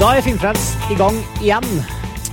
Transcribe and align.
Da 0.00 0.14
er 0.16 0.22
Filmfrels 0.24 0.62
i 0.88 0.94
gang 0.96 1.16
igjen. 1.42 1.66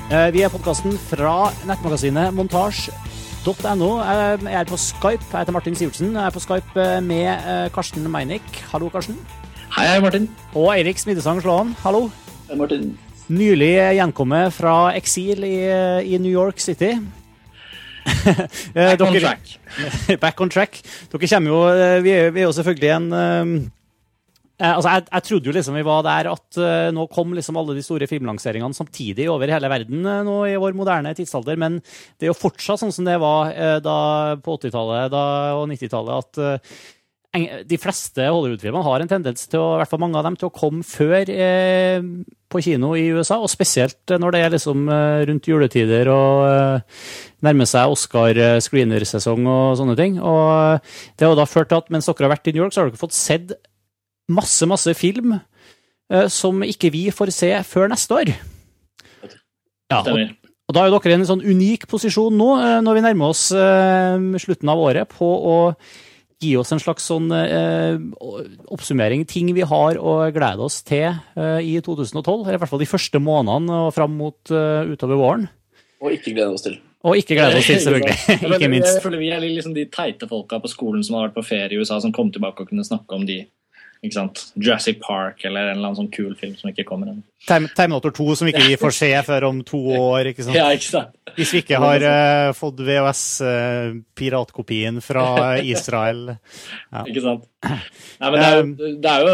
Eh, 0.08 0.30
Vi 0.32 0.40
er 0.40 0.52
podkasten 0.54 0.94
fra 1.10 1.50
nettmagasinet 1.68 2.32
montasj.no. 2.38 3.90
Jeg 4.00 4.56
er 4.56 4.70
på 4.70 4.80
Skype. 4.80 5.26
Jeg 5.34 5.42
heter 5.42 5.52
Martin 5.52 5.76
Sivertsen. 5.76 6.14
Jeg 6.16 6.24
er 6.24 6.32
på 6.32 6.40
Skype 6.46 6.80
eh, 6.80 7.02
med 7.04 7.28
eh, 7.28 7.66
Karsten 7.76 8.08
Meinick. 8.08 8.48
Hallo, 8.72 8.88
Karsten. 8.94 9.20
Hei, 9.76 9.84
hei, 9.84 10.00
Martin. 10.00 10.30
Og 10.56 10.72
Eirik 10.78 11.04
Smidesang 11.04 11.44
Slåen. 11.44 11.76
Hallo. 11.84 12.06
Hei, 12.48 12.56
Martin. 12.56 12.94
Nylig 13.28 13.74
gjenkommet 14.00 14.56
fra 14.56 14.78
eksil 14.96 15.44
i, 15.44 15.58
i 16.08 16.24
New 16.24 16.32
York 16.32 16.64
City. 16.64 16.96
Eh, 18.08 18.96
Back 18.96 19.02
on 19.04 19.16
track. 19.20 19.58
Back 20.24 20.42
on 20.42 20.50
track. 20.50 20.80
Dere 21.12 21.28
kommer 21.28 21.52
jo 21.52 21.58
eh, 21.68 21.98
Vi 22.04 22.12
er, 22.16 22.30
vi 22.32 22.46
jo 22.46 22.54
selvfølgelig 22.56 22.90
en 22.96 23.08
eh, 23.12 23.42
eh, 23.42 23.77
altså 24.58 24.90
jeg, 24.90 25.06
jeg 25.12 25.26
trodde 25.28 25.50
jo 25.50 25.54
liksom 25.54 25.76
vi 25.78 25.86
var 25.86 26.04
der 26.08 26.30
at 26.32 26.58
uh, 26.58 26.90
nå 26.96 27.08
kom 27.14 27.36
liksom 27.38 27.60
alle 27.62 27.76
de 27.78 27.86
store 27.86 28.10
filmlanseringene 28.10 28.74
samtidig 28.74 29.28
over 29.30 29.54
hele 29.54 29.70
verden 29.70 30.02
uh, 30.02 30.24
nå 30.26 30.38
i 30.50 30.58
vår 30.58 30.78
moderne 30.78 31.14
tidsalder, 31.18 31.60
men 31.62 31.80
det 32.18 32.26
er 32.26 32.32
jo 32.32 32.40
fortsatt 32.40 32.82
sånn 32.82 32.96
som 32.96 33.06
det 33.06 33.20
var 33.22 33.54
uh, 33.54 33.78
da 33.86 33.98
på 34.42 34.58
80-tallet 34.58 35.18
og 35.18 35.68
90-tallet, 35.70 36.26
at 36.26 36.42
eh, 36.42 36.80
de 37.68 37.78
fleste 37.80 38.24
Hollywood-filmene 38.24 38.86
har 38.86 39.04
en 39.04 39.10
tendens 39.12 39.48
til, 39.50 39.62
å, 39.62 39.76
i 39.76 39.82
hvert 39.82 39.92
fall 39.92 40.02
mange 40.02 40.18
av 40.20 40.26
dem, 40.28 40.38
til 40.40 40.50
å 40.50 40.56
komme 40.56 40.86
før 40.88 41.30
eh, 41.30 42.00
på 42.48 42.62
kino 42.64 42.94
i 42.98 43.08
USA, 43.14 43.40
og 43.44 43.52
spesielt 43.52 44.14
eh, 44.14 44.20
når 44.22 44.34
det 44.34 44.44
er 44.44 44.54
liksom 44.56 44.88
eh, 44.94 45.22
rundt 45.30 45.50
juletider 45.50 46.12
og 46.14 46.46
eh, 46.48 47.08
nærmer 47.46 47.70
seg 47.70 47.94
Oscar-screenersesong 47.94 49.48
og 49.52 49.78
sånne 49.80 49.98
ting. 50.00 50.20
Og 50.22 50.44
eh, 50.56 51.00
det 51.16 51.28
har 51.28 51.36
jo 51.36 51.42
da 51.42 51.50
ført 51.50 51.72
til 51.74 51.82
at 51.82 51.92
mens 51.94 52.10
dere 52.10 52.30
har 52.30 52.36
vært 52.38 52.50
i 52.50 52.56
New 52.56 52.64
York, 52.64 52.76
så 52.76 52.84
har 52.84 52.92
dere 52.92 53.04
fått 53.04 53.18
sett 53.18 53.58
masse, 54.28 54.68
masse 54.70 54.94
film 54.98 55.38
eh, 55.38 56.28
som 56.32 56.64
ikke 56.66 56.92
vi 56.94 57.08
får 57.14 57.34
se 57.36 57.52
før 57.68 57.92
neste 57.94 58.18
år. 58.18 58.34
Ja, 59.88 60.02
og, 60.02 60.20
og 60.68 60.76
da 60.76 60.84
er 60.84 60.92
jo 60.92 61.00
dere 61.00 61.16
i 61.16 61.18
en 61.22 61.30
sånn 61.30 61.46
unik 61.46 61.88
posisjon 61.92 62.36
nå, 62.36 62.50
eh, 62.60 62.80
når 62.84 62.98
vi 62.98 63.06
nærmer 63.06 63.32
oss 63.32 63.48
eh, 63.56 64.18
slutten 64.44 64.74
av 64.74 64.84
året, 64.84 65.08
på 65.16 65.28
å 65.28 65.58
gi 66.44 66.52
oss 66.60 66.70
en 66.76 66.82
slags 66.82 67.08
sånn 67.10 67.32
eh, 67.34 67.96
oppsummering, 68.76 69.24
ting 69.30 69.50
vi 69.58 69.66
har 69.66 69.98
å 69.98 70.20
glede 70.36 70.68
oss 70.68 70.84
til 70.86 71.08
eh, 71.10 71.62
i 71.64 71.78
2012, 71.82 72.20
eller 72.44 72.60
i 72.60 72.62
hvert 72.62 72.74
fall 72.74 72.84
de 72.84 72.90
første 72.90 73.22
månedene 73.24 73.88
og 73.88 73.96
fram 73.96 74.20
mot 74.20 74.52
utover 74.52 75.18
våren. 75.18 75.48
Og 76.04 76.14
ikke 76.14 76.36
glede 76.36 76.52
oss 76.54 76.68
til. 76.68 76.78
Og 77.08 77.18
ikke 77.18 77.38
glede 77.38 77.58
oss 77.62 77.70
til, 77.70 77.80
selvfølgelig. 77.82 78.38
Ikke 78.58 78.70
minst. 78.70 78.90
Jeg 78.98 79.04
føler 79.04 79.22
vi 79.22 79.30
er 79.32 79.42
liksom 79.42 79.74
de 79.76 79.86
teite 79.94 80.28
folka 80.30 80.60
på 80.62 80.70
skolen 80.72 81.06
som 81.06 81.16
har 81.18 81.28
vært 81.28 81.38
på 81.38 81.46
ferie 81.46 81.78
i 81.78 81.80
USA, 81.80 82.00
som 82.04 82.14
kom 82.14 82.32
tilbake 82.34 82.64
og 82.64 82.72
kunne 82.72 82.86
snakke 82.86 83.16
om 83.16 83.24
de. 83.28 83.44
Ikke 84.06 84.14
sant? 84.14 84.42
Jurassic 84.62 85.00
Park 85.02 85.42
eller 85.48 85.72
en 85.72 85.80
eller 85.80 85.88
annen 85.90 85.98
sånn 85.98 86.12
kul 86.14 86.36
film 86.38 86.54
som 86.60 86.70
ikke 86.70 86.84
kommer 86.86 87.08
ennå. 87.10 87.24
Term- 87.48 87.66
Terminator 87.74 88.12
2 88.14 88.36
som 88.38 88.48
ikke 88.52 88.68
vi 88.68 88.76
får 88.78 88.94
se 88.94 89.10
før 89.30 89.48
om 89.50 89.64
to 89.66 89.80
år. 89.98 90.28
ikke 90.32 90.44
sant? 90.46 90.56
Ja, 90.58 90.68
ikke 90.76 90.92
sant? 90.92 91.10
Hvis 91.38 91.54
vi 91.54 91.60
ikke 91.64 91.80
har 91.82 92.00
uh, 92.06 92.54
fått 92.58 92.80
VHS-piratkopien 92.86 94.96
fra 95.06 95.26
Israel. 95.74 96.22
Ikke 97.08 97.22
sant? 97.26 97.44
Nei, 97.66 98.30
men 98.30 98.38
det 98.38 98.48
er, 98.48 98.56
jo, 98.58 98.64
det 99.02 99.10
er 99.12 99.20
jo 99.26 99.34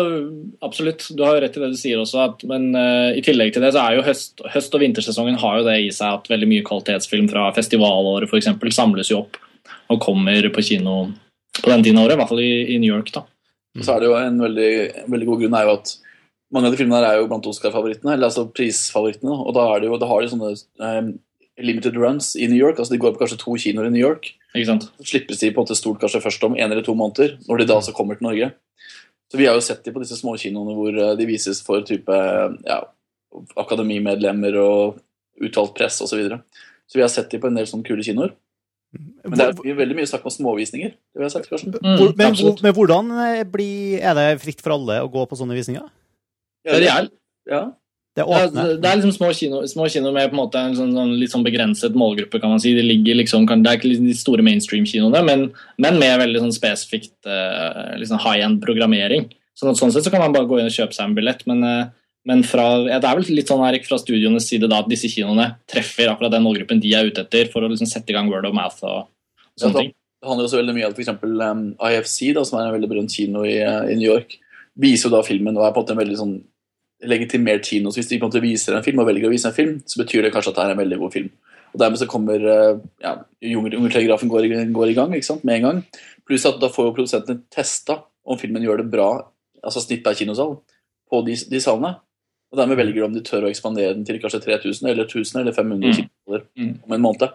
absolutt 0.63 1.01
Du 1.11 1.21
har 1.25 1.33
jo 1.35 1.41
rett 1.43 1.57
i 1.59 1.61
det 1.63 1.71
du 1.73 1.77
sier 1.79 1.97
også, 1.99 2.17
at, 2.29 2.37
men 2.49 2.61
uh, 2.75 3.09
i 3.11 3.21
tillegg 3.25 3.49
til 3.55 3.63
det 3.65 3.71
så 3.75 3.81
er 3.83 3.91
jo 3.97 4.05
høst, 4.07 4.33
høst- 4.55 4.75
og 4.77 4.81
vintersesongen 4.85 5.37
har 5.43 5.53
jo 5.59 5.67
det 5.67 5.77
i 5.83 5.91
seg 5.95 6.09
at 6.21 6.31
veldig 6.31 6.49
mye 6.49 6.65
kvalitetsfilm 6.67 7.27
fra 7.31 7.43
festivalåret 7.55 8.31
eksempel, 8.33 8.69
samles 8.73 9.11
jo 9.11 9.17
opp 9.25 9.33
og 9.91 9.97
kommer 10.01 10.41
på 10.55 10.61
kino 10.65 10.93
på 11.59 11.67
den 11.69 11.83
tiden 11.85 11.99
av 11.99 12.03
året, 12.07 12.15
i 12.15 12.19
hvert 12.21 12.31
fall 12.31 12.43
i, 12.43 12.53
i 12.73 12.75
New 12.81 12.89
York. 12.89 13.09
da. 13.13 13.21
Og 13.77 13.85
så 13.85 13.95
er 13.95 14.03
det 14.03 14.09
jo 14.09 14.15
en 14.19 14.41
veldig, 14.43 14.71
en 15.03 15.13
veldig 15.13 15.27
god 15.29 15.43
grunn 15.43 15.55
er 15.57 15.67
jo 15.67 15.75
at 15.79 15.93
mange 16.53 16.69
av 16.69 16.75
de 16.75 16.77
filmene 16.77 16.99
her 16.99 17.07
er 17.09 17.21
jo 17.21 17.29
blant 17.31 17.47
Oscar-favorittene, 17.49 18.13
eller 18.13 18.29
altså 18.29 18.45
prisfavorittene. 18.53 19.33
Og 19.33 19.55
da, 19.57 19.63
er 19.73 19.81
det 19.81 19.89
jo, 19.89 19.97
da 20.01 20.09
har 20.11 20.21
de 20.21 20.29
sånne 20.29 20.51
um, 20.85 21.07
limited 21.57 21.97
runs 21.97 22.35
i 22.37 22.45
New 22.49 22.59
York. 22.59 22.77
altså 22.77 22.93
De 22.93 22.99
går 23.01 23.15
på 23.15 23.23
kanskje 23.23 23.39
to 23.41 23.55
kinoer 23.63 23.89
i 23.89 23.93
New 23.93 24.01
York. 24.01 24.29
Ikke 24.53 24.69
sant? 24.69 24.85
Så 24.99 25.09
slippes 25.09 25.41
de 25.41 25.49
på 25.49 25.61
en 25.61 25.65
måte 25.65 25.77
stort 25.79 26.01
kanskje 26.03 26.21
først 26.21 26.45
om 26.45 26.57
en 26.57 26.67
eller 26.67 26.85
to 26.85 26.93
måneder, 26.97 27.39
når 27.47 27.61
de 27.61 27.67
da 27.71 27.79
altså 27.79 27.95
kommer 27.97 28.19
til 28.19 28.27
Norge. 28.27 28.51
Så 29.31 29.39
vi 29.39 29.47
har 29.49 29.57
jo 29.57 29.65
sett 29.65 29.81
de 29.81 29.95
på 29.95 30.03
disse 30.03 30.19
småkinoene 30.19 30.77
hvor 30.77 30.93
eh, 30.93 31.15
de 31.17 31.25
vises 31.25 31.63
for 31.65 31.81
type 31.87 32.13
ja, 32.13 32.79
akademimedlemmer 33.57 34.59
og 34.61 34.99
uttalt 35.41 35.73
press 35.77 35.97
osv. 36.03 36.11
Så, 36.11 36.19
videre. 36.21 36.43
så 36.85 36.99
vi 36.99 37.05
har 37.05 37.09
sett 37.09 37.33
de 37.33 37.41
på 37.41 37.49
en 37.49 37.57
del 37.57 37.69
sånne 37.69 37.87
kule 37.87 38.05
kinoer. 38.05 38.35
Men 39.23 39.39
det 39.39 39.45
er 39.49 39.77
veldig 39.77 39.95
mye 39.97 40.09
snakk 40.09 40.25
om 40.27 40.33
småvisninger. 40.33 40.91
det 40.93 41.19
vil 41.19 41.25
jeg 41.25 41.33
sagt, 41.33 41.49
Karsten. 41.49 41.75
Mm, 41.79 42.11
men, 42.19 42.35
men 42.61 42.75
hvordan 42.75 43.13
eh, 43.25 43.43
blir, 43.49 44.01
er 44.03 44.17
det 44.17 44.25
fritt 44.43 44.61
for 44.61 44.75
alle 44.75 44.99
å 45.03 45.09
gå 45.11 45.23
på 45.29 45.39
sånne 45.39 45.55
visninger? 45.57 45.85
Det 46.63 46.75
er 46.75 46.85
reelt. 46.85 47.15
Ja. 47.49 47.63
Det 48.13 48.21
er 48.21 48.29
åpne? 48.29 48.63
det 48.77 48.89
er 48.89 48.99
liksom 48.99 49.13
små 49.15 49.31
kino, 49.33 49.63
små 49.65 49.87
kino 49.89 50.11
med 50.13 50.29
på 50.29 50.35
en 50.35 50.41
måte 50.43 50.61
en 50.61 50.75
sånn, 50.77 50.91
sånn, 50.93 51.15
litt 51.17 51.33
sånn 51.33 51.45
begrenset 51.45 51.95
målgruppe, 51.97 52.37
kan 52.43 52.53
man 52.53 52.61
si. 52.61 52.75
Det, 52.77 52.83
ligger 52.85 53.17
liksom, 53.17 53.47
kan, 53.49 53.63
det 53.65 53.71
er 53.71 53.79
ikke 53.79 53.89
liksom 53.89 54.11
de 54.11 54.17
store 54.19 54.45
mainstream-kinoene, 54.45 55.23
men, 55.25 55.47
men 55.81 55.97
med 56.01 56.19
veldig 56.21 56.43
sånn 56.43 56.53
spesifikt 56.53 57.15
eh, 57.25 57.95
liksom 58.03 58.21
high-end-programmering. 58.21 59.31
Sånn, 59.57 59.73
sånn 59.79 59.95
sett 59.95 60.05
så 60.05 60.13
kan 60.13 60.21
man 60.21 60.35
bare 60.35 60.49
gå 60.49 60.61
inn 60.61 60.69
og 60.69 60.75
kjøpe 60.75 60.93
seg 60.93 61.09
en 61.09 61.17
billett, 61.17 61.41
men, 61.49 61.65
eh, 61.65 61.89
men 62.27 62.43
fra, 62.47 62.65
ja, 62.87 63.01
det 63.03 63.09
er 63.09 63.17
vel 63.19 63.35
litt 63.35 63.49
sånn 63.51 63.63
Erik, 63.67 63.83
fra 63.87 63.99
studioenes 63.99 64.45
side 64.47 64.69
da, 64.71 64.79
at 64.79 64.91
disse 64.91 65.09
kinoene 65.11 65.49
treffer 65.69 66.11
akkurat 66.11 66.31
den 66.31 66.45
målgruppen 66.45 66.79
de 66.83 66.93
er 66.95 67.09
ute 67.09 67.25
etter, 67.25 67.49
for 67.51 67.65
å 67.65 67.71
liksom 67.71 67.89
sette 67.89 68.13
i 68.13 68.15
gang 68.15 68.31
word 68.31 68.47
of 68.47 68.55
mouth 68.55 68.79
og 68.87 69.03
Ja, 69.03 69.65
sånne 69.65 69.81
ting. 69.81 69.91
Det 70.23 70.29
handler 70.31 70.47
også 70.47 70.61
veldig 70.61 70.73
mye 70.77 70.87
om 70.87 70.93
f.eks. 70.95 71.11
Um, 71.19 71.63
IFC, 71.83 72.17
da, 72.37 72.45
som 72.47 72.57
er 72.57 72.69
en 72.69 72.77
veldig 72.77 72.89
berømt 72.93 73.11
kino 73.11 73.43
i, 73.43 73.57
uh, 73.59 73.83
i 73.91 73.97
New 73.99 74.07
York, 74.07 74.37
viser 74.79 75.09
jo 75.09 75.17
da 75.17 75.19
filmen 75.27 75.57
og 75.59 75.65
er 75.67 75.73
på 75.75 75.81
en 75.81 75.83
måte 75.83 75.95
en 75.97 75.99
veldig 75.99 76.19
sånn 76.21 76.37
legitimert 77.11 77.67
kino. 77.67 77.91
Så 77.91 77.99
hvis 77.99 78.13
de 78.13 78.21
på 78.21 78.25
en 78.25 78.31
måte 78.31 78.41
viser 78.45 78.77
en 78.77 78.85
film 78.85 79.03
og 79.03 79.09
velger 79.09 79.27
å 79.27 79.33
vise 79.33 79.51
en 79.51 79.57
film, 79.57 79.75
så 79.83 79.99
betyr 79.99 80.23
det 80.23 80.31
kanskje 80.31 80.53
at 80.53 80.61
det 80.61 80.63
er 80.63 80.77
en 80.77 80.79
veldig 80.79 81.01
god 81.03 81.13
film. 81.17 81.27
Og 81.73 81.81
Dermed 81.81 81.99
så 81.99 82.07
kommer 82.07 82.47
uh, 82.47 82.79
ja, 83.03 83.13
Jungeltelegrafen 83.51 84.31
går, 84.31 84.47
går 84.79 84.93
i 84.93 84.95
gang 84.97 85.17
ikke 85.17 85.27
sant, 85.27 85.43
med 85.43 85.59
en 85.59 85.67
gang. 85.67 85.83
Pluss 86.23 86.47
at 86.47 86.63
da 86.63 86.71
får 86.71 86.87
jo 86.87 86.95
produsentene 87.01 87.43
testa 87.51 87.99
om 88.23 88.39
filmen 88.39 88.63
gjør 88.63 88.79
det 88.79 88.87
bra, 88.95 89.09
altså 89.59 89.83
snitt 89.83 90.05
per 90.07 90.15
kinosal, 90.15 90.55
på 91.11 91.19
de, 91.27 91.35
de 91.51 91.59
salene. 91.59 91.97
Og 92.53 92.59
dermed 92.59 92.77
velger 92.77 92.99
du 92.99 93.05
om 93.07 93.13
de 93.15 93.21
tør 93.25 93.47
å 93.47 93.49
ekspandere 93.49 93.95
den 93.97 94.03
til 94.05 94.19
kanskje 94.21 94.43
3000 94.45 94.89
eller 94.91 95.07
1000 95.09 95.39
eller 95.41 95.55
500 95.55 95.89
Mm. 95.89 95.95
kinosaler 95.97 96.43
Mm. 96.59 96.73
om 96.85 96.91
en 96.93 97.01
måned. 97.01 97.31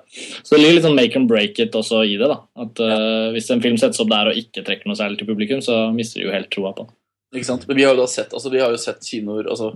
Så 0.47 0.55
det 0.55 0.61
ligger 0.61 0.75
litt 0.79 0.85
sånn 0.87 0.95
make 0.95 1.17
and 1.19 1.27
break 1.29 1.59
it 1.59 1.73
også 1.75 2.05
i 2.07 2.15
det. 2.17 2.29
da. 2.31 2.39
At 2.57 2.79
uh, 2.81 3.33
Hvis 3.35 3.51
en 3.51 3.61
film 3.61 3.77
settes 3.77 3.99
opp 4.01 4.09
der 4.13 4.31
og 4.31 4.39
ikke 4.39 4.63
trekker 4.65 4.87
noe 4.87 4.95
særlig 4.97 5.19
til 5.19 5.27
publikum, 5.27 5.59
så 5.61 5.93
mister 5.93 6.21
du 6.23 6.29
jo 6.29 6.33
helt 6.33 6.51
troa 6.55 6.71
på 6.73 6.87
den. 6.87 6.95
Ikke 7.35 7.45
sant? 7.51 7.67
Men 7.69 7.77
vi 7.77 7.83
har 7.85 7.95
jo 7.97 8.01
da 8.01 8.07
sett, 8.07 8.31
altså 8.33 8.51
vi 8.51 8.61
har 8.63 8.71
jo 8.71 8.77
sett 8.81 9.03
kinoer 9.03 9.51
altså, 9.51 9.73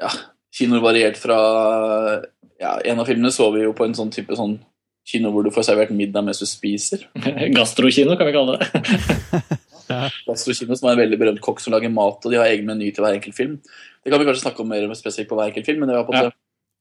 ja, 0.00 0.08
Kinoer 0.56 0.80
variert 0.82 1.16
fra 1.20 1.36
ja, 2.58 2.78
En 2.84 2.98
av 2.98 3.06
filmene 3.06 3.30
så 3.30 3.52
vi 3.54 3.62
jo 3.62 3.72
på 3.76 3.84
en 3.84 3.94
sånn 3.94 4.10
type 4.10 4.34
sånn 4.34 4.58
kino 5.06 5.30
hvor 5.32 5.44
du 5.44 5.50
får 5.50 5.64
servert 5.68 5.90
middag 5.94 6.24
mens 6.24 6.38
du 6.40 6.46
spiser. 6.46 7.04
Gastrokino, 7.56 8.16
kan 8.16 8.26
vi 8.26 8.32
kalle 8.32 8.58
det. 8.58 8.66
Gastrokino, 10.26 10.76
som 10.76 10.88
er 10.90 10.92
en 10.96 11.00
veldig 11.04 11.18
berømt 11.20 11.40
kokk 11.44 11.60
som 11.62 11.72
lager 11.74 11.90
mat, 11.92 12.20
og 12.24 12.30
de 12.32 12.38
har 12.38 12.50
egen 12.52 12.66
meny 12.68 12.90
til 12.94 13.04
hver 13.04 13.16
enkelt 13.16 13.34
film. 13.36 13.56
Det 14.04 14.12
kan 14.12 14.22
vi 14.22 14.28
kanskje 14.28 14.44
snakke 14.46 14.62
om 14.64 14.70
mer 14.70 14.86
spesifikt 14.96 15.30
på 15.30 15.38
hver 15.38 15.50
enkelt 15.50 15.68
film, 15.68 15.82
men 15.82 15.92
det 15.92 15.98
var 15.98 16.08
på 16.08 16.16
en 16.16 16.30
Ja. 16.30 16.36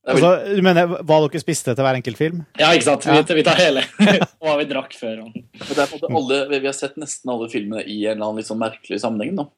Altså, 0.09 0.55
du 0.55 0.61
mener 0.63 0.87
hva 0.87 1.17
dere 1.25 1.41
spiste 1.41 1.73
til 1.75 1.83
hver 1.83 1.97
enkelt 1.97 2.17
film? 2.17 2.37
Ja, 2.57 2.69
ikke 2.71 2.85
sant? 2.87 3.05
Ja. 3.05 3.19
Vi, 3.19 3.35
vi 3.35 3.43
tar 3.43 3.59
hele. 3.59 3.83
Og 4.39 4.45
hva 4.47 4.53
vi 4.61 4.67
drakk 4.69 4.95
før. 4.95 5.25
men 5.27 5.43
det 5.51 5.75
er 5.75 5.89
på 5.91 5.99
en 5.99 6.15
måte 6.15 6.37
alle, 6.39 6.59
Vi 6.61 6.69
har 6.69 6.77
sett 6.77 6.95
nesten 6.97 7.33
alle 7.33 7.49
filmene 7.51 7.83
i 7.83 8.05
en 8.05 8.15
eller 8.15 8.29
annen 8.29 8.39
litt 8.39 8.49
sånn 8.49 8.61
merkelig 8.61 9.01
sammenheng. 9.03 9.35
nå. 9.35 9.49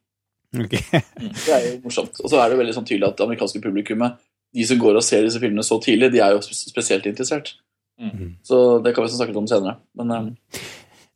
Okay. 0.66 0.82
Det 1.16 1.54
er 1.56 1.68
jo 1.68 1.76
morsomt. 1.86 2.18
Og 2.20 2.28
så 2.28 2.42
er 2.42 2.52
det 2.52 2.60
veldig 2.60 2.76
sånn 2.76 2.88
tydelig 2.90 3.08
at 3.08 3.20
det 3.20 3.28
amerikanske 3.28 3.62
publikummet, 3.64 4.18
de 4.52 4.66
som 4.68 4.82
går 4.82 4.98
og 5.00 5.06
ser 5.06 5.24
disse 5.24 5.40
filmene 5.40 5.64
så 5.64 5.78
tidlig, 5.80 6.10
de 6.12 6.20
er 6.26 6.34
jo 6.36 6.42
spesielt 6.44 7.06
interessert. 7.08 7.54
Mm. 8.02 8.34
Så 8.44 8.82
det 8.84 8.96
kan 8.96 9.06
vi 9.06 9.14
snakke 9.14 9.32
litt 9.32 9.44
om 9.46 9.48
senere. 9.48 9.78
Men 9.96 10.12
um... 10.12 10.28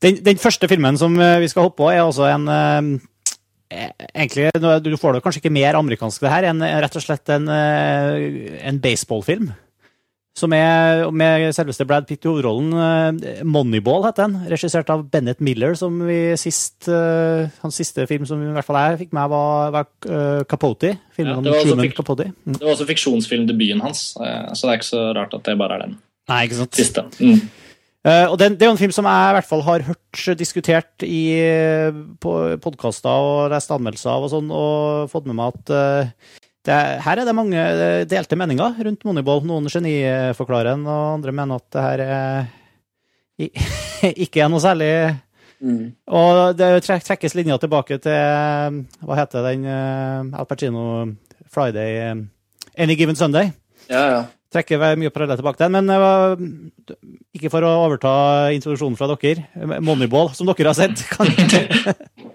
Den, 0.03 0.21
den 0.23 0.39
første 0.39 0.69
filmen 0.71 0.99
som 1.01 1.17
eh, 1.19 1.39
vi 1.41 1.49
skal 1.51 1.67
hoppe 1.67 1.81
på, 1.81 1.89
er 1.91 2.05
også 2.05 2.29
en 2.29 2.47
eh, 2.51 3.03
Egentlig, 3.71 4.51
Du 4.83 4.95
får 4.97 5.13
det 5.17 5.23
kanskje 5.25 5.41
ikke 5.43 5.51
mer 5.55 5.73
amerikansk, 5.79 6.21
det 6.21 6.29
her, 6.31 6.43
enn 6.51 6.61
rett 6.61 6.95
og 6.95 7.01
slett 7.03 7.29
en, 7.33 7.47
eh, 7.49 8.59
en 8.67 8.79
baseballfilm. 8.79 9.53
Som 10.35 10.51
er 10.51 11.05
med 11.15 11.53
selveste 11.55 11.85
Brad 11.87 12.05
Pitt 12.09 12.25
i 12.25 12.27
hovedrollen. 12.27 12.73
eh, 13.23 13.43
Moneyball 13.47 14.03
heter 14.03 14.27
den. 14.27 14.33
Regissert 14.51 14.89
av 14.91 15.05
Bennett 15.09 15.39
Miller, 15.39 15.75
som 15.75 15.97
vi 16.05 16.35
sist 16.35 16.89
eh, 16.89 17.47
Hans 17.61 17.75
siste 17.79 18.05
film 18.05 18.25
som 18.27 18.41
i 18.43 18.51
hvert 18.53 18.65
fall 18.67 18.75
jeg 18.91 18.99
fikk 19.07 19.13
med, 19.13 19.29
var, 19.31 19.71
var 19.71 19.85
eh, 20.09 20.43
Capote. 20.43 20.97
Filmen 21.15 21.31
Ja, 21.31 21.37
om 21.37 21.43
det 21.45 21.51
var 21.53 21.59
også 21.61 21.69
Truman 21.71 21.85
fik- 21.87 21.95
Capote. 21.95 22.25
Mm. 22.45 22.57
Det 22.59 22.61
var 22.67 22.73
også 22.75 22.87
fiksjonsfilmdebuten 22.91 23.81
hans, 23.81 24.17
eh, 24.19 24.51
så 24.53 24.67
det 24.67 24.73
er 24.73 24.79
ikke 24.81 24.91
så 24.91 25.05
rart 25.15 25.33
at 25.39 25.43
det 25.47 25.57
bare 25.57 25.73
er 25.79 25.85
den 25.87 25.97
Nei, 26.27 26.43
ikke 26.47 26.55
sant? 26.59 26.75
siste. 26.75 27.05
Mm. 27.21 27.49
Eh, 28.05 28.27
og 28.29 28.37
den, 28.37 28.53
Det 28.53 28.61
er 28.65 28.69
jo 28.69 28.75
en 28.75 28.81
film 28.83 28.93
som 28.93 29.07
jeg 29.09 29.29
i 29.31 29.35
hvert 29.39 29.47
fall 29.49 29.63
har 29.65 29.85
hørt 29.87 30.19
diskutert 30.37 31.05
i, 31.07 31.21
eh, 31.41 31.95
på 32.21 32.33
podkaster 32.61 33.09
og 33.09 33.49
lest 33.53 33.71
anmeldelser 33.73 34.11
av, 34.13 34.27
og 34.27 34.29
sånn, 34.33 34.51
og 34.53 35.09
fått 35.09 35.25
med 35.25 35.39
meg 35.39 35.55
at 35.55 35.73
uh, 35.73 36.11
det, 36.65 36.77
her 37.01 37.21
er 37.21 37.25
det 37.25 37.33
mange 37.37 37.63
delte 38.09 38.37
meninger 38.37 38.77
rundt 38.85 39.03
Moneyball. 39.05 39.41
Noen 39.45 39.69
geniforklarer 39.69 40.71
den, 40.75 40.85
og 40.85 41.15
andre 41.17 41.33
mener 41.33 41.57
at 41.61 41.67
det 41.73 41.85
her 41.87 42.05
er, 42.05 42.47
i- 43.41 43.51
ikke 44.27 44.45
er 44.45 44.53
noe 44.53 44.61
særlig 44.61 44.91
mm. 45.65 45.83
Og 46.13 46.55
det 46.61 46.69
trekkes 46.85 47.33
linja 47.37 47.57
tilbake 47.61 47.97
til 48.05 48.79
Hva 49.01 49.17
heter 49.17 49.49
den 49.49 49.65
uh, 49.65 50.39
Al 50.39 50.45
Pacino 50.49 50.85
Friday 51.49 52.13
Any 52.77 52.95
Given 52.99 53.15
Sunday. 53.17 53.49
Ja, 53.89 54.05
ja. 54.13 54.23
Trekker 54.55 54.79
mye 55.01 55.11
paralleller 55.11 55.41
tilbake 55.41 55.59
til 55.59 55.73
den, 55.75 55.89
men 55.91 56.71
ikke 57.35 57.49
for 57.51 57.65
å 57.67 57.71
overta 57.89 58.11
introduksjonen 58.55 58.95
fra 58.99 59.09
dere. 59.11 59.43
Moneyball, 59.83 60.31
som 60.37 60.47
dere 60.47 60.71
har 60.71 60.77
sett. 60.77 61.03
Kan, 61.11 61.27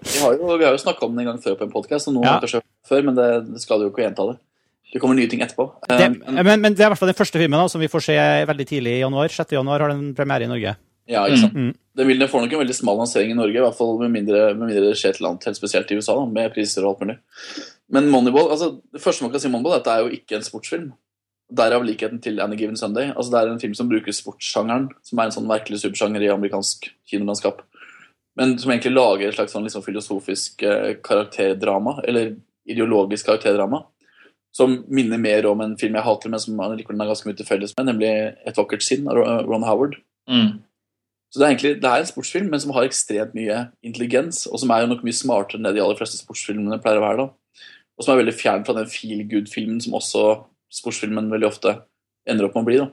Vi 0.01 0.19
har 0.21 0.33
jo, 0.37 0.55
vi 0.57 0.65
har 0.65 0.73
jo 0.73 0.81
snakka 0.81 1.05
om 1.05 1.13
den 1.17 1.23
en 1.25 1.31
gang 1.33 1.41
før 1.43 1.57
på 1.59 1.65
en 1.67 1.73
podkast, 1.73 2.07
og 2.09 2.15
noen 2.15 2.25
Ja. 2.25 2.35
har 2.37 2.41
kanskje 2.45 2.61
før, 2.89 3.03
men 3.05 3.17
det, 3.17 3.27
det 3.53 3.61
skal 3.61 3.81
jo 3.83 3.89
ikke 3.91 4.01
gjenta 4.05 4.25
det. 4.31 4.37
Det 4.91 4.99
kommer 5.01 5.15
nye 5.15 5.29
ting 5.31 5.41
etterpå. 5.45 5.65
det, 5.87 5.97
Eh, 6.01 6.09
men- 6.09 6.43
men, 6.45 6.61
men 6.61 6.73
det 6.73 6.81
er 6.81 6.87
i 6.87 6.91
hvert 6.93 6.99
fall 6.99 7.07
den 7.11 7.15
første 7.19 7.37
filmen 7.39 7.59
da, 7.59 7.67
som 7.69 7.79
vi 7.81 7.87
får 7.87 8.01
se 8.07 8.15
veldig 8.49 8.65
tidlig 8.67 8.95
i 8.97 9.03
januar. 9.03 9.29
6. 9.29 9.51
januar 9.55 9.79
har 9.79 9.89
den 9.93 10.13
premiere 10.17 10.43
i 10.43 10.49
Norge. 10.51 10.73
Ja, 11.07 11.25
ikke 11.27 11.39
sant? 11.41 11.53
Mm. 11.53 11.73
Den, 11.97 12.07
vil, 12.07 12.19
den 12.19 12.27
får 12.29 12.41
nok 12.45 12.53
en 12.53 12.59
veldig 12.63 12.75
smal 12.75 12.97
lansering 12.97 13.31
i 13.31 13.37
Norge, 13.37 13.55
i 13.57 13.61
hvert 13.63 13.77
fall 13.77 13.97
med 13.99 14.11
mindre, 14.11 14.41
med 14.55 14.67
mindre 14.69 14.89
det 14.89 14.97
skjer 14.99 15.13
et 15.13 15.21
eller 15.21 15.29
annet 15.33 15.45
helt 15.49 15.57
spesielt 15.59 15.91
i 15.91 15.95
USA, 15.97 16.15
da, 16.15 16.25
med 16.25 16.53
priser 16.53 16.83
og 16.85 16.93
alt 16.95 17.01
mulig. 17.05 17.17
Men 17.91 18.09
Moneyball, 18.09 18.49
altså, 18.53 18.81
det 18.93 19.01
første 19.03 19.21
man 19.25 19.31
kan 19.31 19.39
si 19.43 19.47
om 19.47 19.55
Moneyball, 19.57 19.73
er 19.77 19.81
at 19.83 19.87
det 19.89 19.93
er 19.95 20.03
jo 20.05 20.11
ikke 20.17 20.35
en 20.39 20.45
sportsfilm. 20.47 20.91
Derav 21.51 21.83
likheten 21.83 22.21
til 22.23 22.39
Any 22.39 22.55
Given 22.59 22.77
Sunday. 22.79 23.11
Altså, 23.11 23.31
det 23.33 23.39
er 23.39 23.51
en 23.51 23.59
film 23.59 23.73
som 23.75 23.89
bruker 23.91 24.15
sportssjangeren, 24.15 24.87
som 25.03 25.19
er 25.19 25.27
en 25.27 25.35
sånn 25.35 25.49
merkelig 25.49 25.81
supersjanger 25.81 26.23
i 26.23 26.31
amerikansk 26.31 26.87
kinolandskap. 27.11 27.59
Men 28.39 28.55
som 28.59 28.71
egentlig 28.71 28.93
lager 28.93 29.27
et 29.27 29.35
slags 29.35 29.51
sånn 29.55 29.65
liksom 29.67 29.83
filosofisk 29.83 30.63
eh, 30.63 30.93
karakterdrama, 31.03 31.97
eller 32.07 32.37
ideologisk 32.69 33.27
karakterdrama, 33.27 33.81
som 34.55 34.77
minner 34.91 35.19
mer 35.19 35.47
om 35.47 35.61
en 35.63 35.77
film 35.79 35.95
jeg 35.95 36.05
hater, 36.05 36.31
men 36.31 36.41
som 36.43 36.59
likevel 36.75 37.03
har 37.03 37.11
ganske 37.11 37.27
mye 37.27 37.39
til 37.39 37.47
felles 37.47 37.75
med, 37.77 37.87
nemlig 37.87 38.11
Et 38.47 38.57
vakkert 38.57 38.83
sinn 38.83 39.07
av 39.07 39.19
Ron 39.47 39.67
Howard. 39.67 39.95
Mm. 40.29 40.59
Så 41.31 41.39
det 41.39 41.45
er 41.45 41.53
egentlig 41.53 41.75
det 41.79 41.87
er 41.87 42.03
en 42.03 42.09
sportsfilm, 42.09 42.49
men 42.51 42.59
som 42.59 42.73
har 42.75 42.87
ekstremt 42.87 43.35
mye 43.35 43.59
intelligens, 43.87 44.43
og 44.47 44.59
som 44.59 44.71
er 44.71 44.83
jo 44.83 44.91
nok 44.91 45.05
mye 45.07 45.15
smartere 45.15 45.59
enn 45.59 45.67
det 45.67 45.77
de 45.77 45.83
aller 45.83 45.99
fleste 45.99 46.19
sportsfilmene 46.19 46.79
pleier 46.83 46.99
å 46.99 47.05
være. 47.05 47.25
da. 47.25 47.67
Og 47.95 48.03
som 48.03 48.13
er 48.13 48.23
veldig 48.23 48.35
fjern 48.35 48.65
fra 48.67 48.75
den 48.75 48.89
feel 48.91 49.23
good-filmen 49.31 49.79
som 49.83 49.95
også 49.95 50.25
sportsfilmen 50.71 51.29
veldig 51.31 51.49
ofte 51.49 51.75
ender 52.29 52.47
opp 52.47 52.57
med 52.57 52.63
å 52.63 52.69
bli. 52.69 52.81
da. 52.81 52.89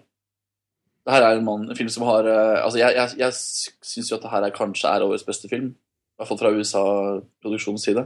Det 1.08 1.16
her 1.16 1.25
er 1.25 1.38
en, 1.38 1.44
mann, 1.46 1.69
en 1.70 1.76
film 1.78 1.88
som 1.92 2.04
har 2.04 2.26
eh, 2.28 2.58
altså 2.60 2.82
Jeg, 2.82 2.92
jeg, 2.98 3.16
jeg 3.22 3.36
syns 3.88 4.10
jo 4.10 4.19
at 4.19 4.25
det 4.26 4.32
her 4.32 4.44
er, 4.44 4.56
kanskje 4.56 4.90
er 4.92 5.04
årets 5.06 5.25
beste 5.25 5.48
film, 5.48 5.70
i 5.72 6.20
hvert 6.20 6.30
fall 6.30 6.40
fra 6.40 6.52
USA-produksjonens 6.52 7.86
side. 7.88 8.04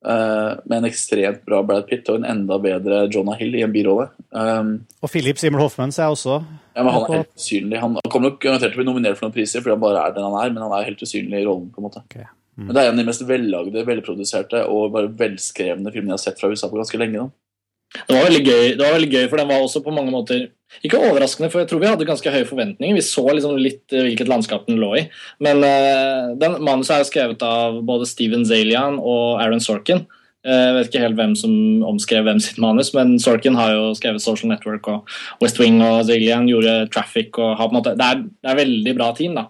Uh, 0.00 0.56
med 0.64 0.78
en 0.78 0.86
ekstremt 0.88 1.42
bra 1.44 1.58
Brad 1.60 1.84
Pitt 1.84 2.06
og 2.08 2.22
en 2.22 2.24
enda 2.24 2.56
bedre 2.56 3.02
Jonah 3.12 3.36
Hill 3.36 3.58
i 3.58 3.64
en 3.66 3.74
birolle. 3.74 4.06
Um, 4.32 4.78
Og 5.04 5.12
Philip 5.12 5.36
Simmel 5.36 5.60
Hoffman 5.60 5.92
så 5.92 6.06
er 6.06 6.14
også 6.14 6.38
ja, 6.38 6.80
men 6.80 6.94
Han 6.94 7.04
er 7.04 7.18
helt 7.18 7.34
usynlig. 7.36 7.80
Han 7.82 7.98
kommer 8.06 8.30
nok 8.30 8.38
garantert 8.40 8.72
til 8.72 8.78
å 8.78 8.80
bli 8.80 8.88
nominert 8.88 9.18
for 9.18 9.26
noen 9.26 9.34
priser, 9.34 9.60
fordi 9.60 9.74
han 9.74 9.82
bare 9.82 10.06
er 10.06 10.14
den 10.16 10.24
han 10.24 10.38
er, 10.40 10.54
men 10.54 10.64
han 10.64 10.72
er 10.78 10.86
helt 10.88 11.02
usynlig 11.04 11.42
i 11.42 11.44
rollen. 11.44 11.68
på 11.74 11.82
en 11.82 11.88
måte. 11.90 12.00
Okay. 12.08 12.24
Mm. 12.56 12.64
Men 12.64 12.72
Det 12.72 12.80
er 12.80 12.88
en 12.88 12.94
av 12.94 13.02
de 13.02 13.06
mest 13.10 13.26
vellagde, 13.28 13.84
velproduserte 13.90 14.62
og 14.72 14.94
bare 14.94 15.12
velskrevne 15.20 15.92
filmene 15.92 16.14
jeg 16.14 16.16
har 16.16 16.24
sett 16.24 16.40
fra 16.40 16.48
USA 16.48 16.70
på 16.70 16.80
ganske 16.80 17.00
lenge. 17.02 17.26
da. 17.26 17.49
Det 17.90 18.14
var 18.14 18.30
gøy, 18.30 18.76
det 18.78 18.82
var 18.84 18.94
veldig 18.94 19.10
gøy, 19.10 19.24
for 19.30 19.40
den 19.40 19.48
var 19.50 19.64
også 19.64 19.82
på 19.82 19.94
mange 19.94 20.12
måter 20.14 20.48
Ikke 20.86 21.00
overraskende, 21.00 21.48
for 21.50 21.58
jeg 21.58 21.66
tror 21.70 21.80
vi 21.82 21.88
hadde 21.90 22.06
ganske 22.06 22.30
høye 22.30 22.46
forventninger. 22.46 22.94
Vi 22.94 23.02
så 23.02 23.24
liksom 23.26 23.56
litt 23.58 23.90
eh, 23.90 24.04
hvilket 24.06 24.28
landskap 24.30 24.68
den 24.68 24.78
lå 24.78 24.92
i. 25.00 25.02
Men 25.42 25.64
uh, 25.66 26.30
den 26.38 26.60
manuset 26.62 26.94
er 26.94 27.08
skrevet 27.08 27.42
av 27.42 27.80
både 27.88 28.06
Steven 28.06 28.44
Zalian 28.46 29.00
og 29.02 29.42
Aaron 29.42 29.58
Sorkin. 29.64 30.04
Eh, 30.46 30.60
Jeg 30.68 30.76
vet 30.76 30.92
ikke 30.92 31.02
helt 31.02 31.18
hvem 31.18 31.34
som 31.36 31.52
omskrev 31.90 32.22
hvem 32.24 32.38
sitt 32.40 32.60
manus, 32.62 32.92
men 32.94 33.18
Sorkin 33.18 33.58
har 33.58 33.74
jo 33.74 33.90
skrevet 33.98 34.22
Social 34.22 34.54
Network 34.54 34.86
og 34.88 35.10
West 35.42 35.58
Wing, 35.60 35.82
og 35.82 36.06
Zalian 36.06 36.46
gjorde 36.48 36.86
Traffic. 36.94 37.34
og 37.36 37.56
har 37.58 37.66
på 37.66 37.74
en 37.74 37.80
måte, 37.82 37.96
Det 37.98 38.06
er, 38.06 38.22
det 38.22 38.52
er 38.52 38.62
veldig 38.62 38.94
bra 38.96 39.10
team, 39.18 39.34
da. 39.34 39.48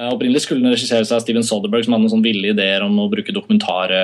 Eh, 0.00 0.08
Opprinnelig 0.08 0.46
skulle 0.46 0.64
den 0.64 0.72
regisseres 0.72 1.10
av 1.12 1.20
Steven 1.20 1.44
Soderberg, 1.44 1.84
som 1.84 1.94
hadde 1.94 2.06
noen 2.06 2.14
sånn 2.14 2.24
ville 2.24 2.54
ideer 2.54 2.84
om 2.86 2.96
å 3.02 3.08
bruke 3.12 3.34
dokumentare, 3.36 3.98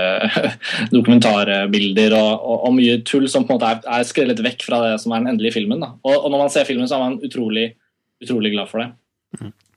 dokumentarbilder 0.96 2.16
og, 2.18 2.32
og, 2.36 2.58
og 2.68 2.74
mye 2.76 2.98
tull 3.08 3.24
som 3.32 3.46
på 3.46 3.54
en 3.54 3.60
måte 3.60 3.70
er, 3.72 3.80
er 3.96 4.08
skrellet 4.08 4.42
vekk 4.44 4.66
fra 4.66 4.82
det 4.84 4.96
som 5.00 5.14
er 5.14 5.22
den 5.22 5.32
endelige 5.32 5.56
filmen. 5.56 5.80
Da. 5.80 5.94
Og, 6.04 6.18
og 6.18 6.28
når 6.34 6.44
man 6.44 6.52
ser 6.52 6.68
filmen, 6.68 6.88
så 6.90 6.98
er 6.98 7.06
man 7.06 7.16
utrolig, 7.24 7.70
utrolig 8.24 8.52
glad 8.52 8.68
for 8.72 8.84
det. 8.84 8.90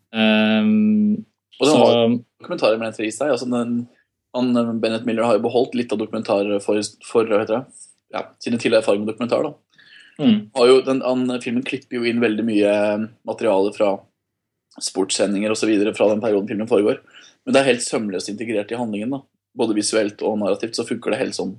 Um, 0.10 1.21
Og 1.60 1.68
den 1.68 1.71
så, 1.71 1.80
har 1.86 2.04
dokumentarer 2.42 2.81
med 2.81 2.98
den 2.98 3.07
i 3.07 3.13
seg. 3.13 3.31
altså 3.36 3.48
den, 3.51 3.80
han, 4.36 4.51
Bennett 4.81 5.07
Miller 5.07 5.27
har 5.27 5.38
jo 5.38 5.45
beholdt 5.45 5.77
litt 5.77 5.95
av 5.95 6.01
dokumentarer 6.01 6.60
for, 6.63 6.81
for 7.06 7.30
hva 7.30 7.44
heter 7.44 7.62
det, 7.62 7.88
ja, 8.16 8.25
sine 8.42 8.60
tidligere 8.60 8.83
erfaringer 8.83 9.06
med 9.06 9.13
dokumentar. 9.13 9.48
da. 9.48 9.81
mm, 10.19 10.38
Har 10.57 10.68
jo, 10.74 10.83
den, 10.83 11.01
han, 11.06 11.25
filmen 11.45 11.63
klipper 11.63 12.01
jo 12.01 12.10
inn 12.10 12.19
veldig 12.24 12.48
mye 12.48 12.75
materiale 13.30 13.71
fra 13.77 13.94
sportssendinger 14.80 15.51
osv. 15.51 15.71
fra 15.98 16.10
den 16.12 16.21
perioden 16.21 16.48
filmen 16.48 16.69
foregår. 16.69 17.00
Men 17.45 17.54
det 17.56 17.62
er 17.62 17.69
helt 17.74 17.86
sømløst 17.86 18.30
integrert 18.30 18.71
i 18.71 18.77
handlingen. 18.80 19.10
da. 19.16 19.21
Både 19.57 19.74
visuelt 19.75 20.21
og 20.21 20.38
narrativt 20.39 20.75
så 20.77 20.86
funker 20.88 21.12
det 21.12 21.19
helt 21.24 21.38
sånn 21.38 21.57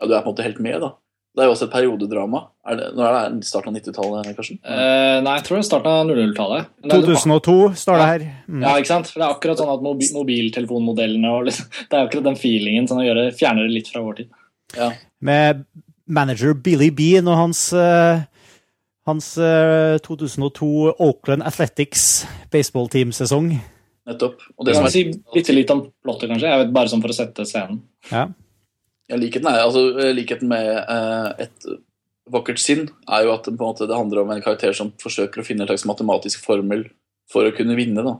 Ja, 0.00 0.08
du 0.08 0.14
er 0.16 0.22
på 0.24 0.32
en 0.32 0.34
måte 0.34 0.42
helt 0.42 0.58
med, 0.58 0.80
da. 0.82 0.88
Det 1.34 1.42
er 1.42 1.46
jo 1.48 1.52
også 1.54 1.66
et 1.66 1.72
periodedrama. 1.74 2.40
Er 2.66 2.76
det, 2.78 2.88
når 2.94 3.06
er 3.18 3.30
det 3.34 3.46
starten 3.46 3.70
av 3.70 3.80
90-tallet, 3.80 4.36
Karsten? 4.36 4.58
eh, 4.62 5.20
nei, 5.22 5.32
jeg 5.38 5.44
tror 5.46 5.56
det 5.56 5.62
er 5.62 5.68
starten 5.68 5.90
av 5.90 6.06
00-tallet. 6.10 6.66
Men 6.82 6.90
det 6.90 6.98
er- 6.98 7.06
2002 7.14 7.54
står 7.78 7.96
det 7.98 8.06
her. 8.10 8.24
Mm. 8.48 8.62
Ja, 8.62 8.74
ikke 8.78 8.86
sant? 8.90 9.06
For 9.10 9.20
Det 9.20 9.26
er 9.28 9.34
akkurat 9.34 9.58
sånn 9.58 9.72
at 9.74 9.82
mobi 9.82 10.06
mobiltelefonmodellene 10.14 11.30
og 11.30 11.46
liksom, 11.46 11.66
Det 11.90 11.96
er 11.98 12.06
akkurat 12.06 12.24
den 12.24 12.36
feelingen 12.38 12.86
som 12.88 12.98
sånn 12.98 13.18
det, 13.18 13.26
fjerner 13.38 13.66
det 13.66 13.74
litt 13.74 13.88
fra 13.90 14.02
vår 14.02 14.16
tid. 14.20 14.30
Ja. 14.76 14.90
Med 15.20 15.64
manager 16.06 16.54
Billy 16.54 16.90
Bean 16.90 17.26
og 17.30 17.36
hans, 17.38 17.72
eh, 17.72 18.22
hans 19.08 19.34
eh, 19.38 19.96
2002 20.04 20.94
Oakland 20.98 21.44
Athletics 21.46 22.24
baseballteamsesong. 22.52 23.52
Nettopp. 24.08 24.42
Og 24.58 24.68
det 24.68 24.76
som 24.76 24.86
kan 24.86 24.92
sier 24.92 25.12
si 25.12 25.20
bitte 25.32 25.56
litt 25.56 25.72
om 25.72 25.86
plottet, 26.04 26.28
kanskje? 26.30 26.50
Jeg 26.50 26.62
vet 26.64 26.74
Bare 26.76 26.92
sånn 26.92 27.04
for 27.04 27.12
å 27.12 27.16
sette 27.16 27.46
scenen. 27.48 27.82
Ja. 28.10 28.28
Ja, 29.10 29.18
likheten, 29.20 29.48
er, 29.50 29.66
altså, 29.66 29.86
eh, 30.00 30.14
likheten 30.16 30.48
med 30.48 30.68
uh, 30.88 31.34
et 31.44 31.66
vakkert 32.32 32.60
sinn 32.62 32.86
er 33.04 33.26
jo 33.26 33.34
at 33.34 33.44
det, 33.44 33.52
på 33.52 33.64
en 33.64 33.72
måte, 33.74 33.88
det 33.88 33.96
handler 33.96 34.22
om 34.22 34.32
en 34.32 34.44
karakter 34.44 34.72
som 34.76 34.94
forsøker 35.00 35.42
å 35.42 35.44
finne 35.44 35.66
en 35.66 35.68
slags 35.68 35.84
matematisk 35.88 36.44
formel 36.44 36.86
for 37.30 37.44
å 37.44 37.52
kunne 37.56 37.76
vinne, 37.76 38.04
da, 38.04 38.14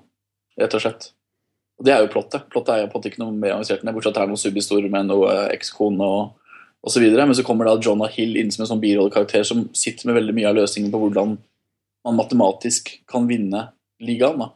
rett 0.61 0.77
og 0.77 0.85
slett. 0.85 1.09
Og 1.81 1.89
Det 1.89 1.95
er 1.95 2.05
jo 2.05 2.13
plottet. 2.13 2.47
Plottet 2.53 2.75
er 2.75 2.83
jo 2.83 2.91
på 2.91 2.99
en 2.99 3.01
måte 3.01 3.11
ikke 3.11 3.23
noe 3.25 3.35
mer 3.35 3.57
avansert 3.57 3.83
enn 3.83 3.91
det, 3.91 3.95
bortsett 3.97 4.13
fra 4.13 4.21
at 4.21 4.21
det 4.21 4.27
er 4.29 4.33
noen 4.35 4.45
subhistorier 4.45 4.93
med 4.93 5.09
noe 5.09 5.33
eh, 5.33 5.49
ekskone 5.57 6.11
og, 6.19 6.44
og 6.85 6.93
så 6.93 7.01
videre. 7.01 7.25
Men 7.27 7.37
så 7.37 7.45
kommer 7.47 7.69
da 7.69 7.79
Jonah 7.81 8.13
Hill 8.13 8.37
inn 8.37 8.53
som 8.53 8.65
en 8.65 8.71
sånn 8.75 8.83
birollekarakter 8.83 9.45
som 9.49 9.69
sitter 9.77 10.11
med 10.11 10.21
veldig 10.21 10.37
mye 10.37 10.51
av 10.51 10.59
løsningen 10.61 10.93
på 10.93 11.01
hvordan 11.01 11.37
man 12.05 12.19
matematisk 12.19 12.93
kan 13.11 13.27
vinne 13.29 13.71
ligaen. 14.05 14.39
da. 14.45 14.51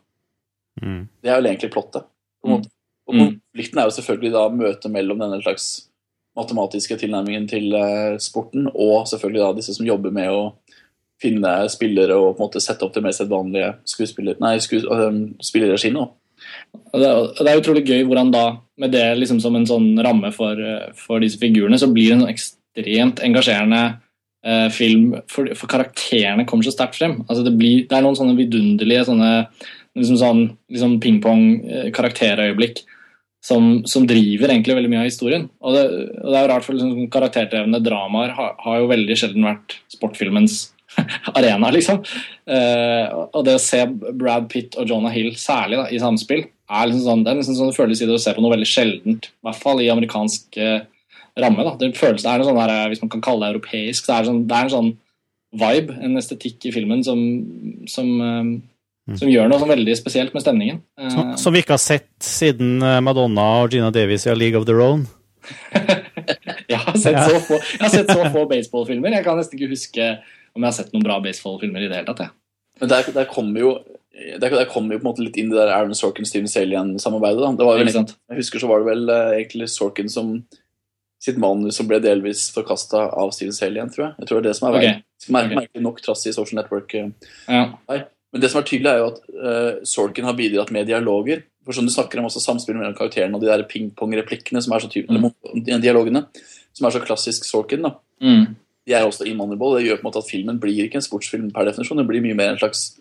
Mm. 0.82 1.08
Det 1.22 1.30
er 1.30 1.40
vel 1.40 1.50
egentlig 1.52 1.72
plottet. 1.72 2.04
på 2.44 2.48
Mm. 2.48 2.64
Og 3.08 3.14
Mm. 3.14 3.40
konflikten 3.40 3.78
er 3.78 3.84
jo 3.88 3.96
selvfølgelig 3.96 4.32
da 4.32 4.48
møtet 4.48 4.90
mellom 4.90 5.18
denne 5.18 5.42
slags 5.42 5.88
matematiske 6.36 6.96
tilnærmingen 6.98 7.48
til 7.48 7.74
eh, 7.74 8.18
sporten, 8.18 8.68
og 8.68 9.06
selvfølgelig 9.06 9.40
da 9.40 9.52
disse 9.52 9.74
som 9.74 9.86
jobber 9.86 10.12
med 10.12 10.28
å 10.28 10.52
finne 11.20 11.68
spillere 11.68 12.14
og 12.14 12.36
på 12.36 12.42
en 12.42 12.48
måte 12.48 12.60
sette 12.60 12.82
opp 12.82 12.94
det 12.94 13.02
mer 13.02 13.10
sedvanlige 13.10 13.74
skuespiller, 13.84 14.36
nei, 14.40 14.58
det, 16.94 17.48
er 17.48 17.60
utrolig 17.60 17.84
gøy 17.86 18.04
hvordan 18.08 18.32
da, 18.34 18.44
med 18.80 18.92
det 18.94 19.06
liksom 19.18 19.40
som 19.42 19.56
en 19.58 19.66
sånn 19.68 19.90
ramme 20.04 20.30
for, 20.34 20.58
eh, 20.58 20.90
for 20.98 21.24
disse 21.24 21.40
figurene, 21.40 21.80
så 21.80 21.90
blir 21.92 22.12
det 22.12 22.18
en 22.18 22.30
ekstremt 22.32 23.22
engasjerende 23.24 23.82
eh, 24.44 24.68
film, 24.74 25.16
for, 25.30 25.50
for 25.58 25.70
karakterene 25.70 26.46
kommer 26.48 26.66
så 26.66 26.74
sterkt 26.74 27.00
frem. 27.00 27.18
Altså 27.26 27.44
det, 27.46 27.56
blir, 27.58 27.88
det 27.88 27.98
er 27.98 28.06
noen 28.06 28.18
sånne 28.18 28.38
vidunderlige 28.38 29.08
sånne 29.10 29.32
liksom 29.98 30.20
sånn 30.20 30.44
liksom 30.70 30.96
ping-pong-karakterøyeblikk 31.02 32.84
som, 33.44 33.82
som 33.88 34.06
driver 34.06 34.52
egentlig 34.52 34.76
veldig 34.76 34.90
mye 34.92 35.02
av 35.02 35.08
historien. 35.08 35.46
Og 35.62 35.76
det, 35.76 35.84
og 36.22 36.32
det 36.32 36.38
er 36.38 36.44
jo 36.44 36.50
rart, 36.52 36.66
for 36.66 36.76
liksom, 36.76 37.06
karakterdrevne 37.12 37.82
dramaer 37.84 38.34
har, 38.36 38.52
har 38.64 38.82
jo 38.82 38.90
veldig 38.90 39.18
sjelden 39.18 39.46
vært 39.48 39.78
sportfilmens 39.92 40.60
arena, 41.38 41.70
liksom. 41.74 42.00
Eh, 42.48 43.06
og 43.32 43.42
det 43.46 43.56
å 43.58 43.62
se 43.62 43.82
Brad 43.88 44.48
Pitt 44.52 44.76
og 44.80 44.88
Jonah 44.90 45.12
Hill 45.14 45.34
særlig 45.40 45.80
da, 45.80 45.88
i 45.94 46.00
samspill, 46.02 46.46
er 46.68 46.88
liksom 46.90 47.04
sånn, 47.06 47.24
det 47.24 47.32
er 47.32 47.38
liksom 47.40 47.56
sånn 47.56 47.74
føles 47.76 48.02
i 48.04 48.08
å 48.12 48.20
se 48.20 48.34
på 48.36 48.42
noe 48.44 48.52
veldig 48.52 48.68
sjeldent, 48.68 49.28
i 49.30 49.46
hvert 49.48 49.60
fall 49.62 49.80
i 49.84 49.90
amerikansk 49.92 50.58
eh, 50.60 50.80
ramme. 51.38 51.64
da. 51.64 51.76
Det 51.80 51.92
føles, 51.96 52.24
det 52.24 52.32
er 52.32 52.42
noe 52.42 52.48
sånn 52.50 52.58
der, 52.60 52.88
Hvis 52.92 53.04
man 53.04 53.12
kan 53.14 53.22
kalle 53.24 53.46
det 53.46 53.54
europeisk, 53.56 54.04
så 54.04 54.16
er 54.18 54.24
det, 54.26 54.32
sånn, 54.32 54.42
det 54.50 54.56
er 54.58 54.66
en 54.68 54.74
sånn 54.74 54.90
vibe, 55.58 55.94
en 56.04 56.18
estetikk 56.20 56.66
i 56.68 56.72
filmen 56.74 57.00
som, 57.06 57.22
som, 57.88 58.10
eh, 58.20 59.14
som 59.16 59.30
gjør 59.32 59.48
noe 59.48 59.62
sånn 59.62 59.72
veldig 59.72 59.94
spesielt 59.96 60.34
med 60.36 60.44
stemningen. 60.44 60.82
Eh, 61.00 61.08
Som, 61.14 61.30
som 61.40 61.54
vi 61.56 61.62
ikke 61.64 61.78
har 61.78 61.84
sett 61.84 62.10
siden 62.20 62.82
eh, 62.84 62.98
Madonna 63.06 63.46
og 63.62 63.72
Gina 63.72 63.88
Davis 63.94 64.26
i 64.28 64.32
A 64.34 64.36
League 64.36 64.58
of 64.60 64.66
Their 64.68 64.82
Own. 64.84 65.06
jeg, 66.68 66.76
har 66.82 66.96
sett 67.00 67.14
Ja. 67.16 67.24
så 67.24 67.38
få, 67.46 67.56
jeg 67.62 67.80
har 67.86 67.94
sett 67.94 68.10
så 68.12 68.26
få 68.34 68.44
baseballfilmer. 68.50 69.14
Jeg 69.16 69.24
kan 69.24 69.38
nesten 69.40 69.56
ikke 69.56 69.70
huske 69.72 70.10
om 70.54 70.62
jeg 70.62 70.68
har 70.68 70.76
sett 70.76 70.92
noen 70.94 71.06
bra 71.06 71.18
baseballfilmer 71.24 71.84
i 71.84 71.90
det 71.90 72.00
hele 72.00 72.10
tatt. 72.10 72.26
jeg. 72.26 72.34
Men 72.80 72.92
der, 72.92 73.10
der 73.14 73.28
kommer 73.30 73.60
jo 73.60 73.72
der, 74.18 74.50
der 74.50 74.70
kommer 74.70 74.94
jo 74.94 75.00
på 75.00 75.06
en 75.06 75.10
måte 75.12 75.22
litt 75.24 75.36
inn 75.38 75.50
det 75.52 75.58
der 75.60 75.70
Aaron 75.74 75.94
Sorkin 75.94 76.26
Steven 76.26 76.50
Salian-samarbeidet. 76.50 77.58
da. 77.58 77.90
Sant? 77.94 78.16
Jeg 78.30 78.40
husker 78.40 78.62
så 78.62 78.70
var 78.70 78.82
det 78.82 78.90
vel 78.90 79.12
uh, 79.12 79.34
egentlig 79.36 79.68
Sorkin 79.70 80.10
som 80.10 80.32
sitt 81.22 81.38
manus 81.38 81.78
som 81.78 81.88
ble 81.90 81.98
delvis 82.02 82.48
forkasta 82.54 83.08
av 83.18 83.30
Steven 83.34 83.54
Salian, 83.54 83.90
tror 83.94 84.08
jeg. 84.08 84.14
Jeg 84.22 84.30
tror 84.30 84.40
det 84.40 84.44
er 84.44 84.48
det 84.48 84.58
som 84.58 84.68
er 84.68 84.76
veien. 84.76 85.02
Mer, 85.34 85.48
okay. 85.48 85.58
Merkelig 85.60 85.84
nok 85.84 86.02
trass 86.02 86.26
i 86.26 86.34
Social 86.34 86.60
Network. 86.60 86.94
Uh, 86.94 87.34
Ja. 87.46 87.64
Men 88.28 88.42
det 88.42 88.50
som 88.52 88.60
er 88.60 88.66
tydelig, 88.68 88.90
er 88.90 88.98
jo 89.00 89.10
at 89.12 89.20
uh, 89.32 89.84
Sorkin 89.88 90.26
har 90.28 90.36
bidratt 90.38 90.72
med 90.74 90.88
dialoger. 90.90 91.46
For 91.64 91.76
sånn 91.76 91.88
du 91.88 91.92
snakker 91.92 92.20
om 92.20 92.28
også 92.28 92.42
samspillet 92.42 92.80
mellom 92.80 92.96
karakterene 92.96 93.36
og 93.36 93.44
de 93.44 93.50
der 93.50 93.64
ping-pong-replikkene 93.68 94.60
som 94.64 94.74
er 94.74 94.84
så 94.84 94.90
tydelige, 94.92 95.30
eller 95.52 95.80
dialogene, 95.84 96.22
som 96.76 96.88
er 96.88 96.94
så 96.94 97.02
klassisk 97.04 97.46
Sorkin. 97.48 97.84
da. 97.86 97.94
Mm. 98.24 98.56
De 98.88 98.96
er 98.96 99.04
også 99.04 99.26
i 99.28 99.36
Moneyball. 99.36 99.76
Det 99.76 99.86
gjør 99.86 100.00
på 100.00 100.06
en 100.06 100.08
måte 100.08 100.22
at 100.22 100.30
filmen 100.30 100.58
blir 100.62 100.86
ikke 100.86 101.00
en 101.02 101.04
sportsfilm 101.04 101.48
per 101.52 101.68
definisjon. 101.68 102.00
Det 102.00 102.08
blir 102.08 102.24
mye 102.24 102.36
mer 102.38 102.54
en 102.54 102.60
slags 102.60 102.94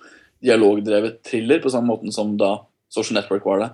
dialogdrevet 0.44 1.22
thriller, 1.26 1.62
på 1.64 1.72
samme 1.74 1.90
måten 1.90 2.14
som 2.14 2.36
da 2.40 2.58
Social 2.94 3.18
Network 3.18 3.46
var 3.48 3.64
det. 3.64 3.70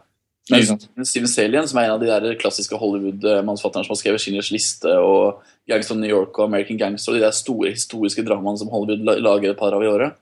Men 0.52 1.06
Steven 1.08 1.30
Salien, 1.32 1.68
som 1.68 1.80
er 1.80 1.88
en 1.88 1.96
av 1.96 2.02
de 2.02 2.10
der 2.10 2.36
klassiske 2.40 2.76
Hollywood-mannsfatterne 2.80 3.88
som 3.88 3.94
har 3.94 4.00
skrevet 4.02 4.22
Schindlers 4.22 4.52
liste 4.52 4.92
og 5.00 5.40
Gangs 5.72 5.92
of 5.92 6.00
New 6.00 6.12
York 6.12 6.36
og 6.36 6.50
American 6.50 6.80
Gangster, 6.80 7.14
og 7.14 7.20
de 7.20 7.24
der 7.24 7.36
store 7.36 7.72
historiske 7.72 8.26
dramaene 8.28 8.60
som 8.60 8.72
Hollywood 8.74 9.24
lager 9.24 9.54
et 9.54 9.60
par 9.60 9.76
av 9.76 9.86
i 9.86 9.90
året, 9.92 10.20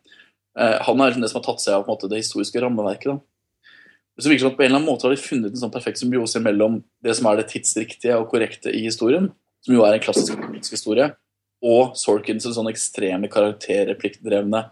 eh, 0.60 0.78
han 0.86 1.02
er 1.02 1.12
liksom 1.12 1.26
det 1.26 1.32
som 1.32 1.42
har 1.42 1.48
tatt 1.50 1.66
seg 1.66 1.78
av 1.80 1.90
måte, 1.90 2.10
det 2.12 2.22
historiske 2.22 2.62
rammeverket. 2.62 3.16
da. 3.16 3.18
Så 4.22 4.30
virker 4.30 4.44
det 4.44 4.46
som 4.46 4.54
at 4.54 4.58
På 4.58 4.64
en 4.64 4.70
eller 4.70 4.80
annen 4.80 4.92
måte 4.92 5.08
har 5.08 5.16
de 5.16 5.22
funnet 5.22 5.56
en 5.56 5.64
sånn 5.64 5.74
perfekt 5.74 5.98
symbiose 5.98 6.40
mellom 6.40 6.84
det 7.02 7.16
som 7.18 7.26
er 7.26 7.42
det 7.42 7.50
tidsriktige 7.50 8.20
og 8.20 8.30
korrekte 8.30 8.70
i 8.70 8.86
historien, 8.86 9.32
som 9.66 9.74
jo 9.74 9.82
er 9.86 9.98
en 9.98 10.04
klassisk 10.04 10.38
politisk 10.38 10.78
historie, 10.78 11.10
og 11.62 11.96
Sorkins 12.00 12.48
sånn 12.50 12.70
ekstreme 12.72 13.30
karakterreplikkdrevne 13.32 14.66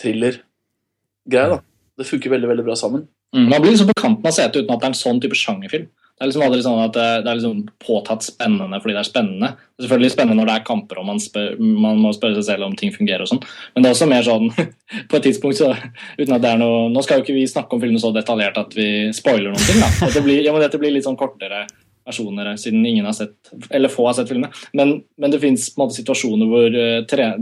thriller-greie. 0.00 1.52
da. 1.56 1.60
Det 1.96 2.06
funker 2.06 2.30
veldig 2.30 2.50
veldig 2.52 2.66
bra 2.66 2.76
sammen. 2.78 3.06
Mm. 3.34 3.48
Man 3.50 3.62
blir 3.62 3.72
liksom 3.74 3.90
på 3.90 4.00
kanten 4.00 4.28
av 4.28 4.34
setet 4.36 4.62
uten 4.62 4.74
at 4.74 4.82
det 4.82 4.86
er 4.86 4.92
en 4.94 5.00
sånn 5.00 5.22
type 5.22 5.38
sjangerfilm. 5.38 5.88
Det 6.16 6.24
er 6.24 6.30
liksom 6.30 6.44
aldri 6.46 6.62
sånn 6.64 6.78
at 6.80 6.94
det, 6.96 7.06
det 7.26 7.28
er 7.28 7.36
liksom 7.36 7.56
påtatt 7.82 8.24
spennende 8.24 8.78
fordi 8.80 8.94
det 8.96 9.00
er 9.02 9.08
spennende. 9.08 9.48
Det 9.52 9.82
er 9.82 9.84
selvfølgelig 9.84 10.12
spennende 10.14 10.38
når 10.38 10.48
det 10.48 10.54
er 10.54 10.62
kamper 10.64 11.00
og 11.02 11.08
man, 11.10 11.18
spør, 11.20 11.58
man 11.60 11.98
må 12.00 12.12
spørre 12.16 12.38
seg 12.38 12.46
selv 12.46 12.64
om 12.64 12.76
ting 12.80 12.94
fungerer 12.94 13.26
og 13.26 13.28
sånn, 13.28 13.42
men 13.74 13.84
det 13.84 13.90
er 13.90 13.96
også 13.98 14.08
mer 14.08 14.24
sånn 14.24 14.46
på 15.10 15.18
et 15.18 15.26
tidspunkt 15.28 15.60
så 15.60 15.74
uten 16.16 16.32
at 16.38 16.46
det 16.46 16.54
er 16.54 16.62
noe 16.62 16.86
Nå 16.94 17.02
skal 17.04 17.20
jo 17.20 17.26
ikke 17.26 17.36
vi 17.36 17.44
snakke 17.50 17.76
om 17.76 17.82
filmen 17.82 18.00
så 18.00 18.14
detaljert 18.16 18.56
at 18.62 18.72
vi 18.78 18.88
spoiler 19.16 19.50
noen 19.50 19.66
ting, 19.66 19.82
da. 19.82 19.90
Dette 20.06 20.24
blir, 20.24 20.40
ja, 20.46 20.54
men 20.56 20.64
dette 20.64 20.80
blir 20.80 20.94
litt 20.94 21.04
sånn 21.04 21.20
kortere 21.20 21.66
versjoner 22.06 22.52
siden 22.60 22.86
ingen 22.86 23.06
har 23.08 23.14
sett, 23.16 23.34
eller 23.70 23.92
få 23.92 24.06
har 24.06 24.16
sett 24.16 24.30
filmene. 24.30 24.52
Men, 24.78 25.00
men 25.18 25.32
det 25.32 25.42
fins 25.42 25.68
situasjoner 25.74 26.50
hvor 26.50 26.76
uh, 26.76 27.04
tre, 27.10 27.32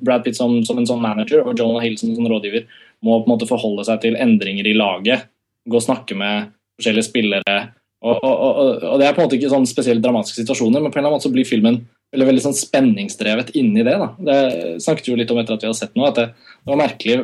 Brad 0.00 0.24
Pitt 0.24 0.38
som, 0.38 0.58
som, 0.66 0.80
en 0.80 0.88
sånn 0.88 1.02
manager 1.04 1.44
og 1.44 1.58
Jonah 1.58 1.84
Hill 1.84 1.98
som, 2.00 2.14
sånn 2.16 2.30
rådgiver 2.30 2.64
må 3.04 3.20
på 3.20 3.28
en 3.28 3.34
måte 3.34 3.48
forholde 3.50 3.84
seg 3.86 4.00
til 4.02 4.16
endringer 4.18 4.66
i 4.66 4.76
laget. 4.76 5.28
Gå 5.68 5.78
og 5.78 5.84
snakke 5.84 6.16
med 6.18 6.54
forskjellige 6.78 7.10
spillere. 7.10 7.58
Og, 7.98 8.14
og, 8.14 8.34
og, 8.34 8.82
og, 8.86 8.98
Det 9.00 9.06
er 9.06 9.14
på 9.14 9.22
en 9.22 9.28
måte 9.28 9.38
ikke 9.38 9.52
sånn 9.52 9.68
spesielt 9.68 10.02
dramatiske 10.02 10.44
situasjoner, 10.44 10.82
men 10.82 10.92
på 10.92 10.98
en 10.98 11.02
eller 11.02 11.10
annen 11.10 11.18
måte 11.18 11.28
så 11.28 11.34
blir 11.34 11.48
filmen 11.48 11.80
veldig, 12.14 12.28
veldig 12.30 12.44
sånn 12.46 12.56
spenningsdrevet 12.56 13.50
inni 13.58 13.84
det. 13.84 13.96
da. 14.00 14.08
Det 14.16 14.38
snakket 14.84 15.08
vi 15.08 15.12
jo 15.12 15.18
litt 15.20 15.32
om 15.34 15.40
etter 15.42 15.58
at 15.58 15.64
vi 15.64 15.68
hadde 15.68 15.80
sett 15.80 15.98
noe, 15.98 16.12
at 16.12 16.20
det, 16.20 16.28
det 16.62 16.72
var 16.72 16.80
merkelig 16.80 17.18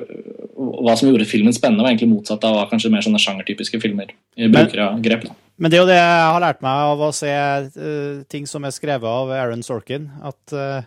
hva 0.54 0.96
som 0.98 1.08
gjorde 1.08 1.28
filmen 1.30 1.56
spennende, 1.56 1.86
var 1.86 1.94
egentlig 1.94 2.12
motsatt 2.12 2.44
av 2.46 2.58
hva 2.58 2.66
kanskje 2.70 2.92
mer 2.92 3.06
sånne 3.06 3.22
sjangertypiske 3.22 3.80
filmer 3.82 4.12
bruker 4.36 4.84
av 4.84 5.00
grep. 5.04 5.24
da. 5.30 5.38
Men 5.54 5.70
det 5.70 5.78
er 5.78 5.84
jo 5.84 5.90
det 5.90 6.00
jeg 6.00 6.30
har 6.34 6.42
lært 6.42 6.64
meg 6.64 6.88
av 6.88 7.02
å 7.06 7.12
se 7.14 7.30
uh, 7.30 8.24
ting 8.30 8.48
som 8.50 8.64
er 8.66 8.74
skrevet 8.74 9.06
av 9.06 9.30
Aaron 9.30 9.62
Sorkin, 9.62 10.08
at 10.26 10.54
uh, 10.56 10.82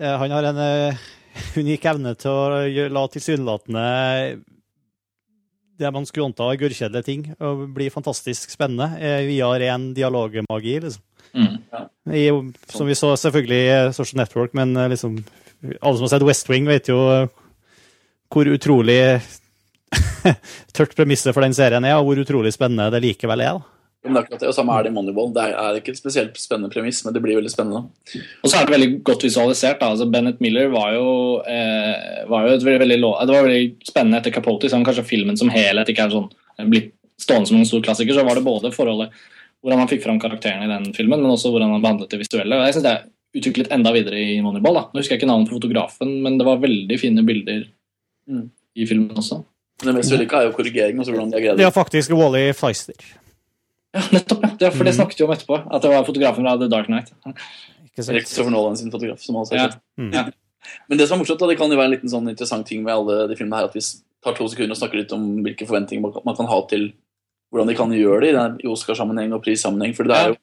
han 0.00 0.34
har 0.34 0.50
en 0.50 0.58
uh, 0.58 1.06
unik 1.60 1.86
evne 1.92 2.16
til 2.18 2.32
å 2.32 2.90
la 2.92 3.06
tilsynelatende 3.12 3.86
det 5.76 5.90
man 5.92 6.06
skulle 6.08 6.30
anta 6.30 6.48
er 6.48 6.58
gørrkjedelige 6.58 7.04
ting, 7.04 7.24
og 7.36 7.66
bli 7.76 7.90
fantastisk 7.92 8.48
spennende 8.48 8.96
via 9.28 9.50
ren 9.60 9.90
dialogmagi. 9.92 10.78
liksom. 10.80 11.02
Mm. 11.36 11.58
I, 12.16 12.22
som 12.72 12.88
vi 12.88 12.96
så 12.96 13.10
selvfølgelig 13.20 13.58
i 13.60 13.92
Social 13.92 14.22
Network, 14.22 14.54
men 14.56 14.72
liksom, 14.88 15.18
alle 15.76 15.98
som 15.98 16.06
har 16.06 16.14
sett 16.14 16.24
West 16.24 16.48
Wing, 16.48 16.64
vet 16.64 16.88
jo 16.88 16.96
hvor 18.32 18.48
utrolig 18.48 19.20
tørt 20.76 20.96
premisset 20.96 21.36
for 21.36 21.44
den 21.44 21.52
serien 21.52 21.84
er, 21.84 21.98
og 22.00 22.08
hvor 22.08 22.24
utrolig 22.24 22.56
spennende 22.56 22.88
det 22.96 23.04
likevel 23.04 23.44
er. 23.44 23.60
da. 23.60 23.75
Men 24.06 24.20
akkurat 24.22 24.42
det, 24.42 24.48
og 24.50 24.56
Samme 24.56 24.74
er 24.76 24.86
det 24.86 24.92
i 24.92 24.96
Moneyball. 24.96 25.30
Det 25.34 25.44
er 25.50 25.78
ikke 25.80 25.92
et 25.94 26.00
spesielt 26.00 26.38
spennende 26.40 26.72
premiss, 26.72 27.02
men 27.04 27.14
det 27.14 27.22
blir 27.24 27.38
veldig 27.38 27.52
spennende. 27.52 27.86
Og 28.40 28.50
så 28.50 28.58
er 28.58 28.66
det 28.66 28.74
veldig 28.76 28.90
godt 29.06 29.26
visualisert. 29.26 29.80
da, 29.80 29.92
altså 29.92 30.08
Bennett 30.10 30.42
Miller 30.44 30.68
var 30.72 30.92
jo, 30.94 31.08
eh, 31.46 32.24
var 32.30 32.46
jo 32.46 32.54
et 32.56 32.66
veldig, 32.66 32.82
veldig, 32.84 33.00
det 33.00 33.36
var 33.36 33.48
veldig 33.48 33.90
spennende 33.90 34.20
etter 34.22 34.34
Capote. 34.34 34.70
Selv 34.70 34.82
om 34.82 34.86
kanskje 34.88 35.06
filmen 35.08 35.38
som 35.40 35.52
helhet 35.52 35.90
ikke 35.92 36.06
er 36.06 36.14
sånn, 36.14 36.30
blitt 36.70 36.94
stående 37.20 37.50
som 37.50 37.58
en 37.58 37.68
stor 37.68 37.82
klassiker, 37.82 38.14
så 38.14 38.24
var 38.26 38.38
det 38.38 38.46
både 38.46 38.72
forholdet 38.74 39.12
hvordan 39.64 39.82
han 39.82 39.90
fikk 39.90 40.04
fram 40.04 40.18
karakterene 40.22 40.68
i 40.68 40.70
den 40.70 40.92
filmen, 40.94 41.22
men 41.22 41.32
også 41.32 41.50
hvordan 41.50 41.72
han 41.74 41.82
behandlet 41.82 42.12
det 42.12 42.20
visuelle. 42.20 42.54
og 42.54 42.68
jeg 42.68 42.76
synes 42.76 42.86
det 42.86 42.92
er 42.92 43.06
utviklet 43.36 43.72
enda 43.74 43.92
videre 43.92 44.20
i 44.20 44.38
Moneyball. 44.44 44.78
da. 44.78 44.84
Nå 44.92 45.02
husker 45.02 45.16
jeg 45.16 45.22
ikke 45.22 45.30
navnet 45.32 45.50
på 45.50 45.58
fotografen, 45.58 46.12
men 46.22 46.38
det 46.38 46.46
var 46.46 46.62
veldig 46.62 46.98
fine 47.00 47.24
bilder 47.26 47.66
mm. 48.30 48.48
i 48.76 48.86
filmen 48.86 49.16
også. 49.16 49.42
Det 49.82 49.92
mest 49.92 50.12
vellykka 50.12 50.40
er 50.40 50.48
jo 50.48 50.56
korrigering. 50.56 50.96
Hvordan 51.02 51.32
de 51.32 51.36
har 51.36 51.44
greid 51.44 51.56
det. 51.56 51.64
Det 51.64 51.68
er 51.68 51.74
faktisk 51.74 52.14
Wally 52.16 52.46
Feister. 52.56 52.96
Ja, 53.96 54.02
nettopp. 54.12 54.44
ja. 54.60 54.70
For 54.70 54.84
det 54.84 54.92
mm. 54.92 54.98
snakket 54.98 55.20
vi 55.20 55.26
om 55.26 55.32
etterpå. 55.34 55.60
At 55.64 55.84
det 55.84 55.92
var 55.92 56.04
fotografen 56.06 56.44
fra 56.44 56.56
The 56.60 56.68
Dark 56.72 56.90
Knight. 56.90 57.12
Christopher 57.96 58.52
Nolan 58.52 58.76
sin 58.76 58.92
fotograf. 58.92 59.22
som 59.24 59.38
også 59.40 59.56
har 59.56 59.78
mm. 59.96 60.12
ja. 60.12 60.26
Men 60.90 60.98
det 60.98 61.06
som 61.08 61.16
er 61.16 61.22
morsomt, 61.22 61.40
da, 61.40 61.48
det 61.48 61.56
kan 61.56 61.70
jo 61.70 61.78
være 61.78 61.88
en 61.88 61.94
liten 61.94 62.10
sånn 62.12 62.28
interessant 62.28 62.66
ting 62.66 62.82
med 62.84 62.92
alle 62.92 63.26
de 63.30 63.36
filmene 63.38 63.60
her, 63.60 63.68
at 63.70 63.76
vi 63.76 63.82
tar 64.24 64.34
to 64.36 64.48
sekunder 64.50 64.74
og 64.74 64.80
snakker 64.80 64.98
litt 64.98 65.14
om 65.14 65.24
hvilke 65.46 65.68
forventninger 65.68 66.22
man 66.26 66.36
kan 66.36 66.48
ha 66.50 66.58
til 66.70 66.88
hvordan 67.54 67.70
de 67.70 67.76
kan 67.78 67.92
gjøre 67.94 68.26
det 68.26 68.64
i 68.66 68.68
Oscar-sammenheng 68.68 69.32
og 69.36 69.44
prissammenheng. 69.44 69.94
For 69.96 70.10
det 70.10 70.16
er 70.18 70.32
jo 70.32 70.38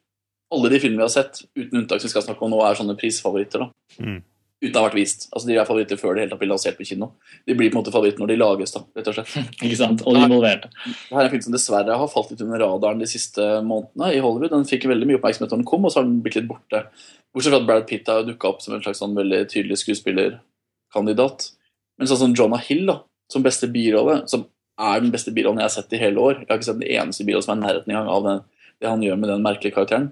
alle 0.56 0.70
de 0.72 0.80
filmene 0.80 1.02
vi 1.02 1.06
har 1.06 1.12
sett, 1.12 1.44
uten 1.52 1.82
unntak 1.82 2.00
som 2.00 2.08
vi 2.08 2.14
skal 2.14 2.24
snakke 2.24 2.46
om 2.46 2.54
nå, 2.54 2.62
er 2.64 2.78
sånne 2.78 2.96
prisfavoritter. 2.98 3.66
da. 3.66 4.00
Mm 4.00 4.22
uten 4.64 4.78
å 4.78 4.82
ha 4.82 4.88
vært 4.88 4.96
vist. 4.98 5.26
Altså, 5.30 5.48
De 5.48 5.56
er 5.56 5.68
favoritter 5.68 6.00
før 6.00 6.16
det 6.16 6.24
helt 6.24 6.32
tatt 6.34 6.40
blir 6.40 6.50
lansert 6.50 6.78
på 6.78 6.86
kino. 6.88 7.10
De 7.46 7.56
blir 7.56 7.70
på 7.70 7.76
en 7.76 7.82
måte 7.82 7.92
favoritter 7.94 8.22
når 8.24 8.32
de 8.32 8.38
lages, 8.40 8.74
da, 8.74 8.82
rett 8.98 9.10
og 9.10 9.18
slett. 9.18 9.34
Ikke 9.64 9.78
sant, 9.78 10.04
Og 10.04 10.16
de 10.16 10.22
involverte. 10.26 10.70
Det 10.84 11.12
her 11.12 11.20
er 11.22 11.28
en 11.28 11.34
film 11.34 11.44
som 11.46 11.56
dessverre 11.56 11.98
har 12.00 12.12
falt 12.12 12.32
litt 12.32 12.44
under 12.44 12.64
radaren 12.64 13.02
de 13.02 13.10
siste 13.10 13.48
månedene 13.66 14.12
i 14.16 14.22
Hollywood. 14.24 14.54
Den 14.54 14.68
fikk 14.68 14.88
veldig 14.90 15.10
mye 15.10 15.20
oppmerksomhet 15.20 15.52
da 15.52 15.60
den 15.60 15.68
kom, 15.68 15.84
og 15.84 15.94
så 15.94 16.00
har 16.00 16.08
den 16.08 16.22
blitt 16.24 16.38
litt 16.40 16.48
borte. 16.50 16.86
Bortsett 17.34 17.54
fra 17.54 17.60
at 17.62 17.68
Brad 17.68 17.86
Pitt 17.90 18.10
har 18.10 18.26
dukka 18.26 18.50
opp 18.52 18.64
som 18.64 18.76
en 18.76 18.82
slags 18.84 19.02
sånn 19.02 19.16
veldig 19.18 19.44
tydelig 19.52 19.80
skuespillerkandidat. 19.82 21.50
Men 21.98 22.10
sånn 22.10 22.22
som 22.24 22.34
Jonah 22.36 22.62
Hill, 22.66 22.86
da, 22.90 23.00
som 23.30 23.44
beste 23.44 23.70
birolle, 23.72 24.22
som 24.30 24.46
er 24.80 25.02
den 25.02 25.12
beste 25.14 25.32
birollen 25.34 25.62
jeg 25.62 25.68
har 25.68 25.74
sett 25.76 25.92
i 25.94 26.00
hele 26.00 26.18
år 26.18 26.40
Jeg 26.40 26.48
har 26.48 26.58
ikke 26.58 26.66
sett 26.66 26.80
den 26.80 26.90
eneste 26.96 27.26
birollen 27.26 27.46
som 27.46 27.54
er 27.54 27.60
nærheten 27.62 27.92
engang 27.92 28.08
av 28.10 28.24
den, 28.26 28.40
det 28.82 28.90
han 28.90 29.04
gjør 29.04 29.20
med 29.20 29.30
den 29.30 29.44
merkelige 29.44 29.76
karakteren. 29.76 30.08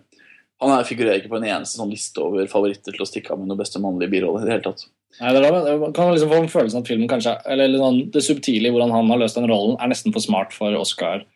Han 0.62 0.84
figurerer 0.86 1.18
ikke 1.18 1.32
på 1.32 1.38
en 1.40 1.48
eneste 1.48 1.80
sånn 1.80 1.90
liste 1.90 2.22
over 2.22 2.46
favoritter 2.50 2.94
til 2.94 3.02
å 3.02 3.08
stikke 3.08 3.34
av 3.34 3.40
med 3.40 3.50
noen 3.50 3.58
beste 3.58 3.80
mannlige 3.82 4.12
birolle. 4.12 4.42
i 4.42 4.48
det 4.48 4.56
hele 4.56 4.66
tatt. 4.68 4.84
Nei, 5.18 5.32
det 5.34 5.42
er, 5.44 5.78
Man 5.80 5.94
kan 5.96 6.12
liksom 6.12 6.30
få 6.30 6.40
en 6.40 6.52
følelse 6.52 6.78
av 6.78 6.84
at 6.84 6.90
filmen 6.92 7.10
kanskje, 7.10 7.34
eller 7.52 7.74
sånn, 7.80 7.98
Det 8.14 8.22
subtile 8.24 8.70
i 8.70 8.74
hvordan 8.74 8.94
han 8.94 9.10
har 9.12 9.20
løst 9.20 9.38
den 9.38 9.50
rollen, 9.50 9.76
er 9.80 9.90
nesten 9.92 10.14
for 10.14 10.24
smart 10.24 10.54
for 10.56 10.76
Oscar. 10.78 11.26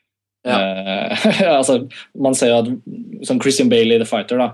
Ja. 0.46 0.60
Eh, 0.60 1.26
altså, 1.58 1.80
man 2.14 2.38
ser 2.38 2.52
jo 2.52 2.60
at 2.62 3.26
som 3.26 3.42
Christian 3.42 3.72
Bailey, 3.72 3.98
The 3.98 4.08
Fighter, 4.08 4.38
da, 4.38 4.52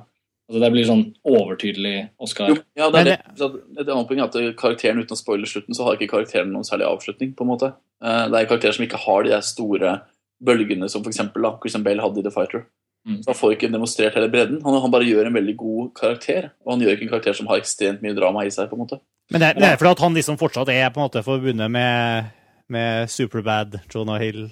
altså 0.49 0.65
det 0.65 0.73
blir 0.75 0.89
sånn 0.89 1.05
overtydelig 1.29 1.97
Oscar. 2.23 2.55
Jo, 2.55 2.61
ja, 2.79 2.89
det 2.91 3.05
er 3.05 3.11
det. 3.13 3.19
Et 3.37 3.85
annet 3.87 4.09
poeng 4.09 4.23
er 4.23 4.31
at 4.31 4.41
karakteren 4.59 5.03
uten 5.03 5.17
å 5.17 5.21
spoile 5.21 5.49
slutten, 5.49 5.77
så 5.77 5.87
har 5.87 6.01
ikke 6.01 6.15
karakteren 6.17 6.53
noen 6.55 6.67
særlig 6.67 6.89
avslutning. 6.89 7.37
på 7.37 7.45
en 7.45 7.53
måte. 7.53 7.75
Eh, 8.03 8.25
det 8.33 8.41
er 8.41 8.49
karakterer 8.51 8.79
som 8.79 8.89
ikke 8.89 9.05
har 9.05 9.27
de 9.27 9.37
der 9.37 9.45
store 9.47 9.99
bølgene 10.43 10.89
som 10.91 11.05
for 11.05 11.13
eksempel, 11.13 11.45
da, 11.45 11.55
Christian 11.63 11.85
Bale 11.87 12.03
hadde 12.03 12.23
i 12.23 12.27
The 12.27 12.35
Fighter. 12.35 12.65
Mm. 13.09 13.23
Så 13.23 13.33
Han 13.33 13.39
får 13.39 13.57
ikke 13.57 13.73
demonstrert 13.73 14.15
hele 14.19 14.31
bredden. 14.31 14.61
Han, 14.63 14.79
han, 14.85 14.93
bare 14.93 15.09
gjør 15.09 15.29
en 15.29 15.39
veldig 15.39 15.57
god 15.59 15.89
karakter. 15.99 16.53
Og 16.65 16.75
han 16.75 16.85
gjør 16.85 16.95
ikke 16.95 17.07
en 17.09 17.13
karakter 17.17 17.39
som 17.39 17.51
har 17.51 17.63
ekstremt 17.63 18.05
mye 18.05 18.15
drama 18.19 18.45
i 18.47 18.53
seg. 18.55 18.71
på 18.71 18.79
en 18.79 18.85
måte. 18.85 19.01
Men 19.33 19.43
det, 19.43 19.55
det 19.59 19.69
er 19.69 19.81
fordi 19.81 19.95
at 19.97 20.05
han 20.05 20.19
liksom 20.19 20.39
fortsatt 20.41 20.71
er 20.73 20.91
på 20.93 21.01
en 21.01 21.07
måte 21.07 21.25
forbundet 21.27 21.71
med, 21.73 22.31
med 22.73 23.11
Superbad, 23.11 23.79
Jonah 23.93 24.21
Hill, 24.23 24.51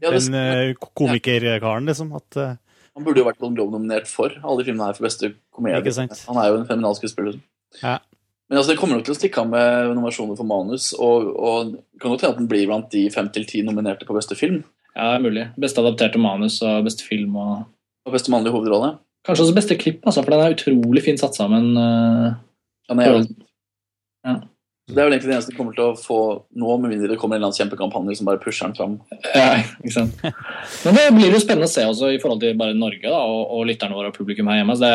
ja, 0.00 0.10
det, 0.10 0.26
den 0.26 0.36
uh, 0.36 0.88
komikerkaren, 0.98 1.86
liksom. 1.88 2.12
At, 2.16 2.36
uh, 2.36 2.56
han 2.96 3.04
burde 3.04 3.20
jo 3.20 3.26
vært 3.28 3.40
Globe-nominert 3.40 4.08
for 4.08 4.32
alle 4.40 4.62
de 4.62 4.70
filmene 4.70 4.88
her 4.88 4.96
for 4.96 5.04
beste 5.04 5.34
komedie. 5.52 6.08
Han 6.26 6.40
er 6.40 6.48
jo 6.48 6.60
en 6.62 6.68
fenomenal 6.68 6.96
skuespiller. 6.96 7.36
Ja. 7.82 7.98
Men 8.48 8.60
altså, 8.60 8.72
det 8.72 8.78
kommer 8.80 8.96
nok 8.96 9.04
til 9.08 9.12
å 9.12 9.18
stikke 9.18 9.42
av 9.42 9.50
med 9.50 9.90
nominasjoner 9.90 10.38
for 10.38 10.48
manus, 10.48 10.92
og, 10.94 11.28
og 11.34 11.74
kan 12.00 12.12
godt 12.12 12.24
hende 12.24 12.34
at 12.36 12.40
den 12.40 12.50
blir 12.50 12.68
blant 12.70 12.88
de 12.94 13.04
fem 13.12 13.28
til 13.34 13.44
ti 13.48 13.60
nominerte 13.66 14.08
på 14.08 14.16
beste 14.16 14.38
film. 14.38 14.62
Ja, 14.94 15.10
det 15.10 15.16
er 15.18 15.24
mulig. 15.26 15.46
Beste 15.60 15.82
adapterte 15.82 16.20
manus 16.22 16.60
og 16.64 16.86
beste 16.86 17.04
film 17.04 17.36
og 17.36 17.66
og 18.06 18.14
beste 18.14 18.32
mannlige 18.32 18.54
hovedrolle. 18.54 18.96
Kanskje 19.26 19.48
også 19.48 19.56
beste 19.56 19.78
klipp, 19.78 20.04
altså, 20.06 20.22
for 20.22 20.32
den 20.32 20.44
er 20.44 20.54
utrolig 20.54 21.02
fint 21.02 21.22
satt 21.22 21.34
sammen. 21.38 21.72
Uh, 21.74 22.36
ja, 22.94 23.16
ja. 24.26 24.36
Det 24.86 25.00
er 25.00 25.08
vel 25.08 25.16
egentlig 25.16 25.32
det 25.32 25.34
eneste 25.34 25.50
du 25.50 25.56
kommer 25.58 25.74
til 25.74 25.82
å 25.82 25.98
få 25.98 26.16
nå, 26.54 26.74
med 26.78 26.92
mindre 26.92 27.08
det 27.10 27.16
kommer 27.18 27.34
en 27.34 27.40
eller 27.40 27.50
annen 27.50 27.58
kjempekampanje 27.58 28.20
som 28.20 28.28
bare 28.28 28.38
pusher 28.38 28.68
den 28.68 28.76
fram. 28.78 28.92
Ja, 29.34 29.56
ikke 29.82 29.94
sant. 29.96 30.20
Men 30.84 30.94
det 30.94 31.06
blir 31.16 31.34
jo 31.34 31.40
spennende 31.42 31.66
å 31.66 31.72
se 31.72 31.82
også 31.90 32.12
i 32.14 32.20
forhold 32.22 32.44
til 32.44 32.54
bare 32.60 32.76
Norge 32.78 33.02
da, 33.02 33.18
og, 33.18 33.40
og 33.56 33.66
lytterne 33.66 33.98
våre 33.98 34.12
og 34.12 34.14
publikum 34.14 34.46
her 34.52 34.60
hjemme. 34.60 34.78
Det, 34.78 34.92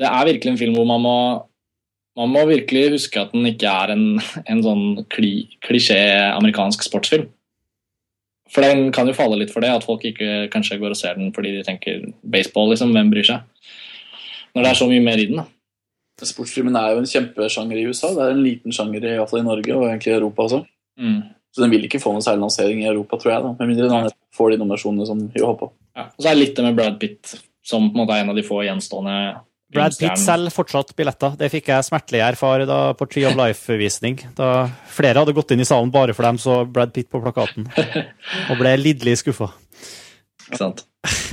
det, 0.00 0.08
er 0.08 0.30
virkelig 0.30 0.54
en 0.54 0.60
film 0.62 0.78
hvor 0.78 0.88
man 0.88 1.04
må, 1.04 1.18
man 2.16 2.32
må 2.32 2.46
virkelig 2.48 2.86
huske 2.96 3.20
at 3.20 3.36
den 3.36 3.44
ikke 3.52 3.68
er 3.68 3.92
en, 3.98 4.06
en 4.48 4.64
sånn 4.64 4.86
kli, 5.12 5.34
klisjé 5.66 6.00
amerikansk 6.30 6.88
sportsfilm. 6.88 7.28
For 8.52 8.64
den 8.64 8.90
kan 8.94 9.08
jo 9.08 9.16
falle 9.16 9.38
litt 9.40 9.52
for 9.52 9.64
det, 9.64 9.70
at 9.76 9.84
folk 9.84 10.04
ikke 10.08 10.48
kanskje 10.52 10.78
går 10.80 10.94
og 10.94 10.98
ser 10.98 11.18
den 11.18 11.32
fordi 11.36 11.52
de 11.58 11.64
tenker 11.66 12.06
baseball, 12.22 12.72
liksom. 12.72 12.94
Hvem 12.96 13.12
bryr 13.12 13.26
seg? 13.28 13.72
Når 14.56 14.64
det 14.64 14.70
er 14.70 14.78
så 14.80 14.88
mye 14.90 15.04
mer 15.04 15.20
i 15.20 15.26
den, 15.30 15.42
da. 15.42 15.48
Sportsfilmen 16.26 16.74
er 16.74 16.94
jo 16.94 17.02
en 17.02 17.06
kjempesjanger 17.06 17.78
i 17.78 17.84
USA. 17.86 18.10
Det 18.14 18.24
er 18.24 18.32
en 18.34 18.42
liten 18.42 18.74
sjanger 18.74 19.04
i, 19.06 19.12
i 19.14 19.42
Norge, 19.46 19.74
og 19.76 19.84
egentlig 19.86 20.10
i 20.10 20.16
Europa 20.16 20.48
også. 20.48 20.62
Mm. 20.98 21.20
Så 21.54 21.62
den 21.62 21.70
vil 21.72 21.84
ikke 21.86 22.00
få 22.02 22.10
noen 22.14 22.24
særlig 22.24 22.42
lansering 22.46 22.80
i 22.82 22.88
Europa, 22.90 23.20
tror 23.20 23.32
jeg. 23.32 23.44
da, 23.44 23.52
Med 23.60 23.70
mindre 23.70 23.90
den 23.92 24.16
får 24.34 24.50
de 24.50 24.58
nominasjonene 24.60 25.06
som 25.06 25.20
vi 25.20 25.44
håper 25.44 25.68
på. 25.68 25.70
Ja. 25.98 26.08
Og 26.10 26.24
så 26.24 26.30
er 26.30 26.34
det 26.34 26.42
litt 26.42 26.56
det 26.58 26.64
med 26.66 26.80
Brad 26.80 26.98
Pitt, 27.02 27.36
som 27.66 27.86
på 27.86 27.94
en 27.94 28.02
måte 28.02 28.16
er 28.16 28.24
en 28.24 28.32
av 28.32 28.38
de 28.38 28.46
få 28.46 28.60
gjenstående 28.66 29.14
Brad 29.74 29.98
Pitt 30.00 30.16
selger 30.20 30.52
fortsatt 30.54 30.94
billetter. 30.96 31.34
Det 31.36 31.50
fikk 31.52 31.66
jeg 31.68 31.84
smertelig 31.84 32.22
erfare 32.24 32.64
da 32.68 32.94
på 32.96 33.04
Tree 33.10 33.26
of 33.28 33.36
Life-visning. 33.36 34.16
Da 34.38 34.68
flere 34.92 35.20
hadde 35.20 35.34
gått 35.36 35.50
inn 35.52 35.60
i 35.60 35.66
salen 35.68 35.92
bare 35.92 36.14
for 36.16 36.24
dem 36.24 36.38
så 36.40 36.64
Brad 36.64 36.92
Pitt 36.96 37.10
på 37.12 37.20
plakaten, 37.20 37.68
og 38.48 38.56
ble 38.60 38.72
lidderlig 38.80 39.18
skuffa. 39.20 39.48
Ikke 40.48 40.62
sant. 40.62 40.80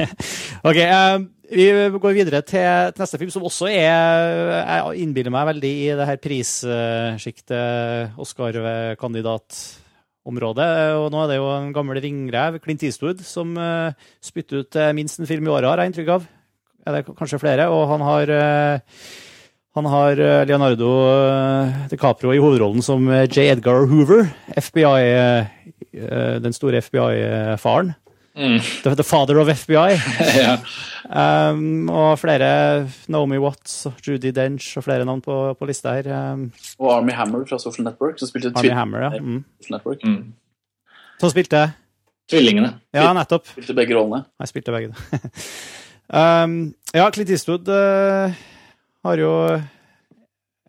ok, 0.67 0.79
eh, 0.83 1.17
vi 1.55 1.65
går 2.01 2.17
videre 2.17 2.41
til, 2.43 2.91
til 2.91 3.01
neste 3.05 3.19
film, 3.21 3.31
som 3.31 3.47
også 3.47 3.65
er 3.71 4.59
Jeg 4.59 4.99
innbiller 5.05 5.31
meg 5.33 5.47
veldig 5.53 5.71
i 5.71 5.95
det 5.95 6.07
her 6.09 6.19
prissjiktet, 6.19 8.11
Oscar-kandidatområdet. 8.19 10.69
Og 10.99 11.07
nå 11.13 11.17
er 11.23 11.27
det 11.31 11.39
jo 11.39 11.47
en 11.55 11.71
gammel 11.75 11.97
ringrev, 12.03 12.59
Clint 12.59 12.83
Eastwood, 12.83 13.19
som 13.23 13.55
uh, 13.55 13.95
spytter 14.19 14.57
ut 14.65 14.75
eh, 14.75 14.95
minst 14.97 15.19
en 15.21 15.29
film 15.29 15.47
i 15.47 15.53
året, 15.55 15.69
har 15.71 15.79
jeg 15.79 15.87
inntrykk 15.93 16.11
av. 16.19 16.23
Er 16.85 16.97
det 16.97 17.05
kanskje 17.17 17.41
flere? 17.41 17.67
Og 17.73 17.87
han 17.93 18.03
har 18.05 18.31
uh, 18.31 18.99
han 19.75 19.87
har 19.91 20.19
eh, 20.23 20.45
Leonardo 20.47 20.87
DiCaprio 21.91 22.31
i 22.31 22.39
hovedrollen 22.39 22.79
som 22.79 23.09
J. 23.25 23.49
Edgar 23.51 23.89
Hoover, 23.91 24.29
FBI, 24.55 25.01
den 26.39 26.55
store 26.55 26.79
FBI-faren. 26.79 27.91
Mm. 28.35 28.59
The, 28.83 28.95
the, 28.95 29.03
father 29.03 29.39
of 29.39 29.47
FBI. 29.47 29.99
ja. 30.43 30.57
um, 31.51 31.89
og 31.89 32.19
flere 32.19 32.87
Naomi 33.07 33.37
Watts, 33.37 33.85
og 33.85 33.93
Judy 34.07 34.31
Dench 34.35 34.77
og 34.77 34.83
flere 34.83 35.05
navn 35.05 35.21
på, 35.21 35.55
på 35.59 35.69
lista 35.69 35.95
her. 35.95 36.09
Um, 36.33 36.51
og 36.79 36.97
Army 36.97 37.15
Hammer 37.15 37.45
fra 37.47 37.59
Social 37.59 37.87
Network, 37.87 38.19
som 38.19 38.27
spilte 38.27 38.51
Army 38.55 38.73
Hammer, 38.75 39.07
ja. 39.07 39.21
Mm. 39.21 39.43
Network. 39.71 40.03
Mm. 40.03 40.33
Som 41.19 41.31
spilte 41.31 41.69
Tvillingene. 42.29 42.71
Ja, 42.95 43.11
nettopp. 43.13 43.45
Spilte 43.53 43.75
begge 43.77 43.93
rollene. 43.93 44.23
Jeg 44.41 44.49
spilte 44.49 44.73
begge, 44.73 44.95
um, 46.09 46.73
ja, 46.93 47.07
Clint 47.11 47.29
Eastwood 47.33 47.67
uh, 47.69 48.33
har 49.05 49.17
jo 49.21 49.31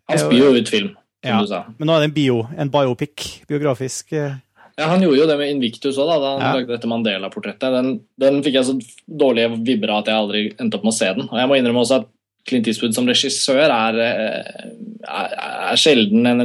Han 0.09 0.19
spyr 0.21 0.39
jo 0.39 0.51
ut 0.55 0.69
film, 0.71 0.91
som 1.23 1.31
ja, 1.33 1.39
du 1.43 1.47
sa. 1.51 1.61
Men 1.77 1.89
nå 1.89 1.95
er 1.97 2.03
det 2.05 2.09
en 2.11 2.15
bio, 2.17 2.41
en 2.57 2.69
biopic, 2.73 3.25
biografisk. 3.49 4.13
Uh, 4.13 4.35
ja, 4.77 4.87
Han 4.91 5.01
gjorde 5.03 5.19
jo 5.19 5.27
det 5.29 5.37
med 5.39 5.49
Invictus 5.55 5.97
òg, 5.97 6.07
da, 6.11 6.17
da 6.21 6.31
han 6.35 6.45
Ja. 6.45 6.53
lagde 6.59 6.75
dette 6.75 6.87
Mandela-portrettet. 6.91 7.73
Den, 7.73 7.89
den 8.21 8.41
fikk 8.45 8.59
jeg 8.59 8.67
så 8.69 8.77
dårlige 9.09 9.57
vibber 9.65 9.89
av 9.95 10.03
at 10.03 10.11
jeg 10.11 10.21
aldri 10.21 10.43
endte 10.61 10.77
opp 10.77 10.85
med 10.85 10.93
å 10.93 10.97
se 10.99 11.09
den. 11.17 11.27
Og 11.31 11.39
jeg 11.41 11.49
må 11.49 11.57
innrømme 11.57 11.81
også 11.83 12.01
at 12.03 12.09
Clint 12.47 12.67
Eastwood 12.71 12.93
som 12.95 13.07
regissør 13.09 13.65
er, 13.73 13.97
eh, 13.99 14.67
er, 15.03 15.33
er 15.73 15.79
sjelden 15.81 16.29
en, 16.29 16.43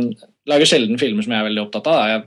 lager 0.51 0.67
sjelden 0.67 0.99
filmer 0.99 1.23
som 1.23 1.31
jeg 1.37 1.39
er 1.45 1.47
veldig 1.51 1.63
opptatt 1.63 1.87
av. 1.93 2.01
Jeg 2.09 2.23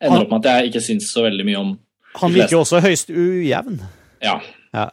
ender 0.00 0.16
Han- 0.16 0.24
opp 0.24 0.32
med 0.32 0.40
at 0.46 0.48
jeg 0.64 0.72
ikke 0.72 0.82
syns 0.88 1.12
så 1.12 1.22
veldig 1.28 1.44
mye 1.46 1.60
om 1.60 1.78
han 2.14 2.30
virker 2.34 2.58
også 2.60 2.80
høyst 2.82 3.08
ujevn. 3.10 3.80
Ja. 4.22 4.36
Ja. 4.72 4.88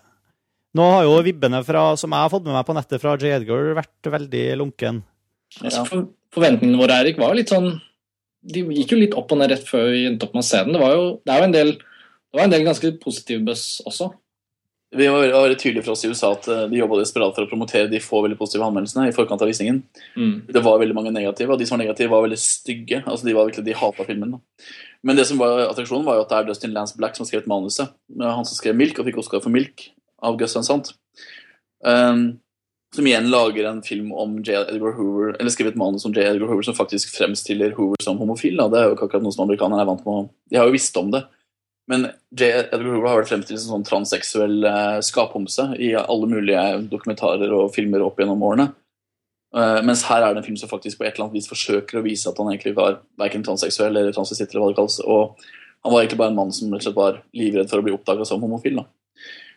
Nå 0.78 0.88
har 0.88 1.04
jo 1.04 1.20
vibbene 1.25 1.60
fra, 1.68 1.92
som 2.00 2.13
jeg 2.13 2.24
har 2.25 2.32
fått 2.32 2.46
med 2.48 2.56
meg 2.56 2.66
på 2.68 2.75
nettet 2.78 3.01
fra 3.04 3.18
J. 3.20 3.36
Edgar, 3.42 3.74
vært 3.82 4.12
veldig 4.13 4.44
lunken. 4.62 5.01
Altså, 5.60 5.84
for, 5.90 6.10
forventningene 6.32 6.80
våre 6.80 7.01
Erik, 7.04 7.20
var 7.20 7.34
jo 7.34 7.42
litt 7.42 7.51
sånn 7.51 7.74
De 8.42 8.62
gikk 8.78 8.94
jo 8.94 9.00
litt 9.01 9.16
opp 9.20 9.34
og 9.36 9.42
ned 9.42 9.51
rett 9.51 9.66
før 9.68 9.90
vi 9.92 10.06
endte 10.08 10.25
opp 10.25 10.38
med 10.38 10.46
å 10.46 10.48
se 10.48 10.62
den. 10.63 10.78
Det 10.78 10.82
var 10.82 10.96
jo, 10.96 11.08
det 11.28 11.34
er 11.34 11.42
jo 11.42 11.48
en 11.50 11.58
del 11.58 11.74
det 12.32 12.40
var 12.40 12.48
en 12.48 12.54
del 12.54 12.63
ganske 12.63 12.94
positive 13.01 13.44
buzz 13.44 13.82
også. 13.84 14.08
Vi 14.96 15.08
var 15.08 15.24
veldig 15.24 15.58
tydelige 15.60 15.84
for 15.86 15.94
oss 15.94 16.04
i 16.04 16.10
USA 16.12 16.30
at 16.36 16.48
eh, 16.51 16.63
de 16.72 16.80
jobba 16.80 16.98
desperat 17.00 17.36
for 17.36 17.44
å 17.48 17.50
promotere 17.50 17.92
de 17.92 18.00
få 18.04 18.22
veldig 18.24 18.38
positive 18.40 18.66
anmeldelsene 18.68 19.08
i 19.08 19.13
forkant 19.16 19.44
av 19.44 19.51
visningen. 19.51 19.82
Mm. 20.16 20.34
Det 20.51 20.63
var 20.63 20.80
veldig 20.80 20.96
mange 20.96 21.13
negative, 21.16 21.51
og 21.51 21.60
de 21.60 21.68
som 21.68 21.78
var 21.78 21.84
negative, 21.84 22.12
var 22.12 22.24
veldig 22.25 22.40
stygge. 22.40 23.01
Altså, 23.06 23.28
De 23.28 23.36
var 23.36 23.48
virkelig, 23.48 23.68
de 23.68 23.78
hata 23.80 24.08
filmen. 24.08 24.36
da. 24.36 24.68
Men 25.04 25.20
det 25.20 25.28
som 25.28 25.40
var 25.40 25.63
attraksjonen, 25.70 26.08
var 26.08 26.20
jo 26.20 26.25
at 26.25 26.32
det 26.32 26.40
er 26.40 26.50
Dustin 26.50 26.75
Lance 26.75 26.96
Black 27.00 27.16
som 27.16 27.24
har 27.24 27.32
skrevet 27.32 27.51
manuset. 27.51 27.92
Han 28.20 28.48
som 28.48 28.60
skrev 28.60 28.79
Milk, 28.79 29.00
og 29.00 29.07
fikk 29.07 29.20
Oscar 29.24 29.44
for 29.44 29.51
Milk 29.51 29.90
av 30.22 30.38
Gus 30.40 30.55
Van 30.57 30.68
Sant. 30.68 30.94
Um, 31.86 32.40
som 32.96 33.07
igjen 33.07 33.29
lager 33.31 33.70
en 33.70 33.81
film 33.84 34.12
om 34.12 34.40
J. 34.44 34.57
Edgar 34.68 34.98
Hoover, 34.98 35.36
eller 35.40 35.53
skriver 35.53 35.72
et 35.72 35.79
manus 35.79 36.05
om 36.05 36.14
J. 36.14 36.25
Edgar 36.27 36.50
Hoover 36.50 36.66
som 36.68 36.75
faktisk 36.75 37.14
fremstiller 37.16 37.72
Hoover 37.77 38.01
som 38.03 38.20
homofil. 38.20 38.57
Da. 38.60 38.68
Det 38.68 38.81
er 38.81 38.90
jo 38.90 38.98
ikke 38.98 39.07
akkurat 39.07 39.24
noe 39.24 39.36
som 39.36 39.46
amerikanerne 39.46 39.86
er 39.86 39.88
vant 39.88 40.03
med. 40.07 40.34
De 40.51 40.60
har 40.60 40.68
jo 40.68 40.75
visst 40.75 41.00
om 41.00 41.14
det. 41.14 41.24
Men 41.92 42.10
J. 42.36 42.51
Edgar 42.66 42.84
Hoover 42.90 43.07
har 43.07 43.22
vært 43.22 43.31
fremstilt 43.31 43.64
som 43.64 43.77
sånn 43.77 43.88
transseksuell 43.88 44.68
eh, 44.68 45.00
skaphomse 45.07 45.70
i 45.79 45.94
alle 46.00 46.29
mulige 46.29 46.66
dokumentarer 46.92 47.55
og 47.55 47.72
filmer 47.75 48.03
opp 48.03 48.20
gjennom 48.20 48.44
årene. 48.48 48.68
Eh, 49.55 49.79
mens 49.88 50.03
her 50.07 50.24
er 50.24 50.36
det 50.36 50.44
en 50.44 50.50
film 50.50 50.60
som 50.60 50.72
faktisk 50.72 51.00
på 51.00 51.07
et 51.07 51.16
eller 51.16 51.29
annet 51.29 51.40
vis 51.40 51.50
forsøker 51.51 52.00
å 52.00 52.05
vise 52.05 52.29
at 52.29 52.38
han 52.40 52.51
egentlig 52.53 52.75
var 52.77 53.01
verken 53.20 53.44
transseksuell 53.48 53.96
eller 53.96 54.16
transvestitt, 54.16 54.51
eller 54.51 54.66
hva 54.66 54.72
det 54.72 54.79
kalles. 54.79 55.00
Og 55.03 55.48
han 55.81 55.94
var 55.94 56.03
egentlig 56.03 56.22
bare 56.22 56.36
en 56.36 56.40
mann 56.44 56.55
som 56.55 56.72
rett 56.72 56.84
og 56.84 56.90
slett 56.90 57.00
var 57.00 57.24
livredd 57.40 57.72
for 57.72 57.81
å 57.81 57.88
bli 57.88 57.96
oppdaga 57.96 58.27
som 58.27 58.44
homofil. 58.44 58.84
Da. 58.84 58.88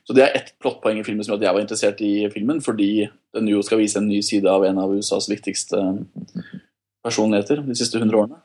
Så 0.05 0.12
det 0.17 0.25
er 0.25 0.35
ett 0.37 0.51
plottpoeng 0.61 0.99
i 1.01 1.05
filmen 1.05 1.25
som 1.25 1.33
gjør 1.33 1.40
at 1.40 1.47
jeg 1.47 1.57
var 1.57 1.64
interessert 1.64 2.01
i 2.05 2.14
filmen, 2.33 2.61
fordi 2.64 3.07
den 3.35 3.47
jo 3.49 3.62
skal 3.64 3.81
vise 3.81 3.97
en 4.01 4.11
ny 4.11 4.21
side 4.25 4.51
av 4.51 4.67
en 4.69 4.81
av 4.83 4.93
USAs 4.93 5.31
viktigste 5.31 5.81
personligheter 7.05 7.62
de 7.64 7.77
siste 7.79 8.01
100 8.01 8.19
årene. 8.21 8.43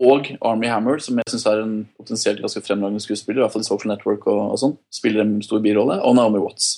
Og 0.00 0.30
Army 0.48 0.68
Hammer, 0.72 1.00
som 1.04 1.18
jeg 1.20 1.28
syns 1.28 1.46
er 1.48 1.62
en 1.62 1.74
potensielt 2.00 2.40
ganske 2.40 2.62
fremragende 2.64 3.02
skuespiller, 3.04 3.40
i 3.40 3.44
hvert 3.44 3.52
fall 3.52 3.64
i 3.64 3.68
Social 3.68 3.92
Network 3.92 4.28
og, 4.32 4.42
og 4.54 4.60
sånn, 4.60 4.76
spiller 4.92 5.24
en 5.24 5.40
stor 5.44 5.60
birolle, 5.64 5.98
og 6.04 6.16
Naomi 6.16 6.40
Watts. 6.40 6.70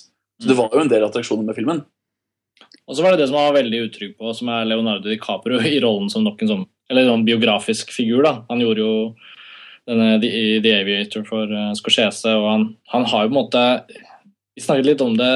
Så 0.42 0.50
det 0.50 0.58
var 0.58 0.74
jo 0.74 0.82
en 0.82 0.90
del 0.90 1.06
attraksjoner 1.06 1.46
med 1.46 1.58
filmen. 1.58 1.84
Og 2.90 2.96
så 2.98 3.04
var 3.04 3.14
det 3.14 3.22
det 3.22 3.28
som 3.30 3.38
han 3.38 3.50
var 3.50 3.60
veldig 3.60 3.82
utrygg 3.86 4.16
på, 4.18 4.32
som 4.34 4.50
er 4.50 4.66
Leonardo 4.66 5.10
DiCaprio 5.10 5.60
i 5.70 5.78
rollen 5.82 6.10
som 6.10 6.26
nok 6.26 6.42
en 6.42 6.50
sånn, 6.50 6.64
eller 6.90 7.06
sånn 7.06 7.26
biografisk 7.26 7.94
figur. 7.94 8.24
da. 8.26 8.34
Han 8.50 8.62
gjorde 8.62 8.82
jo 8.82 8.94
denne 9.86 10.16
The, 10.22 10.30
The 10.64 10.74
Aviator 10.80 11.26
for 11.26 11.50
uh, 11.50 11.70
Scorsese, 11.78 12.34
og 12.38 12.48
han, 12.48 12.66
han 12.90 13.06
har 13.10 13.24
jo 13.24 13.30
på 13.30 13.34
en 13.34 13.38
måte 13.38 13.62
Vi 14.52 14.60
snakket 14.60 14.84
litt 14.84 15.00
om 15.00 15.14
det, 15.16 15.28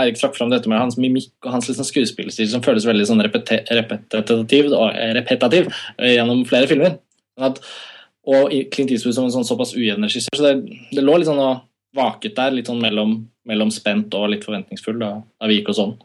Eirik 0.00 0.16
trakk 0.16 0.36
fram 0.38 0.48
dette 0.48 0.70
med 0.72 0.80
hans 0.80 0.96
mimikk 0.96 1.34
og 1.44 1.52
hans 1.52 1.68
liksom 1.68 1.84
skuespillerstil 1.84 2.48
som 2.48 2.64
føles 2.64 2.86
veldig 2.88 3.04
sånn 3.10 3.20
repetitiv, 3.20 4.70
og, 4.72 4.94
eh, 4.96 5.20
eh, 5.20 6.14
gjennom 6.14 6.46
flere 6.48 6.70
filmer. 6.70 6.96
Sånn 7.36 7.50
at, 7.50 7.60
og 8.28 8.54
Clint 8.72 8.94
Eastwood 8.94 9.16
som 9.18 9.28
en 9.28 9.34
sånn 9.34 9.48
såpass 9.48 9.74
ujevn 9.76 10.08
regissør, 10.08 10.40
så 10.40 10.46
det, 10.46 10.80
det 10.96 11.04
lå 11.04 11.18
litt 11.18 11.28
sånn 11.28 11.44
og 11.44 11.60
vaket 11.96 12.36
der, 12.36 12.56
litt 12.56 12.68
sånn 12.70 12.80
mellom, 12.80 13.18
mellom 13.48 13.70
spent 13.72 14.16
og 14.16 14.30
litt 14.32 14.48
forventningsfull 14.48 14.98
da, 15.00 15.14
da 15.20 15.48
vi 15.50 15.60
gikk 15.60 15.72
og 15.74 15.78
sånn. 15.82 15.96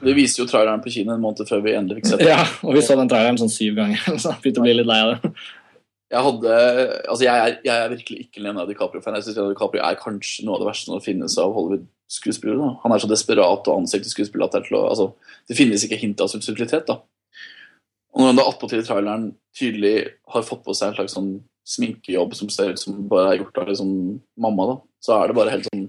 Vi 0.00 0.16
viste 0.16 0.40
jo 0.40 0.48
traileren 0.48 0.80
på 0.80 0.92
kino 0.92 1.12
en 1.12 1.20
måned 1.20 1.48
før 1.48 1.60
vi 1.64 1.76
endelig 1.76 2.00
fikk 2.00 2.12
sett 2.14 2.22
den. 2.22 2.32
Ja, 2.32 2.44
og 2.64 2.76
vi 2.76 2.82
så 2.84 2.96
den 2.96 3.10
traileren 3.12 3.40
sånn 3.40 3.52
syv 3.52 3.76
ganger, 3.76 4.00
så 4.22 4.32
begynte 4.40 4.62
å 4.62 4.64
bli 4.64 4.78
litt 4.78 4.88
lei 4.88 5.00
av 5.04 5.12
det. 5.12 5.34
Jeg, 6.10 6.22
hadde, 6.26 6.54
altså 7.06 7.22
jeg, 7.22 7.38
er, 7.38 7.56
jeg 7.62 7.84
er 7.84 7.92
virkelig 7.92 8.24
ikke 8.24 8.42
Leonardo 8.42 8.72
DiCaprio-fan. 8.72 9.14
Jeg 9.14 9.28
synes 9.28 9.36
Leonardo 9.36 9.54
DiCaprio 9.54 9.82
er 9.86 9.98
kanskje 10.00 10.46
noe 10.46 10.56
av 10.56 10.64
det 10.64 10.66
verste 10.72 10.90
som 10.90 11.04
finnes 11.04 11.36
av 11.38 11.52
Hollywood-skuespillere. 11.54 12.70
Han 12.82 12.94
er 12.94 13.02
så 13.02 13.10
desperat 13.10 13.70
og 13.70 13.76
ansikt 13.76 14.08
til 14.08 14.16
skuespiller 14.16 14.50
at 14.50 14.72
å, 14.74 14.82
altså, 14.88 15.06
det 15.46 15.58
finnes 15.58 15.84
ikke 15.86 16.00
hint 16.00 16.22
av 16.24 16.32
subtilitet. 16.32 16.90
Og 18.10 18.18
når 18.18 18.32
han 18.32 18.40
da 18.40 18.48
attpåtil 18.50 18.82
i 18.82 18.86
traileren 18.88 19.28
tydelig 19.54 19.94
har 20.34 20.46
fått 20.46 20.64
på 20.66 20.74
seg 20.74 20.90
en 20.90 20.98
slags 20.98 21.14
sånn 21.14 21.30
sminkejobb 21.70 22.34
som 22.34 22.50
ser 22.50 22.72
ut 22.74 22.82
som 22.82 22.96
bare 23.10 23.34
er 23.34 23.42
gjort 23.44 23.60
av 23.62 23.70
liksom 23.70 23.92
mamma, 24.42 24.66
da, 24.72 24.76
så 25.04 25.16
er 25.16 25.30
det 25.30 25.36
bare 25.38 25.54
helt 25.54 25.68
sånn 25.70 25.86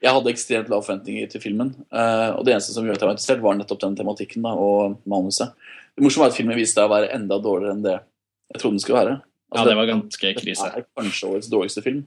Jeg 0.00 0.14
hadde 0.16 0.30
ekstremt 0.32 0.70
lave 0.72 0.86
forventninger 0.86 1.26
til 1.28 1.42
filmen, 1.42 1.74
eh, 1.92 2.30
og 2.32 2.46
det 2.46 2.54
eneste 2.54 2.72
som 2.72 2.86
gjorde 2.86 2.96
at 2.96 3.02
jeg 3.02 3.08
var 3.08 3.16
interessert, 3.18 3.42
var 3.44 3.58
nettopp 3.58 3.82
den 3.82 3.98
tematikken 3.98 4.46
da, 4.46 4.54
og 4.56 4.94
manuset. 5.04 5.52
Det 5.92 6.06
morsomme 6.06 6.24
var 6.24 6.32
at 6.32 6.38
filmen 6.38 6.56
viste 6.56 6.78
seg 6.78 6.86
å 6.88 6.92
være 6.94 7.10
enda 7.18 7.36
dårligere 7.42 7.74
enn 7.74 7.82
det 7.84 7.98
jeg 7.98 8.62
trodde 8.62 8.78
den 8.78 8.84
skulle 8.86 9.02
være. 9.02 9.18
Ja, 9.50 9.64
det 9.66 9.74
var 9.74 9.88
ganske 9.88 10.30
krise. 10.38 10.68
Det 10.70 10.82
er 10.82 10.86
kanskje 10.94 11.28
årets 11.32 11.50
dårligste 11.50 11.82
film. 11.82 12.04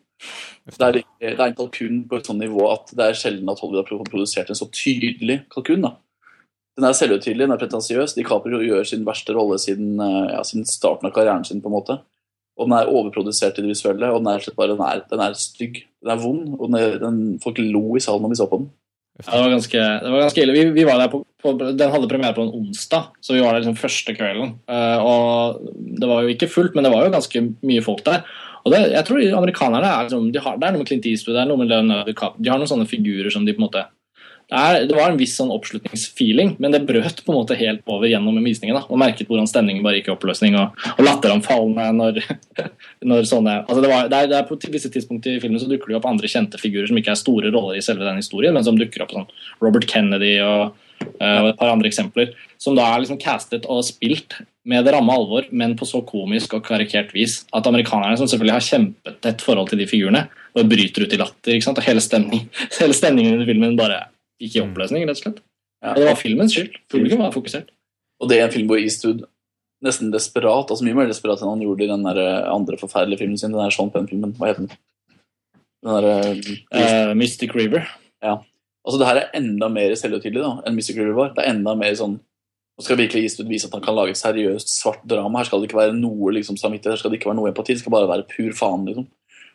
Det 0.69 0.87
er, 0.87 1.01
det 1.19 1.33
er 1.33 1.43
en 1.49 1.57
kalkun 1.57 2.03
på 2.07 2.19
et 2.19 2.29
sånt 2.29 2.39
nivå 2.39 2.69
at 2.71 2.93
det 2.95 3.09
er 3.09 3.19
sjelden 3.19 3.51
at 3.51 3.59
Hollywood 3.59 3.89
har 3.91 4.07
produsert 4.07 4.51
en 4.51 4.59
så 4.59 4.69
tydelig 4.71 5.41
kalkun. 5.51 5.83
da. 5.83 5.97
Den 6.77 6.87
er 6.87 6.95
selvhøytidelig, 6.97 7.45
den 7.45 7.53
er 7.53 7.61
pretensiøs. 7.61 8.15
DiCaprio 8.15 8.61
gjør 8.63 8.87
sin 8.87 9.03
verste 9.05 9.35
rolle 9.35 9.59
siden, 9.61 9.99
eh, 10.01 10.31
ja, 10.33 10.41
siden 10.47 10.65
starten 10.65 11.09
av 11.09 11.13
karrieren 11.13 11.45
sin. 11.45 11.61
på 11.61 11.69
en 11.69 11.75
måte. 11.75 11.99
Og 12.57 12.69
den 12.69 12.77
er 12.77 12.89
overprodusert 12.89 13.57
i 13.57 13.65
det 13.65 13.73
visuelle, 13.73 14.11
og 14.13 14.21
den 14.21 14.31
er, 14.31 14.39
slett 14.39 14.57
bare, 14.57 14.75
den 14.77 14.85
er, 14.85 15.03
den 15.09 15.19
er 15.25 15.33
stygg. 15.37 15.83
Den 16.01 16.13
er 16.13 16.21
vond, 16.21 16.55
og 16.59 16.71
den 16.71 17.01
den, 17.01 17.39
folk 17.41 17.57
lo 17.59 17.95
i 17.97 17.99
salen 18.03 18.21
når 18.21 18.33
vi 18.33 18.39
så 18.39 18.49
på 18.49 18.61
den. 18.61 18.69
Ja, 19.21 19.35
det 19.35 19.41
var 19.43 19.51
ganske, 19.53 19.81
det 20.03 20.09
var 20.09 20.23
ganske 20.23 20.41
ille. 20.41 20.53
Vi, 20.55 20.63
vi 20.73 20.85
var 20.87 20.97
der 20.97 21.11
på, 21.11 21.19
på, 21.41 21.51
Den 21.61 21.91
hadde 21.93 22.09
premiere 22.09 22.33
på 22.33 22.47
en 22.47 22.55
onsdag, 22.57 23.11
så 23.21 23.35
vi 23.35 23.43
var 23.43 23.53
der 23.53 23.61
liksom 23.61 23.77
første 23.77 24.15
kvelden. 24.17 24.55
Uh, 24.65 24.97
og 25.05 25.67
Det 26.01 26.09
var 26.09 26.23
jo 26.23 26.33
ikke 26.33 26.49
fullt, 26.49 26.73
men 26.73 26.87
det 26.87 26.91
var 26.93 27.05
jo 27.05 27.13
ganske 27.13 27.43
mye 27.61 27.83
folk 27.85 28.01
der. 28.07 28.25
Og 28.63 28.73
det, 28.73 28.79
jeg 28.93 29.05
tror 29.05 29.21
amerikanerne 29.37 29.91
er 29.91 30.07
liksom, 30.07 30.31
de 30.33 30.41
har, 30.41 30.57
Det 30.57 30.65
er 30.65 30.73
noe 30.73 30.81
med 30.81 30.89
Clint 30.89 31.05
Eastwood, 31.11 31.37
det 31.37 31.43
er 31.43 31.51
noe 31.51 31.61
med 31.61 31.69
Leonardo 31.69 32.09
DiCaprio. 32.09 32.41
De 32.41 32.51
har 32.51 32.61
noen 32.61 32.71
sånne 32.71 32.89
figurer 32.89 33.29
som 33.33 33.45
de 33.45 33.53
på 33.53 33.61
en 33.61 33.67
måte 33.67 33.85
er, 34.53 34.83
det 34.87 34.95
var 34.95 35.09
en 35.09 35.17
viss 35.19 35.33
sånn 35.39 35.51
oppslutningsfeeling, 35.53 36.55
men 36.61 36.73
det 36.73 36.83
brøt 36.87 37.23
på 37.25 37.33
en 37.33 37.39
måte 37.39 37.57
helt 37.57 37.81
over 37.89 38.05
gjennom 38.09 38.37
visningen. 38.43 38.77
da, 38.77 38.83
Og 38.87 38.99
merket 39.01 39.29
hvordan 39.29 39.49
stemningen 39.49 39.83
bare 39.85 39.99
gikk 39.99 40.11
i 40.11 40.13
oppløsning, 40.13 40.57
og, 40.59 40.77
og 40.93 41.01
latteranfallene 41.07 41.89
når, 41.97 42.21
når 43.09 43.27
sånne 43.29 43.57
altså 43.63 43.81
det, 43.81 43.91
var, 43.91 44.07
det, 44.11 44.21
er, 44.21 44.31
det 44.31 44.39
er 44.39 44.47
På 44.49 44.59
visse 44.73 44.91
tidspunkter 44.93 45.35
i 45.35 45.41
filmen 45.43 45.61
så 45.61 45.69
dukker 45.71 45.91
det 45.91 45.99
opp 45.99 46.07
andre 46.09 46.29
kjente 46.29 46.61
figurer 46.61 46.89
som 46.91 46.99
ikke 47.01 47.15
er 47.15 47.19
store 47.19 47.53
roller 47.53 47.79
i 47.79 47.83
selve 47.85 48.05
den 48.07 48.21
historien, 48.21 48.55
men 48.55 48.65
som 48.65 48.77
dukker 48.79 49.05
opp 49.05 49.13
sånn 49.15 49.29
Robert 49.63 49.89
Kennedy 49.89 50.35
og, 50.45 50.77
eh, 51.03 51.39
og 51.41 51.51
et 51.53 51.59
par 51.59 51.73
andre 51.73 51.89
eksempler. 51.89 52.33
Som 52.61 52.77
da 52.77 52.87
er 52.91 53.03
liksom 53.03 53.19
castet 53.21 53.67
og 53.67 53.83
spilt 53.87 54.39
med 54.69 54.85
det 54.85 54.93
ramme 54.95 55.11
alvor, 55.11 55.49
men 55.51 55.75
på 55.75 55.87
så 55.87 55.99
komisk 56.07 56.53
og 56.55 56.63
karikert 56.63 57.11
vis 57.15 57.41
at 57.51 57.67
amerikanerne, 57.67 58.15
som 58.19 58.29
selvfølgelig 58.31 58.55
har 58.55 58.69
kjempetett 58.69 59.43
forhold 59.43 59.73
til 59.73 59.81
de 59.81 59.89
figurene, 59.89 60.27
og 60.53 60.69
bryter 60.69 61.03
ut 61.03 61.13
i 61.15 61.19
latter. 61.19 61.55
ikke 61.55 61.65
sant, 61.65 61.81
og 61.81 61.87
hele, 61.87 62.03
stemning, 62.03 62.45
hele 62.79 62.95
stemningen 62.95 63.41
i 63.41 63.47
filmen 63.49 63.75
bare 63.79 64.05
gikk 64.41 64.57
i 64.57 64.63
oppløsning, 64.63 65.05
rett 65.07 65.19
og 65.19 65.25
slett. 65.25 65.43
Ja, 65.83 65.93
det 65.97 66.07
var 66.07 66.19
filmens 66.19 66.55
skyld. 66.55 66.77
Publikum 66.91 67.23
var 67.25 67.35
fokusert. 67.35 67.73
Og 68.23 68.29
det 68.31 68.39
er 68.39 68.47
en 68.47 68.53
film 68.53 68.69
hvor 68.71 68.79
Eastwood 68.79 69.25
nesten 69.83 70.13
desperat, 70.13 70.71
altså 70.71 70.85
mye 70.85 70.95
mer 70.95 71.09
desperat 71.11 71.41
enn 71.43 71.51
han 71.51 71.63
gjorde 71.65 71.83
i 71.83 71.91
den 71.91 72.05
der 72.07 72.19
eh, 72.21 72.49
andre 72.53 72.79
forferdelige 72.79 73.19
filmen 73.19 73.39
sin, 73.39 73.51
den 73.51 73.59
der 73.59 73.73
Sean 73.73 73.91
Penn-filmen. 73.91 74.35
Hva 74.37 74.51
heter 74.51 74.67
den? 74.67 74.83
Den 75.83 75.97
der, 75.97 76.37
Uh, 76.71 77.11
Mystic 77.19 77.51
River. 77.55 77.89
Ja. 78.23 78.37
Altså, 78.83 78.99
det 78.99 79.09
her 79.09 79.19
er 79.19 79.33
enda 79.39 79.67
mer 79.71 79.95
selvhøytidelig 79.99 80.43
da, 80.43 80.53
enn 80.63 80.77
Mystic 80.77 80.95
River 80.99 81.17
var. 81.17 81.33
Det 81.35 81.43
er 81.43 81.51
enda 81.55 81.75
mer 81.79 81.97
sånn 81.99 82.21
Nå 82.73 82.81
skal 82.81 82.97
virkelig 82.97 83.27
Eastwood 83.27 83.51
vise 83.51 83.67
at 83.67 83.75
han 83.75 83.83
kan 83.85 83.93
lage 83.93 84.15
et 84.15 84.17
seriøst 84.17 84.71
svart 84.73 85.03
drama. 85.05 85.37
Her 85.37 85.45
skal 85.45 85.61
det 85.61 85.67
ikke 85.67 85.77
være 85.77 85.93
noe 85.93 86.31
liksom, 86.33 86.55
samvittighet, 86.57 86.95
her 86.95 87.01
skal 87.03 87.11
det 87.13 87.19
ikke 87.19 87.29
være 87.29 87.37
noe 87.37 87.51
empati. 87.51 87.75
Det 87.75 87.83
skal 87.83 87.93
bare 87.93 88.07
være 88.09 88.25
pur 88.31 88.55
faen, 88.57 88.87
liksom. 88.87 89.05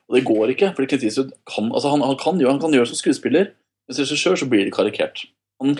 Og 0.06 0.14
det 0.14 0.20
går 0.28 0.52
ikke, 0.52 0.68
fordi 0.76 0.86
Clint 0.92 1.06
Eastwood 1.08 1.32
kan, 1.50 1.72
altså, 1.72 1.90
han, 1.90 2.04
han 2.06 2.14
kan, 2.20 2.38
gjøre, 2.38 2.52
han 2.54 2.60
kan 2.62 2.76
gjøre 2.76 2.86
det 2.86 2.92
som 2.92 3.00
skuespiller, 3.00 3.50
men 3.88 3.96
det 3.96 4.04
regissør 4.04 4.36
så 4.36 4.48
blir 4.50 4.66
det 4.68 4.74
karikert. 4.76 5.24
Han, 5.62 5.78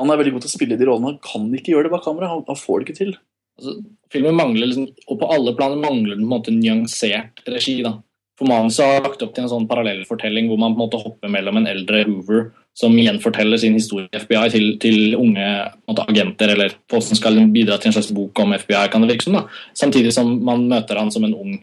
han 0.00 0.10
er 0.10 0.20
veldig 0.20 0.32
god 0.36 0.46
til 0.46 0.50
å 0.50 0.56
spille 0.56 0.78
de 0.80 0.86
rollene, 0.88 1.12
han 1.12 1.24
kan 1.24 1.50
ikke 1.54 1.74
gjøre 1.74 1.88
det 1.88 1.94
bak 1.94 2.06
kamera. 2.06 2.30
Han, 2.32 2.46
han 2.48 2.58
får 2.58 2.80
det 2.80 2.88
ikke 2.88 3.00
til. 3.02 3.16
Altså, 3.60 3.74
filmen 4.12 4.38
mangler 4.38 4.70
liksom, 4.70 4.86
og 5.06 5.18
på 5.20 5.28
alle 5.34 5.52
planer 5.58 5.82
mangler 5.82 6.16
den 6.16 6.24
på 6.24 6.30
en 6.30 6.32
måte 6.32 6.54
nyansert 6.56 7.42
regi. 7.52 7.82
da. 7.84 7.98
For 8.40 8.48
manuset 8.48 8.86
har 8.86 9.04
lagt 9.04 9.20
opp 9.20 9.34
til 9.36 9.44
en 9.44 9.52
sånn 9.52 9.68
parallellfortelling 9.68 10.48
hvor 10.48 10.60
man 10.62 10.72
på 10.72 10.80
en 10.80 10.86
måte 10.86 11.00
hopper 11.02 11.28
mellom 11.28 11.60
en 11.60 11.68
eldre 11.68 12.06
Hoover 12.08 12.46
som 12.80 12.94
gjenforteller 12.96 13.60
sin 13.60 13.74
historie 13.76 14.08
i 14.08 14.20
FBI 14.22 14.46
til, 14.54 14.66
til 14.80 15.16
unge 15.18 15.44
måte, 15.90 16.06
agenter 16.08 16.54
eller 16.54 16.72
folk 16.88 17.04
som 17.04 17.18
skal 17.18 17.36
bidra 17.52 17.76
til 17.76 17.90
en 17.90 17.98
slags 17.98 18.08
bok 18.16 18.40
om 18.40 18.54
FBI, 18.56 18.86
kan 18.88 19.04
det 19.04 19.10
virke 19.10 19.26
som. 19.26 19.36
da. 19.36 19.44
Samtidig 19.76 20.14
som 20.16 20.32
man 20.46 20.64
møter 20.70 21.02
han 21.02 21.12
som 21.12 21.26
en 21.28 21.36
ung, 21.36 21.58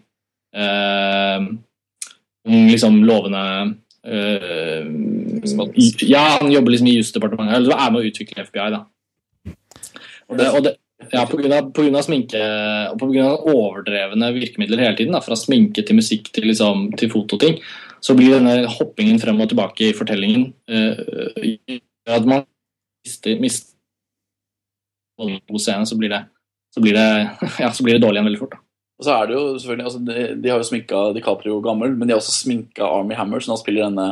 eh, 0.54 1.48
ung 2.46 2.70
liksom 2.70 3.02
lovende 3.10 3.42
Ja, 6.08 6.24
han 6.40 6.52
jobber 6.52 6.74
liksom 6.74 6.90
i 6.92 6.98
Jusdepartementet, 6.98 7.58
eller 7.60 7.76
er 7.78 7.94
med 7.94 8.02
å 8.02 8.12
utvikle 8.12 8.46
FBI, 8.48 8.68
da. 8.74 8.84
Og 10.28 10.40
det, 10.40 10.48
og 10.52 10.62
det, 10.66 10.74
ja, 11.12 11.24
av, 11.24 12.04
sminke 12.04 12.42
og 12.92 12.98
på 13.00 13.10
grunn 13.12 13.28
av 13.30 13.48
overdrevne 13.52 14.32
virkemidler 14.36 14.84
hele 14.84 14.98
tiden, 15.00 15.16
da, 15.16 15.24
fra 15.24 15.38
sminke 15.40 15.84
til 15.88 16.00
musikk 16.00 16.32
til, 16.36 16.50
liksom, 16.52 16.90
til 17.00 17.12
fototing, 17.14 17.60
så 18.04 18.16
blir 18.18 18.36
denne 18.36 18.60
hoppingen 18.78 19.20
frem 19.22 19.40
og 19.42 19.52
tilbake 19.52 19.90
i 19.90 19.96
fortellingen 19.98 20.50
uh, 20.70 20.96
at 22.08 22.28
man 22.30 22.44
mister, 23.04 23.40
mister 23.42 23.74
scenen, 25.18 25.60
scene, 25.60 25.88
så 25.90 25.98
blir 26.00 26.14
det 26.14 26.22
så 26.78 26.84
blir 26.84 26.94
det, 26.94 27.30
ja, 27.64 27.72
så 27.74 27.84
blir 27.84 27.98
det 27.98 28.04
dårlig 28.04 28.20
igjen 28.20 28.30
veldig 28.30 28.42
fort. 28.44 28.58
da. 28.58 28.67
Og 28.98 29.06
så 29.06 29.14
er 29.14 29.28
det 29.30 29.36
jo 29.38 29.42
selvfølgelig, 29.62 29.86
altså 29.86 30.00
de, 30.02 30.28
de 30.42 30.50
har 30.50 30.62
jo 30.62 30.68
sminka 30.68 31.02
DiCaprio 31.14 31.60
gammel, 31.62 31.94
men 31.96 32.08
de 32.08 32.16
har 32.16 32.22
også 32.22 32.34
sminka 32.34 32.86
Army 32.86 33.18
Hammer, 33.18 33.40
så 33.40 33.54
han 33.54 33.62
spiller 33.62 33.86
denne 33.86 34.08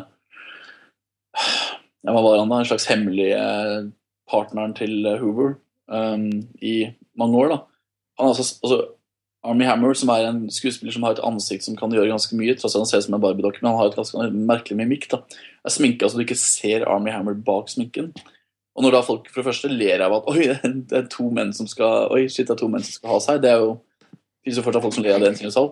ja, 1.35 2.11
Hva 2.13 2.21
var 2.21 2.37
han 2.37 2.51
da? 2.51 2.59
En 2.61 2.69
slags 2.69 2.85
hemmelig 2.91 3.31
eh, 3.33 3.87
partneren 4.29 4.75
til 4.77 4.99
eh, 5.09 5.17
Hoover 5.21 5.55
um, 5.89 6.29
i 6.61 6.75
mange 7.17 7.41
år. 7.41 7.55
da. 7.55 7.57
Han 8.19 8.29
er 8.29 8.35
altså, 8.35 8.59
altså 8.61 8.79
Army 9.45 9.65
Hammer, 9.65 9.93
som 9.97 10.09
er 10.13 10.27
en 10.29 10.45
skuespiller 10.53 10.93
som 10.93 11.03
har 11.05 11.15
et 11.15 11.25
ansikt 11.25 11.65
som 11.65 11.75
kan 11.77 11.93
gjøre 11.93 12.09
ganske 12.09 12.37
mye, 12.37 12.53
tross 12.57 12.77
at 12.77 12.81
han 12.81 12.89
ser 12.89 13.01
ut 13.01 13.07
som 13.07 13.17
en 13.17 13.25
barbiedokke, 13.25 13.61
men 13.61 13.71
han 13.71 13.81
har 13.81 13.91
et 13.91 13.97
ganske 13.97 14.29
merkelig 14.33 14.77
mimikk. 14.79 15.09
da. 15.11 15.21
Er 15.65 15.73
sminka 15.73 16.09
så 16.09 16.21
du 16.21 16.25
ikke 16.25 16.39
ser 16.39 16.85
Army 16.89 17.13
Hammer 17.13 17.37
bak 17.37 17.69
sminken. 17.73 18.13
Og 18.75 18.83
når 18.83 18.91
da 18.91 19.03
folk 19.07 19.29
for 19.31 19.41
det 19.41 19.49
første 19.49 19.71
ler 19.71 20.03
av 20.03 20.17
at 20.17 20.29
oi, 20.31 20.49
det 20.89 20.97
er 20.97 21.11
to 21.11 21.29
menn 21.33 21.53
som 21.55 21.69
skal 21.69 22.09
oi, 22.13 22.25
shit, 22.29 22.47
det 22.47 22.57
er 22.57 22.61
to 22.63 22.69
menn 22.71 22.83
som 22.85 22.99
skal 22.99 23.13
ha 23.15 23.19
seg, 23.23 23.43
det 23.43 23.53
er 23.53 23.61
jo 23.63 23.75
finnes 24.45 24.59
jo 24.61 24.65
fortsatt 24.65 24.85
folk 24.85 24.95
som 24.95 25.05
ler 25.05 25.17
av 25.17 25.23
det 25.25 25.33
en 25.33 25.37
kinosal. 25.41 25.71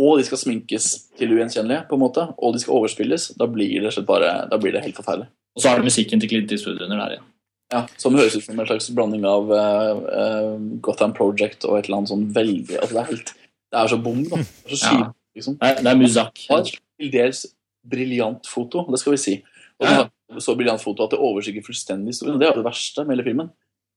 Og 0.00 0.18
de 0.20 0.24
skal 0.26 0.38
sminkes 0.40 0.86
til 1.18 1.32
ugjenkjennelige, 1.34 1.84
på 1.90 1.96
en 1.96 2.02
måte, 2.02 2.24
og 2.38 2.54
de 2.54 2.60
skal 2.62 2.76
overspilles. 2.78 3.30
Da 3.38 3.46
blir 3.50 3.82
det, 3.84 3.92
bare, 4.08 4.30
da 4.50 4.58
blir 4.60 4.74
det 4.74 4.84
helt 4.84 4.96
forferdelig. 4.96 5.28
Og 5.56 5.62
så 5.62 5.70
er 5.72 5.80
det 5.80 5.88
musikken 5.90 6.22
til 6.22 6.30
Clint 6.30 6.52
Eastwood 6.54 6.80
under 6.84 7.00
der 7.02 7.16
igjen. 7.16 7.26
Ja, 7.70 7.84
Som 8.02 8.16
høres 8.18 8.34
ut 8.34 8.42
som 8.42 8.58
en 8.58 8.66
slags 8.66 8.88
blanding 8.90 9.22
av 9.30 9.50
uh, 9.50 10.00
uh, 10.02 10.54
Gotham 10.82 11.12
Project 11.14 11.64
og 11.68 11.78
et 11.78 11.86
eller 11.86 12.00
annet 12.00 12.10
sånn 12.10 12.24
veldig 12.34 12.80
altså 12.80 12.96
Det 12.96 13.02
er 13.02 13.10
helt, 13.12 13.30
det 13.70 13.78
er 13.78 13.90
så 13.92 13.98
bom, 14.02 14.24
da. 14.26 14.40
Det 14.42 14.72
er 14.74 14.80
så 14.80 14.90
kjipt, 14.90 15.04
Ja. 15.04 15.12
liksom. 15.38 15.58
Det 15.60 15.68
er, 15.68 15.82
det 15.84 15.92
er 15.92 16.00
musak. 16.00 16.42
Til 16.50 17.12
dels 17.14 17.44
briljant 17.86 18.50
foto, 18.50 18.82
det 18.90 18.98
skal 19.02 19.14
vi 19.14 19.20
si. 19.22 19.36
Og 19.80 19.86
Ja. 19.86 20.08
så 20.42 20.56
briljant 20.58 20.82
foto 20.82 21.06
at 21.06 21.14
det 21.14 21.20
overskygger 21.22 21.62
fullstendig 21.66 22.10
historien. 22.14 22.38
Det 22.42 22.48
er 22.48 22.58
det 22.58 22.64
verste 22.66 23.04
med 23.06 23.16
hele 23.16 23.24
filmen. 23.28 23.50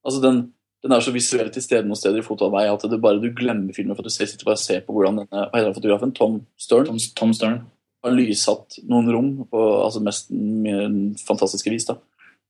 Altså 0.06 0.22
den, 0.22 0.53
den 0.84 0.92
er 0.92 1.04
så 1.04 1.14
visuelt 1.14 1.54
til 1.56 1.64
stede 1.64 1.86
noen 1.88 1.96
steder 1.96 2.20
i 2.20 2.24
fotoarbeid 2.26 2.68
at 2.68 2.82
det 2.92 3.00
bare 3.00 3.20
du 3.22 3.30
glemmer 3.36 3.72
filmen 3.76 3.96
for 3.96 4.04
at 4.04 4.10
du 4.10 4.12
ser, 4.12 4.28
sitter 4.28 4.44
bare 4.44 4.58
og 4.58 4.64
ser 4.64 4.82
på 4.84 4.92
hvordan 4.92 5.22
denne 5.22 5.44
hva 5.46 5.56
heter 5.56 5.70
den 5.70 5.78
fotografen, 5.78 6.12
Tom 6.16 6.34
Stern 6.60 6.90
Tom, 6.90 6.98
Tom 7.16 7.32
Stern. 7.36 7.62
har 8.04 8.12
lyssatt 8.12 8.82
noen 8.84 9.08
rom 9.14 9.30
på 9.48 9.62
altså 9.80 10.02
mest 10.04 10.28
fantastiske 11.24 11.72
vis. 11.72 11.88
da. 11.88 11.96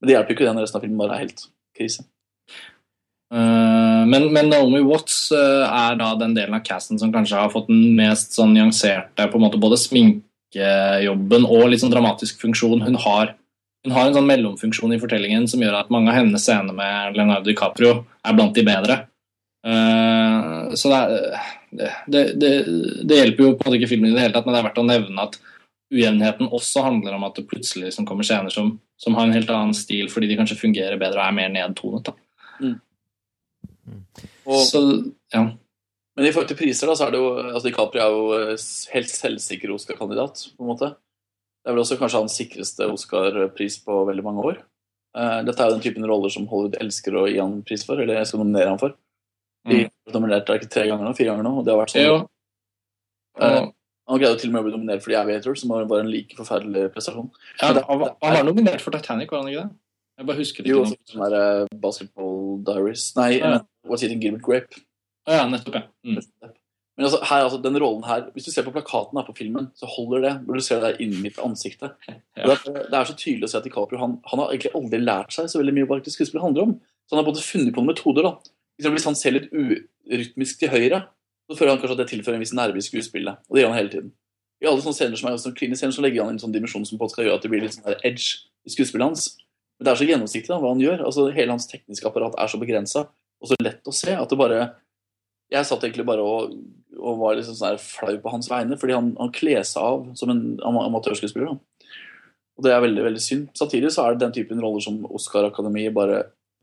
Men 0.01 0.09
det 0.09 0.17
hjelper 0.17 0.33
jo 0.33 0.37
ikke 0.37 0.49
det 0.49 0.55
når 0.57 0.67
resten 0.67 0.81
av 0.81 0.83
filmen 0.83 0.99
bare 0.99 1.15
er 1.15 1.23
helt 1.23 1.45
krise. 1.77 2.03
Eh, 3.33 4.03
men, 4.11 4.27
men 4.35 4.51
Naomi 4.51 4.83
Watts 4.85 5.31
eh, 5.33 5.63
er 5.65 5.95
da 5.99 6.11
den 6.19 6.35
delen 6.35 6.57
av 6.57 6.63
casten 6.67 6.99
som 7.01 7.13
kanskje 7.13 7.39
har 7.39 7.53
fått 7.53 7.71
den 7.71 7.95
mest 7.97 8.35
sånn 8.37 8.53
nyanserte 8.55 9.29
på 9.31 9.39
en 9.39 9.45
måte 9.47 9.61
både 9.61 9.79
sminkejobben 9.81 11.47
og 11.47 11.69
litt 11.71 11.81
sånn 11.81 11.93
dramatisk 11.93 12.43
funksjon. 12.43 12.83
Hun 12.85 12.99
har, 13.07 13.33
hun 13.85 13.93
har 13.93 14.07
en 14.09 14.15
sånn 14.17 14.29
mellomfunksjon 14.29 14.95
i 14.95 15.01
fortellingen 15.01 15.45
som 15.49 15.61
gjør 15.61 15.79
at 15.79 15.91
mange 15.93 16.11
av 16.11 16.19
hennes 16.19 16.41
scener 16.41 16.75
med 16.75 17.17
Leonardo 17.17 17.47
DiCaprio 17.47 17.99
er 18.25 18.37
blant 18.37 18.55
de 18.57 18.65
bedre. 18.65 19.03
Uh, 19.65 20.73
så 20.77 20.91
det, 20.91 21.01
er, 21.01 21.51
det, 22.05 22.23
det, 22.41 22.51
det 23.05 23.19
hjelper 23.21 23.45
jo 23.45 23.51
på 23.55 23.65
en 23.65 23.69
måte 23.69 23.79
ikke 23.79 23.91
filmen 23.95 24.11
i 24.11 24.15
det 24.17 24.25
hele 24.25 24.35
tatt, 24.35 24.45
men 24.45 24.57
det 24.57 24.61
er 24.61 24.67
verdt 24.67 24.81
å 24.81 24.87
nevne 24.89 25.27
at 25.29 25.37
ujevnheten 25.93 26.49
også 26.53 26.83
handler 26.85 27.15
om 27.17 27.25
at 27.27 27.37
det 27.37 27.47
plutselig 27.49 27.89
liksom 27.89 28.07
kommer 28.09 28.25
scener 28.27 28.53
som, 28.53 28.75
som 29.01 29.17
har 29.17 29.27
en 29.27 29.35
helt 29.35 29.51
annen 29.53 29.75
stil 29.77 30.09
fordi 30.11 30.31
de 30.31 30.37
kanskje 30.39 30.59
fungerer 30.59 30.99
bedre 31.01 31.21
og 31.21 31.27
er 31.27 31.37
mer 31.37 31.53
nedtonet. 31.53 32.09
da. 32.09 32.73
Og, 34.45 34.61
Så, 34.65 34.81
ja. 35.33 35.43
men 36.17 36.27
i 36.27 36.33
forhold 36.33 36.49
til 36.51 36.59
priser, 36.59 36.89
da, 36.89 36.97
så 36.97 37.07
er 37.07 37.15
det 37.15 37.21
jo 37.21 37.31
altså 37.45 37.65
DiCaprio 37.67 38.03
er 38.03 38.13
jo 38.13 38.25
eh, 38.37 38.67
helt 38.93 39.11
selvsikker 39.11 39.73
Oscar-kandidat. 39.73 40.47
på 40.57 40.65
en 40.65 40.71
måte. 40.73 40.91
Det 41.65 41.71
er 41.71 41.73
vel 41.73 41.81
også 41.81 41.97
kanskje 41.97 42.19
hans 42.21 42.35
sikreste 42.37 42.85
Oscar-pris 42.93 43.79
på 43.81 44.05
veldig 44.05 44.23
mange 44.23 44.43
år. 44.45 44.57
Eh, 45.17 45.39
dette 45.47 45.59
er 45.63 45.69
jo 45.71 45.77
den 45.79 45.81
typen 45.81 46.05
roller 46.05 46.29
som 46.29 46.45
Hollywood 46.51 46.77
elsker 46.79 47.15
å 47.17 47.25
gi 47.25 47.39
han 47.41 47.63
pris 47.65 47.83
for, 47.87 47.97
eller 48.03 48.23
skal 48.23 48.43
nominere 48.43 48.69
han 48.69 48.77
for. 48.77 48.93
De 49.65 49.79
Mm. 49.85 49.89
har 50.05 50.13
nominert 50.13 50.49
er 50.49 50.59
det 50.59 50.61
ikke 50.61 50.73
tre 50.75 50.83
ganger 50.87 51.05
nå, 51.09 51.15
fire 51.17 51.31
ganger 51.33 51.43
nå, 51.43 51.57
og 51.57 51.65
det 51.65 51.73
har 51.73 51.79
vært 51.81 51.93
sånn. 51.95 52.05
Jo. 52.05 52.29
Eh, 53.41 53.61
Og, 53.65 53.73
Han 54.07 54.19
greide 54.19 54.37
til 54.39 54.49
og 54.49 54.53
med 54.53 54.61
å 54.61 54.65
bli 54.67 54.77
nominert 54.77 55.01
for 55.01 55.09
The 55.09 55.17
Aviator, 55.17 55.55
som 55.57 55.69
var 55.69 55.99
en 55.99 56.11
like 56.11 56.35
forferdelig 56.37 56.93
prestasjon. 56.93 57.31
ja, 57.59 57.73
han, 57.73 57.99
var- 57.99 58.15
han 58.21 58.33
var 58.35 58.43
nominert 58.43 58.79
for 58.81 58.91
Titanic, 58.91 59.31
var 59.31 59.41
han 59.41 59.47
ikke 59.51 59.63
det? 59.63 59.75
Jeg 60.19 60.25
bare 60.27 60.37
husker 60.37 60.63
Jo, 60.67 60.83
ikke 60.83 60.91
Jo, 60.91 60.95
sånn 61.09 61.29
der 61.31 61.63
eh, 61.63 61.67
Basketball 61.73 62.61
Diaries 62.63 63.15
Nei, 63.15 63.39
Ja. 63.39 63.49
men 63.49 63.67
What's 63.89 64.03
Eating 64.03 64.21
Gilbert 64.21 64.43
Grape. 64.43 64.77
Ja, 65.27 65.47
nettopp, 65.49 65.73
ja. 65.73 65.81
Mm. 66.05 66.21
Men 66.95 67.07
altså, 67.09 67.19
her, 67.27 67.43
altså, 67.43 67.57
den 67.59 67.75
rollen 67.81 68.05
her 68.07 68.29
Hvis 68.31 68.45
du 68.47 68.51
ser 68.53 68.63
på 68.63 68.71
plakaten 68.71 69.17
her 69.19 69.25
på 69.27 69.35
filmen, 69.35 69.67
så 69.75 69.87
holder 69.89 70.21
det. 70.23 70.33
Når 70.47 70.59
du 70.59 70.63
ser 70.63 70.79
det 70.79 70.91
der 70.93 71.01
inni 71.03 71.21
mitt 71.25 71.39
ansikte. 71.43 71.91
Ja. 72.07 72.15
Det, 72.35 72.55
er, 72.55 72.85
det 72.91 72.99
er 72.99 73.09
så 73.09 73.15
tydelig 73.19 73.49
å 73.49 73.51
se 73.51 73.59
at 73.59 73.67
DiCaprio 73.67 73.99
han, 73.99 74.19
han 74.31 74.41
har 74.41 74.53
egentlig 74.53 74.71
aldri 74.79 75.01
lært 75.03 75.35
seg 75.35 75.49
så 75.51 75.59
veldig 75.59 75.75
mye 75.75 75.89
hva 75.89 75.99
skuespill 76.05 76.43
handler 76.43 76.69
om. 76.69 76.77
Så 77.05 77.15
han 77.15 77.21
har 77.21 77.27
både 77.27 77.43
funnet 77.43 77.75
på 77.75 77.83
noen 77.83 77.91
metoder. 77.91 78.29
da. 78.29 78.53
Liksom, 78.79 78.95
hvis 78.95 79.07
han 79.09 79.19
ser 79.19 79.35
litt 79.35 79.51
urytmisk 79.51 80.61
til 80.61 80.71
høyre, 80.71 81.01
så 81.45 81.57
føler 81.57 81.75
han 81.75 81.81
kanskje 81.81 81.97
at 81.97 82.03
det 82.03 82.11
tilfører 82.13 82.39
en 82.39 82.45
viss 82.45 82.55
nerve 82.57 82.79
i 82.79 82.85
skuespillet. 82.85 83.43
Og 83.49 83.57
det 83.57 83.63
gjør 83.63 83.73
han 83.73 83.79
hele 83.81 83.93
tiden. 83.93 84.13
I 84.63 84.69
alle 84.71 84.81
sånne 84.81 84.97
scener 84.97 85.19
som 85.19 85.29
er 85.29 85.37
sånn 85.41 85.57
kliniske 85.57 85.83
scener, 85.83 85.97
så 85.97 86.03
legger 86.05 86.23
han 86.23 86.31
inn 86.31 86.39
en 86.39 86.45
sånn 86.47 86.55
dimensjon 86.55 86.87
som 86.87 86.99
på 86.99 87.09
skal 87.11 87.27
gjøre 87.27 87.41
at 87.41 87.45
det 87.45 87.51
blir 87.51 87.65
litt 87.65 87.75
sånn 87.75 87.85
der 87.85 87.99
edge 88.07 88.47
i 88.65 88.71
skuespillet 88.73 89.05
hans. 89.05 89.27
Men 89.75 89.85
det 89.85 89.91
er 89.91 89.99
så 89.99 90.07
gjennomsiktig 90.07 90.51
da, 90.53 90.61
hva 90.63 90.71
han 90.71 90.81
gjør. 90.81 91.03
altså 91.09 91.27
Hele 91.35 91.53
hans 91.53 91.67
tekniske 91.69 92.07
apparat 92.07 92.37
er 92.39 92.51
så 92.51 92.59
begrensa 92.61 93.05
og 93.43 93.51
så 93.51 93.57
lett 93.61 93.85
å 93.85 93.93
se 93.93 94.15
at 94.15 94.31
det 94.31 94.39
bare 94.39 94.59
Jeg 95.53 95.67
satt 95.67 95.83
egentlig 95.83 96.07
bare 96.07 96.23
og, 96.25 96.55
og 96.99 97.19
var 97.21 97.37
liksom 97.37 97.57
sånn 97.57 97.73
her 97.73 97.81
flau 97.81 98.15
på 98.21 98.33
hans 98.33 98.49
vegne, 98.51 98.77
fordi 98.79 98.95
han, 98.97 99.13
han 99.19 99.33
kler 99.35 99.63
seg 99.67 99.81
av 99.83 100.05
som 100.19 100.31
en 100.33 100.43
ama- 100.65 100.85
amatørskuespiller. 100.89 101.55
Og 102.55 102.63
det 102.63 102.71
er 102.71 102.83
veldig 102.85 103.03
veldig 103.09 103.23
synd. 103.23 103.49
Samtidig 103.57 103.91
så 103.91 104.05
er 104.05 104.15
det 104.15 104.23
den 104.23 104.35
typen 104.37 104.61
roller 104.63 104.83
som 104.83 105.01
Oscar-akademiet 105.09 105.95
bare 105.95 106.21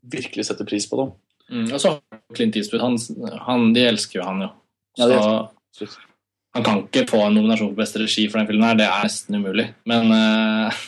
virkelig 0.09 0.47
setter 0.49 0.67
pris 0.67 0.87
på. 0.89 0.99
da. 0.99 1.11
Mm. 1.53 1.67
Og 1.69 1.81
så 1.81 1.91
Clint 2.33 2.57
Eastwood, 2.57 2.81
han, 2.81 2.97
han, 3.45 3.67
de 3.75 3.85
elsker 3.91 4.19
jo 4.19 4.25
han 4.25 4.41
jo. 4.45 4.49
Ja, 4.97 5.09
Så 5.73 5.89
han 6.53 6.65
kan 6.65 6.83
ikke 6.83 7.07
få 7.09 7.21
en 7.25 7.37
nominasjon 7.37 7.71
for 7.71 7.81
beste 7.81 8.01
regi 8.01 8.27
for 8.29 8.39
den 8.39 8.49
filmen 8.49 8.67
her, 8.67 8.77
det 8.77 8.85
er 8.85 9.05
nesten 9.07 9.37
umulig. 9.41 9.67
Men, 9.89 10.11
uh, 10.13 10.81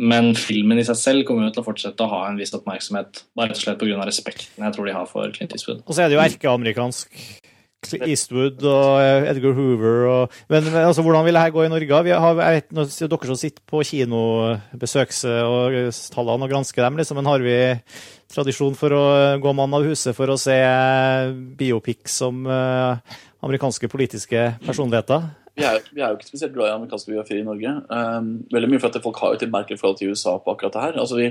men 0.00 0.30
filmen 0.38 0.80
i 0.80 0.86
seg 0.88 0.96
selv 1.00 1.26
kommer 1.28 1.48
jo 1.48 1.54
til 1.56 1.64
å 1.64 1.66
fortsette 1.66 2.06
å 2.06 2.12
ha 2.12 2.22
en 2.28 2.40
viss 2.40 2.54
oppmerksomhet, 2.56 3.24
bare 3.36 3.52
rett 3.52 3.60
og 3.60 3.66
slett 3.66 3.82
pga. 3.82 4.06
respekten 4.08 4.64
jeg 4.64 4.76
tror 4.76 4.88
de 4.88 4.96
har 4.96 5.10
for 5.10 5.34
Clint 5.36 5.52
Eastwood. 5.56 5.84
Og 5.84 5.96
så 5.96 6.04
er 6.04 6.12
det 6.12 6.16
jo 6.16 6.24
erkeamerikansk. 6.24 7.20
Eastwood 7.92 8.64
og 8.64 9.02
eh, 9.02 9.30
Edgar 9.30 9.52
Hoover 9.56 10.06
og 10.10 10.32
Men 10.50 10.64
men, 10.64 10.84
altså, 10.84 11.02
hvordan 11.02 11.24
vil 11.26 11.34
det 11.36 11.44
her 11.44 11.54
gå 11.54 11.62
i 11.64 11.72
Norge? 11.72 12.04
Vi 12.04 12.10
har, 12.10 12.34
jeg 12.40 12.54
vet, 12.56 12.68
dere 12.74 13.26
som 13.30 13.36
sitter 13.36 13.62
på 13.70 13.78
kinobesøkstallene 13.90 16.44
og 16.44 16.50
gransker 16.50 16.82
dem, 16.84 16.96
liksom, 17.00 17.16
men 17.20 17.30
har 17.30 17.40
vi 17.44 17.56
tradisjon 18.34 18.76
for 18.78 18.90
å 18.94 19.02
gå 19.42 19.50
mann 19.56 19.76
av 19.76 19.86
huset 19.86 20.12
for 20.16 20.26
å 20.32 20.40
se 20.40 20.58
biopics 21.58 22.12
som 22.22 22.34
uh, 22.48 22.92
amerikanske 23.44 23.86
politiske 23.92 24.40
personligheter? 24.64 25.20
Vi 25.54 25.62
er, 25.62 25.78
vi 25.94 26.02
er 26.02 26.08
jo 26.10 26.16
ikke 26.18 26.32
spesielt 26.32 26.54
glad 26.56 26.72
i 26.72 26.74
amerikanske 26.74 27.12
biografier 27.12 27.40
i 27.40 27.46
Norge. 27.46 27.70
Um, 27.86 28.42
veldig 28.50 28.70
mye 28.72 28.82
for 28.82 28.90
at 28.90 29.04
folk 29.04 29.18
har 29.22 29.28
jo 29.34 29.38
et 29.38 29.52
merkelig 29.52 29.78
forhold 29.78 29.98
til 30.00 30.10
USA 30.10 30.32
på 30.42 30.50
akkurat 30.50 30.74
det 30.74 30.84
her. 30.88 30.94
Altså 31.04 31.16
vi, 31.20 31.28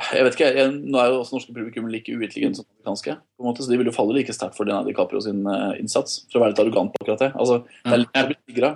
Jeg 0.00 0.26
vet 0.26 0.36
ikke, 0.36 0.50
jeg, 0.56 0.70
Nå 0.80 1.00
er 1.00 1.10
jo 1.10 1.18
også 1.20 1.36
norske 1.36 1.54
publikum 1.54 1.88
like 1.92 2.12
uintelligente 2.12 2.60
som 2.60 2.68
amerikanske, 2.68 3.16
på 3.20 3.44
en 3.44 3.48
måte, 3.50 3.64
så 3.64 3.72
de 3.72 3.80
vil 3.80 3.90
jo 3.90 3.96
falle 3.96 4.16
like 4.16 4.34
sterkt 4.36 4.56
for 4.56 4.68
Leonardo 4.68 4.90
DiCaprio 4.90 5.20
sin 5.24 5.42
uh, 5.48 5.74
innsats, 5.80 6.22
for 6.30 6.40
å 6.40 6.44
være 6.44 6.54
litt 6.54 6.62
arrogant 6.64 6.94
på 6.94 7.02
akkurat 7.02 7.24
det. 7.26 7.30
Altså, 7.34 7.60
det 7.84 7.98
er 8.22 8.30
litt 8.32 8.42
sigra, 8.48 8.72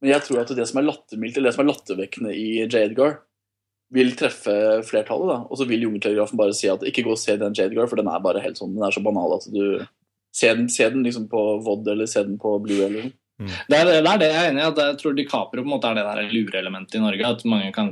men 0.00 0.12
jeg 0.14 0.26
tror 0.26 0.42
at 0.44 0.54
det 0.56 0.68
som 0.70 0.80
er 0.80 0.86
lattermildt, 0.86 1.38
eller 1.38 1.50
det 1.50 1.56
som 1.56 1.64
er 1.64 1.70
lattervekkende 1.72 2.34
i 2.36 2.46
J. 2.62 2.84
Edgar, 2.84 3.18
vil 3.90 4.12
treffe 4.14 4.54
flertallet, 4.86 5.32
da. 5.32 5.38
Og 5.50 5.58
så 5.58 5.66
vil 5.66 5.82
Jungeltelegrafen 5.82 6.38
bare 6.38 6.54
si 6.54 6.68
at 6.70 6.84
ikke 6.86 7.02
gå 7.08 7.16
og 7.16 7.18
se 7.18 7.34
den 7.40 7.56
J. 7.56 7.66
Edgar, 7.66 7.90
for 7.90 7.98
den 7.98 8.10
er 8.10 8.22
bare 8.22 8.42
helt 8.44 8.60
sånn, 8.60 8.76
den 8.76 8.86
er 8.86 8.94
så 8.94 9.02
banal 9.04 9.38
at 9.38 9.48
du 9.50 9.82
Se 10.30 10.46
den, 10.54 10.68
se 10.70 10.86
den 10.86 11.02
liksom 11.02 11.24
på 11.26 11.40
VOD 11.66 11.88
eller 11.90 12.06
se 12.06 12.22
den 12.22 12.36
på 12.38 12.52
Blue 12.62 12.84
eller 12.84 13.08
noe. 13.08 13.14
Det 13.40 13.78
er, 13.78 13.88
det 13.88 14.10
er 14.10 14.20
det 14.20 14.28
jeg 14.28 14.36
er 14.38 14.50
enig 14.50 14.60
i. 14.62 14.66
at 14.68 14.80
Jeg 14.82 14.98
tror 15.00 15.14
DiCaprio 15.16 15.64
på 15.64 15.66
en 15.66 15.72
måte 15.72 15.90
er 15.90 15.96
det 15.98 16.04
der 16.06 16.28
lureelementet 16.30 16.98
i 16.98 17.02
Norge. 17.02 17.30
At 17.34 17.44
mange 17.48 17.72
kan 17.74 17.88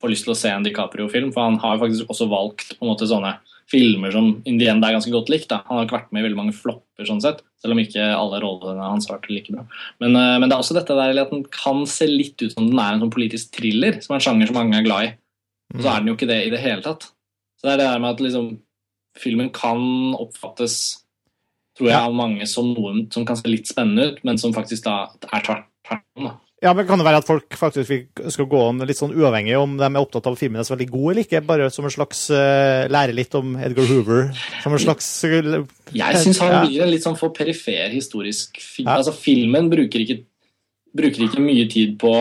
få 0.00 0.10
lyst 0.10 0.26
til 0.26 0.34
å 0.34 0.38
se 0.38 0.50
en 0.52 0.64
DiCaprio-film. 0.66 1.30
For 1.34 1.46
han 1.46 1.58
har 1.62 1.80
faktisk 1.80 2.10
også 2.10 2.28
valgt 2.30 2.74
på 2.76 2.84
en 2.84 2.92
måte 2.92 3.08
sånne 3.10 3.36
filmer 3.70 4.10
som 4.14 4.32
Indienda 4.48 4.88
er 4.88 4.96
ganske 4.96 5.12
godt 5.14 5.30
likt. 5.32 5.48
Da. 5.52 5.60
Han 5.68 5.78
har 5.78 5.86
ikke 5.86 5.98
vært 5.98 6.14
med 6.14 6.22
i 6.22 6.26
veldig 6.26 6.38
mange 6.40 6.56
flopper, 6.56 7.06
sånn 7.06 7.22
sett, 7.22 7.44
selv 7.62 7.76
om 7.76 7.82
ikke 7.82 8.08
alle 8.16 8.40
rollene 8.42 8.88
hans 8.88 9.06
har 9.08 9.18
vært 9.18 9.30
like 9.30 9.54
bra. 9.54 9.66
Men, 10.02 10.16
uh, 10.16 10.36
men, 10.40 10.48
det 10.48 10.56
er 10.56 10.64
også 10.64 10.76
dette 10.78 10.96
der 10.98 11.22
at 11.22 11.34
den 11.34 11.44
kan 11.54 11.84
se 11.90 12.08
litt 12.10 12.40
ut 12.42 12.56
som 12.56 12.66
den 12.66 12.80
er 12.82 12.96
en 12.96 13.04
sånn 13.04 13.14
politisk 13.14 13.52
thriller, 13.56 14.00
som 14.02 14.16
er 14.16 14.20
en 14.20 14.26
sjanger 14.26 14.50
som 14.50 14.58
mange 14.58 14.80
er 14.80 14.88
glad 14.88 15.06
i. 15.06 15.12
Og 15.76 15.84
så 15.84 15.92
er 15.92 16.02
den 16.02 16.10
jo 16.10 16.16
ikke 16.18 16.30
det 16.30 16.40
i 16.48 16.50
det 16.50 16.64
hele 16.64 16.82
tatt. 16.82 17.06
Så 17.60 17.68
det 17.68 17.76
er 17.76 17.82
det 17.82 17.88
der 17.92 18.02
med 18.02 18.16
at 18.16 18.24
liksom, 18.24 18.50
filmen 19.20 19.52
kan 19.54 19.84
oppfattes 20.18 20.80
tror 21.78 21.88
jeg 21.88 22.08
av 22.10 22.16
mange 22.16 22.46
som 22.50 22.72
noen 22.74 23.04
som 23.14 23.24
kan 23.28 23.38
se 23.38 23.48
litt 23.48 23.70
spennende 23.70 24.10
ut, 24.10 24.22
men 24.26 24.40
som 24.40 24.52
faktisk 24.52 24.84
da 24.84 24.96
er 25.30 25.44
tvert 25.46 26.02
om. 26.18 26.32
Ja, 26.60 26.74
men 26.76 26.84
Kan 26.88 27.00
det 27.00 27.06
være 27.06 27.20
at 27.22 27.28
folk 27.28 27.56
faktisk 27.56 28.20
skal 28.34 28.48
gå 28.50 28.58
an 28.68 28.82
litt 28.84 28.98
sånn 28.98 29.14
uavhengig 29.16 29.56
om 29.56 29.78
de 29.80 29.86
er 29.86 30.00
opptatt 30.00 30.26
av 30.28 30.36
filmen 30.36 30.60
er 30.60 30.66
så 30.68 30.74
veldig 30.74 30.90
god 30.92 31.06
eller 31.12 31.24
ikke? 31.24 31.40
Bare 31.48 31.68
som 31.72 31.86
en 31.88 31.94
slags 31.94 32.26
uh, 32.34 32.84
lære 32.92 33.14
litt 33.16 33.36
om 33.38 33.54
Edgar 33.56 33.88
Hoover? 33.88 34.28
Som 34.60 34.76
en 34.76 34.82
slags 34.82 35.08
uh, 35.24 35.62
Jeg 35.96 36.20
syns 36.20 36.42
han 36.44 36.66
blir 36.66 36.84
en 36.84 36.92
litt 36.92 37.06
sånn 37.06 37.16
for 37.16 37.32
perifer 37.36 37.88
historisk 37.94 38.60
film. 38.60 38.90
Ja. 38.90 38.98
Altså, 38.98 39.14
filmen 39.16 39.72
bruker 39.72 40.04
ikke, 40.04 40.18
bruker 40.96 41.24
ikke 41.24 41.46
mye 41.46 41.64
tid 41.72 41.96
på 42.02 42.12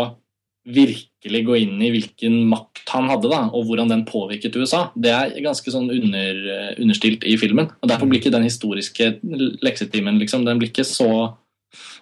virkelig 0.69 1.43
gå 1.43 1.59
inn 1.59 1.75
i 1.83 1.91
hvilken 1.91 2.39
makt 2.47 2.93
han 2.93 3.09
hadde, 3.11 3.27
da, 3.31 3.41
og 3.51 3.67
hvordan 3.67 3.91
den 3.91 4.05
påvirket 4.07 4.55
USA. 4.55 4.85
Det 4.95 5.11
er 5.11 5.35
ganske 5.43 5.73
sånn 5.73 5.89
under, 5.91 6.39
understilt 6.79 7.25
i 7.27 7.35
filmen. 7.41 7.67
og 7.81 7.91
Derfor 7.91 8.07
blir 8.07 8.21
ikke 8.21 8.33
den 8.33 8.47
historiske 8.47 9.17
leksetimen 9.65 10.21
liksom, 10.21 10.47
den 10.47 10.61
blir 10.61 10.71
ikke 10.71 10.87
så 10.87 11.09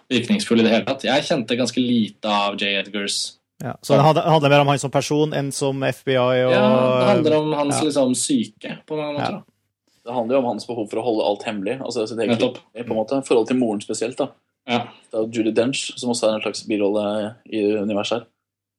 virkningsfull 0.10 0.62
i 0.62 0.67
det 0.67 0.74
hele 0.76 0.88
tatt. 0.88 1.06
Jeg 1.08 1.26
kjente 1.28 1.58
ganske 1.60 1.82
lite 1.84 2.32
av 2.32 2.56
J. 2.60 2.78
Edgars 2.82 3.38
ja, 3.63 3.78
så 3.82 3.93
det 3.93 4.22
handler 4.22 4.50
mer 4.50 4.60
om 4.62 4.67
han 4.70 4.80
som 4.80 4.91
person 4.93 5.32
enn 5.34 5.52
som 5.52 5.82
FBI? 5.82 6.17
Og... 6.22 6.52
Ja, 6.54 6.65
det 7.02 7.06
handler 7.10 7.38
om 7.39 7.54
hans 7.58 7.80
ja. 7.80 7.88
liksom, 7.88 8.13
syke, 8.15 8.76
på 8.86 8.98
mange 9.00 9.15
måter. 9.17 9.39
Ja. 9.39 9.93
Det 10.08 10.13
handler 10.13 10.38
jo 10.38 10.41
om 10.43 10.50
hans 10.54 10.67
behov 10.67 10.86
for 10.91 11.02
å 11.02 11.06
holde 11.08 11.26
alt 11.28 11.46
hemmelig. 11.50 11.80
altså 11.82 12.06
sitt 12.08 12.20
eget 12.22 12.43
liv, 12.43 12.60
på 12.78 12.86
en 12.86 13.00
måte. 13.00 13.20
Forhold 13.28 13.50
til 13.50 13.58
moren 13.60 13.82
spesielt. 13.84 14.20
da. 14.22 14.30
Ja. 14.70 14.84
Det 15.10 15.20
er 15.20 15.34
Judy 15.34 15.52
Dench, 15.56 15.88
som 15.98 16.13
også 16.13 16.30
er 16.30 16.38
en 16.38 16.46
slags 16.46 16.63
birolle 16.70 17.08
i 17.50 17.63
universet 17.82 18.20
her. 18.20 18.28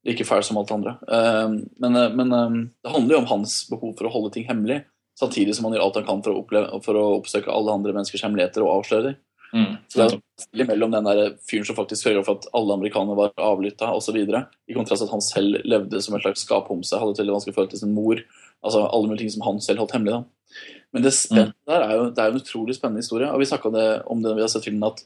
Like 0.06 0.24
fæl 0.24 0.46
som 0.46 0.60
alt 0.60 0.70
andre. 0.72 0.94
Ehm, 1.10 1.58
men, 1.82 1.96
eh, 1.96 2.14
men, 2.14 2.32
ehm, 2.32 2.58
det 2.84 2.92
handler 2.94 3.16
jo 3.16 3.20
om 3.24 3.30
hans 3.34 3.58
behov 3.68 3.96
for 3.98 4.06
å 4.06 4.12
holde 4.14 4.30
ting 4.32 4.46
hemmelig, 4.46 4.84
samtidig 5.18 5.56
som 5.56 5.66
han 5.66 5.74
gjør 5.74 5.84
alt 5.84 5.98
han 5.98 6.06
kan 6.06 6.22
for 6.22 6.32
å, 6.32 6.44
oppleve, 6.44 6.82
for 6.84 6.94
å 6.94 7.18
oppsøke 7.18 7.52
alle 7.52 7.74
andre 7.74 7.92
menneskers 7.92 8.22
hemmeligheter 8.22 8.62
og 8.62 8.78
avsløre 8.78 9.10
dem. 9.10 9.18
Mm. 9.52 9.76
Så 9.88 10.06
det 10.52 10.62
er 10.62 10.68
mellom 10.68 10.92
den 10.92 11.06
der 11.08 11.36
fyren 11.48 11.64
som 11.66 11.76
faktisk 11.78 12.04
sørga 12.04 12.24
for 12.26 12.40
at 12.40 12.48
alle 12.56 12.74
amerikanere 12.76 13.16
var 13.16 13.32
avlytta 13.40 13.90
osv., 13.96 14.18
i 14.20 14.76
kontrast 14.76 15.02
til 15.02 15.08
at 15.08 15.14
han 15.14 15.24
selv 15.24 15.62
levde 15.64 16.02
som 16.04 16.16
en 16.16 16.24
slags 16.24 16.44
skaphomse, 16.44 16.98
hadde 16.98 17.16
et 17.16 17.22
veldig 17.22 17.36
vanskelig 17.38 17.56
forhold 17.56 17.70
til 17.72 17.82
sin 17.82 17.94
mor. 17.96 18.20
altså 18.62 18.84
Alle 18.86 19.08
mulige 19.08 19.24
ting 19.24 19.36
som 19.36 19.46
han 19.48 19.60
selv 19.64 19.84
holdt 19.84 19.96
hemmelig. 19.96 20.18
da. 20.18 20.24
Men 20.92 21.04
det 21.04 21.14
spennende 21.16 21.52
mm. 21.52 21.70
der 21.70 21.84
er 21.84 21.94
jo, 21.94 22.04
det 22.10 22.24
er 22.24 22.32
en 22.32 22.42
utrolig 22.42 22.76
spennende 22.76 23.04
historie. 23.04 23.30
og 23.30 23.40
Vi 23.40 23.48
snakka 23.48 23.68
om 23.68 23.74
det 23.74 23.88
når 24.06 24.34
vi 24.34 24.44
har 24.44 24.52
sett 24.52 24.68
filmen, 24.68 24.88
at 24.88 25.04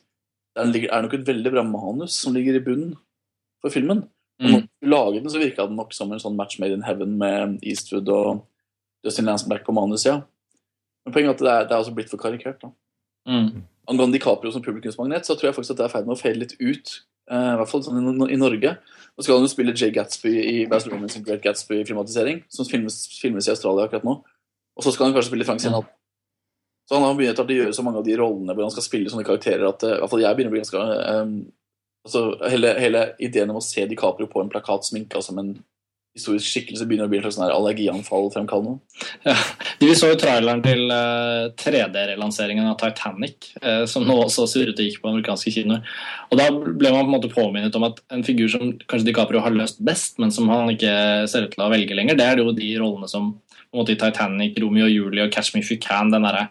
det 0.72 0.84
er 0.84 1.02
nok 1.02 1.14
et 1.16 1.26
veldig 1.26 1.52
bra 1.54 1.62
manus 1.64 2.18
som 2.22 2.34
ligger 2.34 2.58
i 2.58 2.64
bunnen 2.64 2.96
for 3.62 3.72
filmen. 3.72 4.04
Mm. 4.42 4.50
Når 4.52 4.60
du 4.60 4.88
laget 4.90 5.22
den, 5.22 5.30
så 5.30 5.38
virka 5.38 5.66
den 5.66 5.78
nok 5.78 5.94
som 5.94 6.12
en 6.12 6.20
sånn 6.20 6.36
match 6.36 6.58
made 6.60 6.74
in 6.74 6.84
heaven 6.86 7.16
med 7.18 7.58
Eastwood 7.62 8.08
og 8.12 8.42
Justin 9.06 9.26
Lansberg 9.30 9.64
på 9.66 9.74
manus, 9.74 10.06
ja. 10.06 10.20
Men 11.02 11.14
poenget 11.14 11.30
er 11.30 11.34
at 11.34 11.42
det 11.42 11.52
er, 11.52 11.68
det 11.68 11.74
er 11.74 11.82
også 11.82 11.94
blitt 11.96 12.10
for 12.10 12.20
karikert. 12.20 12.62
da. 12.62 12.70
Mm. 13.26 13.62
Angående 13.90 14.18
DiCaprio 14.18 14.52
som 14.54 14.62
publikumsmagnet, 14.62 15.26
så 15.26 15.34
tror 15.34 15.50
jeg 15.50 15.56
faktisk 15.56 15.74
at 15.74 15.80
det 15.80 15.86
er 15.86 15.90
i 15.90 15.94
ferd 15.96 16.06
med 16.06 16.14
å 16.14 16.20
fade 16.20 16.38
litt 16.38 16.54
ut. 16.60 16.92
Uh, 17.30 17.54
I 17.54 17.56
hvert 17.60 17.70
fall 17.70 17.82
sånn 17.86 17.98
i, 17.98 18.28
i 18.34 18.38
Norge. 18.38 18.76
Nå 19.12 19.24
skal 19.24 19.38
han 19.38 19.46
jo 19.46 19.50
spille 19.50 19.74
Jay 19.74 19.94
Gatsby 19.94 20.32
i 20.32 20.54
Baz 20.70 20.86
Luhrmann 20.86 21.10
sin 21.12 21.24
Great 21.26 21.42
Gatsby-filmatisering, 21.44 22.44
som 22.52 22.68
filmes, 22.68 23.00
filmes, 23.20 23.48
i 23.48 23.54
Australia 23.54 23.88
akkurat 23.88 24.06
nå. 24.06 24.20
Og 24.78 24.86
så 24.86 24.94
skal 24.94 25.08
han 25.08 25.16
kanskje 25.16 25.32
spille 25.32 25.46
Frank 25.48 25.62
Sinatra. 25.62 25.90
Så 26.88 26.98
han 26.98 27.04
har 27.06 27.16
begynt 27.16 27.38
å 27.38 27.46
gjøre 27.46 27.74
så 27.76 27.84
mange 27.86 28.00
av 28.00 28.06
de 28.06 28.14
rollene 28.18 28.54
hvor 28.56 28.66
han 28.66 28.72
skal 28.74 28.84
spille 28.84 29.10
sånne 29.10 29.26
karakterer 29.26 29.68
at 29.68 29.84
uh, 29.86 29.96
i 29.96 30.00
hvert 30.02 30.12
fall 30.12 30.24
jeg 30.24 30.38
begynner 30.38 30.50
å 30.50 30.54
bli 30.56 30.62
ganske 30.64 30.86
um, 31.22 31.34
altså, 32.06 32.22
hele, 32.50 32.72
hele, 32.82 33.04
ideen 33.22 33.52
om 33.52 33.60
å 33.60 33.64
se 33.64 33.84
DiCaprio 33.88 34.30
på 34.30 34.42
en 34.42 34.50
plakat 34.52 34.88
sminka 34.88 35.22
som 35.24 35.38
en 35.42 35.54
historisk 36.12 36.50
skikkelse 36.50 36.84
begynner 36.88 37.08
å 37.08 37.10
bli 37.12 37.20
en 37.22 37.32
sånn 37.32 37.48
allergianfall 37.48 38.28
fremkallende. 38.34 38.80
Ja, 39.24 39.34
vi 39.80 39.92
så 39.96 40.10
jo 40.10 40.18
traileren 40.20 40.60
til 40.64 40.84
uh, 40.92 41.48
eh, 41.48 41.54
3D-relanseringen 41.62 42.68
av 42.68 42.76
Titanic, 42.80 43.48
uh, 43.64 43.84
som 43.88 44.04
nå 44.06 44.18
også 44.26 44.44
surret 44.50 44.76
og 44.76 44.88
gikk 44.88 45.00
på 45.02 45.08
amerikanske 45.08 45.54
kinoer. 45.54 45.86
Og 46.28 46.40
Da 46.40 46.48
ble 46.52 46.92
man 46.92 47.06
på 47.06 47.08
en 47.08 47.14
måte 47.16 47.32
påminnet 47.32 47.78
om 47.78 47.88
at 47.88 48.02
en 48.12 48.24
figur 48.26 48.52
som 48.52 48.74
kanskje 48.84 49.08
DiCaprio 49.08 49.40
har 49.44 49.56
løst 49.56 49.80
best, 49.84 50.20
men 50.22 50.34
som 50.34 50.50
han 50.52 50.74
ikke 50.74 50.94
ser 51.32 51.48
ut 51.48 51.56
til 51.56 51.64
å 51.64 51.72
velge 51.72 51.96
lenger, 51.96 52.18
det 52.18 52.28
er 52.28 52.42
jo 52.44 52.56
de 52.56 52.72
rollene 52.80 53.08
som 53.10 53.32
på 53.32 53.78
en 53.78 53.80
måte 53.80 53.96
i 53.96 54.00
Titanic, 54.00 54.58
Romeo 54.60 54.84
og 54.84 54.92
Julie 54.92 55.24
og 55.24 55.32
Catch 55.32 55.54
Me 55.54 55.64
If 55.64 55.72
You 55.72 55.80
Can, 55.80 56.12
den 56.12 56.28
derre 56.28 56.50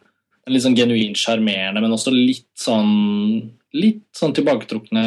litt 0.49 0.63
sånn 0.65 0.77
genuint 0.77 1.19
sjarmerende, 1.21 1.83
men 1.83 1.93
også 1.93 2.13
litt 2.13 2.49
sånn 2.57 3.51
litt 3.77 4.07
sånn 4.17 4.33
tilbaketrukne 4.35 5.03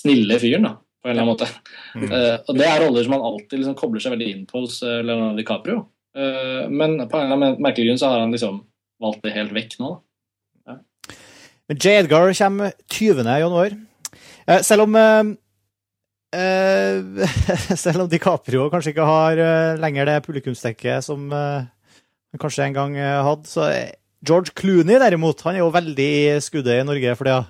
snille 0.00 0.38
fyren, 0.40 0.66
da, 0.66 0.72
på 1.00 1.08
en 1.08 1.14
eller 1.14 1.24
annen 1.24 1.32
måte. 1.32 1.48
Mm. 1.96 2.10
Uh, 2.12 2.36
og 2.48 2.58
Det 2.58 2.66
er 2.68 2.82
roller 2.84 3.06
som 3.06 3.16
han 3.16 3.26
alltid 3.30 3.62
liksom 3.62 3.78
kobler 3.78 4.04
seg 4.04 4.14
veldig 4.14 4.30
inn 4.34 4.46
på 4.48 4.64
hos 4.64 4.80
uh, 4.84 5.00
Leonardo 5.00 5.38
DiCaprio. 5.40 5.84
Uh, 6.16 6.64
men 6.68 6.98
på 7.08 7.18
en 7.18 7.26
eller 7.26 7.36
annen 7.38 7.62
merkelig 7.64 7.88
grunn 7.88 8.00
så 8.00 8.12
har 8.12 8.24
han 8.24 8.34
liksom 8.34 8.62
valgt 9.00 9.22
det 9.24 9.36
helt 9.36 9.54
vekk 9.56 9.78
nå. 9.80 9.94
Ja. 10.68 10.80
Men 11.70 11.78
J. 11.78 12.00
Edgar 12.02 12.34
kommer 12.36 12.74
20. 12.92 13.30
januar. 13.44 13.78
selv 14.66 14.82
om 14.88 14.98
selv 17.84 18.04
om 18.04 18.10
DiCaprio 18.10 18.68
kanskje 18.70 18.92
ikke 18.92 19.06
har 19.08 19.40
lenger 19.82 20.06
det 20.06 20.20
publikumsdekket 20.22 21.02
som 21.02 21.24
han 21.32 22.38
kanskje 22.38 22.68
en 22.68 22.76
gang 22.76 22.94
hadde, 22.98 23.50
så 23.50 23.66
George 24.22 24.52
Clooney 24.54 25.00
derimot, 25.00 25.42
han 25.42 25.56
er 25.56 25.64
jo 25.64 25.72
veldig 25.74 26.06
i 26.06 26.36
skuddet 26.44 26.82
i 26.82 26.86
Norge 26.86 27.16
for 27.18 27.26
tida. 27.26 27.40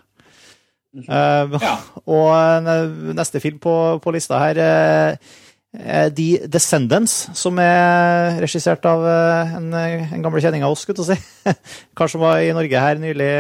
Uh, 0.97 1.55
ja. 1.63 1.77
Og 2.17 2.69
neste 3.15 3.43
film 3.43 3.61
på, 3.63 3.75
på 4.03 4.15
lista 4.15 4.41
her 4.43 4.61
uh, 4.61 6.09
The 6.11 6.49
Descendants, 6.51 7.29
som 7.39 7.59
er 7.63 8.41
regissert 8.43 8.87
av 8.91 9.05
uh, 9.07 9.57
en, 9.61 9.71
en 9.75 10.25
gammel 10.25 10.43
kjenning 10.43 10.67
av 10.67 10.75
oss, 10.75 10.83
skulle 10.87 11.05
jeg 11.07 11.21
si. 11.21 11.55
Kanskje 11.99 12.23
var 12.23 12.43
i 12.43 12.55
Norge 12.57 12.87
her 12.87 13.03
nylig, 13.03 13.31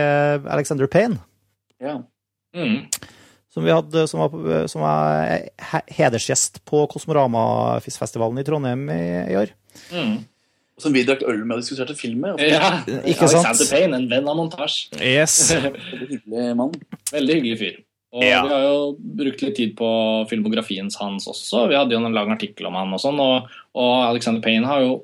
Alexander 0.46 0.90
Payne. 0.90 1.18
Ja. 1.82 1.98
Mm. 2.54 2.86
Som, 3.50 3.66
vi 3.66 3.74
hadde, 3.74 4.06
som, 4.06 4.22
var, 4.22 4.66
som 4.70 4.84
var 4.84 5.48
hedersgjest 5.90 6.62
på 6.68 6.84
Kosmorama-festivalen 6.92 8.38
i 8.38 8.46
Trondheim 8.46 8.84
i, 8.94 9.02
i 9.32 9.40
år. 9.40 9.56
Mm 9.90 10.20
som 10.82 10.94
vi 10.96 11.04
drakk 11.06 11.22
øl 11.28 11.44
med 11.44 11.58
og 11.58 11.62
diskuterte 11.62 11.96
filmer. 11.98 12.40
Ja, 12.42 12.80
ikke 13.04 13.28
sant? 13.28 13.44
Alexander 13.44 13.70
Payne, 13.70 14.00
en 14.00 14.10
venn 14.10 14.28
av 14.30 14.38
montasje. 14.38 14.90
Yes. 14.98 15.38
Veldig 15.54 16.10
hyggelig 16.16 16.50
mann. 16.58 16.74
Veldig 17.12 17.38
hyggelig 17.38 17.60
fyr. 17.60 17.78
Og 18.10 18.24
ja. 18.26 18.40
Vi 18.42 18.50
har 18.50 18.64
jo 18.64 18.78
brukt 19.20 19.42
litt 19.44 19.56
tid 19.58 19.76
på 19.78 19.88
filmografien 20.30 20.88
hans 20.98 21.28
også. 21.30 21.68
Vi 21.70 21.78
hadde 21.78 21.94
jo 21.94 22.00
en 22.02 22.16
lang 22.16 22.32
artikkel 22.34 22.66
om 22.66 22.78
han 22.78 22.96
og 22.96 23.02
sånn. 23.02 23.20
Og, 23.22 23.50
og, 23.78 23.92
Alexander 24.08 24.42
Payne 24.42 24.66
har 24.66 24.82
jo 24.82 24.96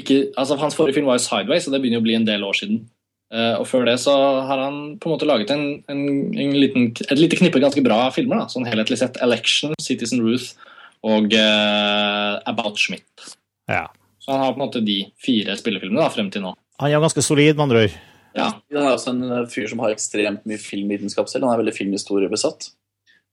ikke 0.00 0.30
altså 0.40 0.56
Hans 0.56 0.76
forrige 0.78 0.96
film 0.96 1.10
var 1.10 1.18
jo 1.18 1.24
'Sideways', 1.26 1.66
og 1.68 1.74
det 1.74 1.82
begynner 1.82 1.98
jo 2.00 2.02
å 2.02 2.06
bli 2.06 2.14
en 2.16 2.28
del 2.28 2.44
år 2.46 2.56
siden. 2.56 2.84
Uh, 3.32 3.56
og 3.60 3.66
før 3.66 3.86
det 3.88 3.96
så 4.00 4.12
har 4.44 4.60
han 4.60 4.98
på 5.00 5.08
en 5.08 5.14
måte 5.14 5.26
laget 5.28 5.50
en, 5.54 5.82
en, 5.88 6.02
en 6.36 6.52
liten, 6.52 6.90
et 6.92 7.18
lite 7.18 7.38
knippe 7.40 7.60
ganske 7.60 7.82
bra 7.84 8.10
filmer. 8.12 8.40
da, 8.40 8.48
sånn 8.52 8.68
helhetlig 8.68 9.00
sett. 9.00 9.18
'Election', 9.20 9.74
'Citizen 9.80 10.22
Ruth' 10.24 10.54
og 11.02 11.32
uh, 11.32 12.40
'About 12.46 12.78
Schmidt'. 12.78 13.34
Ja. 13.68 13.88
Så 14.22 14.30
han 14.30 14.44
har 14.44 14.54
på 14.54 14.60
en 14.60 14.66
måte 14.68 14.84
de 14.86 15.00
fire 15.18 15.56
spillefilmene 15.58 16.04
da, 16.04 16.10
frem 16.14 16.30
til 16.30 16.44
nå. 16.44 16.54
Han 16.78 16.90
er 16.90 17.02
ganske 17.02 17.24
solid, 17.24 17.56
med 17.56 17.64
andre 17.66 17.84
ord. 17.86 17.96
Ja. 18.38 18.46
Han 18.72 18.84
er 18.86 18.94
også 18.94 19.12
en 19.12 19.26
eh, 19.26 19.48
fyr 19.50 19.66
som 19.70 19.82
har 19.82 19.92
ekstremt 19.92 20.46
mye 20.48 20.60
filmvitenskap 20.62 21.30
selv. 21.30 21.48
Han 21.48 21.56
er 21.56 21.62
veldig 21.64 21.74
filmhistoriebesatt. 21.76 22.70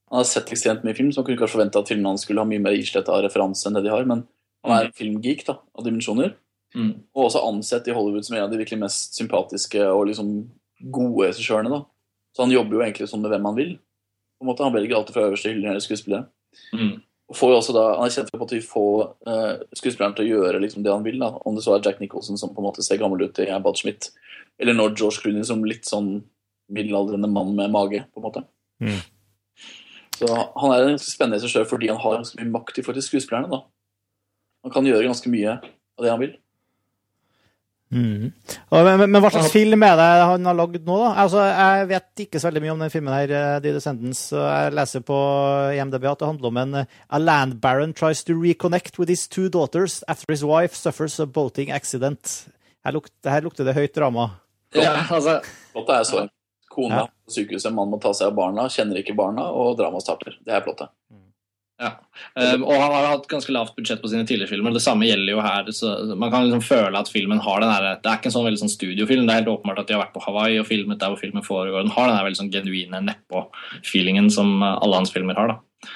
Han 0.09 0.21
har 0.23 0.27
sett 0.27 0.49
ekstremt 0.49 0.85
mye 0.85 0.97
film, 0.97 1.11
så 1.13 1.21
man 1.21 1.29
kunne 1.29 1.39
kanskje 1.39 1.59
forvente 1.59 1.81
at 1.81 1.91
filmene 1.91 2.13
hans 2.13 2.25
skulle 2.25 2.41
ha 2.41 2.49
mye 2.49 2.63
mer 2.63 2.77
islett 2.77 3.09
av 3.13 3.21
referanse 3.21 3.69
enn 3.69 3.77
det 3.77 3.85
de 3.85 3.93
har, 3.93 4.07
men 4.09 4.25
han 4.65 4.73
er 4.75 4.87
en 4.87 4.95
filmgeek 4.97 5.45
da, 5.47 5.59
av 5.77 5.85
dimensjoner. 5.85 6.33
Mm. 6.75 6.89
Og 7.15 7.27
også 7.27 7.43
ansett 7.45 7.87
i 7.89 7.93
Hollywood 7.95 8.25
som 8.25 8.35
en 8.37 8.47
av 8.47 8.51
de 8.51 8.59
virkelig 8.59 8.81
mest 8.81 9.17
sympatiske 9.17 9.85
og 9.85 10.07
liksom 10.09 10.33
gode 10.93 11.29
regissørene. 11.29 11.83
Så 12.35 12.45
han 12.45 12.53
jobber 12.53 12.77
jo 12.77 12.83
egentlig 12.85 13.09
sånn 13.11 13.23
med 13.23 13.33
hvem 13.33 13.47
han 13.49 13.57
vil. 13.57 13.71
På 14.39 14.45
en 14.45 14.49
måte 14.51 14.65
Han 14.65 14.75
velger 14.75 14.97
alltid 14.97 15.15
fra 15.15 15.27
øverste 15.27 15.51
hylle 15.51 15.67
når 15.67 15.79
det 15.79 15.85
skuespillere. 15.85 16.27
Mm. 16.73 16.93
Får 17.35 17.51
jo 17.51 17.57
også 17.59 17.73
da, 17.75 17.83
Han 17.99 18.07
er 18.07 18.13
kjent 18.15 18.31
for 18.33 18.45
at 18.47 18.53
vi 18.55 18.61
får 18.65 18.93
uh, 19.29 19.61
skuespilleren 19.77 20.15
til 20.17 20.25
å 20.25 20.39
gjøre 20.39 20.61
liksom 20.63 20.81
det 20.85 20.93
han 20.93 21.05
vil. 21.05 21.19
da, 21.21 21.29
Om 21.45 21.57
det 21.57 21.65
så 21.65 21.75
er 21.75 21.85
Jack 21.85 22.01
Nicholson 22.01 22.39
som 22.41 22.55
på 22.55 22.63
en 22.63 22.69
måte 22.69 22.85
ser 22.85 23.01
gammel 23.01 23.27
ut 23.27 23.41
i 23.43 23.47
Bad 23.61 23.77
Schmidt, 23.77 24.09
eller 24.59 24.77
når 24.77 24.95
George 24.95 25.21
Clooney 25.21 25.45
som 25.45 25.61
litt 25.67 25.85
sånn 25.89 26.23
middelaldrende 26.73 27.29
mann 27.29 27.55
med 27.57 27.73
mage. 27.73 28.03
på 28.13 28.21
en 28.21 28.25
måte. 28.25 28.45
Mm. 28.81 28.99
Så 30.19 30.27
han 30.35 30.73
er 30.73 30.89
ganske 30.91 31.11
spennende 31.11 31.39
regissør 31.39 31.67
fordi 31.69 31.87
han 31.91 32.01
har 32.01 32.17
ganske 32.17 32.39
mye 32.41 32.51
makt 32.51 32.79
i 32.79 32.83
forhold 32.83 32.99
til 32.99 33.07
skuespillerne. 33.07 33.51
da. 33.53 33.61
Han 34.65 34.73
kan 34.73 34.87
gjøre 34.89 35.07
ganske 35.07 35.31
mye 35.31 35.59
av 35.59 36.03
det 36.03 36.11
han 36.11 36.23
vil. 36.23 36.33
Mm. 37.89 38.29
Men, 38.69 39.01
men, 39.09 39.17
hva 39.17 39.31
slags 39.33 39.49
film 39.49 39.81
er 39.81 39.95
det 39.97 40.07
han 40.29 40.45
har 40.45 40.57
lagd 40.57 40.83
nå, 40.85 40.97
da? 41.01 41.09
Altså, 41.23 41.41
jeg 41.47 41.87
vet 41.89 42.23
ikke 42.25 42.41
så 42.41 42.49
veldig 42.49 42.61
mye 42.61 42.73
om 42.75 42.83
den 42.83 42.93
filmen 42.93 43.15
her, 43.15 43.33
eh, 43.33 43.55
The 43.63 43.73
Descendants. 43.79 44.21
Jeg 44.35 44.75
leser 44.77 45.05
på 45.05 45.17
IMDb 45.73 46.05
at 46.11 46.21
det 46.21 46.29
handler 46.29 46.51
om 46.51 46.59
en 46.61 46.77
A 46.83 47.21
land 47.21 47.57
baron 47.63 47.95
tries 47.97 48.21
to 48.27 48.37
reconnect 48.37 48.99
with 49.01 49.09
his 49.09 49.27
two 49.27 49.49
daughters 49.49 50.03
after 50.07 50.33
his 50.33 50.45
wife 50.45 50.77
suffers 50.77 51.19
a 51.19 51.25
boating 51.25 51.73
accident. 51.73 52.45
Her 52.85 52.93
lukter, 52.95 53.31
her 53.33 53.41
lukter 53.41 53.65
det 53.65 53.77
høyt 53.77 53.95
drama. 53.97 54.29
Ja, 54.77 54.93
altså... 55.09 55.39
Plottet 55.73 55.95
er 55.95 56.05
sånn. 56.07 56.29
Kona 56.69 57.07
på 57.09 57.33
sykehuset, 57.33 57.73
mann 57.73 57.89
må 57.89 57.97
ta 58.01 58.13
seg 58.13 58.29
av 58.29 58.37
barna, 58.37 58.67
kjenner 58.69 59.01
ikke 59.01 59.17
barna, 59.17 59.47
og 59.49 59.73
dramaet 59.79 60.05
starter. 60.05 60.37
Det 60.45 60.53
er 60.53 60.61
plottet. 60.65 60.93
Ja, 61.79 61.93
um, 62.35 62.65
og 62.67 62.73
han 62.75 62.91
har 62.91 63.05
hatt 63.07 63.27
ganske 63.31 63.53
lavt 63.55 63.77
budsjett 63.77 64.01
på 64.01 64.09
sine 64.11 64.25
tidligere 64.27 64.51
filmer. 64.51 64.73
Det 64.75 64.83
samme 64.83 65.07
gjelder 65.07 65.31
jo 65.31 65.43
her. 65.45 65.69
så 65.71 65.93
Man 66.11 66.31
kan 66.33 66.43
liksom 66.43 66.63
føle 66.65 66.99
at 66.99 67.11
filmen 67.11 67.39
har 67.39 67.63
den 67.63 67.71
der, 67.71 68.01
Det 68.03 68.11
er 68.11 68.19
ikke 68.19 68.27
en 68.27 68.35
sånn 68.35 68.47
veldig 68.49 68.61
sånn 68.65 68.73
studiofilm. 68.73 69.23
Det 69.23 69.33
er 69.33 69.39
helt 69.39 69.53
åpenbart 69.53 69.79
at 69.79 69.87
de 69.87 69.95
har 69.95 70.03
vært 70.03 70.17
på 70.17 70.23
Hawaii 70.25 70.59
og 70.59 70.67
filmet 70.67 70.99
der 70.99 71.13
hvor 71.13 71.21
filmen 71.21 71.45
foregår. 71.45 71.85
Den 71.87 71.95
har 71.95 72.09
den 72.09 72.17
der 72.19 72.27
veldig 72.27 72.41
sånn 72.41 72.51
genuine 72.51 73.01
nedpå-feelingen 73.07 74.27
som 74.33 74.59
alle 74.63 74.99
hans 74.99 75.13
filmer 75.15 75.39
har. 75.39 75.53
da. 75.53 75.93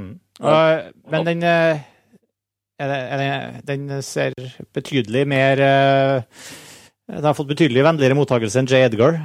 Mm. 0.00 0.14
Og, 0.40 0.92
men 1.12 1.26
den, 1.28 1.44
det, 1.44 2.86
er 2.86 3.20
det, 3.20 3.64
den 3.68 4.02
ser 4.06 4.32
betydelig 4.72 5.26
mer 5.28 5.60
uh, 5.60 6.22
Den 7.10 7.26
har 7.26 7.36
fått 7.36 7.50
betydelig 7.50 7.84
vennligere 7.84 8.16
mottakelse 8.16 8.62
enn 8.62 8.70
J. 8.70 8.86
Edgar. 8.86 9.20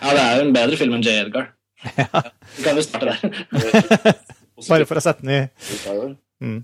Ja, 0.00 0.10
det 0.16 0.24
er 0.24 0.34
jo 0.40 0.48
en 0.48 0.56
bedre 0.56 0.80
film 0.80 0.98
enn 0.98 1.06
J. 1.06 1.20
Edgar. 1.28 1.52
Ja. 1.94 2.24
Vi 2.56 2.64
kan 2.64 2.78
jo 2.78 2.84
starte 2.86 3.12
der. 3.12 4.16
Bare 4.68 4.88
for 4.88 4.98
å 4.98 5.02
sette 5.04 5.22
den 5.22 5.34
i 5.34 5.40
mm. 6.42 6.58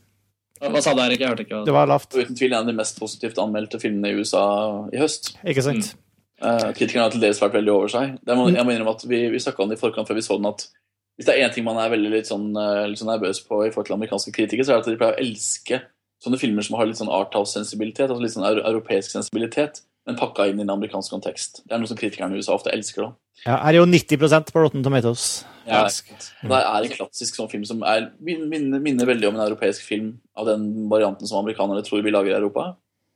Hva 0.65 0.81
sa 0.83 0.95
du, 0.97 1.03
Erik? 1.05 1.21
Jeg 1.21 1.31
hørte 1.31 1.45
ikke. 1.45 1.61
Det 1.67 1.75
var 1.75 1.91
lavt. 1.91 2.15
Uten 2.15 2.39
tvil 2.39 2.55
en 2.55 2.63
av 2.63 2.71
de 2.71 2.77
mest 2.79 2.99
positivt 2.99 3.39
anmeldte 3.43 3.79
filmene 3.83 4.11
i 4.11 4.19
USA 4.19 4.47
i 4.95 5.01
høst. 5.03 5.35
Ikke 5.45 5.65
sant? 5.67 5.93
Mm. 5.93 6.01
Uh, 6.45 6.71
kritikerne 6.75 7.05
har 7.07 7.13
til 7.15 7.23
dels 7.23 7.41
vært 7.43 7.59
veldig 7.59 7.73
over 7.75 7.93
seg. 7.93 8.17
Det 8.25 8.37
må, 8.39 8.49
jeg 8.53 8.67
må 8.67 8.75
innrømme 8.75 8.97
at 8.97 9.05
Vi, 9.07 9.21
vi 9.33 9.43
snakka 9.43 9.65
om 9.65 9.71
det 9.71 9.79
i 9.79 9.83
forkant 9.83 10.09
før 10.09 10.19
vi 10.19 10.25
så 10.27 10.39
den, 10.41 10.51
at 10.51 10.67
hvis 11.15 11.29
det 11.29 11.35
er 11.35 11.47
én 11.47 11.53
ting 11.55 11.67
man 11.67 11.79
er 11.79 11.93
veldig 11.93 12.11
litt 12.11 12.31
sånn, 12.31 12.49
uh, 12.59 12.87
litt 12.91 12.99
sånn 12.99 13.13
nervøs 13.13 13.45
på 13.47 13.61
i 13.63 13.71
forhold 13.71 13.91
til 13.91 13.99
amerikanske 13.99 14.35
kritikere, 14.35 14.67
så 14.67 14.75
er 14.75 14.81
det 14.81 14.87
at 14.87 14.91
de 14.91 15.01
pleier 15.03 15.19
å 15.19 15.23
elske 15.23 15.81
sånne 16.25 16.41
filmer 16.41 16.67
som 16.67 16.79
har 16.79 16.89
litt 16.89 16.99
sånn 16.99 17.13
arthouse-sensibilitet, 17.13 18.09
altså 18.09 18.25
litt 18.25 18.35
sånn 18.35 18.49
europeisk 18.49 19.13
sensibilitet, 19.13 19.83
men 20.05 20.19
pakka 20.21 20.47
inn 20.51 20.61
i 20.61 20.65
en 20.67 20.73
amerikansk 20.75 21.15
kontekst. 21.15 21.63
Det 21.65 21.75
er 21.75 21.81
noe 21.81 21.89
som 21.89 21.99
kritikerne 21.99 22.37
i 22.37 22.43
USA 22.43 22.57
ofte 22.57 22.73
elsker. 22.75 23.07
da. 23.07 23.13
Ja, 23.45 23.57
er 23.69 23.79
jo 23.79 23.87
90% 23.89 24.53
på 24.53 24.63
Rotten 24.63 24.85
Tomatoes. 24.85 25.45
Ja, 25.67 25.83
det 25.89 26.61
er 26.61 26.87
en 26.87 26.93
klassisk 26.93 27.39
sånn 27.39 27.51
film 27.51 27.65
som 27.69 27.83
er, 27.89 28.11
minner, 28.21 28.81
minner, 28.85 29.09
veldig 29.09 29.31
om 29.31 29.39
en 29.39 29.47
europeisk 29.47 29.85
film 29.89 30.15
av 30.37 30.49
den 30.51 30.67
varianten 30.93 31.29
som 31.29 31.41
amerikanerne 31.41 31.85
tror 31.87 32.05
vi 32.05 32.13
lager 32.13 32.35
i 32.35 32.37
Europa, 32.37 32.75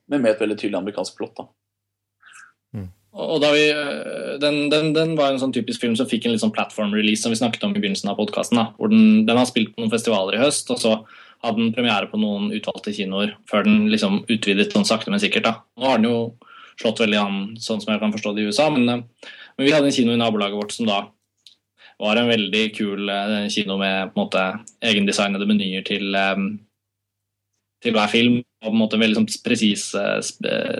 men 0.08 0.24
med 0.24 0.34
et 0.34 0.42
veldig 0.42 0.56
tydelig 0.56 0.80
amerikansk 0.80 1.20
plott. 1.20 1.36
da. 1.36 1.48
Mm. 2.76 2.88
Og 3.28 3.40
da 3.44 3.52
vi, 3.52 3.68
eh, 3.68 4.34
den, 4.40 4.68
den, 4.72 4.92
den, 4.96 5.14
var 5.20 5.32
en 5.32 5.40
sånn 5.42 5.52
typisk 5.52 5.84
film 5.84 5.96
som 5.96 6.08
fikk 6.08 6.26
en 6.26 6.34
litt 6.34 6.44
sånn 6.44 6.56
platform-release 6.56 7.24
som 7.24 7.32
vi 7.32 7.40
snakket 7.40 7.68
om 7.68 7.76
i 7.76 7.80
begynnelsen 7.80 8.12
av 8.12 8.20
podkasten. 8.20 8.60
Den, 8.80 9.06
den, 9.28 9.36
har 9.36 9.48
spilt 9.48 9.74
på 9.74 9.84
noen 9.84 9.92
festivaler 9.92 10.38
i 10.38 10.42
høst, 10.42 10.72
og 10.72 10.80
så 10.80 10.98
hadde 11.44 11.60
den 11.60 11.72
premiere 11.76 12.08
på 12.10 12.20
noen 12.20 12.48
utvalgte 12.56 12.96
kinoer 12.96 13.36
før 13.48 13.68
den 13.68 13.86
liksom 13.92 14.22
utvidet 14.26 14.72
sånn 14.72 14.88
sakte, 14.88 15.12
men 15.12 15.22
sikkert. 15.22 15.46
da. 15.46 15.54
Nå 15.78 15.92
har 15.92 16.00
den 16.00 16.10
jo 16.10 16.20
slått 16.78 17.02
veldig 17.02 17.20
an, 17.20 17.38
sånn 17.60 17.82
som 17.82 17.92
jeg 17.92 18.02
kan 18.02 18.14
forstå 18.14 18.34
det 18.34 18.44
i 18.44 18.50
USA, 18.50 18.68
men, 18.74 18.88
eh, 18.88 19.30
men 19.56 19.66
vi 19.66 19.74
hadde 19.74 19.90
en 19.90 19.96
kino 19.96 20.14
i 20.14 20.20
nabolaget 20.20 20.58
vårt 20.58 20.74
som 20.74 20.88
da 20.88 21.06
var 21.98 22.16
en 22.16 22.30
veldig 22.30 22.64
kul 22.76 23.10
eh, 23.10 23.48
kino 23.50 23.78
med 23.80 24.12
på 24.12 24.18
en 24.18 24.24
måte 24.26 24.44
egendesignede 24.86 25.48
menyer 25.50 25.82
til, 25.86 26.14
eh, 26.14 26.44
til 27.82 27.96
hver 27.96 28.12
film. 28.12 28.38
Og 28.62 28.70
på 28.70 28.74
en 28.74 28.80
måte 28.80 28.98
en 28.98 29.02
veldig 29.04 29.20
sånn 29.20 29.42
presis, 29.44 29.82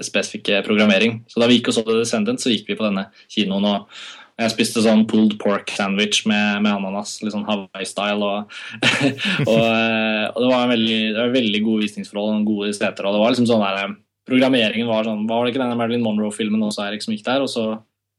spesifikk 0.03 0.49
programmering. 0.67 1.21
Så 1.31 1.39
da 1.39 1.47
vi 1.47 1.61
gikk 1.61 1.69
og 1.71 1.77
så 1.77 1.85
The 1.87 2.01
Descendant, 2.01 2.43
så 2.43 2.51
gikk 2.51 2.67
vi 2.67 2.75
på 2.75 2.83
denne 2.83 3.05
kinoen. 3.31 3.69
og 3.69 4.01
jeg 4.39 4.51
spiste 4.51 4.83
sånn 4.83 5.05
pulled 5.11 5.37
pork 5.39 5.71
sandwich 5.75 6.25
med, 6.31 6.63
med 6.63 6.73
ananas, 6.73 7.17
litt 7.23 7.35
sånn 7.35 7.47
Hawaii-style. 7.47 8.19
Og, 8.23 8.59
og, 9.51 9.63
og, 9.63 10.43
det 10.43 10.51
var 10.51 10.61
en 10.65 10.75
veldig, 10.75 10.99
det 11.15 11.23
var 11.23 11.33
veldig 11.35 11.63
gode 11.67 11.87
visningsforhold 11.87 12.45
gode 12.47 12.75
seter. 12.75 13.07
og 13.07 13.15
det 13.15 13.23
var 13.23 13.35
liksom 13.35 13.49
sånn 13.51 13.65
der, 13.67 13.97
Programmeringen 14.29 14.89
var 14.91 15.07
sånn 15.09 15.27
Var 15.29 15.45
det 15.45 15.53
ikke 15.55 15.63
denne 15.63 15.77
Marilyn 15.79 16.05
Monroe-filmen 16.05 16.67
også, 16.67 16.85
Erik, 16.85 17.05
som 17.05 17.15
gikk 17.15 17.25
der? 17.27 17.45
og 17.45 17.51
så 17.53 17.69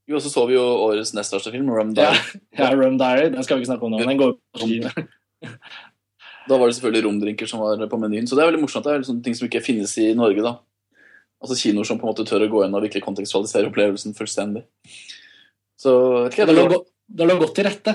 jo, 0.09 0.17
og 0.17 0.23
så 0.25 0.31
så 0.33 0.43
vi 0.49 0.55
jo 0.55 0.63
årets 0.87 1.11
nest 1.13 1.29
største 1.29 1.51
film, 1.53 1.67
Rum 1.69 1.91
Diary. 1.93 2.17
Ja, 2.57 2.63
ja, 2.63 2.69
Rum 2.73 2.95
Diary. 2.97 3.27
Den 3.29 3.45
skal 3.45 3.59
vi 3.59 3.61
ikke 3.61 3.75
snakke 3.75 3.85
om 3.85 3.93
nå. 3.93 3.99
Den 4.01 4.17
går 4.17 4.31
på 4.57 4.69
Da 6.49 6.57
var 6.57 6.65
det 6.65 6.79
selvfølgelig 6.79 7.03
romdrinker 7.05 7.49
som 7.49 7.61
var 7.61 7.83
på 7.91 7.99
menyen. 8.01 8.25
Så 8.25 8.33
det 8.33 8.41
er 8.41 8.49
veldig 8.49 8.63
morsomt. 8.63 8.87
Det 8.87 8.95
er 8.95 9.05
sånne 9.05 9.21
ting 9.21 9.37
som 9.37 9.45
ikke 9.45 9.61
finnes 9.61 9.93
i 10.01 10.07
Norge, 10.17 10.41
da. 10.41 10.55
Altså 11.39 11.59
kinoer 11.61 11.85
som 11.85 11.99
på 12.01 12.07
en 12.07 12.11
måte 12.11 12.25
tør 12.25 12.47
å 12.47 12.49
gå 12.49 12.63
inn 12.65 12.73
og 12.73 12.81
virkelig 12.87 13.05
kontekstualisere 13.05 13.69
opplevelsen 13.69 14.17
fullstendig. 14.17 14.65
Så 15.79 15.93
ikke, 16.31 16.49
det, 16.49 16.57
lå, 16.57 16.81
det 17.05 17.29
lå 17.29 17.37
godt 17.39 17.53
til 17.59 17.69
rette. 17.69 17.93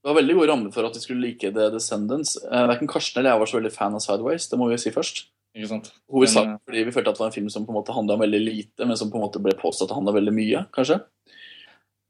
Det 0.00 0.08
var 0.08 0.16
veldig 0.16 0.38
gode 0.38 0.48
rammer 0.48 0.72
for 0.72 0.88
at 0.88 0.96
de 0.96 1.04
skulle 1.04 1.28
like 1.28 1.52
The 1.52 1.68
Descendants. 1.76 2.38
Eh, 2.40 2.66
Verken 2.72 2.88
Karsten 2.88 3.20
eller 3.20 3.34
jeg 3.34 3.42
var 3.44 3.52
så 3.52 3.60
veldig 3.60 3.74
fan 3.74 4.00
av 4.00 4.02
Sideways, 4.02 4.48
det 4.48 4.58
må 4.58 4.72
vi 4.72 4.80
si 4.80 4.96
først. 4.96 5.26
Ikke 5.56 5.70
sant? 5.70 5.90
Hovedsakelig 6.12 6.58
fordi 6.68 6.84
vi 6.84 6.92
følte 6.92 7.12
at 7.12 7.18
det 7.18 7.22
var 7.24 7.30
en 7.30 7.36
film 7.36 7.50
som 7.52 7.64
på 7.64 7.72
en 7.72 7.78
måte 7.78 7.94
handla 7.96 8.16
om 8.16 8.22
veldig 8.26 8.40
lite, 8.44 8.86
men 8.86 8.98
som 9.00 9.10
på 9.12 9.16
en 9.16 9.24
måte 9.24 9.40
ble 9.42 9.54
påstått 9.56 9.88
at 9.88 9.96
handle 9.96 10.12
veldig 10.18 10.34
mye, 10.36 10.64
kanskje. 10.76 10.98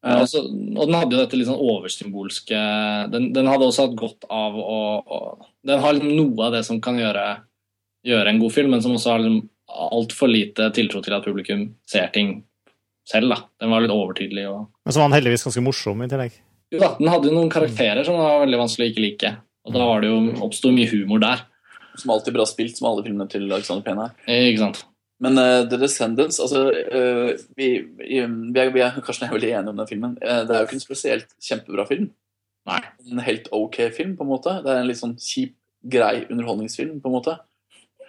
Ja, 0.07 0.21
altså, 0.23 0.43
og 0.45 0.87
den 0.87 0.95
hadde 0.95 1.17
jo 1.17 1.21
dette 1.23 1.39
litt 1.39 1.49
sånn 1.49 1.63
oversymbolske 1.63 2.59
den, 3.11 3.31
den, 3.35 3.49
hadde 3.51 3.67
også 3.67 3.89
hatt 3.89 3.97
godt 3.99 4.27
av 4.31 4.55
å, 4.55 4.77
å 5.03 5.19
Den 5.67 5.81
har 5.83 5.97
liksom 5.97 6.13
noe 6.15 6.45
av 6.47 6.53
det 6.55 6.61
som 6.69 6.79
kan 6.85 7.01
gjøre, 7.01 7.25
gjøre 8.07 8.31
en 8.31 8.43
god 8.43 8.55
film, 8.55 8.75
men 8.75 8.85
som 8.85 8.95
også 8.95 9.15
har 9.15 9.25
liksom 9.25 9.49
altfor 9.67 10.31
lite 10.31 10.69
tiltro 10.77 11.03
til 11.03 11.17
at 11.17 11.27
publikum 11.27 11.65
ser 11.91 12.13
ting 12.15 12.37
selv. 13.09 13.33
da. 13.33 13.41
Den 13.63 13.73
var 13.73 13.83
litt 13.83 13.95
overtydelig. 13.95 14.47
Og... 14.53 14.69
Men 14.87 14.95
så 14.95 15.03
var 15.03 15.11
den 15.11 15.19
heldigvis 15.19 15.47
ganske 15.49 15.65
morsom 15.65 16.05
i 16.05 16.11
tillegg. 16.13 16.39
Jo 16.75 16.83
da, 16.83 16.93
den 17.01 17.11
hadde 17.11 17.31
jo 17.31 17.35
noen 17.35 17.51
karakterer 17.51 18.07
som 18.07 18.19
var 18.19 18.45
veldig 18.45 18.63
vanskelig 18.63 18.87
å 18.87 18.93
ikke 18.93 19.05
like. 19.05 19.35
Og 19.67 19.75
da 19.75 19.91
var 19.91 20.03
det 20.03 20.11
jo, 20.13 20.23
oppsto 20.47 20.71
mye 20.75 20.91
humor 20.93 21.23
der. 21.23 21.43
Som 21.97 22.13
alltid 22.15 22.37
bra 22.37 22.47
spilt, 22.49 22.77
som 22.79 22.91
alle 22.91 23.05
filmene 23.07 23.29
til 23.33 23.49
Alexander 23.49 23.85
Payne 23.87 24.07
er. 24.09 24.21
Eh, 24.29 24.51
ikke 24.51 24.65
sant. 24.67 24.85
Men 25.25 25.39
uh, 25.41 25.63
The 25.65 25.79
Descendants 25.81 26.39
altså, 26.45 26.67
uh, 26.69 27.31
vi, 27.57 27.71
vi, 27.97 28.21
vi, 28.21 28.61
er, 28.61 28.73
vi 28.75 28.83
er 28.85 28.99
veldig 29.01 29.49
enige 29.49 29.73
om 29.73 29.79
den 29.81 29.89
filmen. 29.89 30.17
Uh, 30.21 30.43
det 30.45 30.53
er 30.53 30.61
jo 30.61 30.69
ikke 30.69 30.77
en 30.77 30.85
spesielt 30.85 31.31
kjempebra 31.41 31.87
film. 31.89 32.11
Nei. 32.67 32.81
En 33.13 33.23
helt 33.25 33.49
ok 33.55 33.79
film, 33.97 34.17
på 34.19 34.27
en 34.27 34.33
måte. 34.35 34.59
Det 34.65 34.73
er 34.73 34.83
en 34.83 34.91
litt 34.91 35.01
sånn 35.01 35.17
kjip, 35.23 35.55
grei 35.87 36.27
underholdningsfilm, 36.27 36.99
på 37.01 37.09
en 37.09 37.17
måte. 37.17 37.37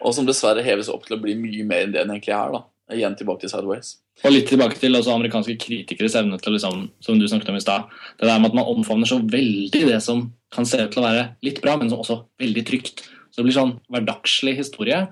Og 0.02 0.14
som 0.14 0.28
dessverre 0.28 0.66
heves 0.66 0.90
opp 0.94 1.06
til 1.08 1.18
å 1.18 1.22
bli 1.22 1.36
mye 1.38 1.66
mer 1.68 1.86
enn 1.86 1.94
det 1.94 2.04
den 2.04 2.16
egentlig 2.16 2.36
er. 2.36 2.58
da. 2.58 2.66
Igjen 2.98 3.18
tilbake 3.20 3.44
til 3.44 3.52
Sideways. 3.52 3.98
Og 4.24 4.34
litt 4.34 4.48
tilbake 4.50 4.80
til 4.80 4.96
altså, 4.96 5.14
amerikanske 5.14 5.58
kritikeres 5.62 6.16
evne 6.18 6.40
til 6.42 6.56
liksom, 6.56 6.88
som 7.04 7.20
du 7.20 7.28
snakket 7.30 7.52
om 7.52 7.60
i 7.60 7.64
sted, 7.64 7.84
Det 8.18 8.30
der 8.30 8.40
med 8.40 8.50
at 8.50 8.58
man 8.58 8.70
omfavner 8.72 9.10
så 9.10 9.20
veldig 9.20 9.84
det 9.92 10.02
som 10.04 10.32
kan 10.54 10.66
se 10.66 10.80
ut 10.82 10.92
til 10.94 11.04
å 11.04 11.08
være 11.08 11.26
litt 11.44 11.62
bra, 11.62 11.76
men 11.78 11.92
som 11.92 12.00
også 12.00 12.22
veldig 12.40 12.64
trygt. 12.66 13.04
Så 13.38 13.44
det 13.44 13.52
blir 13.52 13.54
sånn 13.54 13.76
hverdagslig 13.94 14.56
historie 14.58 15.04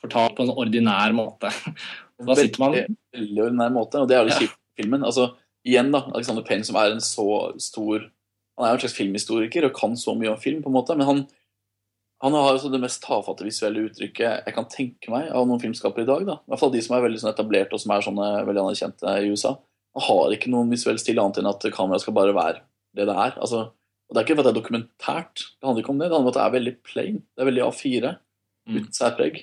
fortalt 0.00 0.32
på 0.38 0.40
en 0.40 0.48
sånn 0.48 0.60
ordinær 0.62 1.12
måte. 1.12 1.50
Og 2.16 2.30
da 2.30 2.36
sitter 2.38 2.62
man 2.62 2.76
Veldig 3.12 3.42
ordinær 3.44 3.72
måte, 3.74 4.00
og 4.00 4.08
det 4.08 4.16
er 4.16 4.24
jo 4.24 4.38
kjipt 4.38 4.54
ja. 4.54 4.60
filmen. 4.80 5.04
Altså, 5.04 5.26
igjen, 5.68 5.90
da, 5.92 6.00
Alexander 6.14 6.46
Payne 6.48 6.64
som 6.64 6.78
er 6.80 6.94
en 6.94 7.04
så 7.04 7.26
stor 7.60 8.06
Han 8.56 8.64
er 8.64 8.72
jo 8.72 8.78
en 8.78 8.82
slags 8.86 8.96
filmhistoriker 8.96 9.68
og 9.68 9.76
kan 9.76 9.98
så 10.00 10.14
mye 10.16 10.32
om 10.32 10.40
film, 10.40 10.62
på 10.64 10.72
en 10.72 10.76
måte, 10.78 10.96
men 10.96 11.08
han, 11.10 11.22
han 12.24 12.38
har 12.38 12.56
jo 12.56 12.72
det 12.72 12.80
mest 12.80 13.02
tafatte 13.04 13.44
visuelle 13.44 13.84
uttrykket 13.90 14.46
jeg 14.46 14.56
kan 14.56 14.68
tenke 14.70 15.12
meg 15.12 15.28
av 15.34 15.44
noen 15.50 15.60
filmskapere 15.60 16.06
i 16.06 16.08
dag. 16.08 16.24
da. 16.30 16.40
I 16.40 16.54
hvert 16.54 16.64
fall 16.64 16.72
de 16.72 16.84
som 16.86 16.96
er 16.96 17.04
veldig 17.04 17.20
sånn 17.20 17.34
etablert 17.34 17.74
og 17.76 17.82
som 17.82 17.92
er 17.92 18.06
sånne 18.06 18.28
veldig 18.48 18.62
anerkjente 18.64 19.16
i 19.20 19.32
USA. 19.34 19.56
Han 19.98 20.06
har 20.08 20.36
ikke 20.38 20.54
noen 20.54 20.72
visuell 20.72 21.02
stil 21.02 21.20
annet 21.20 21.42
enn 21.42 21.50
at 21.50 21.66
kameraet 21.74 22.06
skal 22.06 22.16
bare 22.16 22.36
være 22.36 22.62
det 22.94 23.10
det 23.10 23.18
er. 23.18 23.34
altså 23.42 23.66
og 24.14 24.20
Det 24.20 24.22
er 24.22 24.28
ikke 24.28 24.36
fordi 24.38 24.46
at 24.46 24.46
det 24.46 24.52
er 24.54 24.60
dokumentært, 24.60 25.42
det 25.42 25.66
handler 25.66 25.82
ikke 25.82 25.90
om 25.90 25.98
det. 25.98 26.06
Det 26.06 26.14
handler 26.14 26.28
om 26.28 26.30
at 26.30 26.36
det 26.38 26.44
er 26.44 26.54
veldig 26.54 26.74
plain. 26.86 27.16
Det 27.34 27.42
er 27.42 27.48
veldig 27.50 27.64
A4 27.64 28.12
mm. 28.14 28.76
uten 28.76 28.92
særpreg. 28.94 29.40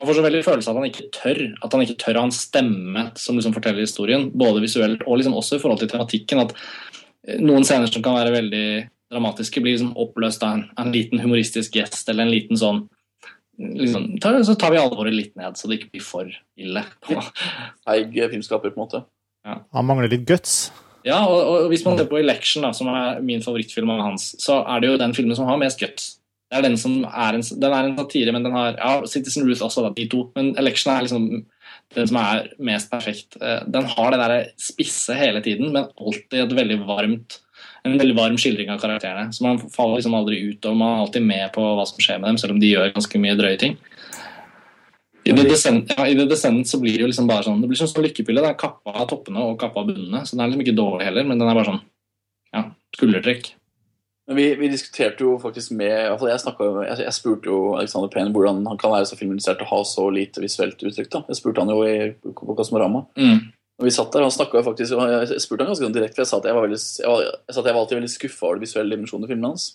Man 0.00 0.08
får 0.08 0.16
så 0.16 0.24
veldig 0.24 0.40
følelse 0.44 0.70
av 0.70 0.76
at 0.76 0.80
han 0.80 0.90
ikke 0.90 1.10
tør 1.12 1.40
at 1.64 1.74
han 1.76 1.82
ikke 1.84 1.98
tør 2.00 2.16
å 2.16 2.22
ha 2.22 2.28
en 2.28 2.34
stemme 2.36 3.04
som 3.20 3.36
liksom 3.36 3.54
forteller 3.56 3.84
historien, 3.84 4.26
både 4.32 4.62
visuelt 4.64 5.04
og 5.04 5.20
liksom 5.20 5.36
også 5.36 5.58
i 5.58 5.60
forhold 5.60 5.82
til 5.82 5.90
tematikken. 5.92 6.40
At 6.46 6.56
eh, 7.28 7.40
noen 7.44 7.64
scener 7.68 7.92
som 7.92 8.04
kan 8.04 8.16
være 8.16 8.32
veldig 8.38 8.66
dramatiske, 9.12 9.60
blir 9.60 9.76
liksom 9.76 9.92
oppløst 10.00 10.42
av 10.42 10.56
en, 10.56 10.64
en 10.80 10.92
liten 10.94 11.20
humoristisk 11.22 11.76
gjest 11.76 12.08
eller 12.08 12.24
en 12.26 12.32
liten 12.32 12.58
sånn 12.58 12.86
liksom, 13.60 14.16
Så 14.48 14.56
tar 14.58 14.72
vi 14.72 14.80
alvoret 14.80 15.14
litt 15.14 15.36
ned, 15.38 15.60
så 15.60 15.68
det 15.68 15.78
ikke 15.78 15.92
blir 15.96 16.06
for 16.08 16.32
ille. 16.56 16.82
Feig 17.86 18.16
filmskaper, 18.16 18.72
på 18.72 18.80
en 18.80 18.84
måte. 18.86 19.04
Ja. 19.46 19.60
Han 19.76 19.86
mangler 19.86 20.10
litt 20.10 20.26
guts. 20.26 20.72
Ja, 21.06 21.20
og, 21.22 21.40
og 21.46 21.70
hvis 21.70 21.84
man 21.86 21.98
ser 21.98 22.08
på 22.10 22.18
Election, 22.18 22.66
da, 22.66 22.72
som 22.74 22.90
er 22.90 23.20
min 23.24 23.44
favorittfilm 23.44 23.92
av 23.94 24.04
hans, 24.08 24.32
så 24.42 24.60
er 24.66 24.82
det 24.82 24.90
jo 24.90 25.00
den 25.00 25.14
filmen 25.16 25.38
som 25.38 25.46
har 25.46 25.60
mest 25.60 25.82
guts. 25.82 26.16
Det 26.50 26.58
er 26.58 26.66
den 26.66 26.76
som 26.78 27.00
er 27.06 27.38
en, 27.38 27.42
den 27.42 27.74
er 27.74 27.88
en 27.88 27.96
satire, 27.98 28.34
men 28.34 28.46
den 28.46 28.54
har 28.54 28.76
ja, 28.78 28.90
Citizen 29.10 29.46
Ruth 29.46 29.64
også, 29.66 29.86
da, 29.86 29.92
de 29.94 30.06
to. 30.10 30.26
Men 30.38 30.52
Election 30.58 30.92
er 30.94 31.06
liksom 31.06 31.28
den 31.94 32.10
som 32.10 32.18
er 32.20 32.50
mest 32.68 32.90
perfekt. 32.90 33.38
Eh, 33.40 33.64
den 33.70 33.86
har 33.90 34.14
det 34.14 34.20
der 34.22 34.36
spisse 34.60 35.14
hele 35.18 35.42
tiden, 35.42 35.72
men 35.74 35.90
alltid 35.98 36.42
et 36.44 36.56
veldig 36.58 36.80
varmt 36.86 37.40
en 37.86 37.98
veldig 38.00 38.16
varm 38.16 38.36
skildring 38.40 38.70
av 38.72 38.80
karakterene. 38.82 39.30
Så 39.32 39.44
man 39.46 39.60
faller 39.72 40.00
liksom 40.00 40.16
aldri 40.18 40.40
ut, 40.50 40.66
og 40.66 40.78
man 40.78 40.94
er 40.94 41.04
alltid 41.04 41.26
med 41.26 41.52
på 41.54 41.62
hva 41.62 41.84
som 41.88 42.00
skjer 42.02 42.20
med 42.20 42.32
dem, 42.32 42.40
selv 42.42 42.56
om 42.56 42.62
de 42.62 42.72
gjør 42.72 42.94
ganske 42.96 43.20
mye 43.22 43.36
drøye 43.38 43.60
ting. 43.62 43.76
I 45.26 45.34
The 45.34 45.44
Descent, 45.48 45.92
ja, 45.96 46.06
i 46.06 46.14
The 46.14 46.26
Descent 46.30 46.68
så 46.70 46.78
blir 46.78 46.94
det 46.94 47.02
jo 47.02 47.10
liksom 47.10 47.26
bare 47.26 47.42
sånn 47.46 47.62
Det 47.62 47.68
blir 47.70 47.78
som 47.80 47.88
sånn 47.90 48.04
lykkepille. 48.06 48.42
Det 48.44 48.52
er 48.52 48.58
kappa 48.60 48.94
av 48.94 49.08
toppene 49.10 49.42
og 49.42 49.58
kappa 49.60 49.82
av 49.82 49.90
bunnene. 49.90 50.22
Så 50.22 50.36
den 50.36 50.44
er 50.44 50.52
liksom 50.52 50.66
ikke 50.66 50.78
dårlig 50.78 51.08
heller, 51.08 51.26
men 51.26 51.40
den 51.40 51.50
er 51.50 51.58
bare 51.58 51.70
sånn 51.72 51.80
ja, 52.54 52.62
skuldertrekk. 52.94 53.50
Men 54.26 54.38
vi, 54.40 54.46
vi, 54.58 54.70
diskuterte 54.70 55.22
jo 55.22 55.36
faktisk 55.38 55.70
med 55.78 55.92
jeg, 55.92 56.38
snakket, 56.42 56.78
jeg, 56.88 56.98
jeg, 57.04 57.14
spurte 57.14 57.50
jo 57.50 57.58
Alexander 57.78 58.10
Payne 58.10 58.32
hvordan 58.34 58.64
han 58.66 58.78
kan 58.80 58.90
være 58.90 59.06
så 59.06 59.18
filminteressert 59.18 59.62
og 59.62 59.70
ha 59.70 59.82
så 59.86 60.06
lite 60.10 60.42
visuelt 60.42 60.80
uttrykk. 60.82 61.10
da. 61.12 61.20
Jeg 61.30 61.38
spurte 61.38 61.62
han 61.62 61.70
jo 61.70 61.84
i, 61.86 62.10
på 62.26 62.56
Kosmorama. 62.58 63.04
Mm. 63.18 63.44
Og 63.76 63.86
vi 63.86 63.92
satt 63.92 64.14
der, 64.14 64.24
han 64.24 64.32
jo 64.32 64.62
faktisk, 64.64 64.96
Jeg 64.96 65.42
spurte 65.44 65.62
han 65.62 65.70
ganske 65.70 65.84
sånn 65.84 65.94
direkte, 65.94 66.16
for 66.16 66.24
jeg 66.24 66.30
sa 66.32 66.40
at 66.40 66.48
jeg 66.48 66.56
var, 66.56 66.64
veldig, 66.64 66.80
jeg 67.02 67.12
var, 67.12 67.26
jeg 67.52 67.66
var 67.66 67.80
alltid 67.82 67.98
veldig 68.00 68.14
skuffa 68.14 68.48
over 68.48 68.58
den 68.58 68.64
visuelle 68.64 68.96
dimensjonen 68.96 69.28
i 69.28 69.30
filmene 69.30 69.52
hans. 69.52 69.66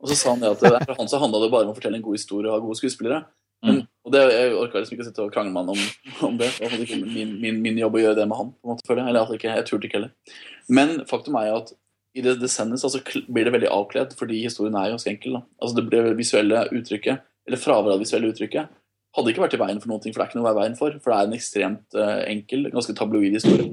Og 0.00 0.08
så 0.08 0.16
sa 0.16 0.32
han 0.32 0.40
det 0.40 0.54
at 0.54 0.62
for 0.62 0.96
han 0.96 1.10
så 1.10 1.20
handla 1.20 1.42
det 1.42 1.50
bare 1.52 1.68
om 1.68 1.74
å 1.74 1.76
fortelle 1.76 1.98
en 1.98 2.04
god 2.06 2.16
historie 2.16 2.48
og 2.48 2.56
ha 2.56 2.62
gode 2.62 2.78
skuespillere. 2.80 3.24
Men, 3.66 3.82
mm. 3.82 3.88
Og 4.10 4.16
det, 4.16 4.22
Jeg 4.34 4.54
orka 4.58 4.80
liksom 4.82 4.96
ikke 4.96 5.04
å 5.04 5.08
sitte 5.08 5.22
og 5.22 5.34
krangle 5.34 5.54
med 5.54 5.62
han 5.62 5.76
om, 5.76 6.24
om 6.28 6.40
det. 6.40 6.48
Det 6.58 6.66
var 6.66 6.82
ikke 6.82 6.98
min, 7.04 7.36
min, 7.42 7.60
min, 7.62 7.78
jobb 7.78 7.98
å 7.98 8.02
gjøre 8.02 8.18
det 8.18 8.26
med 8.26 8.40
han. 8.40 8.50
på 8.56 8.66
en 8.66 8.74
måte, 8.74 8.86
føler 8.88 9.04
jeg. 9.04 9.12
Eller 9.12 9.22
at 9.22 9.36
ikke, 9.38 9.54
jeg 9.54 9.68
turte 9.68 9.88
ikke 9.88 10.00
heller. 10.00 10.40
Men 10.80 10.96
faktum 11.10 11.38
er 11.38 11.52
jo 11.52 11.60
at 11.60 11.72
i 12.18 12.24
det 12.26 12.50
sendes, 12.50 12.82
altså, 12.82 12.98
blir 13.30 13.46
det 13.46 13.54
veldig 13.54 13.70
avkledd, 13.70 14.14
fordi 14.18 14.42
historien 14.42 14.74
er 14.74 14.90
ganske 14.90 15.10
enkel. 15.12 15.38
Da. 15.38 15.42
Altså 15.62 15.78
Det 15.78 16.02
visuelle 16.18 16.64
uttrykket, 16.74 17.22
eller 17.46 17.62
fraværet 17.62 17.94
av 17.94 18.00
det 18.00 18.06
visuelle 18.08 18.32
uttrykket, 18.32 18.76
hadde 19.16 19.32
ikke 19.32 19.42
vært 19.42 19.54
i 19.54 19.60
veien 19.62 19.80
for 19.82 19.90
noe, 19.90 20.02
for 20.02 20.10
det 20.10 20.24
er 20.24 20.30
ikke 20.30 20.38
noe 20.38 20.44
å 20.44 20.50
være 20.50 20.60
veien 20.60 20.76
for. 20.78 20.98
For 21.02 21.12
det 21.12 21.18
er 21.18 21.28
en 21.28 21.38
ekstremt 21.38 21.98
uh, 21.98 22.18
enkel, 22.30 22.66
ganske 22.74 22.94
tabloid 22.98 23.34
historie. 23.34 23.70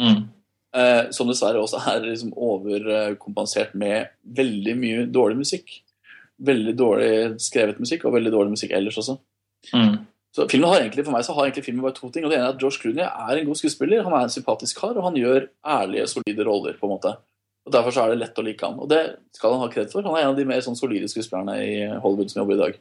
Mm. 0.00 0.22
Uh, 0.74 1.02
som 1.14 1.28
dessverre 1.30 1.60
også 1.62 1.80
er 1.92 2.04
liksom 2.04 2.32
overkompensert 2.34 3.76
med 3.78 4.12
veldig 4.36 4.76
mye 4.80 5.04
dårlig 5.12 5.40
musikk. 5.44 5.76
Veldig 6.44 6.74
dårlig 6.76 7.12
skrevet 7.44 7.80
musikk, 7.80 8.04
og 8.04 8.16
veldig 8.16 8.32
dårlig 8.34 8.56
musikk 8.56 8.76
ellers 8.76 9.00
også. 9.00 9.18
Mm. 9.72 9.98
Så 10.34 10.48
filmen 10.50 10.68
har 10.68 10.80
egentlig, 10.80 11.04
For 11.06 11.14
meg 11.14 11.22
så 11.24 11.34
har 11.36 11.46
egentlig 11.46 11.64
filmen 11.64 11.84
bare 11.84 11.94
to 11.94 12.10
ting. 12.10 12.24
og 12.24 12.30
Det 12.32 12.38
ene 12.38 12.48
er 12.48 12.56
at 12.56 12.58
George 12.58 12.80
Clooney 12.82 13.04
er 13.06 13.38
en 13.38 13.46
god 13.46 13.60
skuespiller, 13.60 14.02
han 14.02 14.12
er 14.12 14.26
en 14.26 14.34
sympatisk 14.34 14.80
kar, 14.80 14.96
og 14.98 15.04
han 15.06 15.14
gjør 15.14 15.46
ærlige, 15.64 16.08
solide 16.10 16.44
roller. 16.48 16.74
på 16.80 16.88
en 16.88 16.94
måte. 16.96 17.14
Og 17.66 17.72
Derfor 17.72 17.94
så 17.94 18.02
er 18.04 18.10
det 18.12 18.18
lett 18.18 18.38
å 18.38 18.44
like 18.44 18.66
han. 18.66 18.80
Og 18.80 18.88
det 18.90 19.16
skal 19.32 19.54
han 19.54 19.60
ha 19.60 19.68
kred 19.72 19.90
for. 19.92 20.02
Han 20.02 20.16
er 20.16 20.26
en 20.26 20.32
av 20.34 20.36
de 20.36 20.44
mer 20.44 20.60
sånn 20.60 20.76
solide 20.76 21.08
skuespillerne 21.08 21.54
i 21.62 22.00
Hollywood 22.02 22.30
som 22.30 22.42
jobber 22.42 22.58
i 22.58 22.62
dag. 22.64 22.78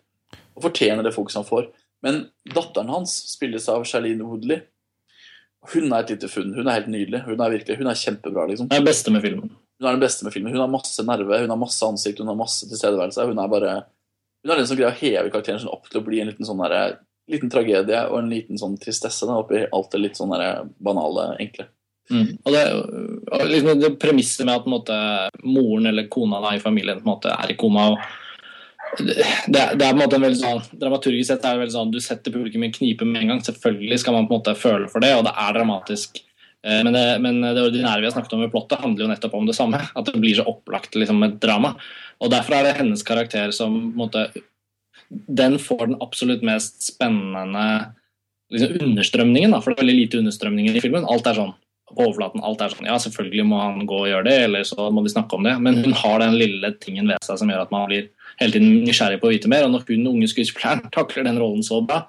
Og 0.57 0.65
fortjener 0.65 1.03
det 1.05 1.13
fokuset 1.15 1.39
han 1.39 1.47
får. 1.47 1.69
Men 2.03 2.29
datteren 2.51 2.89
hans 2.91 3.13
spilles 3.31 3.69
av 3.69 3.85
Charlene 3.87 4.25
Woodley. 4.27 4.59
Hun 5.71 5.93
er 5.93 6.03
et 6.03 6.09
lite 6.11 6.27
funn. 6.27 6.51
Hun 6.57 6.67
er 6.67 6.81
helt 6.81 6.91
nydelig. 6.91 7.21
Hun 7.23 7.39
er 7.39 7.53
virkelig, 7.53 7.77
hun 7.79 7.87
er 7.87 7.95
kjempebra. 8.01 8.47
liksom. 8.49 8.67
Hun 8.67 8.81
er 8.81 8.83
beste 8.89 9.13
med 9.13 9.23
filmen. 9.23 9.53
Hun 9.79 9.87
er 9.87 9.95
den 9.95 10.03
beste 10.03 10.25
med 10.25 10.33
filmen. 10.33 10.51
Hun 10.51 10.59
har 10.59 10.67
masse 10.71 11.05
nerve, 11.07 11.39
hun 11.39 11.49
har 11.53 11.59
masse 11.59 11.87
ansikt, 11.87 12.19
hun 12.19 12.27
har 12.27 12.35
masse 12.35 12.67
tilstedeværelse. 12.67 13.25
Hun 13.29 13.39
er 13.39 13.47
bare, 13.47 13.71
hun 14.43 14.51
er 14.51 14.59
den 14.59 14.67
som 14.67 14.79
greier 14.79 14.91
å 14.91 14.99
heve 14.99 15.29
karakteren 15.31 15.61
sin 15.61 15.71
opp 15.71 15.87
til 15.89 16.01
å 16.01 16.05
bli 16.05 16.19
en 16.21 16.31
liten 16.31 16.47
sånn 16.47 16.63
der, 16.65 16.97
liten 17.31 17.51
tragedie 17.51 18.01
og 18.09 18.17
en 18.19 18.33
liten 18.33 18.59
sånn 18.59 18.75
tristesse 18.81 19.27
da, 19.29 19.37
oppi 19.39 19.63
alt 19.63 19.93
det 19.93 20.01
litt 20.01 20.19
sånn 20.19 20.33
der, 20.35 20.65
banale, 20.83 21.31
enkle. 21.39 21.69
Mm. 22.11 22.33
Og 22.43 22.51
det, 22.51 22.63
liksom 23.47 23.79
det 23.79 23.93
premisset 24.01 24.43
med 24.43 24.57
at 24.57 24.67
måte, 24.67 24.97
moren 25.47 25.87
eller 25.93 26.09
kona 26.11 26.41
da, 26.43 26.51
i 26.57 26.63
familien 26.63 26.99
måte, 27.07 27.31
er 27.31 27.53
i 27.53 27.57
koma 27.59 27.93
og 27.93 28.03
det, 28.99 29.15
det, 29.47 29.61
er 29.63 29.77
på 29.79 29.87
en 29.87 30.01
måte 30.03 30.17
en 30.19 30.25
veldig 30.27 30.37
sånn, 30.37 30.59
Dramaturgisk 30.77 31.31
sett 31.31 31.45
er 31.47 31.55
det 31.55 31.63
veldig 31.63 31.73
sånn 31.73 31.93
du 31.93 32.01
setter 32.03 32.33
publikum 32.35 32.65
i 32.67 32.69
knipe 32.75 33.07
med 33.07 33.23
en 33.23 33.31
gang. 33.31 33.39
Selvfølgelig 33.41 33.97
skal 34.03 34.17
man 34.17 34.27
på 34.27 34.35
en 34.35 34.41
måte 34.41 34.53
føle 34.59 34.89
for 34.91 35.01
det, 35.01 35.13
og 35.17 35.23
det 35.25 35.33
er 35.33 35.55
dramatisk. 35.55 36.19
Eh, 36.63 36.79
men 36.85 36.95
det, 36.95 37.03
men 37.23 37.41
det 37.43 37.65
ordinære 37.65 38.01
vi 38.01 38.09
har 38.09 38.15
snakket 38.15 38.37
om 38.37 38.45
i 38.45 38.51
plottet, 38.51 38.81
handler 38.83 39.05
jo 39.05 39.11
nettopp 39.11 39.37
om 39.39 39.49
det 39.49 39.57
samme. 39.57 39.81
At 39.93 40.09
det 40.09 40.21
blir 40.23 40.37
så 40.39 40.47
opplagt 40.49 40.95
liksom, 40.95 41.21
et 41.27 41.39
drama. 41.43 41.75
Og 42.23 42.31
Derfor 42.31 42.57
er 42.57 42.69
det 42.69 42.77
hennes 42.79 43.03
karakter 43.05 43.51
som 43.55 43.75
måte, 43.97 44.29
Den 45.09 45.59
får 45.61 45.87
den 45.87 45.99
absolutt 46.01 46.41
mest 46.41 46.81
spennende 46.87 47.93
liksom, 48.53 48.79
understrømningen. 48.87 49.51
Da, 49.53 49.59
for 49.61 49.71
det 49.71 49.77
er 49.77 49.85
veldig 49.85 49.99
lite 49.99 50.23
understrømninger 50.23 50.79
i 50.79 50.81
filmen. 50.83 51.05
Alt 51.09 51.27
er 51.29 51.37
sånn 51.41 51.53
på 51.93 52.07
overflaten 52.07 52.43
alt 52.45 52.61
er 52.63 52.73
sånn 52.73 52.87
Ja, 52.89 52.97
selvfølgelig 53.01 53.45
må 53.45 53.59
han 53.61 53.83
gå 53.89 53.97
og 54.03 54.09
gjøre 54.09 54.25
det, 54.27 54.35
eller 54.47 54.63
så 54.67 54.87
må 54.93 55.03
de 55.05 55.11
snakke 55.13 55.37
om 55.37 55.45
det. 55.45 55.53
Men 55.61 55.81
hun 55.83 55.95
har 55.99 56.23
den 56.23 56.37
lille 56.39 56.73
tingen 56.81 57.09
ved 57.11 57.21
seg 57.25 57.39
som 57.41 57.51
gjør 57.51 57.65
at 57.65 57.73
man 57.73 57.89
blir 57.89 58.07
hele 58.41 58.55
tiden 58.55 58.85
nysgjerrig 58.87 59.19
på 59.21 59.29
å 59.29 59.33
vite 59.33 59.51
mer. 59.51 59.67
Og 59.67 59.75
når 59.75 59.85
hun 59.89 60.07
unge 60.15 60.29
skuespilleren 60.31 60.87
takler 60.95 61.27
den 61.27 61.41
rollen 61.41 61.65
så 61.65 61.81
bra, 61.85 62.05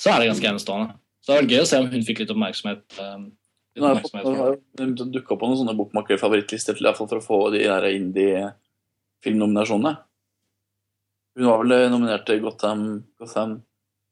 så 0.00 0.12
er 0.12 0.22
det 0.22 0.30
ganske 0.32 0.52
enestående. 0.52 0.96
Så 1.24 1.32
det 1.32 1.40
var 1.40 1.52
gøy 1.52 1.64
å 1.64 1.68
se 1.68 1.82
om 1.82 1.90
hun 1.92 2.06
fikk 2.06 2.22
litt 2.22 2.32
oppmerksomhet. 2.32 2.84
Hun 3.76 3.84
har, 3.84 4.00
jo 4.80 5.04
dukka 5.12 5.36
på 5.36 5.48
noen 5.48 5.58
sånne 5.60 5.76
bokmakerfavorittlister 5.76 6.78
for 6.96 7.18
å 7.18 7.24
få 7.24 7.38
de 7.52 7.60
der 7.66 7.84
indie-filmnominasjonene. 7.90 9.92
Hun 11.36 11.50
var 11.50 11.60
vel 11.60 11.90
nominert 11.92 12.24
til 12.28 12.40
Gotham, 12.40 12.82
Gotham 13.20 13.58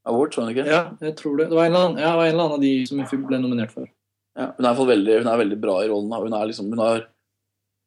Awards, 0.04 0.36
var 0.36 0.44
hun 0.44 0.52
ikke? 0.52 0.66
Ja, 0.68 0.82
jeg 1.00 1.14
tror 1.16 1.38
det. 1.38 1.48
Det 1.48 1.56
var 1.56 1.64
en 1.64 1.72
eller 1.72 1.86
annen, 1.88 2.00
ja, 2.02 2.10
en 2.12 2.20
eller 2.20 2.44
annen 2.44 2.58
av 2.58 2.64
de 2.64 2.72
som 2.90 3.00
hun 3.00 3.26
ble 3.30 3.38
nominert 3.40 3.72
for. 3.72 3.88
Ja, 4.36 4.50
hun, 4.58 4.66
er 4.68 4.88
veldig, 4.90 5.14
hun, 5.22 5.30
er 5.32 5.40
veldig, 5.40 5.58
bra 5.62 5.78
i 5.80 5.88
rollen. 5.88 6.12
Hun 6.12 6.36
er, 6.36 6.50
liksom, 6.50 6.68
hun, 6.74 6.82
er, 6.84 7.06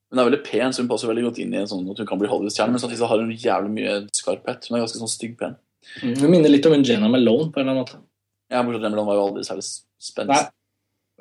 hun 0.09 0.21
er 0.21 0.27
veldig 0.31 0.41
pen, 0.47 0.73
så 0.73 0.81
hun 0.81 0.89
passer 0.89 1.11
veldig 1.11 1.27
godt 1.27 1.41
inn 1.43 1.53
i 1.53 1.61
en 1.61 1.69
sånn 1.69 1.85
at 1.93 2.01
hun 2.01 2.09
kan 2.09 2.21
bli 2.21 2.31
Hollywood-stjerne. 2.31 2.73
Men 2.73 2.81
samtidig 2.81 3.11
har 3.11 3.21
hun 3.21 3.35
jævlig 3.35 3.73
mye 3.75 3.97
skarphet. 4.17 4.65
Hun 4.65 4.79
er 4.79 4.85
ganske 4.87 5.03
sånn 5.03 5.13
stygg 5.13 5.37
pen. 5.37 5.59
Mm, 6.01 6.15
hun 6.23 6.33
minner 6.33 6.49
litt 6.49 6.65
om 6.65 6.73
en 6.73 6.87
Jenna 6.87 7.11
Malone 7.11 7.51
på 7.51 7.61
en 7.61 7.67
eller 7.67 7.75
annen 7.75 7.85
måte. 7.85 8.01
Ja, 8.49 8.63
bortsett 8.63 8.81
fra 8.81 8.93
Malone 8.95 9.09
var 9.11 9.19
jo 9.19 9.27
aldri 9.27 9.45
særlig 9.45 9.67
spent. 9.67 10.31
Nei, 10.31 10.41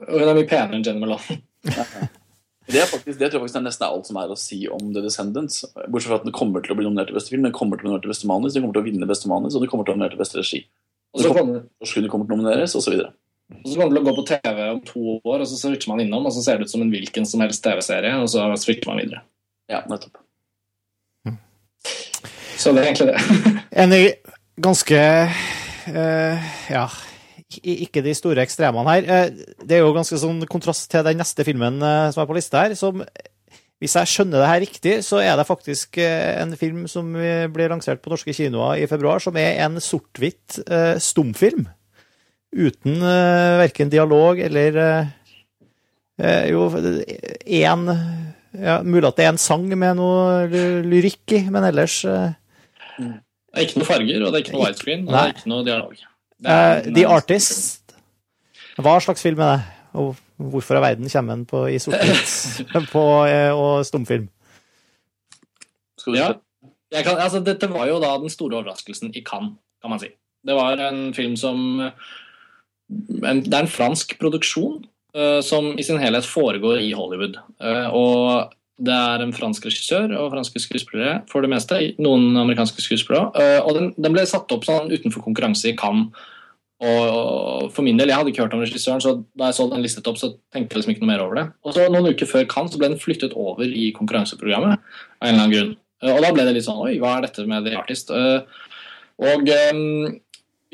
hun 0.04 0.22
er 0.28 0.36
mye 0.36 0.48
penere 0.48 0.78
enn 0.78 0.86
Jenny 0.86 1.02
Malone. 1.02 1.40
ja. 1.70 1.86
Det, 2.66 2.80
faktisk, 2.90 3.18
det, 3.20 3.28
tror 3.30 3.38
jeg 3.38 3.44
faktisk 3.44 3.58
er 3.60 3.62
nesten 3.62 3.86
alt 3.86 4.08
som 4.08 4.16
er 4.18 4.30
å 4.32 4.36
si 4.38 4.56
om 4.66 4.88
The 4.90 5.04
Descendants. 5.04 5.60
Bortsett 5.86 6.10
fra 6.10 6.16
at 6.18 6.24
den 6.26 6.34
kommer 6.34 6.64
til 6.64 6.74
å 6.74 6.78
bli 6.78 6.86
nominert 6.88 7.12
til 7.12 7.18
beste 7.18 7.30
film, 7.30 7.44
den 7.46 7.54
kommer 7.54 7.78
til 7.78 7.86
å 7.86 7.86
bli 7.86 7.92
nominert 7.92 8.08
til 8.08 8.10
beste 8.10 8.30
manus, 8.30 8.56
den 8.56 8.64
kommer 8.64 8.74
til 8.74 8.82
å 8.82 8.88
vinne 8.88 9.06
beste 9.06 9.30
manus, 9.30 9.54
og 9.54 9.62
den 9.62 9.70
kommer 9.70 9.86
til 9.86 9.94
å 9.94 9.98
nominere 9.98 10.16
til 10.16 10.22
beste 10.24 10.40
regi. 10.40 10.60
Og 11.14 11.22
så 11.22 11.30
kommer, 11.30 11.62
kommer 12.10 12.26
til 12.26 12.34
å 12.34 12.40
nomineres, 12.40 12.74
osv. 12.74 12.98
Og 13.54 13.70
så 13.70 13.78
kommer 13.78 13.94
det 13.94 14.00
til 14.00 14.02
å 14.02 14.08
gå 14.08 14.16
på 14.18 14.26
TV 14.32 14.62
om 14.66 14.82
to 14.90 15.04
år, 15.14 15.44
og 15.44 15.46
så 15.46 15.60
switcher 15.60 15.92
man 15.92 16.02
innom, 16.02 16.26
og 16.26 16.34
så 16.34 16.42
ser 16.42 16.58
det 16.58 16.66
ut 16.66 16.74
som 16.74 16.82
en 16.82 16.90
hvilken 16.90 17.28
som 17.30 17.44
helst 17.44 17.62
TV-serie, 17.62 18.16
og 18.18 18.26
så 18.34 18.48
switcher 18.58 18.90
man 18.90 18.98
videre. 19.04 19.22
Ja, 19.70 19.84
nettopp. 19.86 20.18
Så 22.56 22.72
det 22.74 22.82
er 22.82 22.90
egentlig 22.90 23.12
det. 23.12 23.18
en 23.84 23.94
ganske 24.64 25.00
uh, 25.86 26.54
Ja, 26.72 26.86
ikke 27.62 28.02
de 28.02 28.14
store 28.16 28.42
ekstremene 28.42 28.96
her. 28.96 29.06
Uh, 29.06 29.62
det 29.66 29.78
er 29.78 29.84
jo 29.84 29.94
ganske 29.94 30.18
sånn 30.20 30.42
kontrast 30.50 30.88
til 30.90 31.04
den 31.06 31.20
neste 31.20 31.46
filmen 31.46 31.78
uh, 31.82 32.10
som 32.14 32.24
er 32.24 32.28
på 32.30 32.36
lista 32.36 32.64
her, 32.64 32.76
som 32.78 33.04
hvis 33.76 33.92
jeg 33.98 34.08
skjønner 34.08 34.40
det 34.40 34.48
her 34.48 34.62
riktig, 34.64 34.92
så 35.04 35.18
er 35.20 35.34
det 35.36 35.44
faktisk 35.44 35.98
en 36.00 36.54
film 36.56 36.86
som 36.88 37.10
blir 37.12 37.68
lansert 37.68 38.00
på 38.00 38.08
norske 38.08 38.32
kinoer 38.32 38.80
i 38.80 38.86
februar, 38.88 39.20
som 39.20 39.36
er 39.36 39.58
en 39.66 39.76
sort-hvitt 39.84 40.56
stumfilm 41.04 41.66
uten 42.56 42.96
uh, 43.04 43.60
verken 43.60 43.92
dialog 43.92 44.40
eller 44.40 44.80
Jo, 46.16 46.70
én 46.72 47.82
ja, 48.56 48.78
Mulig 48.80 49.04
at 49.04 49.18
det 49.18 49.26
er 49.26 49.34
en 49.34 49.42
sang 49.42 49.68
med 49.68 49.98
noe 49.98 50.46
lyrikk 50.88 51.36
i, 51.36 51.42
men 51.52 51.68
ellers 51.68 51.98
Det 52.00 53.10
er 53.52 53.66
ikke 53.66 53.82
noe 53.82 53.90
farger, 53.90 54.24
og 54.24 54.32
det 54.32 54.38
er 54.38 54.46
ikke 54.46 54.56
noe 54.56 54.64
widescreen, 54.64 55.04
og 55.04 55.12
det 55.12 55.20
er 55.20 55.34
ikke 55.36 55.52
noe 55.52 55.66
dialog. 55.68 56.06
En, 56.44 56.94
The 56.94 57.06
Artist. 57.08 57.94
Hva 58.76 58.98
slags 59.00 59.24
film 59.24 59.40
er 59.40 59.54
det? 59.54 59.74
Og 59.96 60.16
hvorfor 60.36 60.76
av 60.76 60.84
verden 60.84 61.08
kommer 61.08 61.38
den 61.38 61.46
på, 61.48 61.62
i 61.72 61.78
sort-hvitt 61.80 62.92
og 63.62 63.86
stumfilm? 63.88 64.28
Ja, 66.12 66.34
kan, 66.92 67.16
altså, 67.16 67.40
dette 67.42 67.70
var 67.72 67.88
jo 67.88 67.96
da 68.02 68.12
den 68.20 68.30
store 68.30 68.60
overraskelsen 68.60 69.14
i 69.16 69.24
Cannes, 69.26 69.56
kan 69.82 69.90
man 69.90 70.02
si. 70.02 70.10
Det 70.46 70.54
var 70.54 70.78
en 70.84 71.08
film 71.16 71.34
som 71.40 71.80
en, 71.80 73.40
det 73.42 73.54
er 73.54 73.64
en 73.64 73.70
fransk 73.70 74.14
produksjon 74.20 74.84
uh, 75.16 75.40
som 75.42 75.72
i 75.78 75.84
sin 75.86 75.98
helhet 75.98 76.28
foregår 76.28 76.84
i 76.84 76.92
Hollywood. 76.94 77.40
Uh, 77.58 77.88
og 77.90 78.52
det 78.76 78.92
er 78.92 79.22
en 79.24 79.32
fransk 79.32 79.64
regissør 79.68 80.12
og 80.18 80.32
franske 80.34 80.60
skuespillere 80.60 81.20
for 81.30 81.44
det 81.44 81.50
meste. 81.52 81.78
Noen 82.02 82.36
amerikanske 82.36 82.82
skuespillere. 82.84 83.30
Uh, 83.32 83.60
og 83.64 83.78
den, 83.78 83.92
den, 83.96 84.12
ble 84.12 84.26
satt 84.28 84.52
opp 84.52 84.66
sånn 84.68 84.90
utenfor 84.92 85.24
konkurranse 85.24 85.70
i 85.70 85.76
Cannes. 85.78 86.12
Og 86.76 87.70
for 87.72 87.80
min 87.86 87.96
del, 87.96 88.10
Jeg 88.12 88.20
hadde 88.20 88.32
ikke 88.34 88.42
hørt 88.44 88.52
om 88.52 88.60
regissøren, 88.60 89.00
så 89.00 89.14
da 89.32 89.48
jeg 89.48 89.56
så 89.56 89.64
den 89.70 89.80
listet 89.80 90.08
opp, 90.10 90.18
så 90.20 90.34
tenkte 90.52 90.76
jeg 90.76 90.82
liksom 90.82 90.92
ikke 90.92 91.06
noe 91.06 91.12
mer 91.14 91.22
over 91.24 91.38
det. 91.38 91.46
Og 91.64 91.72
så 91.72 91.86
Noen 91.88 92.10
uker 92.12 92.28
før 92.28 92.44
Cannes 92.52 92.74
så 92.74 92.80
ble 92.82 92.90
den 92.92 93.00
flyttet 93.00 93.32
over 93.32 93.64
i 93.64 93.88
konkurranseprogrammet. 93.96 94.76
av 94.76 95.24
en 95.24 95.32
eller 95.32 95.46
annen 95.46 95.54
grunn. 95.54 95.72
Og 96.04 96.20
da 96.20 96.32
ble 96.36 96.44
det 96.44 96.52
litt 96.58 96.66
sånn 96.66 96.82
Oi, 96.84 96.98
hva 97.00 97.14
er 97.16 97.24
dette 97.24 97.46
med 97.48 97.64
The 97.64 97.78
Artist? 97.80 98.12
Og 98.12 99.48
um, 99.72 100.18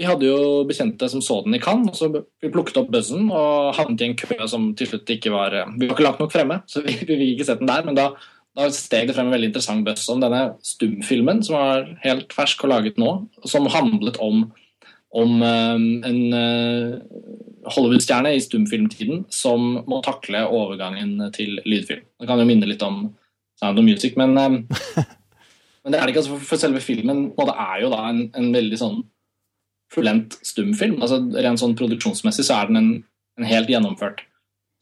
vi 0.02 0.08
hadde 0.08 0.26
jo 0.26 0.64
bekjente 0.66 1.06
som 1.10 1.22
så 1.22 1.38
den 1.44 1.54
i 1.54 1.62
Cannes, 1.62 2.00
så 2.00 2.08
vi 2.10 2.50
plukket 2.50 2.80
opp 2.80 2.90
buzzen 2.90 3.28
og 3.30 3.72
havnet 3.76 4.02
i 4.02 4.08
en 4.10 4.16
kø 4.18 4.34
som 4.50 4.72
til 4.78 4.90
slutt 4.90 5.12
ikke 5.14 5.30
var 5.30 5.54
eh, 5.54 5.68
Vi 5.78 5.86
var 5.86 5.94
ikke 5.94 6.06
langt 6.08 6.22
nok 6.22 6.32
fremme, 6.34 6.58
så 6.66 6.82
vi, 6.82 6.96
vi 7.06 7.18
fikk 7.20 7.36
ikke 7.36 7.46
sett 7.46 7.62
den 7.62 7.70
der. 7.70 7.84
Men 7.86 7.98
da, 7.98 8.08
da 8.58 8.66
steg 8.74 9.06
det 9.06 9.14
frem 9.14 9.30
en 9.30 9.36
veldig 9.36 9.52
interessant 9.52 9.86
buzz 9.86 10.08
om 10.10 10.24
denne 10.24 10.42
stumfilmen, 10.66 11.44
som 11.46 11.58
var 11.60 11.86
helt 12.02 12.34
fersk 12.34 12.66
og 12.66 12.74
laget 12.74 12.98
nå, 12.98 13.12
som 13.46 13.70
handlet 13.70 14.18
om, 14.24 14.48
om 15.22 15.38
um, 15.38 15.86
en 16.08 16.20
uh, 16.34 16.98
Hollywood-stjerne 17.70 18.34
i 18.34 18.42
stumfilmtiden 18.42 19.26
som 19.30 19.84
må 19.86 20.02
takle 20.02 20.42
overgangen 20.50 21.28
til 21.36 21.60
lydfilm. 21.62 22.02
Det 22.18 22.30
kan 22.30 22.42
jo 22.42 22.48
minne 22.48 22.66
litt 22.66 22.82
om 22.82 23.04
Sound 23.62 23.78
of 23.78 23.86
Music, 23.86 24.18
men, 24.18 24.34
men 24.34 25.94
det 25.94 26.00
er 26.00 26.02
det 26.02 26.16
ikke. 26.16 26.26
Altså, 26.26 26.42
for, 26.42 26.58
selve 26.58 26.82
filmen 26.82 27.28
er 27.38 27.82
jo 27.84 27.94
da 27.94 28.08
en, 28.10 28.24
en 28.34 28.50
veldig 28.58 28.82
sånn 28.82 29.02
fullendt 29.92 30.38
stumfilm. 30.46 30.98
Altså, 31.00 31.20
rent 31.44 31.60
sånn 31.60 31.76
produksjonsmessig 31.78 32.46
så 32.48 32.60
er 32.60 32.70
den 32.70 32.80
en, 32.80 32.92
en 33.40 33.48
helt 33.48 33.72
gjennomført 33.72 34.24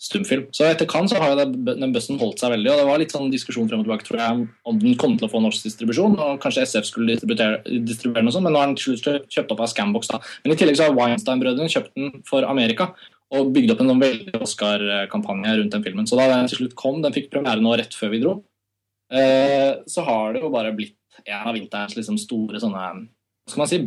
stumfilm. 0.01 0.47
Så 0.57 0.65
etter 0.65 0.89
Cannes 0.89 1.13
så 1.13 1.21
har 1.21 1.35
jo 1.35 1.45
den 1.45 1.93
bussen 1.93 2.19
holdt 2.21 2.41
seg 2.41 2.55
veldig, 2.55 2.71
og 2.73 2.79
det 2.81 2.87
var 2.89 3.01
litt 3.03 3.13
sånn 3.13 3.29
diskusjon 3.33 3.69
frem 3.69 3.83
og 3.83 3.87
tilbake 3.87 4.07
tror 4.07 4.23
jeg, 4.23 4.47
om 4.71 4.79
den 4.81 4.97
kom 5.01 5.19
til 5.21 5.29
å 5.29 5.33
få 5.33 5.43
norsk 5.45 5.67
distribusjon, 5.67 6.17
og 6.17 6.41
kanskje 6.41 6.65
SF 6.65 6.89
skulle 6.89 7.19
distribuere, 7.19 8.25
noe 8.25 8.33
sånt, 8.33 8.47
men 8.47 8.57
nå 8.57 8.63
er 8.63 8.71
den 8.71 8.79
til 8.81 8.97
slutt 8.97 9.29
kjøpt 9.35 9.53
opp 9.53 9.65
av 9.67 9.73
Scambox. 9.75 10.09
da. 10.09 10.23
Men 10.45 10.55
i 10.55 10.61
tillegg 10.61 10.81
så 10.81 10.89
har 10.89 10.97
Weinstein-brødrene 10.97 11.75
kjøpt 11.75 11.93
den 12.01 12.25
for 12.29 12.49
Amerika 12.49 12.89
og 13.37 13.53
bygd 13.55 13.75
opp 13.75 13.83
en 13.85 13.93
sånn 13.93 14.03
veldig 14.03 14.41
Oscar-kampanje 14.41 15.59
rundt 15.61 15.77
den 15.77 15.85
filmen. 15.85 16.09
Så 16.09 16.17
da 16.19 16.31
den 16.33 16.49
til 16.51 16.63
slutt 16.63 16.79
kom, 16.81 17.05
den 17.05 17.15
fikk 17.15 17.29
premiere 17.35 17.63
nå 17.63 17.77
rett 17.79 17.95
før 17.95 18.15
vi 18.15 18.25
dro, 18.25 18.39
eh, 19.13 19.85
så 19.87 20.07
har 20.09 20.33
det 20.35 20.43
jo 20.43 20.51
bare 20.55 20.73
blitt 20.75 20.97
en 21.27 21.45
av 21.45 21.55
vinterens 21.55 21.99
liksom 21.99 22.17
store 22.19 22.63
sånne 22.63 22.89
hva 23.51 23.53
skal 23.53 23.61
man 23.61 23.71
si, 23.71 23.79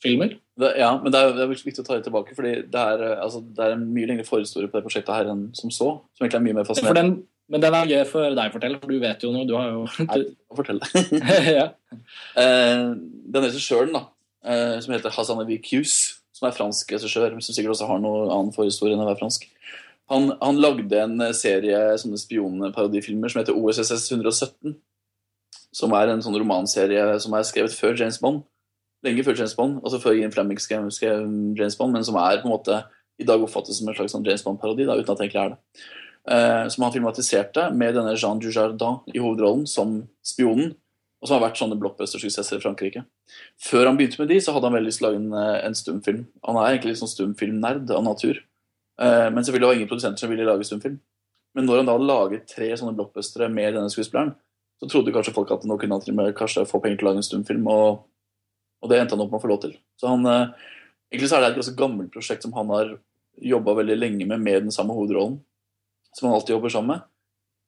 buss-filmer. 0.00 0.38
Det, 0.60 0.74
ja, 0.78 1.00
men 1.02 1.12
det 1.12 1.18
er, 1.20 1.34
det 1.34 1.44
er, 1.44 1.50
viktig 1.50 1.82
å 1.82 1.86
ta 1.86 1.96
det 1.96 2.04
tilbake, 2.04 2.34
fordi 2.36 2.54
det 2.68 2.80
er, 2.80 3.02
altså, 3.20 3.40
det 3.40 3.64
er 3.64 3.74
en 3.76 3.86
mye 3.94 4.06
lengre 4.06 4.26
forhistorie 4.28 4.68
på 4.68 4.78
det 4.78 4.84
prosjektet 4.84 5.14
her 5.14 5.30
enn 5.32 5.50
som 5.56 5.70
så. 5.70 6.00
Som 6.16 6.24
egentlig 6.24 6.40
er 6.40 6.46
mye 6.48 6.58
mer 6.60 6.68
fascinerende. 6.68 7.22
men 7.50 7.64
den 7.64 7.74
er 7.74 7.90
gøy 7.90 8.04
for 8.08 8.28
deg 8.28 8.50
å 8.50 8.54
fortelle, 8.54 8.80
for 8.80 8.92
du 8.92 9.00
vet 9.00 9.22
jo 9.24 9.32
noe. 9.32 9.46
Du 9.48 9.56
har 9.56 9.70
jo 9.70 9.86
Nei, 10.06 10.20
fortelle. 10.56 10.90
ja. 11.60 11.70
eh, 12.38 12.90
den 13.36 13.46
regissøren, 13.46 13.94
da, 13.96 14.04
eh, 14.44 14.76
som 14.84 14.94
heter 14.96 15.16
Hassan 15.16 15.40
Avi 15.42 15.60
Kjus, 15.64 15.96
som 16.36 16.48
er 16.48 16.56
fransk 16.56 16.92
regissør, 16.96 17.40
som 17.40 17.56
sikkert 17.56 17.76
også 17.76 17.88
har 17.88 18.04
noe 18.04 18.28
annen 18.28 18.54
forhistorie 18.56 18.96
enn 18.96 19.02
å 19.04 19.08
være 19.08 19.22
fransk, 19.22 19.48
han, 20.10 20.32
han 20.40 20.56
lagde 20.58 20.98
en 20.98 21.22
serie 21.38 21.78
sånne 22.02 22.18
spionparodifilmer 22.18 23.30
som 23.30 23.44
heter 23.44 23.54
OSSS 23.54 24.08
117. 24.10 24.74
Som 25.70 25.92
er 25.94 26.10
en 26.10 26.22
sånn 26.24 26.34
romanserie 26.34 27.04
som 27.22 27.36
er 27.38 27.44
skrevet 27.46 27.76
før 27.78 27.94
James 27.94 28.18
Bond 28.18 28.40
lenge 29.06 29.24
før 29.24 29.38
James 29.38 29.54
Bond, 29.56 29.80
altså 29.84 30.00
før 30.02 30.18
Ian 30.18 30.32
Flemming 30.32 30.60
skrev, 30.60 30.90
skrev, 30.94 31.24
James 31.58 31.76
Bond, 31.78 31.94
men 31.96 32.04
som 32.04 32.18
er 32.20 32.42
på 32.42 32.48
en 32.48 32.54
måte 32.54 32.82
i 33.20 33.26
dag 33.28 33.42
oppfattes 33.42 33.78
som 33.78 33.88
en 33.88 33.96
slags 33.96 34.14
sånn 34.14 34.26
James 34.26 34.44
Bond-parodi, 34.44 34.86
uten 34.88 35.00
at 35.12 35.18
det 35.20 35.26
egentlig 35.26 35.42
er 35.42 35.54
det. 35.54 35.88
Uh, 36.30 36.66
som 36.68 36.84
han 36.84 36.92
filmatiserte 36.92 37.70
med 37.72 37.96
denne 37.96 38.12
Jean 38.12 38.40
Dujardin 38.40 39.00
i 39.12 39.20
hovedrollen 39.22 39.64
som 39.68 40.02
spionen, 40.24 40.74
og 41.20 41.28
som 41.28 41.36
har 41.36 41.46
vært 41.48 41.60
sånne 41.60 41.76
blockbuster-suksesser 41.80 42.60
i 42.60 42.64
Frankrike. 42.64 43.04
Før 43.60 43.88
han 43.88 43.96
begynte 43.96 44.20
med 44.20 44.30
de, 44.32 44.38
så 44.40 44.54
hadde 44.56 44.68
han 44.68 44.76
veldig 44.76 44.88
lyst 44.88 45.02
til 45.02 45.08
å 45.08 45.10
lage 45.10 45.20
en, 45.20 45.32
eh, 45.36 45.66
en 45.66 45.76
stumfilm. 45.76 46.22
Han 46.48 46.56
er 46.56 46.68
egentlig 46.70 46.94
litt 46.94 47.02
sånn 47.02 47.12
stumfilmnerd 47.12 47.92
av 47.92 48.04
natur. 48.04 48.40
Uh, 49.00 49.28
men 49.32 49.44
selvfølgelig 49.44 49.68
var 49.68 49.74
det 49.74 49.80
ingen 49.80 49.90
produsenter 49.92 50.24
som 50.24 50.32
ville 50.32 50.48
lage 50.48 50.68
stumfilm. 50.68 51.00
Men 51.56 51.66
når 51.66 51.80
han 51.80 51.88
da 51.88 51.96
hadde 51.96 52.08
laget 52.08 52.48
tre 52.48 52.70
sånne 52.72 52.96
blockbustere 52.96 53.50
med 53.52 53.74
denne 53.76 53.92
skuespilleren, 53.92 54.32
så 54.80 54.88
trodde 54.88 55.12
kanskje 55.12 55.34
folk 55.36 55.50
at 55.52 55.66
nå 55.68 55.76
kunne 55.80 56.00
han 56.00 56.32
kanskje 56.36 56.64
få 56.68 56.80
penger 56.80 57.00
til 57.00 57.08
å 57.08 57.10
lage 57.10 57.20
en 57.20 57.28
stumfilm. 57.28 57.66
og 57.68 58.06
og 58.80 58.90
det 58.90 59.00
endte 59.00 59.16
han 59.16 59.22
opp 59.24 59.32
med 59.32 59.40
å 59.40 59.44
få 59.44 59.50
lov 59.52 59.62
til. 59.64 59.76
Så 60.00 60.10
han, 60.10 60.26
eh, 60.26 60.76
Egentlig 61.10 61.26
så 61.26 61.36
er 61.36 61.40
det 61.40 61.46
et 61.50 61.56
ganske 61.58 61.74
gammelt 61.74 62.12
prosjekt 62.14 62.44
som 62.44 62.52
han 62.54 62.68
har 62.70 62.90
jobba 63.42 63.72
veldig 63.74 63.96
lenge 63.98 64.26
med 64.30 64.40
med 64.40 64.62
den 64.62 64.70
samme 64.70 64.94
hovedrollen. 64.94 65.40
Som 66.14 66.28
han 66.28 66.36
alltid 66.36 66.54
jobber 66.54 66.70
sammen 66.70 66.92
med. 66.94 67.00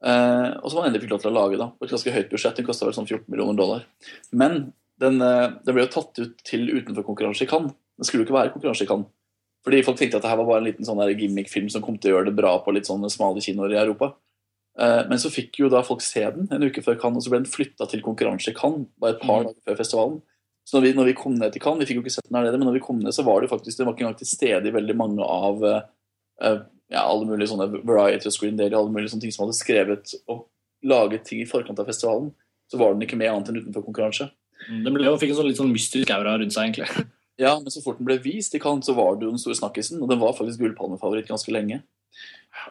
Eh, 0.03 0.51
og 0.63 0.71
som 0.71 0.79
han 0.79 0.91
endelig 0.91 1.03
fikk 1.05 1.15
lov 1.15 1.23
til 1.23 1.31
å 1.33 1.35
lage 1.35 1.59
da, 1.59 1.67
på 1.75 1.87
et 1.87 1.91
ganske 1.91 2.13
høyt 2.15 2.31
budsjett. 2.31 2.57
Den 2.59 2.67
kosta 2.67 2.87
vel 2.87 2.95
sånn 2.95 3.09
14 3.09 3.27
millioner 3.31 3.59
dollar. 3.59 3.85
Men 4.31 4.73
den, 5.03 5.21
eh, 5.23 5.49
den, 5.65 5.75
ble 5.75 5.87
jo 5.87 5.91
tatt 5.91 6.19
ut 6.23 6.39
til 6.47 6.71
utenfor 6.71 7.03
konkurranse 7.03 7.43
i 7.43 7.51
Cannes. 7.51 7.75
Den 7.99 8.07
skulle 8.07 8.23
jo 8.23 8.31
ikke 8.31 8.39
være 8.39 8.55
konkurranse 8.55 8.87
i 8.87 8.91
Cannes. 8.91 9.11
Fordi 9.67 9.83
folk 9.87 9.99
tenkte 9.99 10.19
at 10.19 10.23
det 10.23 10.31
her 10.31 10.39
var 10.39 10.47
bare 10.47 10.63
en 10.63 10.71
liten 10.71 10.87
sånn 10.87 11.03
gimmick-film 11.19 11.69
som 11.71 11.83
kom 11.83 11.99
til 11.99 12.13
å 12.13 12.17
gjøre 12.17 12.31
det 12.31 12.39
bra 12.39 12.57
på 12.63 12.75
litt 12.75 12.87
sånne 12.87 13.11
smale 13.11 13.43
kinoer 13.43 13.75
i 13.75 13.79
Europa. 13.79 14.15
Men 14.75 15.21
så 15.23 15.31
fikk 15.31 15.61
jo 15.61 15.69
da 15.71 15.85
folk 15.87 16.03
se 16.03 16.25
den 16.35 16.49
en 16.51 16.65
uke 16.67 16.83
før 16.83 16.99
Cannes, 16.99 17.21
og 17.21 17.23
så 17.23 17.31
ble 17.31 17.43
den 17.45 17.53
flytta 17.53 17.87
til 17.87 18.03
konkurranse 18.03 18.51
i 18.51 18.57
Cannes 18.59 18.89
bare 18.99 19.15
et 19.15 19.23
par 19.23 19.45
mm. 19.45 19.47
dager 19.47 19.69
før 19.69 19.79
festivalen. 19.79 20.17
Så 20.69 20.77
når 20.77 20.85
vi, 20.85 20.93
når 20.99 21.09
vi, 21.11 21.17
kom 21.19 21.35
ned 21.35 21.55
til 21.55 21.63
Cannes, 21.63 21.83
vi 21.83 21.89
fikk 21.91 21.99
jo 21.99 22.05
ikke 22.05 22.15
sett 22.15 22.29
den 22.29 22.39
her 22.39 22.47
nede, 22.47 22.59
men 22.61 22.69
når 22.71 22.77
vi 22.79 22.85
kom 22.85 23.01
ned, 23.03 23.15
så 23.15 23.25
var 23.27 23.43
det 23.43 23.51
faktisk 23.51 23.81
det 23.81 23.87
var 23.87 23.97
ikke 23.97 24.07
engang 24.07 24.21
til 24.21 24.31
stede 24.31 24.71
i 24.71 24.75
veldig 24.75 24.95
mange 24.99 25.27
av 25.27 25.65
uh, 25.67 26.61
ja, 26.93 27.03
alle 27.03 27.27
mulige 27.27 27.51
sånne 27.51 27.67
Variety 27.81 28.31
og 28.31 28.37
Screen 28.37 28.61
Daily, 28.61 28.77
alle 28.79 28.93
mulige 28.95 29.11
sånne 29.13 29.27
ting 29.27 29.35
som 29.35 29.47
hadde 29.47 29.59
skrevet 29.59 30.15
og 30.31 30.47
laget 30.87 31.27
ting 31.27 31.43
i 31.43 31.49
forkant 31.49 31.83
av 31.83 31.91
festivalen. 31.91 32.31
Så 32.71 32.79
var 32.81 32.95
den 32.95 33.05
ikke 33.07 33.19
med 33.19 33.33
annet 33.33 33.51
enn 33.51 33.59
utenfor 33.63 33.85
konkurranse. 33.89 34.29
Mm, 34.69 34.85
den 34.87 34.95
ble, 34.95 35.09
jo, 35.09 35.19
fikk 35.21 35.35
en 35.35 35.41
sånn 35.41 35.51
litt 35.51 35.59
sånn 35.59 35.75
mystisk 35.75 36.13
aura 36.15 36.37
rundt 36.39 36.55
seg, 36.55 36.71
egentlig. 36.71 37.09
Ja, 37.41 37.55
men 37.59 37.73
så 37.73 37.81
fort 37.81 37.97
den 37.97 38.07
ble 38.07 38.19
vist 38.23 38.53
i 38.55 38.59
Cannes, 38.61 38.85
så 38.87 38.93
var 38.95 39.17
det 39.17 39.25
jo 39.25 39.31
den 39.33 39.41
store 39.41 39.57
snakkisen, 39.57 40.03
og 40.05 40.11
den 40.11 40.21
var 40.21 40.35
faktisk 40.37 40.61
gullpalmefavoritt 40.61 41.31
ganske 41.31 41.51
lenge. 41.51 41.79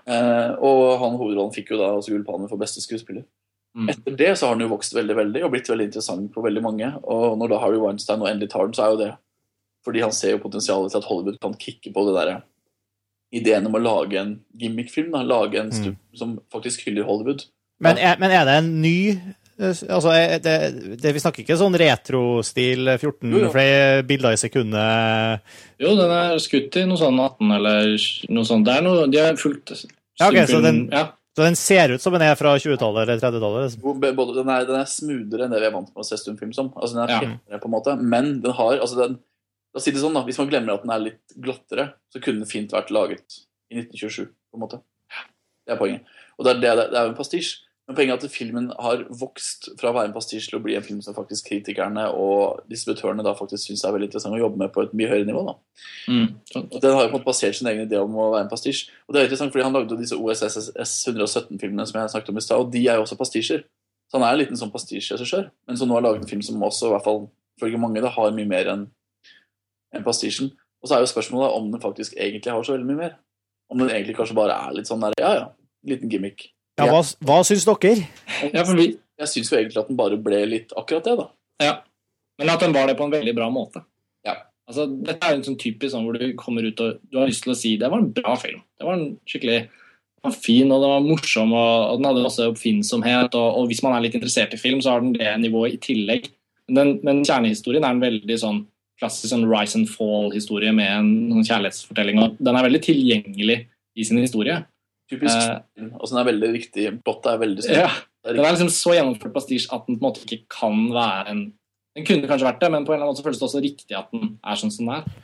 Uh, 0.06 0.54
og 0.62 1.02
han 1.02 1.18
hovedrollen 1.18 1.52
fikk 1.56 1.74
jo 1.74 1.80
da 1.82 1.90
også 1.98 2.14
gullpalme 2.14 2.48
for 2.48 2.62
beste 2.62 2.80
skuespiller. 2.84 3.26
Mm. 3.78 3.90
Etter 3.94 4.16
det 4.20 4.32
så 4.36 4.50
har 4.50 4.58
den 4.58 4.66
jo 4.66 4.74
vokst 4.74 4.96
veldig 4.96 5.16
veldig 5.16 5.44
og 5.48 5.52
blitt 5.54 5.70
veldig 5.72 5.88
interessant 5.88 6.32
for 6.36 6.44
veldig 6.48 6.64
mange. 6.66 6.90
Og 7.08 7.38
når 7.40 7.54
da 7.54 7.60
Harry 7.64 7.80
Weinstein 7.80 8.20
nå 8.20 8.28
endelig 8.28 8.52
tar 8.52 8.68
den, 8.68 8.76
så 8.78 8.86
er 8.86 8.96
jo 8.96 9.04
det 9.04 9.12
fordi 9.82 10.04
han 10.04 10.14
ser 10.14 10.36
jo 10.36 10.44
potensialet 10.44 10.94
til 10.94 11.02
at 11.02 11.08
Hollywood 11.10 11.38
kan 11.42 11.56
kicke 11.58 11.90
på 11.94 12.04
det 12.06 12.14
der 12.14 12.34
ideen 13.34 13.66
om 13.66 13.78
å 13.80 13.82
lage 13.82 14.20
en 14.20 14.36
gimmickfilm. 14.60 15.16
Da, 15.16 15.24
lage 15.26 15.58
en 15.58 15.72
stup 15.74 15.96
mm. 15.96 16.18
som 16.20 16.36
faktisk 16.54 16.86
hyller 16.86 17.08
Hollywood. 17.08 17.48
Men 17.82 17.98
er, 17.98 18.20
men 18.22 18.34
er 18.36 18.46
det 18.46 18.58
en 18.62 18.74
ny 18.84 18.98
Altså, 19.62 20.14
det, 20.42 20.54
det, 21.04 21.12
Vi 21.14 21.22
snakker 21.22 21.44
ikke 21.44 21.58
sånn 21.60 21.76
retrostil 21.78 22.96
14 22.96 23.28
jo, 23.30 23.42
jo. 23.44 23.50
flere 23.54 24.02
bilder 24.10 24.34
i 24.34 24.40
sekundet? 24.42 25.44
Jo, 25.78 25.92
den 26.00 26.14
er 26.16 26.40
skutt 26.42 26.80
i 26.82 26.86
noe 26.90 26.98
sånn 26.98 27.20
18 27.22 27.56
eller 27.60 27.92
noe 28.34 28.48
sånt. 28.48 28.66
Det 28.66 28.74
er 28.74 28.86
noe, 28.88 29.04
de 29.12 29.22
har 29.22 29.38
fulgt 29.38 29.76
ja, 29.76 30.28
okay, 30.28 30.48
så 30.50 30.64
den, 30.64 30.84
ja. 30.90 31.12
Så 31.36 31.46
den 31.46 31.56
ser 31.56 31.94
ut 31.94 32.04
som 32.04 32.12
den 32.14 32.26
er 32.26 32.36
fra 32.36 32.54
20-tallet 32.60 33.06
eller 33.06 33.20
30-tallet? 33.22 33.68
Liksom. 33.70 34.02
Den, 34.04 34.50
den, 34.68 34.80
er 34.82 34.90
smoothere 34.90 35.46
enn 35.48 35.54
det 35.54 35.62
vi 35.64 35.70
er 35.70 35.76
vant 35.76 35.92
med 35.94 36.04
å 36.04 36.08
se 36.08 36.20
stumfilm 36.20 36.52
som. 36.56 36.74
Altså, 36.76 36.98
den 36.98 37.06
er 37.06 37.28
ja. 37.54 37.60
På 37.62 37.70
en 37.70 37.76
måte, 37.78 37.96
men 37.96 38.34
den 38.44 38.56
har 38.58 38.82
altså 38.82 39.00
den, 39.00 39.20
La 39.72 39.80
si 39.80 39.94
det 39.96 40.02
sånn, 40.02 40.18
da. 40.18 40.26
Hvis 40.28 40.36
man 40.42 40.50
glemmer 40.52 40.76
at 40.76 40.82
den 40.84 40.92
er 40.92 41.04
litt 41.06 41.36
glattere, 41.40 41.86
så 42.12 42.20
kunne 42.20 42.44
den 42.44 42.50
fint 42.50 42.74
vært 42.76 42.90
laget 42.92 43.38
i 43.72 43.80
1927. 43.80 44.26
på 44.28 44.60
en 44.60 44.64
måte. 44.66 44.82
Det 45.64 45.72
er 45.72 45.80
poenget. 45.80 46.10
Og 46.36 46.44
det 46.44 46.52
er, 46.52 46.60
det, 46.60 46.88
det 46.92 47.00
er 47.00 47.12
en 47.12 47.16
pastisj. 47.16 47.54
Men 47.90 47.98
poenget 47.98 48.24
er 48.24 48.30
at 48.30 48.34
filmen 48.34 48.68
har 48.78 49.02
vokst 49.20 49.72
fra 49.80 49.90
å 49.90 49.96
være 49.96 50.12
en 50.12 50.14
pastisj 50.16 50.52
til 50.52 50.60
å 50.60 50.64
bli 50.64 50.76
en 50.78 50.86
film 50.86 51.00
som 51.04 51.16
faktisk 51.18 51.50
kritikerne 51.50 52.06
og 52.14 52.62
distributørene 52.70 53.26
da 53.26 53.34
faktisk 53.36 53.68
syns 53.68 53.84
er 53.84 53.96
veldig 53.96 54.08
interessant 54.12 54.38
å 54.38 54.40
jobbe 54.40 54.62
med 54.62 54.72
på 54.76 54.86
et 54.86 54.94
mye 54.96 55.10
høyere 55.10 55.28
nivå. 55.28 55.42
da. 55.50 55.56
Mm. 56.14 56.28
Den 56.78 56.96
har 56.96 57.04
jo 57.04 57.10
på 57.10 57.10
en 57.10 57.18
måte 57.18 57.28
basert 57.28 57.58
sin 57.58 57.68
egen 57.72 57.90
idé 57.90 58.00
om 58.00 58.16
å 58.16 58.30
være 58.36 58.46
en 58.46 58.54
pastisj. 58.54 58.86
Og 59.08 59.16
det 59.16 59.22
er 59.22 59.28
interessant, 59.28 59.52
fordi 59.56 59.66
Han 59.66 59.76
lagde 59.76 59.98
disse 60.00 60.16
OSSS 60.16 60.94
117-filmene 61.10 61.88
som 61.90 62.00
jeg 62.00 62.14
snakket 62.14 62.34
om 62.34 62.40
i 62.40 62.46
stad, 62.46 62.64
og 62.64 62.72
de 62.72 62.86
er 62.86 63.02
jo 63.02 63.08
også 63.08 63.20
pastisjer. 63.20 63.66
Så 64.12 64.20
han 64.20 64.28
er 64.28 64.36
en 64.36 64.42
liten 64.44 64.60
sånn 64.60 64.72
pastisjregissør, 64.74 65.50
men 65.68 65.80
som 65.80 65.90
nå 65.90 65.98
har 65.98 66.06
laget 66.06 66.26
en 66.26 66.32
film 66.32 66.42
som 66.46 66.64
også, 66.68 66.90
i 66.90 66.96
hvert 66.96 67.06
fall 67.06 67.22
ifølge 67.58 67.80
mange, 67.82 68.02
da, 68.04 68.12
har 68.12 68.34
mye 68.36 68.50
mer 68.50 68.72
enn 68.72 68.88
en 69.96 70.06
pastisjen. 70.06 70.52
Og 70.82 70.90
så 70.90 70.98
er 70.98 71.04
jo 71.04 71.12
spørsmålet 71.12 71.58
om 71.58 71.70
den 71.72 71.82
faktisk 71.84 72.16
egentlig 72.18 72.52
har 72.52 72.64
så 72.66 72.76
veldig 72.76 72.90
mye 72.90 73.02
mer. 73.04 73.14
Om 73.72 73.84
den 73.84 73.94
egentlig 73.94 74.18
kanskje 74.18 74.36
bare 74.36 74.58
er 74.58 74.76
litt 74.76 74.90
sånn 74.90 75.04
der, 75.04 75.16
ja 75.22 75.32
ja, 75.38 75.46
liten 75.88 76.12
gimmick. 76.12 76.50
Ja, 76.80 76.88
hva, 76.88 77.02
hva 77.28 77.42
syns 77.48 77.68
dere? 77.68 78.08
Ja, 78.54 78.64
vi, 78.72 78.88
jeg 79.22 79.30
syns 79.30 79.52
jo 79.52 79.58
egentlig 79.60 79.82
at 79.82 79.90
den 79.92 80.00
bare 80.00 80.20
ble 80.22 80.44
litt 80.50 80.72
akkurat 80.78 81.08
det, 81.08 81.18
da. 81.20 81.28
Ja, 81.62 81.74
Men 82.40 82.54
at 82.54 82.64
den 82.64 82.74
var 82.74 82.88
det 82.90 82.96
på 82.98 83.06
en 83.06 83.14
veldig 83.14 83.34
bra 83.38 83.50
måte. 83.54 83.84
Ja. 84.26 84.40
Altså, 84.70 84.88
dette 84.88 85.28
er 85.28 85.36
en 85.36 85.46
sånn 85.46 85.60
typisk 85.62 85.94
sånn 85.94 86.08
hvor 86.08 86.18
du 86.18 86.32
kommer 86.40 86.66
ut 86.66 86.80
og 86.82 87.02
du 87.12 87.20
har 87.20 87.30
lyst 87.30 87.46
til 87.46 87.54
å 87.54 87.60
si 87.60 87.76
det 87.78 87.92
var 87.92 88.02
en 88.02 88.14
bra 88.16 88.34
film. 88.40 88.64
Det 88.80 88.88
var 88.88 88.98
en 88.98 89.08
skikkelig 89.30 89.60
den 90.22 90.30
var 90.30 90.38
fin 90.38 90.70
og 90.70 90.84
den 90.84 90.92
var 90.94 91.06
morsom 91.06 91.54
og, 91.58 91.76
og 91.92 91.96
den 91.98 92.08
hadde 92.08 92.26
masse 92.26 92.46
oppfinnsomhet. 92.46 93.34
Og, 93.38 93.48
og, 93.58 93.70
hvis 93.70 93.82
man 93.86 93.96
er 93.98 94.06
litt 94.06 94.18
interessert 94.18 94.54
i 94.54 94.62
film, 94.62 94.82
så 94.82 94.94
har 94.94 95.02
den 95.02 95.16
det 95.18 95.32
nivået 95.42 95.78
i 95.78 95.82
tillegg. 95.82 96.30
Men, 96.72 97.00
men 97.06 97.24
kjernehistorien 97.26 97.86
er 97.86 97.96
en 97.96 98.04
veldig 98.04 98.38
sånn 98.38 98.62
klassisk 99.02 99.32
sånn 99.34 99.48
rise 99.50 99.80
and 99.80 99.90
fall-historie 99.90 100.70
med 100.78 100.92
en, 100.94 101.10
en 101.34 101.46
kjærlighetsfortelling. 101.46 102.22
og 102.22 102.38
Den 102.38 102.58
er 102.58 102.68
veldig 102.68 102.84
tilgjengelig 102.86 103.58
i 103.98 104.06
sin 104.06 104.22
historie. 104.22 104.60
Typisk. 105.12 105.36
Eh, 105.36 105.90
og 105.98 106.08
så 106.08 106.16
den 106.16 106.22
er 106.22 106.30
veldig 106.30 106.52
viktig. 106.56 106.86
Plottet 107.06 107.34
er 107.34 107.42
veldig 107.42 107.66
stort. 107.66 107.82
Ja, 107.82 107.92
den 108.30 108.46
er 108.46 108.56
liksom 108.56 108.72
så 108.74 108.96
gjennomført 108.96 109.36
pastisj 109.36 109.68
at 109.76 109.84
den 109.90 110.00
på 110.00 110.06
en 110.06 110.08
måte 110.08 110.24
ikke 110.24 110.46
kan 110.60 110.88
være 110.96 111.26
en 111.34 111.44
Den 111.92 112.06
kunne 112.08 112.24
kanskje 112.24 112.48
vært 112.48 112.62
det, 112.62 112.70
men 112.72 112.86
på 112.88 112.94
en 112.94 113.02
eller 113.02 113.10
annen 113.10 113.18
måte 113.18 113.24
føles 113.26 113.40
det 113.42 113.44
også 113.50 113.60
riktig 113.60 113.96
at 114.00 114.14
den 114.16 114.38
er 114.48 114.60
sånn 114.60 114.72
som 114.72 114.88
den 114.88 114.94
er. 114.96 115.16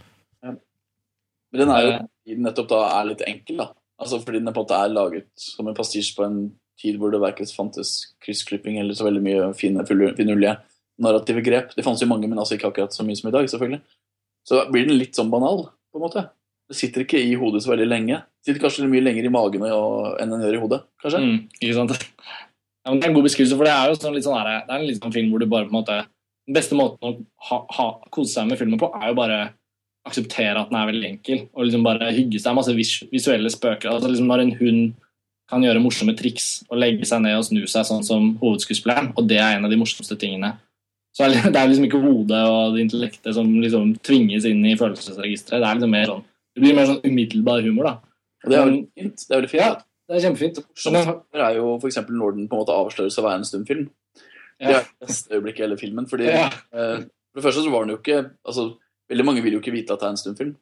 Ja. 0.43 0.49
Men 1.53 1.61
den 1.61 1.69
er 1.71 1.83
jo 1.85 1.91
eh. 1.95 2.39
nettopp 2.43 2.67
da 2.73 2.79
er 2.91 3.05
litt 3.07 3.23
enkel, 3.23 3.61
da. 3.61 3.67
Altså 4.03 4.19
fordi 4.19 4.41
den 4.41 4.51
på 4.51 4.59
en 4.59 4.65
måte 4.65 4.79
er 4.83 4.91
laget 4.91 5.29
som 5.39 5.69
en 5.69 5.77
pastisj 5.77 6.09
på 6.17 6.25
en 6.25 6.41
tid 6.81 6.99
hvor 6.99 7.13
det 7.13 7.21
verken 7.23 7.47
fantes 7.47 7.93
kryssklipping 8.25 8.81
eller 8.81 8.97
så 8.99 9.07
veldig 9.07 9.23
mye 9.23 9.47
fine, 9.57 9.85
finurlige 9.87 10.57
narrative 11.01 11.45
grep. 11.45 11.71
Det 11.77 11.85
fantes 11.87 12.03
jo 12.03 12.09
mange, 12.11 12.27
men 12.27 12.43
altså 12.43 12.57
ikke 12.57 12.73
akkurat 12.73 12.93
så 12.93 13.05
mye 13.07 13.15
som 13.15 13.31
i 13.31 13.33
dag, 13.37 13.47
selvfølgelig. 13.49 13.81
så 14.47 14.61
blir 14.71 14.87
den 14.87 14.99
litt 14.99 15.15
sånn 15.17 15.31
banal, 15.31 15.69
på 15.91 15.99
en 15.99 16.03
måte. 16.03 16.27
Det 16.67 16.75
sitter 16.75 17.05
ikke 17.05 17.21
i 17.23 17.35
hodet 17.39 17.61
så 17.63 17.71
veldig 17.71 17.87
lenge. 17.87 18.19
Det 18.41 18.49
sitter 18.49 18.65
kanskje 18.65 18.89
mye 18.91 19.05
lenger 19.05 19.27
i 19.27 19.31
magen 19.31 19.63
enn 19.67 20.33
den 20.33 20.43
gjør 20.43 20.57
i 20.57 20.61
hodet, 20.63 20.81
kanskje. 21.03 21.23
Mm, 21.23 21.39
ikke 21.61 21.77
sant? 21.79 21.95
Ja, 22.87 22.93
men 22.93 23.01
det 23.01 23.07
er 23.09 23.11
en 23.11 23.15
god 23.17 23.25
beskrivelse, 23.27 23.55
for 23.59 23.67
det 23.67 23.71
er 23.73 23.89
jo 23.91 23.95
sånn, 23.99 24.13
litt 24.15 24.23
sånn 24.23 24.37
her, 24.37 24.61
det 24.63 24.71
er 24.71 24.77
en 24.79 24.85
litt 24.87 25.01
sånn 25.01 25.11
film 25.11 25.33
hvor 25.33 25.41
du 25.43 25.45
bare 25.51 25.67
på 25.67 25.73
en 25.73 25.75
måte 25.75 25.95
Den 26.47 26.55
beste 26.55 26.77
måten 26.79 27.03
å 27.03 27.09
ha, 27.49 27.57
ha, 27.75 27.87
kose 28.15 28.31
seg 28.31 28.45
med 28.47 28.55
filmen 28.61 28.79
på, 28.79 28.87
er 28.95 29.09
jo 29.09 29.17
bare 29.17 29.39
akseptere 30.07 30.61
at 30.61 30.69
den 30.71 30.77
er 30.79 30.87
veldig 30.87 31.09
enkel, 31.09 31.41
og 31.51 31.65
liksom 31.67 31.83
bare 31.83 32.13
hygge 32.15 32.39
seg. 32.39 32.55
Masse 32.55 32.71
vis 32.77 32.93
visuelle 33.11 33.51
spøker. 33.51 33.89
Altså 33.91 34.07
liksom 34.07 34.31
Når 34.31 34.43
en 34.45 34.53
hund 34.61 34.85
kan 35.51 35.63
gjøre 35.63 35.81
morsomme 35.83 36.15
triks 36.15 36.47
og 36.69 36.79
legge 36.79 37.07
seg 37.07 37.25
ned 37.25 37.35
og 37.39 37.43
snu 37.49 37.59
seg 37.67 37.83
sånn 37.87 38.07
som 38.07 38.29
hovedskuespilleren, 38.39 39.11
og 39.19 39.27
det 39.27 39.41
er 39.43 39.57
en 39.57 39.67
av 39.67 39.75
de 39.75 39.79
morsomste 39.79 40.15
tingene. 40.19 40.53
Så 41.15 41.27
det 41.51 41.51
er 41.51 41.67
liksom 41.67 41.87
ikke 41.87 42.01
hodet 42.03 42.41
og 42.47 42.75
det 42.75 42.85
intellektet 42.85 43.35
som 43.35 43.51
liksom 43.59 43.97
tvinges 44.05 44.47
inn 44.47 44.63
i 44.67 44.77
følelsesregisteret. 44.79 45.59
Det 45.59 45.67
er 45.67 45.79
liksom 45.79 45.95
mer 45.95 46.11
sånn 46.13 46.25
Det 46.57 46.63
blir 46.63 46.73
mer 46.77 46.87
sånn 46.89 47.03
umiddelbar 47.05 47.61
humor, 47.61 47.85
da. 47.85 47.91
Og 48.43 48.49
det 48.49 48.57
er 48.57 48.65
veldig 48.65 48.87
fint. 48.97 49.23
Det 49.27 49.35
er 49.35 49.41
veldig 49.41 49.49
fint. 49.51 49.61
Ja, 49.61 49.73
det 50.09 50.17
er 50.17 50.23
kjempefint. 50.25 50.61
Som 50.81 50.93
det 50.97 51.41
er 51.45 51.55
jo 51.59 51.67
eksempel 51.85 52.17
når 52.17 52.35
den 52.37 52.47
på 52.49 52.57
en 52.57 52.63
måte 52.63 52.73
avsløres 52.73 53.17
å 53.21 53.25
være 53.27 53.41
en 53.41 53.45
stumfilm. 53.45 53.89
Det 54.57 54.71
Ja. 54.71 54.79
er 54.79 54.87
det 54.89 55.07
beste 55.07 55.29
øyeblikket 55.37 55.59
i 55.59 55.65
hele 55.67 55.77
filmen. 55.77 56.07
fordi 56.09 56.25
Ja. 56.33 56.47
eh, 56.73 57.03
For 57.33 57.41
det 57.41 57.43
første 57.45 57.61
så 57.63 57.69
var 57.71 57.85
den 57.85 57.93
jo 57.93 57.97
ikke 58.01 58.31
altså, 58.45 58.77
Veldig 59.09 59.23
mange 59.25 59.41
vil 59.43 59.53
jo 59.53 59.59
ikke 59.61 59.71
vite 59.71 59.93
at 59.93 59.99
det 60.01 60.07
er 60.07 60.09
en 60.09 60.17
stumfilm. 60.17 60.55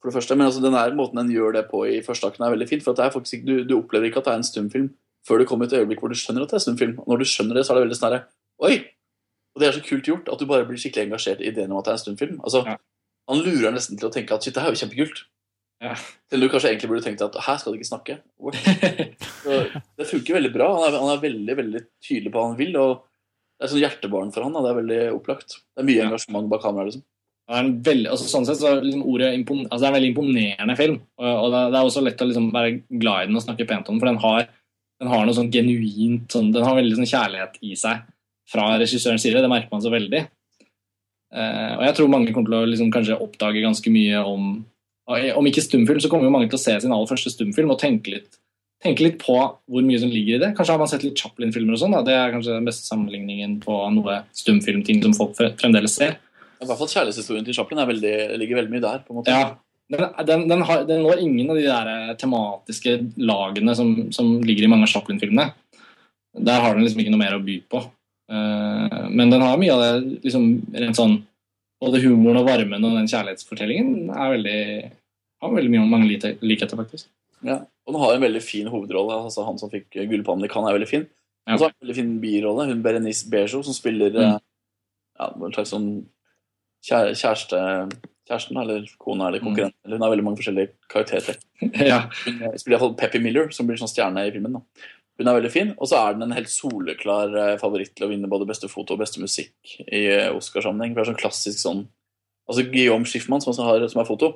For 0.00 0.10
det 0.10 0.14
første, 0.14 0.36
Men 0.36 0.46
altså, 0.46 0.60
den 0.62 0.72
her, 0.72 0.90
måten 0.94 1.16
den 1.16 1.30
gjør 1.34 1.52
det 1.52 1.64
på 1.70 1.82
i 1.88 2.00
første 2.00 2.26
akten, 2.30 2.44
er 2.46 2.54
veldig 2.54 2.68
fint. 2.68 2.82
For 2.84 2.92
at 2.92 2.96
det 2.98 3.04
er 3.06 3.10
faktisk 3.18 3.34
ikke, 3.40 3.46
du, 3.46 3.64
du 3.64 3.74
opplever 3.82 4.06
ikke 4.06 4.18
at 4.18 4.24
det 4.24 4.32
er 4.32 4.36
en 4.36 4.42
stumfilm 4.46 4.90
før 5.26 5.38
det 5.38 5.48
kommer 5.48 5.64
et 5.66 5.72
øyeblikk 5.72 6.00
hvor 6.00 6.08
du 6.08 6.14
skjønner 6.14 6.42
at 6.42 6.48
det 6.48 6.56
er 6.56 6.60
en 6.62 6.66
stumfilm. 6.76 6.98
Og 7.00 7.06
når 7.08 7.18
du 7.18 7.24
skjønner 7.24 7.54
det, 7.54 7.64
så 7.66 7.70
er 7.72 7.80
det 7.80 7.88
veldig 7.88 7.98
sånn 8.00 8.22
Oi! 8.62 8.76
Og 9.56 9.60
det 9.60 9.66
er 9.68 9.72
så 9.72 9.82
kult 9.84 10.04
gjort 10.06 10.28
at 10.32 10.38
du 10.38 10.46
bare 10.46 10.64
blir 10.64 10.78
skikkelig 10.78 11.08
engasjert 11.10 11.40
i 11.40 11.48
ideen 11.50 11.72
om 11.72 11.78
at 11.78 11.84
det 11.84 11.90
er 11.92 11.98
en 11.98 12.04
stumfilm. 12.04 12.38
Altså, 12.44 12.64
Ja. 12.66 12.76
Han 13.30 13.44
lurer 13.44 13.74
nesten 13.74 13.98
til 13.98 14.08
å 14.08 14.14
tenke 14.14 14.34
at 14.34 14.44
shit, 14.44 14.54
det 14.56 14.64
her 14.64 14.72
er 14.72 14.76
jo 14.76 14.82
kjempekult. 14.82 15.22
Ja. 15.80 15.94
Selv 16.28 16.44
du 16.44 16.50
kanskje 16.52 16.74
egentlig 16.74 16.90
burde 16.90 17.04
tenkt 17.06 17.22
at 17.24 17.36
her 17.46 17.60
skal 17.60 17.72
du 17.72 17.78
ikke 17.78 17.88
snakke. 17.88 18.18
Det 19.96 20.08
funker 20.08 20.36
veldig 20.36 20.50
bra. 20.52 20.66
Han 20.76 20.88
er, 20.88 20.98
han 21.00 21.12
er 21.14 21.22
veldig 21.22 21.56
veldig 21.62 21.80
tydelig 22.04 22.32
på 22.32 22.42
hva 22.42 22.50
han 22.50 22.58
vil. 22.58 22.74
og 22.76 23.06
Det 23.56 23.64
er 23.64 23.72
sånn 23.72 23.82
hjertebarn 23.84 24.34
for 24.34 24.44
han. 24.44 24.56
Da. 24.56 24.64
Det 24.66 24.72
er 24.72 24.80
veldig 24.80 25.00
opplagt. 25.16 25.56
Det 25.72 25.82
er 25.82 25.88
mye 25.88 26.04
engasjement 26.04 26.50
bak 26.52 26.62
kameraet. 26.66 26.90
Liksom. 26.90 27.06
Det 27.50 27.58
en 27.58 27.70
veldig, 27.82 28.10
altså 28.12 28.28
sånn 28.30 28.44
sett 28.46 28.60
så 28.60 28.68
er 28.68 28.84
liksom 28.84 29.06
ordet 29.10 29.32
impon, 29.34 29.64
altså 29.64 29.80
det 29.80 29.86
er 29.86 29.90
en 29.90 29.96
veldig 29.96 30.10
imponerende 30.12 30.76
film. 30.78 30.98
Og, 31.18 31.30
og 31.30 31.46
det, 31.54 31.62
det 31.72 31.78
er 31.80 31.88
også 31.88 32.02
lett 32.04 32.22
å 32.22 32.28
liksom 32.28 32.50
være 32.54 32.74
glad 33.00 33.24
i 33.24 33.30
den 33.30 33.40
og 33.40 33.46
snakke 33.46 33.66
pent 33.66 33.88
om 33.90 33.96
den, 33.96 34.02
for 34.02 34.10
den 34.10 34.20
har, 34.22 34.44
den 35.02 35.10
har 35.10 35.24
noe 35.26 35.38
sånn 35.38 35.50
genuint 35.50 36.30
sånn, 36.30 36.52
Den 36.54 36.66
har 36.68 36.78
veldig 36.78 37.00
sånn 37.00 37.10
kjærlighet 37.10 37.58
i 37.66 37.72
seg 37.80 38.04
fra 38.50 38.68
regissørens 38.76 39.26
side. 39.26 39.42
Det 39.42 39.50
merker 39.50 39.72
man 39.74 39.82
så 39.82 39.90
veldig. 39.90 40.22
Eh, 41.30 41.72
og 41.76 41.84
jeg 41.86 41.96
tror 41.96 42.10
mange 42.10 42.34
kommer 42.34 42.50
til 42.50 42.58
å 42.58 42.68
liksom 42.68 42.90
kanskje 42.94 43.18
oppdage 43.22 43.62
ganske 43.62 43.92
mye 43.94 44.24
om 44.26 44.52
Om 45.10 45.46
ikke 45.50 45.62
stumfilm, 45.64 45.98
så 45.98 46.06
kommer 46.06 46.28
jo 46.28 46.30
mange 46.30 46.46
til 46.46 46.54
å 46.54 46.62
se 46.62 46.76
sin 46.78 46.92
aller 46.94 47.08
første 47.10 47.32
stumfilm 47.32 47.72
og 47.72 47.80
tenke 47.80 48.12
litt, 48.12 48.36
tenke 48.78 49.02
litt 49.02 49.16
på 49.18 49.34
hvor 49.34 49.82
mye 49.82 49.98
som 49.98 50.12
ligger 50.12 50.36
i 50.36 50.42
det. 50.44 50.50
Kanskje 50.54 50.76
har 50.76 50.78
man 50.78 50.90
sett 50.92 51.02
litt 51.02 51.18
Chaplin-filmer 51.18 51.74
og 51.74 51.80
sånn. 51.80 51.96
Det 52.06 52.14
er 52.14 52.30
kanskje 52.30 52.54
den 52.54 52.68
beste 52.68 52.86
sammenligningen 52.86 53.56
på 53.64 53.74
noe 53.96 54.20
stumfilmting 54.38 55.02
som 55.02 55.16
folk 55.18 55.34
fremdeles 55.34 55.96
ser. 55.98 56.14
I 56.62 56.68
hvert 56.68 56.78
fall 56.78 56.92
kjærlighetshistorien 56.92 57.48
til 57.48 57.58
Chaplin 57.58 57.82
er 57.82 57.90
veldig, 57.90 58.14
ligger 58.38 58.60
veldig 58.60 58.74
mye 58.76 58.84
der. 58.84 59.02
på 59.02 59.10
en 59.10 59.18
måte. 59.18 59.34
Ja, 59.34 59.50
den, 59.90 60.06
den, 60.26 60.48
den, 60.52 60.62
har, 60.68 60.84
den 60.86 61.02
når 61.02 61.24
ingen 61.24 61.50
av 61.50 61.58
de 61.58 61.66
der 61.66 61.90
eh, 61.90 62.16
tematiske 62.20 62.96
lagene 63.18 63.74
som, 63.74 63.94
som 64.14 64.36
ligger 64.46 64.68
i 64.68 64.70
mange 64.70 64.86
av 64.86 64.92
Chaplin-filmene. 64.92 65.50
Der 66.38 66.62
har 66.62 66.76
den 66.76 66.86
liksom 66.86 67.02
ikke 67.02 67.10
noe 67.16 67.24
mer 67.24 67.34
å 67.34 67.42
by 67.42 67.56
på. 67.66 67.82
Eh, 68.30 69.08
men 69.10 69.32
den 69.32 69.42
har 69.42 69.58
mye 69.58 69.74
av 69.74 69.80
det 69.82 70.22
liksom 70.28 70.46
rent 70.76 70.98
sånn 70.98 71.18
Både 71.80 71.96
humoren 72.02 72.36
og 72.36 72.44
varmen 72.44 72.84
og 72.84 72.92
den 72.92 73.06
kjærlighetsfortellingen 73.08 74.10
er 74.12 74.34
veldig, 74.34 74.56
har 75.40 75.52
veldig 75.54 75.70
mye, 75.72 75.84
mange 75.88 76.10
likheter, 76.44 76.76
faktisk. 76.76 77.06
Ja. 77.40 77.54
Og 77.88 77.94
den 77.94 78.02
har 78.02 78.18
en 78.18 78.24
veldig 78.26 78.42
fin 78.44 78.68
hovedrolle. 78.68 79.16
altså 79.16 79.46
Han 79.46 79.56
som 79.56 79.70
fikk 79.72 79.96
Gullpalmen 79.96 80.44
i 80.44 80.50
Cannes, 80.52 80.68
er 80.68 80.76
veldig 80.76 80.88
fin. 80.90 81.06
Ja. 81.48 81.54
Og 81.54 81.58
så 81.62 81.64
har 81.64 81.72
en 81.72 81.86
veldig 81.86 81.96
fin 81.96 82.10
birolle. 82.20 82.66
Hun 82.68 82.82
Berenice 82.84 83.30
Bejo, 83.32 83.62
som 83.64 83.72
spiller 83.72 84.10
Mm. 84.12 84.20
eh, 84.34 84.38
ja, 85.20 85.30
en 85.32 85.56
slags 85.56 85.72
sånn 85.72 85.88
kjære, 86.84 87.16
kjæreste 87.16 87.62
Kjæresten 88.30 88.60
eller 88.60 88.84
kona 88.98 89.26
eller 89.28 89.40
konkurrent. 89.42 89.74
Eller 89.84 89.96
hun 89.96 90.02
har 90.02 90.10
veldig 90.12 90.24
mange 90.28 90.38
forskjellige 90.38 90.68
karakterer. 90.92 91.40
ja. 91.90 92.02
Hun 92.26 92.42
eh, 92.44 92.58
spiller 92.60 92.76
iallfall 92.76 92.94
Peppy 93.00 93.18
Miller, 93.24 93.48
som 93.50 93.66
blir 93.66 93.80
sånn 93.80 93.90
stjerne 93.90 94.28
i 94.28 94.30
filmen. 94.36 94.52
da. 94.60 94.60
Hun 95.20 95.28
er 95.28 95.36
veldig 95.36 95.52
fin, 95.52 95.72
og 95.76 95.88
så 95.90 95.98
er 96.00 96.14
den 96.16 96.24
en 96.24 96.32
helt 96.32 96.48
soleklar 96.48 97.34
eh, 97.36 97.56
favoritt 97.60 97.92
til 97.92 98.06
å 98.06 98.10
vinne 98.12 98.28
både 98.30 98.48
beste 98.48 98.70
foto 98.72 98.96
og 98.96 99.02
beste 99.02 99.20
musikk 99.20 99.74
i 99.84 100.06
eh, 100.08 100.30
Oscarsammenheng. 100.32 100.94
Det 100.96 101.02
er 101.02 101.10
sånn 101.12 101.20
klassisk 101.20 101.60
sånn 101.60 101.88
Altså 102.50 102.64
Guillaume 102.66 103.06
Schiffmann, 103.06 103.42
som, 103.44 103.54
har, 103.62 103.84
som 103.92 104.00
er 104.02 104.06
foto, 104.08 104.32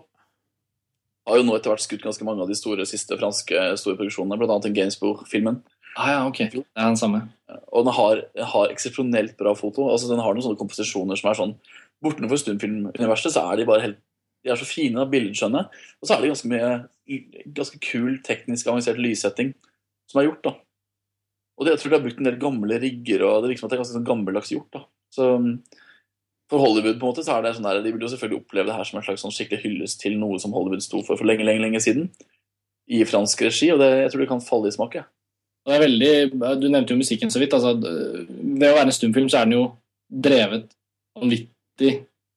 har 1.27 1.41
jo 1.41 1.47
nå 1.49 1.57
etter 1.57 1.73
hvert 1.73 1.83
skutt 1.83 2.05
ganske 2.05 2.23
mange 2.23 2.45
av 2.45 2.51
de 2.53 2.55
store 2.55 2.85
siste 2.87 3.17
franske 3.19 3.63
store 3.81 3.99
produksjonene, 3.99 4.39
bl.a. 4.39 4.59
den 4.63 4.77
Gainsbourg-filmen. 4.77 5.57
Ah, 5.97 6.11
ja, 6.13 6.21
ok. 6.29 6.41
Det 6.53 6.63
er 6.63 6.93
den 6.93 7.01
samme. 7.01 7.25
Og 7.73 7.89
den 7.89 7.97
har, 7.97 8.23
har 8.53 8.71
eksepsjonelt 8.71 9.35
bra 9.41 9.57
foto. 9.59 9.89
altså 9.91 10.13
Den 10.13 10.23
har 10.23 10.35
noen 10.35 10.47
sånne 10.47 10.61
komposisjoner 10.61 11.19
som 11.19 11.31
er 11.31 11.41
sånn 11.41 11.57
Bortenfor 12.05 12.39
stumfilmuniverset 12.39 13.35
så 13.35 13.47
er 13.49 13.59
de 13.59 13.67
bare 13.69 13.85
helt 13.87 14.01
De 14.45 14.53
er 14.53 14.59
så 14.61 14.67
fine 14.69 15.01
og 15.01 15.11
billedskjønne. 15.11 15.65
Og 15.99 16.07
så 16.07 16.15
er 16.15 16.23
det 16.23 16.33
ganske 16.35 16.51
mye 16.53 16.73
ganske 17.57 17.81
kul, 17.83 18.19
teknisk 18.27 18.69
avansert 18.69 19.01
lyssetting 19.01 19.55
som 20.11 20.21
er 20.21 20.29
gjort. 20.29 20.45
da. 20.45 20.55
Og 21.55 21.67
det, 21.67 21.75
jeg 21.75 21.83
tror 21.83 21.93
de 21.93 21.99
har 21.99 22.05
brukt 22.05 22.21
en 22.21 22.29
del 22.29 22.39
gamle 22.43 22.79
rigger, 22.83 23.25
og 23.29 23.43
det 23.43 23.53
virker 23.53 23.63
som 23.63 23.69
at 23.69 23.73
det 23.73 23.77
er 23.77 23.83
ganske 23.85 23.97
sånn 23.97 24.07
gammeldags 24.09 24.53
gjort. 24.55 24.71
da. 24.75 24.85
Så 25.15 25.29
um, 25.39 25.51
For 26.51 26.63
Hollywood 26.63 26.99
på 26.99 27.07
en 27.07 27.13
måte 27.13 27.25
så 27.27 27.37
er 27.37 27.45
det 27.45 27.55
sånn 27.57 27.69
der, 27.69 27.83
de 27.85 27.93
vil 27.95 28.03
jo 28.03 28.11
selvfølgelig 28.13 28.43
oppleve 28.43 28.71
det 28.71 28.79
her 28.79 28.89
som 28.89 28.99
en 29.01 29.07
slags 29.07 29.23
sånn 29.25 29.35
skikkelig 29.35 29.63
hyllest 29.63 30.01
til 30.03 30.17
noe 30.21 30.41
som 30.43 30.55
Hollywood 30.57 30.83
sto 30.85 31.05
for 31.07 31.21
for 31.21 31.29
lenge, 31.29 31.47
lenge, 31.47 31.63
lenge 31.63 31.83
siden. 31.85 32.11
I 32.91 33.05
fransk 33.09 33.47
regi, 33.47 33.71
og 33.73 33.79
det, 33.81 33.91
jeg 34.03 34.13
tror 34.13 34.25
det 34.25 34.31
kan 34.33 34.45
falle 34.45 34.69
i 34.69 34.75
smak. 34.75 34.99
Ja. 34.99 35.07
Veldig, 35.65 36.15
Du 36.61 36.67
nevnte 36.69 36.93
jo 36.93 37.01
musikken 37.01 37.31
så 37.33 37.41
vidt. 37.41 37.55
altså 37.57 37.73
Ved 37.79 38.69
å 38.69 38.75
være 38.77 38.91
en 38.91 38.99
stumfilm 38.99 39.31
så 39.33 39.41
er 39.41 39.49
den 39.49 39.57
jo 39.57 39.69
drevet 40.13 40.75
vanvittig 41.17 41.95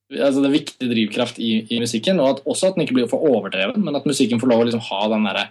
altså 0.07 0.39
Det 0.39 0.47
er 0.47 0.53
viktig 0.55 0.88
drivkraft 0.88 1.39
i, 1.43 1.49
i 1.68 1.80
musikken, 1.84 2.22
og 2.24 2.30
at, 2.30 2.45
også 2.47 2.70
at 2.70 2.78
den 2.78 2.86
ikke 2.86 2.95
blir 2.95 3.09
for 3.11 3.26
overdreven, 3.28 3.82
men 3.84 3.97
at 3.97 4.05
musikken 4.07 4.39
får 4.39 4.51
lov 4.51 4.61
å 4.63 4.68
liksom 4.70 4.86
ha 4.88 4.99
den 5.11 5.26
der 5.28 5.41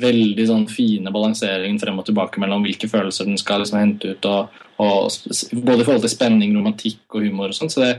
veldig 0.00 0.44
sånn 0.48 0.64
fine 0.70 1.12
balanseringen 1.14 1.78
frem 1.78 1.98
og 2.00 2.06
tilbake 2.08 2.40
mellom 2.42 2.64
hvilke 2.66 2.88
følelser 2.90 3.28
den 3.28 3.38
skal 3.38 3.62
liksom 3.62 3.78
hente 3.78 4.14
ut, 4.14 4.26
og, 4.26 4.54
og 4.82 5.10
både 5.54 5.84
i 5.84 5.86
forhold 5.86 6.02
til 6.06 6.12
spenning, 6.12 6.54
romantikk 6.56 7.04
og 7.14 7.26
humor 7.26 7.52
og 7.52 7.58
sånn. 7.58 7.70
Så 7.70 7.92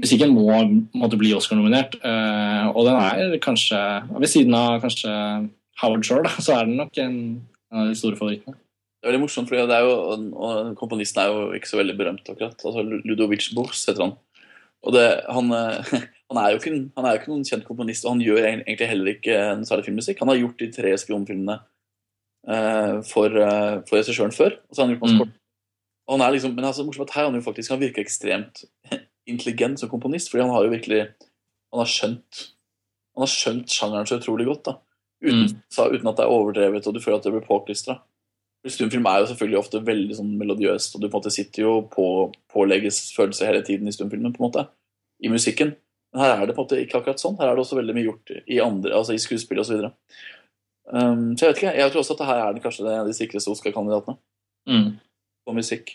musikken 0.00 0.32
må 0.36 0.48
måtte 0.96 1.20
bli 1.20 1.34
Oscar-nominert, 1.36 1.98
Uh, 2.00 2.72
og 2.72 2.86
den 2.88 2.96
er 2.98 3.36
kanskje 3.42 3.78
Ved 4.16 4.30
siden 4.32 4.54
av 4.56 4.80
kanskje 4.82 5.12
Howard 5.80 6.06
Shore, 6.08 6.24
da, 6.24 6.32
så 6.40 6.56
er 6.56 6.68
den 6.68 6.78
nok 6.80 6.96
en 7.02 7.16
av 7.72 7.90
de 7.90 7.96
store 7.98 8.16
favorittene. 8.18 8.56
Det 8.56 9.04
er 9.04 9.12
veldig 9.12 9.26
morsomt, 9.26 9.50
for 9.50 9.68
det 9.68 9.76
er 9.76 9.84
jo, 9.84 10.30
og 10.40 10.70
komponisten 10.80 11.20
er 11.22 11.28
jo 11.30 11.42
ikke 11.54 11.68
så 11.68 11.78
veldig 11.78 11.96
berømt 11.98 12.30
akkurat. 12.32 12.56
Altså 12.64 12.82
Ludovic 12.82 13.50
Bors 13.54 13.84
heter 13.86 14.06
han. 14.06 14.14
Og 14.86 14.94
det, 14.96 15.04
han, 15.30 15.52
eh, 15.52 15.92
han, 16.30 16.38
er 16.42 16.50
jo 16.52 16.58
ikke, 16.60 16.90
han 16.96 17.04
er 17.06 17.14
jo 17.14 17.20
ikke 17.20 17.30
noen 17.32 17.44
kjent 17.46 17.64
komponist, 17.68 18.04
og 18.04 18.16
han 18.16 18.20
gjør 18.24 18.46
egentlig 18.50 18.88
heller 18.90 19.12
ikke 19.14 19.36
en 19.52 19.64
særlig 19.68 19.84
filmmusikk. 19.86 20.18
Han 20.20 20.28
har 20.32 20.40
gjort 20.40 20.58
de 20.58 20.68
tre 20.74 20.92
spionfilmene 20.98 21.58
uh, 22.48 23.02
for, 23.06 23.30
uh, 23.36 23.82
for 23.88 23.98
regissøren 24.00 24.34
før, 24.34 24.56
og 24.68 24.74
så 24.74 24.82
har 24.82 24.88
han 24.88 24.94
gjort 24.96 25.04
masse 25.06 25.16
Mm. 25.16 25.22
kort. 25.24 25.36
Og 26.08 26.18
han 26.18 26.26
er 26.26 26.32
liksom, 26.36 26.54
men 26.54 26.64
altså, 26.64 26.84
morsomt 26.86 27.08
at 27.10 27.14
her 27.16 27.22
er 27.24 27.30
han 27.30 27.38
jo 27.40 27.44
faktisk 27.46 27.70
han 27.74 27.80
virker 27.80 28.02
ekstremt 28.04 28.64
intelligent 29.32 29.80
som 29.80 29.88
komponist, 29.90 30.30
fordi 30.30 30.42
han 30.46 30.52
har 30.54 30.64
jo 30.64 30.70
virkelig 30.70 31.00
han 31.06 31.80
har 31.82 31.90
skjønt 31.90 32.42
han 33.16 33.24
har 33.24 33.32
skjønt 33.32 33.72
sjangeren 33.72 34.06
så 34.06 34.18
utrolig 34.20 34.46
godt. 34.46 34.64
da. 34.66 34.76
Uten, 35.24 35.46
Mm. 35.46 35.62
sa, 35.72 35.86
uten 35.88 36.06
at 36.10 36.16
det 36.18 36.24
er 36.26 36.30
overdrevet, 36.34 36.86
og 36.86 36.94
du 36.94 37.00
føler 37.00 37.16
at 37.16 37.24
det 37.24 37.32
blir 37.32 37.46
påklistra. 37.48 38.00
Stumfilm 38.66 39.06
er 39.06 39.20
jo 39.22 39.26
selvfølgelig 39.30 39.58
ofte 39.58 39.80
veldig 39.86 40.16
sånn 40.18 40.32
melodiøst, 40.38 40.94
og 40.94 41.00
du 41.00 41.08
på 41.08 41.16
en 41.16 41.20
måte 41.22 41.30
sitter 41.32 41.62
jo 41.62 41.72
på 41.88 42.06
pålegges 42.52 43.14
følelser 43.16 43.46
hele 43.46 43.62
tiden 43.64 43.88
i 43.88 43.92
stumfilmen, 43.94 44.34
på 44.34 44.42
en 44.42 44.50
måte, 44.50 44.66
i 45.22 45.28
musikken. 45.32 45.74
Men 46.16 46.22
her 46.24 46.32
er 46.40 46.48
det 46.48 46.54
på 46.56 46.62
en 46.62 46.66
måte 46.66 46.78
ikke 46.80 46.96
akkurat 47.02 47.20
sånn. 47.20 47.36
Her 47.36 47.50
er 47.50 47.58
det 47.58 47.62
også 47.66 47.76
veldig 47.76 47.94
mye 47.98 48.06
gjort 48.06 48.30
i 48.48 48.56
andre, 48.64 48.94
altså 48.96 49.12
i 49.12 49.20
skuespill 49.20 49.60
osv. 49.60 49.82
Um, 50.88 51.34
så 51.36 51.44
jeg 51.44 51.50
vet 51.52 51.60
ikke, 51.60 51.74
jeg 51.76 51.92
tror 51.92 52.00
også 52.00 52.14
at 52.16 52.20
det 52.22 52.28
her 52.30 52.40
er 52.46 52.56
det 52.56 52.62
kanskje 52.64 52.94
de 53.10 53.14
sikreste 53.18 53.52
Oscar-kandidatene 53.52 54.16
Mm. 54.66 54.96
på 55.46 55.54
musikk. 55.54 55.92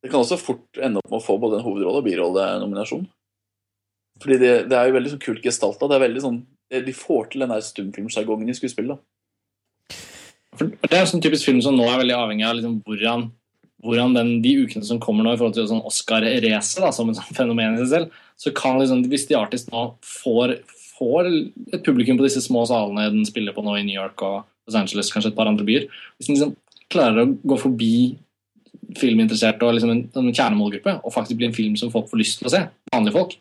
Det 0.00 0.10
kan 0.12 0.20
også 0.22 0.38
fort 0.38 0.78
ende 0.80 1.00
opp 1.02 1.10
med 1.10 1.18
å 1.18 1.24
få 1.26 1.34
både 1.42 1.58
en 1.58 1.64
hovedrolle- 1.66 1.98
og 1.98 2.04
birollenominasjon. 2.06 3.02
Fordi 4.22 4.38
det, 4.40 4.52
det 4.70 4.78
er 4.78 4.86
jo 4.88 4.94
veldig 4.96 5.10
sånn 5.12 5.24
kult 5.26 5.42
gestalta. 5.44 5.88
Det 5.90 5.96
er 5.98 6.06
veldig 6.08 6.22
sånn, 6.24 6.38
De 6.70 6.92
får 6.96 7.30
til 7.32 7.40
den 7.44 7.50
der 7.52 7.60
stumfilmsjargongen 7.60 8.48
i 8.48 8.54
skuespillet. 8.56 8.96
da. 8.96 9.96
For 10.56 10.66
Det 10.70 10.92
er 10.92 11.02
en 11.02 11.10
sånn 11.10 11.20
typisk 11.24 11.44
film 11.50 11.60
som 11.62 11.76
nå 11.76 11.84
er 11.84 12.00
veldig 12.00 12.16
avhengig 12.16 12.46
av 12.48 12.56
liksom 12.56 12.78
hvordan, 12.86 13.26
hvordan 13.84 14.14
den, 14.16 14.30
de 14.44 14.54
ukene 14.64 14.86
som 14.86 15.00
kommer 15.02 15.24
nå 15.24 15.34
i 15.34 15.38
forhold 15.38 15.56
til 15.56 15.68
sånn 15.68 15.84
Oscar-racet 15.86 16.94
som 16.96 17.10
et 17.10 17.18
sånn 17.18 17.36
fenomen 17.36 17.76
i 17.76 17.82
seg 17.82 17.90
selv, 17.92 18.20
så 18.40 18.52
kan 18.56 18.80
liksom, 18.80 19.04
hvis 19.12 19.26
The 19.28 19.38
Artist 19.38 19.72
nå 19.72 19.86
får, 20.04 20.56
får 20.96 21.30
et 21.30 21.82
publikum 21.86 22.18
på 22.20 22.26
disse 22.26 22.42
små 22.44 22.64
salene 22.68 23.10
den 23.12 23.26
spiller 23.28 23.56
på 23.56 23.64
nå 23.64 23.76
i 23.78 23.84
New 23.86 23.96
York 23.96 24.24
og 24.26 24.44
Los 24.66 24.78
Angeles, 24.78 25.12
kanskje 25.12 25.30
et 25.32 25.38
par 25.38 25.46
andre 25.46 25.66
byer 25.66 25.84
Hvis 26.16 26.28
den 26.28 26.38
liksom 26.38 26.56
klarer 26.90 27.22
å 27.22 27.32
gå 27.38 27.58
forbi 27.60 27.96
filminteresserte 28.96 29.66
og 29.66 29.76
liksom 29.76 29.92
en, 29.92 30.04
en 30.14 30.32
kjernemålgruppe 30.32 31.00
og 31.02 31.12
faktisk 31.14 31.38
bli 31.40 31.50
en 31.50 31.56
film 31.56 31.74
som 31.78 31.90
folk 31.92 32.08
får 32.10 32.20
lyst 32.20 32.40
til 32.40 32.48
å 32.48 32.54
se, 32.54 32.62
vanlige 32.94 33.18
folk 33.18 33.36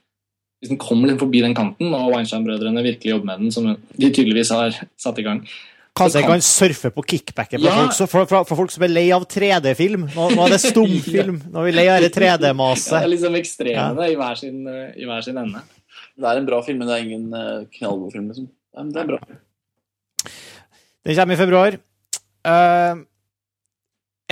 hvis 0.63 0.71
den 0.71 0.79
kommer 0.81 1.09
liksom 1.09 1.25
forbi 1.25 1.41
den 1.43 1.53
kanten, 1.53 1.93
og 1.93 2.13
Weinstein-brødrene 2.13 2.81
virkelig 2.81 3.11
jobber 3.11 3.27
med 3.27 3.41
den, 3.43 3.51
som 3.53 3.67
de 3.75 4.07
tydeligvis 4.09 4.53
har 4.55 4.77
satt 4.97 5.19
i 5.19 5.25
gang 5.25 5.41
Kanskje 5.95 6.19
jeg 6.19 6.27
kan 6.27 6.41
surfe 6.43 6.89
på 6.91 7.03
kickbacket 7.07 7.61
for, 7.61 7.65
Ja. 7.69 7.75
folk, 7.87 8.09
for, 8.11 8.27
for, 8.27 8.47
for 8.49 8.59
folk 8.59 8.73
som 8.73 8.83
er 8.83 8.91
lei 8.91 9.05
av 9.15 9.23
3D-film. 9.31 10.09
Nå, 10.11 10.25
nå 10.35 10.43
er 10.45 10.55
det 10.57 10.59
stumfilm. 10.65 11.37
Nå 11.53 11.61
er 11.61 11.69
vi 11.69 11.71
lei 11.77 11.85
av 11.87 12.01
det 12.03 12.09
ja, 12.09 12.35
Det 12.35 12.43
3D-maset. 12.43 12.97
er 12.99 13.07
liksom 13.13 13.37
ekstremene 13.39 14.09
i, 14.11 14.17
hver 14.19 14.35
sin, 14.41 14.59
eh, 14.67 14.91
i 14.99 15.07
hver 15.07 15.23
sin 15.23 15.39
ende. 15.39 15.63
Det 16.19 16.27
er 16.27 16.41
en 16.41 16.47
bra 16.47 16.59
film, 16.67 16.81
men 16.83 16.91
det 16.91 16.97
er 16.97 17.05
ingen 17.07 17.25
uh, 17.31 17.63
knallgod 17.77 18.11
film. 18.11 18.27
liksom. 18.31 18.49
Men 18.75 18.91
det 18.91 19.01
er 19.01 19.11
bra. 19.13 19.19
Den 21.05 21.15
kommer 21.15 21.37
i 21.37 21.39
februar. 21.39 21.77
Uh, 22.45 23.03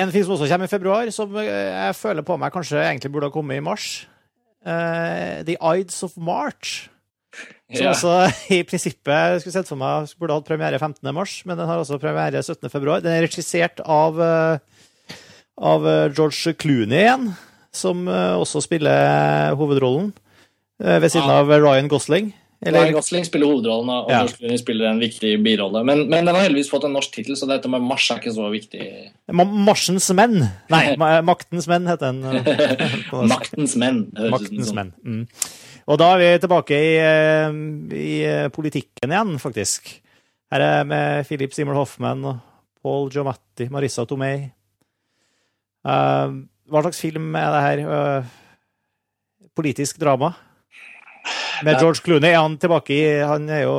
en 0.03 0.11
film 0.11 0.25
som 0.25 0.35
også 0.35 0.49
kommer 0.51 0.67
i 0.67 0.73
februar, 0.73 1.09
som 1.13 1.35
eh, 1.37 1.47
jeg 1.47 1.95
føler 1.95 2.25
på 2.25 2.37
meg 2.41 2.53
kanskje 2.53 2.81
egentlig 2.81 3.11
burde 3.13 3.29
ha 3.29 3.33
kommet 3.33 3.59
i 3.59 3.63
mars. 3.63 4.07
Uh, 4.65 5.43
The 5.47 5.55
Ides 5.59 6.03
of 6.03 6.17
March. 6.17 6.89
Som 7.73 7.85
Ja. 7.85 7.91
også 7.93 8.13
i 8.53 8.61
prinsippet 8.63 9.41
skulle 9.41 9.53
sett 9.55 9.67
for 9.71 9.79
meg 9.79 10.07
burde 10.19 10.35
hatt 10.37 10.45
premiere 10.45 10.77
15. 10.79 11.13
mars, 11.13 11.39
men 11.45 11.57
den 11.57 11.67
har 11.67 11.79
også 11.81 11.99
premiere 12.01 12.43
17. 12.43 12.69
februar. 12.69 13.01
Den 13.01 13.11
er 13.17 13.25
regissert 13.27 13.81
av, 13.85 14.19
eh, 14.21 15.17
av 15.57 15.87
eh, 15.87 16.09
George 16.13 16.53
Clooney 16.53 17.01
igjen, 17.05 17.31
som 17.73 18.07
eh, 18.07 18.35
også 18.37 18.61
spiller 18.61 19.55
hovedrollen, 19.57 20.13
ved 20.83 21.09
siden 21.11 21.29
Ja. 21.29 21.39
av 21.41 21.47
Ryan 21.49 21.87
Gosling. 21.87 22.33
Ryan 22.63 22.93
Gosling 22.95 23.25
spiller 23.27 23.47
hovedrollen, 23.47 23.89
og 23.91 24.09
Ja. 24.09 24.19
George 24.21 24.37
Clooney 24.37 24.57
spiller 24.57 24.85
en 24.87 24.99
viktig 24.99 25.33
birolle. 25.43 25.81
Men, 25.85 26.05
men 26.09 26.25
den 26.25 26.33
har 26.35 26.43
heldigvis 26.45 26.69
fått 26.71 26.85
en 26.87 26.93
norsk 26.95 27.11
tittel, 27.11 27.35
så 27.35 27.47
dette 27.47 27.67
med 27.69 27.81
Mars 27.83 28.05
er 28.11 28.21
ikke 28.21 28.31
så 28.35 28.45
viktig. 28.51 28.81
Ma- 29.35 29.43
Marsens 29.67 30.07
menn. 30.15 30.37
Nei, 30.71 30.95
Maktens 31.31 31.67
menn 31.67 31.87
heter 31.87 32.11
den. 32.13 32.21
Maktens 33.33 33.75
menn. 33.79 34.05
Maktens 34.31 34.69
sånn. 34.71 34.75
menn. 34.79 34.93
Mm. 35.03 35.27
Og 35.87 35.99
da 35.99 36.13
er 36.13 36.21
vi 36.21 36.29
tilbake 36.43 36.77
i, 36.79 36.93
eh, 37.01 37.59
i 37.99 38.15
eh, 38.23 38.49
politikken 38.53 39.11
igjen, 39.11 39.35
faktisk. 39.41 39.89
Her 40.53 40.63
er 40.63 40.83
med 40.87 41.27
Philip 41.27 41.53
Simmel 41.55 41.75
Hoffman 41.75 42.23
Paul 42.83 43.09
Giamatti, 43.11 43.69
Marissa 43.71 44.05
Tomei. 44.05 44.51
Uh, 45.83 46.43
hva 46.71 46.83
slags 46.83 47.01
film 47.03 47.33
er 47.35 47.49
det 47.51 47.61
her? 47.63 47.81
Uh, 47.87 49.49
politisk 49.55 49.99
drama? 49.99 50.31
Med 51.63 51.79
George 51.79 52.03
Clooney 52.03 52.31
er 52.33 52.41
han 52.41 52.57
tilbake 52.59 52.95
i 52.95 53.03
Han 53.23 53.45
er 53.51 53.61
jo 53.63 53.73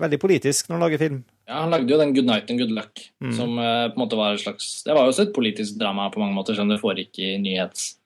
veldig 0.00 0.18
politisk 0.18 0.68
når 0.68 0.74
han 0.74 0.84
lager 0.86 1.02
film. 1.02 1.18
Ja, 1.48 1.60
Han 1.62 1.70
lagde 1.70 1.92
jo 1.92 1.98
den 2.00 2.14
Good 2.16 2.26
Night 2.26 2.50
and 2.50 2.60
Good 2.60 2.74
Luck, 2.74 3.04
Mm. 3.22 3.32
som 3.34 3.58
uh, 3.58 3.88
på 3.90 3.98
en 3.98 4.02
måte 4.02 4.16
var 4.18 4.34
et 4.34 4.42
slags 4.42 4.82
Det 4.84 4.94
var 4.94 5.02
jo 5.06 5.12
også 5.12 5.26
et 5.26 5.34
politisk 5.34 5.78
drama 5.78 6.10
på 6.10 6.20
mange 6.20 6.34
måter, 6.34 6.54
som 6.54 6.68
det 6.68 6.80
foregikk 6.80 7.18
i 7.18 7.36
nyhets... 7.42 7.97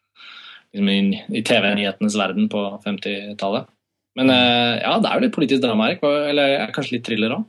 liksom 0.73 0.89
i, 0.89 1.23
i 1.39 1.43
TV-nyhetenes 1.47 2.16
verden 2.18 2.49
på 2.53 2.64
50-tallet. 2.85 3.68
Men 4.18 4.29
eh, 4.33 4.81
ja, 4.83 4.99
det 5.01 5.09
er 5.09 5.16
jo 5.18 5.27
litt 5.27 5.35
politisk 5.37 5.62
drama 5.64 5.91
her. 5.93 5.99
Eller 6.29 6.73
kanskje 6.75 6.99
litt 6.99 7.07
thriller 7.09 7.37
òg. 7.39 7.45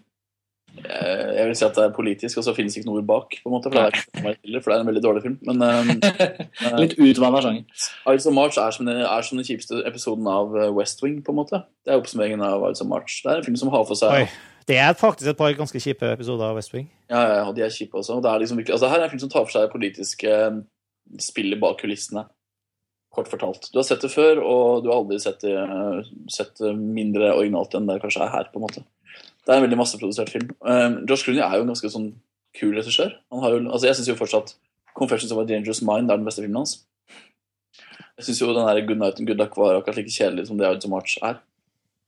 Eh, 0.74 1.34
Jeg 1.38 1.48
vil 1.50 1.56
si 1.60 1.66
at 1.68 1.76
det 1.78 1.84
er 1.86 1.92
politisk, 1.96 2.40
og 2.40 2.46
så 2.48 2.54
finnes 2.56 2.76
ikke 2.80 2.88
noe 2.88 3.02
ord 3.02 3.08
bak. 3.10 3.36
på 3.44 3.50
en 3.50 3.54
måte, 3.56 3.70
For 3.70 3.76
det 3.78 3.84
er, 3.92 4.62
for 4.64 4.72
det 4.72 4.78
er 4.78 4.84
en 4.86 4.90
veldig 4.90 5.04
dårlig 5.04 5.24
film. 5.26 5.36
Men 5.48 5.60
men 5.64 6.80
litt 6.82 6.96
utvanna 6.98 7.42
sjanger. 7.44 7.84
Ides 8.10 8.30
of 8.32 8.34
March 8.38 8.58
er 8.58 8.72
som, 8.76 8.88
den, 8.88 9.04
er 9.04 9.28
som 9.28 9.38
den 9.40 9.46
kjipeste 9.48 9.84
episoden 9.88 10.28
av 10.32 10.56
eh, 10.58 10.72
West 10.76 11.04
Wing. 11.04 11.20
på 11.24 11.36
en 11.36 11.40
måte. 11.44 11.62
Det 11.86 11.94
er 11.94 12.00
oppsummeringen 12.02 12.42
av 12.48 12.64
Ides 12.70 12.82
of 12.86 12.90
March. 12.92 13.20
Det 13.24 13.32
er 13.32 13.44
en 13.44 13.48
film 13.52 13.60
som 13.60 13.72
har 13.76 13.86
for 13.88 14.00
seg 14.00 14.24
Oi. 14.24 14.26
Det 14.64 14.78
er 14.80 14.94
faktisk 14.96 15.28
et 15.28 15.36
par 15.38 15.52
ganske 15.60 15.80
kjipe 15.84 16.08
episoder 16.16 16.48
av 16.48 16.56
West 16.56 16.72
Wing. 16.72 16.86
Ja, 17.12 17.20
ja, 17.28 17.34
ja, 17.42 17.50
de 17.52 17.66
er 17.66 17.74
kjipe 17.76 18.00
også. 18.00 18.22
Det 18.24 18.30
er 18.32 18.40
liksom 18.40 18.62
virkelig, 18.62 18.78
altså, 18.78 18.88
det 18.88 18.94
her 18.94 19.02
er 19.02 19.10
en 19.10 19.12
film 19.12 19.24
som 19.26 19.32
tar 19.34 19.44
for 19.44 19.52
seg 19.58 19.74
politiske 19.74 20.30
eh, 20.32 20.62
spillet 21.20 21.60
bak 21.60 21.82
kulissene. 21.84 22.24
Kort 23.14 23.30
fortalt. 23.30 23.70
Du 23.72 23.78
har 23.78 23.86
sett 23.86 24.02
det 24.02 24.10
før, 24.10 24.42
og 24.42 24.84
du 24.84 24.90
har 24.90 25.04
aldri 25.04 25.20
sett 25.22 25.44
det, 25.46 25.54
sett 26.34 26.56
det 26.58 26.72
mindre 26.74 27.34
originalt 27.36 27.76
enn 27.78 27.90
det 27.90 28.00
kanskje 28.02 28.24
er 28.26 28.32
her. 28.34 28.50
på 28.50 28.58
en 28.58 28.66
måte. 28.66 28.86
Det 29.44 29.52
er 29.52 29.60
en 29.60 29.66
veldig 29.66 29.78
masseprodusert 29.78 30.32
film. 30.34 30.50
Um, 30.62 31.04
Josh 31.10 31.28
Clooney 31.28 31.44
er 31.44 31.60
jo 31.60 31.66
en 31.66 31.74
ganske 31.74 31.92
sånn 31.94 32.14
kul 32.58 32.74
regissør. 32.78 33.14
Altså 33.34 33.86
Jeg 33.88 34.00
syns 34.00 34.10
jo 34.10 34.18
fortsatt 34.18 34.56
'Confessions 34.96 35.32
of 35.34 35.40
a 35.42 35.46
Dangerous 35.46 35.82
Mind' 35.82 36.12
er 36.12 36.18
den 36.18 36.26
beste 36.26 36.42
filmen 36.42 36.62
hans. 36.62 36.86
Jeg 38.18 38.26
syns 38.26 38.42
jo 38.42 38.54
den 38.54 38.66
der 38.66 38.82
'Good 38.82 39.00
Night 39.00 39.20
and 39.20 39.28
Good 39.28 39.38
Luck' 39.38 39.58
var 39.58 39.76
akkurat 39.76 39.98
like 39.98 40.10
kjedelig 40.10 40.48
som 40.48 40.58
det 40.58 40.68
'Out 40.68 40.86
of 40.86 40.90
March 40.90 41.18
er. 41.22 41.42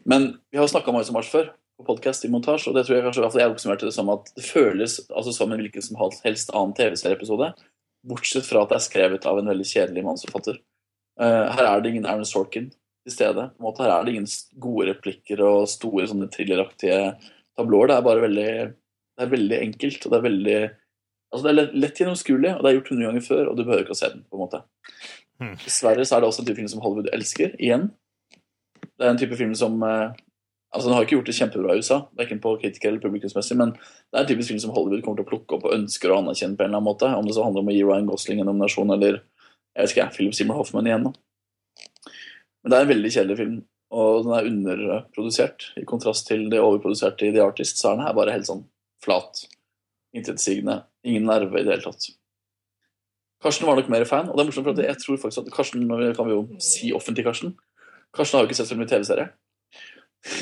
Men 0.06 0.40
vi 0.52 0.58
har 0.58 0.66
jo 0.66 0.74
snakka 0.74 0.90
om 0.90 0.96
'Out 0.96 1.10
of 1.10 1.14
March 1.14 1.30
før 1.30 1.50
på 1.78 1.86
podcast 1.86 2.26
i 2.26 2.30
montasje, 2.30 2.70
og 2.70 2.76
det 2.76 2.86
tror 2.86 2.96
jeg 2.96 3.04
kanskje 3.04 3.40
jeg 3.40 3.52
oppsummerte 3.52 3.86
det 3.86 3.94
som 3.94 4.10
at 4.10 4.32
det 4.36 4.44
føles 4.44 5.02
altså 5.10 5.34
som 5.34 5.52
en 5.52 5.60
hvilken 5.60 5.82
som 5.82 5.98
helst 6.24 6.50
annen 6.54 6.74
TV-serieepisode, 6.74 7.54
bortsett 8.08 8.46
fra 8.46 8.62
at 8.62 8.70
det 8.70 8.76
er 8.76 8.86
skrevet 8.86 9.26
av 9.26 9.38
en 9.40 9.50
veldig 9.52 9.66
kjedelig 9.66 10.04
manusforfatter. 10.04 10.62
Eh, 11.22 11.46
her 11.58 11.68
er 11.70 11.82
det 11.82 11.92
ingen 11.94 12.08
Aaron 12.10 12.28
Sorkin 12.28 12.72
til 13.06 13.14
stede. 13.14 13.50
På 13.56 13.62
en 13.62 13.68
måte, 13.70 13.84
her 13.86 13.94
er 13.96 14.06
det 14.06 14.16
ingen 14.16 14.32
gode 14.62 14.90
replikker 14.92 15.44
og 15.46 15.70
store 15.72 16.08
sånne 16.12 16.30
thrilleraktige 16.34 17.16
tablåer. 17.56 17.92
Det 17.92 17.98
er 18.00 18.10
bare 18.10 18.26
veldig 18.26 18.50
det 19.16 19.24
er 19.24 19.32
veldig 19.32 19.60
enkelt, 19.64 20.06
og 20.06 20.12
det 20.12 20.18
er 20.18 20.26
veldig 20.26 20.58
altså 21.36 21.44
det 21.46 21.52
er 21.52 21.58
lett, 21.60 21.76
lett 21.86 22.02
gjennomskuelig, 22.02 22.52
og 22.56 22.64
det 22.64 22.70
er 22.70 22.78
gjort 22.78 22.90
hundre 22.92 23.08
ganger 23.10 23.24
før, 23.26 23.44
og 23.50 23.56
du 23.56 23.64
behøver 23.64 23.86
ikke 23.86 23.96
å 23.96 24.00
se 24.02 24.12
den. 24.12 24.26
på 24.28 24.38
en 24.38 24.44
måte. 24.44 24.62
Hmm. 25.40 25.56
Dessverre 25.64 26.06
så 26.08 26.18
er 26.18 26.24
det 26.24 26.30
også 26.30 26.44
en 26.44 26.50
type 26.50 26.60
film 26.60 26.72
som 26.72 26.84
Hollywood 26.84 27.12
elsker, 27.16 27.56
igjen. 27.60 27.90
Det 28.84 29.04
er 29.04 29.12
en 29.12 29.20
type 29.20 29.36
film 29.40 29.56
som 29.58 29.82
eh, 29.84 30.16
altså 30.76 30.90
Den 30.90 30.96
har 30.96 31.06
ikke 31.06 31.16
gjort 31.18 31.30
det 31.30 31.36
kjempebra 31.38 31.76
i 31.76 31.84
USA, 31.84 32.02
verken 32.20 32.42
på 32.44 32.56
kritiker 32.60 32.92
eller 32.92 33.04
publikumsmessig, 33.04 33.58
men 33.60 33.74
det 33.76 34.18
er 34.18 34.24
en 34.24 34.30
typisk 34.32 34.52
film 34.52 34.62
som 34.64 34.74
Hollywood 34.76 35.04
kommer 35.06 35.22
til 35.22 35.28
å 35.28 35.32
plukke 35.32 35.58
opp 35.58 35.68
og 35.68 35.76
ønsker 35.76 36.12
å 36.12 36.20
anerkjenne 36.20 36.60
på 36.60 36.66
en 36.66 36.70
eller 36.72 36.82
annen 36.82 36.90
måte. 36.90 37.12
Om 37.16 37.28
det 37.28 37.36
så 37.38 37.46
handler 37.48 37.64
om 37.64 37.72
å 37.72 37.76
gi 37.76 37.84
Ryan 37.84 38.10
Gosling 38.10 38.42
en 38.44 38.50
nominasjon, 38.52 38.92
eller 38.96 39.22
jeg 39.76 39.84
vet 39.84 39.94
ikke, 39.94 40.10
Philip 40.16 40.36
Seymour 40.36 40.62
Hoffman 40.62 40.88
igjen. 40.88 41.08
da. 41.10 41.12
Men 42.64 42.72
det 42.72 42.78
er 42.78 42.86
en 42.86 42.92
veldig 42.94 43.12
kjedelig 43.14 43.38
film, 43.38 43.56
og 43.94 44.26
den 44.26 44.36
er 44.38 44.48
underprodusert. 44.50 45.68
I 45.78 45.86
kontrast 45.86 46.28
til 46.28 46.48
det 46.50 46.64
overproduserte 46.64 47.28
i 47.28 47.34
The 47.36 47.44
Artist, 47.44 47.78
så 47.78 47.92
er 47.92 48.00
den 48.00 48.08
her 48.08 48.16
bare 48.18 48.34
helt 48.34 48.48
sånn 48.48 48.64
flat. 49.04 49.44
Intetsigende. 50.16 50.80
Ingen 51.06 51.28
nerve 51.28 51.60
i 51.60 51.66
det 51.68 51.76
hele 51.76 51.86
tatt. 51.86 52.08
Karsten 53.44 53.68
var 53.68 53.78
nok 53.78 53.92
mer 53.94 54.08
fan, 54.10 54.30
og 54.32 54.38
det 54.38 54.46
er 54.46 54.50
morsomt, 54.50 54.66
for 54.72 54.88
jeg 54.88 55.02
tror 55.04 55.20
faktisk 55.22 55.44
at 55.44 55.54
Karsten 55.54 55.84
kan 56.18 56.30
vi 56.30 56.34
jo 56.34 56.46
si 56.64 56.94
offentlig 56.96 57.28
Karsten. 57.28 57.54
Karsten 58.16 58.40
har 58.40 58.46
jo 58.46 58.50
ikke 58.50 58.58
sett 58.58 58.72
film 58.72 58.86
i 58.86 58.90
TV-serie. 58.90 59.28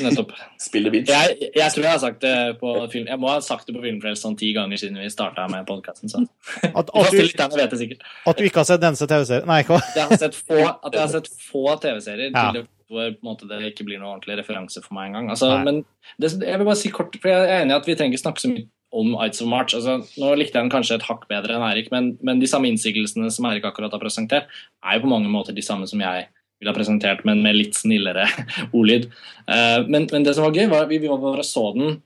Nettopp. 0.04 0.32
Spiller 0.60 0.90
Beach. 0.94 1.10
Jeg, 1.12 1.50
jeg 1.54 1.72
tror 1.74 1.84
jeg 1.84 1.92
har 1.92 2.00
sagt 2.02 2.22
det 2.24 2.34
på 2.60 2.70
film 2.92 3.08
Jeg 3.10 3.20
må 3.20 3.28
ha 3.28 3.40
sagt 3.44 3.68
det 3.68 3.74
på 3.76 3.82
Filmfrelst 3.84 4.24
sånn 4.24 4.36
ti 4.40 4.48
ganger 4.56 4.80
siden 4.80 4.96
vi 5.02 5.10
starta 5.12 5.44
med 5.52 5.66
podkasten. 5.68 6.08
Så 6.12 6.22
At, 6.64 6.88
at, 6.88 6.88
du, 6.88 6.94
at 6.94 8.38
du 8.38 8.46
ikke 8.48 8.62
har 8.62 8.68
sett 8.68 8.80
denne 8.82 8.96
TV-serien 8.96 9.48
Nei, 9.50 9.60
hva? 9.68 9.80
Jeg 9.96 10.08
har 10.08 10.22
sett 10.24 10.38
få, 10.38 10.60
at 10.64 10.88
jeg 10.96 11.02
har 11.02 11.12
sett 11.18 11.28
få 11.50 11.66
TV-serier 11.82 12.30
Ja. 12.32 12.48
til 12.50 12.62
det 12.62 12.68
hvor 12.94 13.10
på 13.10 13.24
en 13.24 13.26
måte, 13.26 13.46
det 13.48 13.72
ikke 13.72 13.86
blir 13.88 13.96
noen 13.98 14.18
ordentlig 14.18 14.36
referanse 14.38 14.82
for 14.84 14.92
meg 14.94 15.08
engang. 15.08 15.30
Altså, 15.32 15.48
men 15.64 15.80
det, 16.20 16.34
jeg 16.36 16.60
vil 16.60 16.68
bare 16.68 16.76
si 16.78 16.90
kort, 16.92 17.16
for 17.16 17.32
jeg 17.32 17.46
er 17.48 17.62
enig 17.64 17.72
i 17.72 17.78
at 17.80 17.86
vi 17.88 17.94
trenger 17.96 18.14
ikke 18.14 18.22
snakke 18.26 18.42
så 18.44 18.50
mye 18.52 18.66
om 18.94 19.14
Ides 19.24 19.40
of 19.42 19.48
March. 19.50 19.74
Altså, 19.74 19.94
nå 20.20 20.32
likte 20.38 20.58
jeg 20.60 20.66
den 20.68 20.70
kanskje 20.74 20.98
et 21.00 21.06
hakk 21.08 21.24
bedre 21.30 21.56
enn 21.56 21.64
Eirik, 21.66 21.88
men, 21.94 22.12
men 22.22 22.42
de 22.42 22.50
samme 22.50 22.68
innsigelsene 22.70 23.32
som 23.34 23.48
Eirik 23.48 23.64
akkurat 23.66 23.96
har 23.96 24.02
presentert, 24.02 24.52
er 24.84 24.98
jo 24.98 25.06
på 25.06 25.10
mange 25.10 25.32
måter 25.32 25.56
de 25.56 25.64
samme 25.64 25.88
som 25.90 26.04
jeg 26.04 26.28
ville 26.64 26.74
ha 26.74 26.76
presentert, 26.76 27.24
men 27.28 27.42
med 27.44 27.58
litt 27.60 27.76
snillere 27.78 28.26
ordlyd. 28.76 29.10
Eh, 29.46 29.80
men, 29.86 30.08
men 30.10 30.24
det 30.26 30.34
som 30.34 30.48
var 30.48 30.56
gøy, 30.56 30.68
var 30.72 30.86
at 30.86 30.92
vi, 30.92 31.02
vi 31.04 31.12
bare 31.12 31.44
så 31.46 31.68
den, 31.76 31.98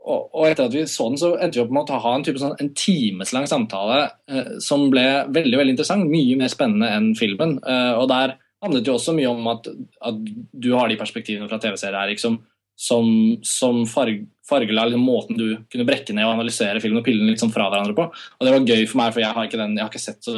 og, 0.00 0.46
etter 0.48 0.64
at 0.64 0.74
vi 0.74 0.86
så 0.88 1.10
den, 1.10 1.18
så 1.20 1.34
endte 1.36 1.58
vi 1.58 1.64
opp 1.64 1.72
med 1.76 1.90
å 1.92 1.98
ha 2.00 2.14
en 2.16 2.24
sånn, 2.24 2.54
en 2.62 2.70
timeslang 2.78 3.46
samtale 3.50 4.06
eh, 4.30 4.54
som 4.64 4.86
ble 4.92 5.04
veldig 5.28 5.60
veldig 5.60 5.74
interessant. 5.76 6.08
Mye 6.08 6.38
mer 6.40 6.52
spennende 6.52 6.88
enn 6.96 7.10
filmen. 7.18 7.58
Eh, 7.60 7.92
og 8.00 8.08
der 8.12 8.38
handlet 8.64 8.88
jo 8.88 8.96
også 8.96 9.14
mye 9.16 9.28
om 9.28 9.50
at, 9.52 9.68
at 10.08 10.22
du 10.52 10.72
har 10.76 10.88
de 10.88 10.98
perspektivene 11.00 11.48
fra 11.50 11.60
TV-serier 11.60 12.00
Erik, 12.00 12.22
som, 12.22 12.40
som, 12.80 13.12
som 13.46 13.84
farg, 13.88 14.24
fargela 14.50 14.86
liksom, 14.88 15.06
måten 15.06 15.38
du 15.38 15.46
kunne 15.72 15.86
brekke 15.88 16.14
ned 16.16 16.26
og 16.26 16.34
analysere 16.36 16.82
filmen 16.82 17.00
og 17.00 17.06
pille 17.06 17.22
den 17.22 17.32
litt 17.32 17.42
sånn 17.42 17.54
fra 17.54 17.68
hverandre 17.70 17.96
på. 17.96 18.08
Og 18.10 18.46
det 18.46 18.54
var 18.54 18.72
gøy 18.72 18.86
for 18.90 19.00
meg, 19.00 19.12
for 19.14 19.24
jeg 19.24 19.36
har 19.36 19.48
ikke, 19.48 19.60
den, 19.60 19.76
jeg 19.78 19.86
har 19.86 19.92
ikke 19.92 20.02
sett 20.02 20.26
så, 20.26 20.34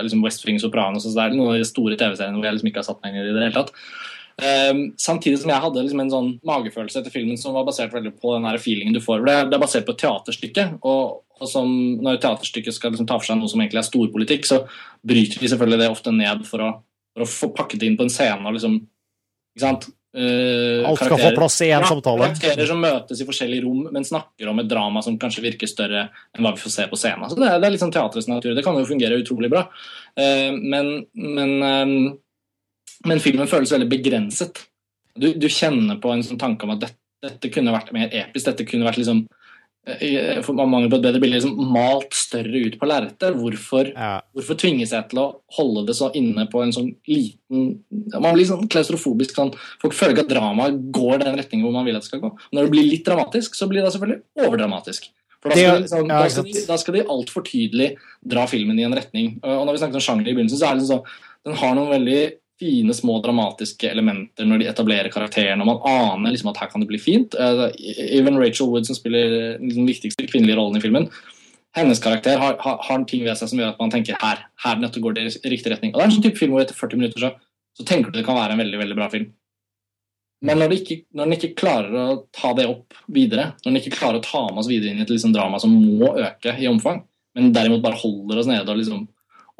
liksom 0.00 0.24
West 0.24 0.46
Wing 0.48 0.60
Sopranos 0.62 1.04
og 1.04 1.12
så 1.12 1.18
det 1.18 1.26
er 1.26 1.36
noen 1.36 1.54
av 1.54 1.60
de 1.60 1.68
store 1.68 1.98
TV-seriene 2.00 2.40
hvor 2.40 2.48
jeg 2.48 2.58
liksom 2.58 2.72
ikke 2.72 2.82
har 2.82 2.88
satt 2.88 3.04
meg 3.04 3.12
inn 3.12 3.20
i 3.20 3.26
det 3.26 3.34
i 3.34 3.36
det 3.36 3.44
hele 3.48 3.60
tatt. 3.60 3.74
Um, 4.40 4.78
samtidig 4.96 5.38
som 5.42 5.50
jeg 5.52 5.60
hadde 5.60 5.82
liksom 5.84 6.00
en 6.00 6.12
sånn 6.12 6.28
magefølelse 6.48 7.02
etter 7.02 7.12
filmen 7.12 7.36
som 7.36 7.52
var 7.52 7.66
basert 7.66 7.92
veldig 7.92 8.14
på 8.22 8.32
den 8.32 8.46
her 8.48 8.56
feelingen 8.62 8.94
du 8.96 9.00
får. 9.04 9.24
Det, 9.26 9.34
det 9.50 9.56
er 9.58 9.62
basert 9.62 9.84
på 9.88 9.92
et 9.92 10.00
teaterstykke, 10.00 10.64
og, 10.80 11.20
og 11.36 11.50
som, 11.50 11.68
når 12.00 12.16
et 12.16 12.24
teaterstykke 12.24 12.72
skal 12.72 12.94
liksom 12.94 13.08
ta 13.10 13.18
for 13.20 13.28
seg 13.28 13.40
noe 13.40 13.50
som 13.52 13.60
egentlig 13.60 13.82
er 13.82 13.88
storpolitikk, 13.90 14.48
så 14.48 14.62
bryter 15.04 15.42
de 15.42 15.50
selvfølgelig 15.52 15.82
det 15.82 15.90
ofte 15.92 16.14
ned 16.16 16.46
for 16.48 16.64
å, 16.64 16.70
for 17.12 17.26
å 17.26 17.28
få 17.28 17.50
pakket 17.58 17.82
det 17.82 17.90
inn 17.90 17.98
på 18.00 18.06
en 18.08 18.14
scene 18.14 18.40
og 18.46 18.56
liksom 18.56 18.80
Ikke 19.50 19.66
sant? 19.66 19.88
Uh, 20.10 20.88
Alt 20.88 21.04
skal 21.04 21.20
få 21.20 21.30
plass 21.36 21.60
i 21.62 21.68
én 21.68 21.76
ja, 21.76 21.86
samtale. 21.86 22.32
Karakterer 22.34 22.66
som 22.66 22.80
møtes 22.82 23.20
i 23.22 23.26
forskjellige 23.28 23.62
rom, 23.62 23.84
men 23.94 24.06
snakker 24.06 24.48
om 24.50 24.58
et 24.58 24.70
drama 24.70 25.02
som 25.06 25.18
kanskje 25.22 25.44
virker 25.44 25.70
større 25.70 26.08
enn 26.34 26.42
hva 26.42 26.50
vi 26.56 26.62
får 26.64 26.74
se 26.74 26.86
på 26.90 26.98
scenen. 26.98 27.28
Så 27.30 27.38
det, 27.38 27.46
er, 27.46 27.60
det 27.62 27.68
er 27.68 27.74
litt 27.76 27.84
sånn 27.84 27.94
teatrets 27.94 28.26
natur. 28.30 28.56
Det 28.56 28.64
kan 28.66 28.78
jo 28.78 28.88
fungere 28.88 29.20
utrolig 29.22 29.52
bra. 29.52 29.68
Uh, 30.18 30.50
men, 30.58 30.90
men, 31.14 31.54
um, 31.62 31.94
men 33.06 33.22
filmen 33.22 33.50
føles 33.50 33.70
veldig 33.76 33.90
begrenset. 33.92 34.64
Du, 35.14 35.30
du 35.38 35.46
kjenner 35.50 36.00
på 36.02 36.10
en 36.14 36.26
sånn 36.26 36.40
tanke 36.42 36.66
om 36.66 36.74
at 36.74 36.82
dette, 36.88 36.98
dette 37.22 37.52
kunne 37.54 37.74
vært 37.74 37.94
mer 37.94 38.10
episk. 38.10 38.48
Dette 38.48 38.66
kunne 38.66 38.88
vært 38.88 38.98
liksom 39.02 39.26
for 40.44 40.52
mange 40.60 40.90
på 40.92 40.98
et 40.98 41.04
bedre 41.06 41.20
bilde, 41.22 41.38
liksom 41.38 41.70
malt 41.72 42.12
større 42.14 42.60
ut 42.66 42.76
på 42.78 42.88
lerretet. 42.88 43.34
Hvorfor, 43.34 43.92
Ja. 43.96 44.20
hvorfor 44.34 44.58
tvinge 44.60 44.86
seg 44.86 45.08
til 45.08 45.18
å 45.18 45.40
holde 45.56 45.86
det 45.86 45.96
så 45.96 46.10
inne 46.14 46.46
på 46.50 46.62
en 46.62 46.72
sånn 46.72 46.94
liten 47.08 47.80
Man 48.20 48.34
blir 48.34 48.44
sånn 48.46 48.68
klaustrofobisk. 48.68 49.34
Sånn, 49.34 49.54
folk 49.80 49.94
føler 49.94 50.14
ikke 50.14 50.26
at 50.28 50.34
dramaet 50.36 50.92
går 50.92 51.24
den 51.24 51.36
retningen 51.36 51.64
hvor 51.64 51.72
man 51.72 51.84
vil 51.84 51.96
at 51.96 52.02
det 52.02 52.10
skal 52.10 52.20
gå. 52.20 52.30
Når 52.52 52.62
det 52.62 52.70
blir 52.70 52.90
litt 52.90 53.04
dramatisk, 53.04 53.54
så 53.54 53.68
blir 53.68 53.82
det 53.82 53.92
selvfølgelig 53.92 54.22
overdramatisk. 54.46 55.08
For 55.40 55.48
da 55.48 55.56
skal, 55.56 55.74
de 55.74 55.80
liksom, 55.80 56.08
da 56.08 56.28
skal, 56.28 56.44
de, 56.44 56.66
da 56.68 56.76
skal 56.76 56.94
de 56.94 57.04
altfor 57.08 57.42
tydelig 57.42 57.96
dra 58.22 58.46
filmen 58.46 58.78
i 58.78 58.84
en 58.84 58.94
retning. 58.94 59.40
Og 59.42 59.66
når 59.66 59.72
vi 59.72 59.78
snakket 59.78 59.94
om 59.96 60.04
sjanger 60.04 60.28
i 60.28 60.34
begynnelsen, 60.34 60.60
så 60.60 60.70
er 60.70 60.76
det 60.76 60.88
sånn 60.90 61.04
den 61.48 61.56
har 61.56 61.74
noen 61.74 61.88
veldig 61.94 62.20
fine, 62.60 62.94
små 62.94 63.18
dramatiske 63.24 63.88
elementer 63.88 64.48
når 64.48 64.60
de 64.60 64.70
etablerer 64.70 65.12
karakteren, 65.12 65.62
og 65.62 65.68
man 65.70 65.84
aner 65.88 66.34
liksom 66.34 66.52
at 66.52 66.60
her 66.60 66.70
kan 66.72 66.84
det 66.84 66.90
bli 66.90 67.00
fint. 67.00 67.34
Uh, 67.34 67.68
even 68.12 68.38
Rachel 68.40 68.68
Wood, 68.68 68.88
som 68.88 68.98
spiller 68.98 69.56
den 69.60 69.88
viktigste 69.88 70.28
kvinnelige 70.28 70.58
rollen 70.60 70.76
i 70.76 70.84
filmen, 70.84 71.08
hennes 71.76 72.02
karakter 72.02 72.38
har, 72.38 72.56
har, 72.60 72.80
har 72.82 73.04
ting 73.08 73.22
ved 73.24 73.38
seg 73.38 73.52
som 73.52 73.60
gjør 73.62 73.74
at 73.74 73.82
man 73.82 73.92
tenker 73.92 74.18
her, 74.20 74.42
her 74.64 74.80
nettopp 74.80 75.04
går 75.06 75.16
det 75.16 75.26
i 75.30 75.52
riktig 75.52 75.72
retning. 75.72 75.92
Og 75.94 76.00
det 76.00 76.06
er 76.06 76.10
en 76.10 76.16
sånn 76.16 76.24
type 76.26 76.40
film 76.40 76.56
hvor 76.56 76.64
etter 76.64 76.78
40 76.78 77.00
minutter 77.00 77.22
så, 77.22 77.30
så 77.78 77.86
tenker 77.86 78.10
du 78.10 78.18
det 78.18 78.26
kan 78.26 78.38
være 78.38 78.56
en 78.56 78.62
veldig, 78.64 78.80
veldig 78.82 78.98
bra 78.98 79.06
film. 79.12 79.30
Men 80.46 80.56
når, 80.56 80.72
ikke, 80.78 81.02
når 81.12 81.28
den 81.28 81.36
ikke 81.36 81.56
klarer 81.60 81.96
å 82.00 82.18
ta 82.34 82.54
det 82.56 82.64
opp 82.68 82.96
videre, 83.12 83.50
når 83.60 83.68
den 83.68 83.80
ikke 83.82 83.98
klarer 83.98 84.18
å 84.18 84.24
ta 84.24 84.46
med 84.48 84.62
oss 84.62 84.70
videre 84.70 84.92
inn 84.92 85.02
i 85.02 85.04
et 85.04 85.12
liksom 85.12 85.34
drama 85.36 85.60
som 85.60 85.74
må 85.74 86.14
øke 86.16 86.56
i 86.56 86.68
omfang, 86.70 87.02
men 87.36 87.52
derimot 87.54 87.84
bare 87.84 88.00
holder 88.00 88.40
oss 88.40 88.48
nede 88.48 88.64
og, 88.64 88.80
liksom, 88.80 89.04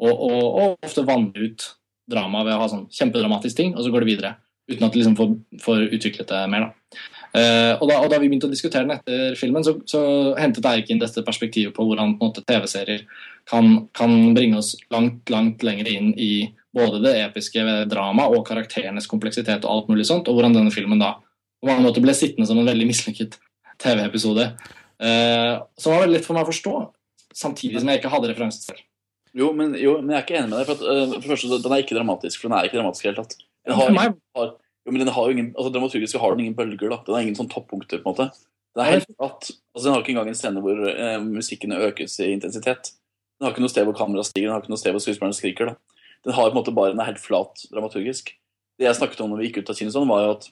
og, 0.01 0.11
og, 0.11 0.41
og 0.41 0.87
ofte 0.89 1.05
vanner 1.07 1.45
ut 1.47 1.67
dramaet 2.09 2.47
ved 2.47 2.55
å 2.55 2.61
ha 2.63 2.69
sånn 2.71 2.87
kjempedramatisk 2.93 3.57
ting, 3.57 3.75
og 3.75 3.85
så 3.85 3.93
går 3.93 4.03
det 4.03 4.11
videre. 4.11 4.35
Uten 4.71 4.85
at 4.85 4.93
det 4.93 5.01
liksom 5.01 5.17
får, 5.17 5.33
får 5.63 5.83
utviklet 5.89 6.29
det 6.31 6.41
mer. 6.51 6.67
Da. 6.67 7.01
Eh, 7.31 7.73
og, 7.77 7.85
da, 7.87 7.97
og 8.03 8.09
da 8.11 8.19
vi 8.19 8.27
begynte 8.27 8.49
å 8.49 8.51
diskutere 8.51 8.83
den 8.83 8.97
etter 8.97 9.37
filmen, 9.39 9.63
så, 9.63 9.77
så 9.87 10.01
hentet 10.39 10.67
Eirik 10.67 10.91
inn 10.91 11.01
dette 11.01 11.23
perspektivet 11.27 11.75
på 11.75 11.85
hvordan 11.87 12.17
TV-serier 12.39 13.05
kan, 13.49 13.87
kan 13.97 14.33
bringe 14.35 14.59
oss 14.59 14.73
langt, 14.93 15.31
langt 15.31 15.63
lenger 15.63 15.89
inn 15.91 16.11
i 16.19 16.49
både 16.75 17.01
det 17.03 17.15
episke 17.25 17.63
ved 17.67 17.89
dramaet 17.91 18.35
og 18.35 18.45
karakterenes 18.47 19.09
kompleksitet 19.11 19.65
og 19.65 19.71
alt 19.71 19.91
mulig 19.91 20.07
sånt, 20.07 20.27
og 20.27 20.37
hvordan 20.37 20.55
denne 20.55 20.73
filmen 20.73 21.01
da 21.01 21.17
på 21.61 21.69
mange 21.69 21.85
måter 21.85 22.03
ble 22.03 22.13
sittende 22.17 22.47
som 22.49 22.59
en 22.59 22.67
veldig 22.67 22.87
mislykket 22.89 23.37
TV-episode. 23.81 24.47
Eh, 25.01 25.55
som 25.79 25.93
var 25.93 26.05
veldig 26.05 26.19
lett 26.19 26.27
for 26.27 26.37
meg 26.37 26.45
å 26.45 26.51
forstå, 26.51 26.77
samtidig 27.37 27.81
som 27.81 27.91
jeg 27.91 28.01
ikke 28.01 28.11
hadde 28.13 28.31
referanser 28.31 28.71
selv. 28.71 28.83
Jo 29.37 29.51
men, 29.55 29.75
jo, 29.79 29.95
men 30.01 30.13
jeg 30.13 30.19
er 30.19 30.25
ikke 30.25 30.37
enig 30.41 30.51
med 30.51 30.59
deg. 30.59 30.67
For, 30.69 30.75
at, 30.75 30.83
uh, 30.83 31.15
for 31.15 31.23
det 31.23 31.31
første, 31.31 31.59
Den 31.63 31.75
er 31.75 31.83
ikke 31.85 31.97
dramatisk, 31.97 32.41
for 32.41 32.49
den 32.49 32.57
er 32.57 32.67
ikke 32.67 32.79
dramatisk 32.79 33.05
i 33.05 33.07
det 33.07 33.13
hele 33.13 33.23
tatt. 33.23 33.45
Den 33.67 33.77
har, 33.77 33.91
ingen, 33.93 34.15
har, 34.37 34.47
jo, 34.85 34.91
men 34.91 35.03
den 35.03 35.13
har 35.15 35.27
jo 35.27 35.35
ingen, 35.35 35.51
altså 35.55 35.73
Dramaturgisk 35.73 36.17
har 36.23 36.33
den 36.33 36.45
ingen 36.45 36.57
bølger. 36.57 36.89
da. 36.89 36.97
Den 37.05 37.15
har 37.15 37.27
ingen 37.27 37.37
sånn 37.37 37.51
toppunkter. 37.51 38.01
på 38.01 38.09
en 38.09 38.15
måte. 38.15 38.47
Den 38.75 38.83
er 38.83 38.91
helt 38.95 39.09
flatt. 39.11 39.51
Altså, 39.75 39.85
den 39.85 39.93
har 39.93 40.03
ikke 40.03 40.13
engang 40.15 40.31
en 40.31 40.39
scene 40.39 40.63
hvor 40.63 40.83
uh, 40.87 41.17
musikken 41.23 41.75
økes 41.77 42.17
i 42.23 42.31
intensitet. 42.33 42.93
Den 43.37 43.47
har 43.47 43.55
ikke 43.55 43.63
noe 43.63 43.73
sted 43.73 43.87
hvor 43.87 43.97
kameraet 43.97 44.29
stiger, 44.29 44.49
den 44.49 44.55
har 44.55 44.63
ikke 44.63 44.73
noe 44.73 44.81
sted 44.81 44.95
hvor 44.95 45.03
skuespillerne 45.03 45.37
skriker. 45.37 45.71
da. 45.71 46.01
Den 46.27 46.35
har 46.37 46.49
på 46.49 46.53
en 46.53 46.59
måte 46.59 46.73
bare, 46.75 46.93
den 46.93 47.01
er 47.01 47.09
helt 47.09 47.23
flat 47.23 47.63
dramaturgisk. 47.71 48.35
Det 48.77 48.87
jeg 48.87 48.97
snakket 48.97 49.23
om 49.23 49.31
når 49.31 49.41
vi 49.41 49.49
gikk 49.49 49.61
ut 49.61 49.71
av 49.73 49.79
kinoen, 49.79 50.09
var 50.09 50.25
jo 50.25 50.33
at 50.35 50.47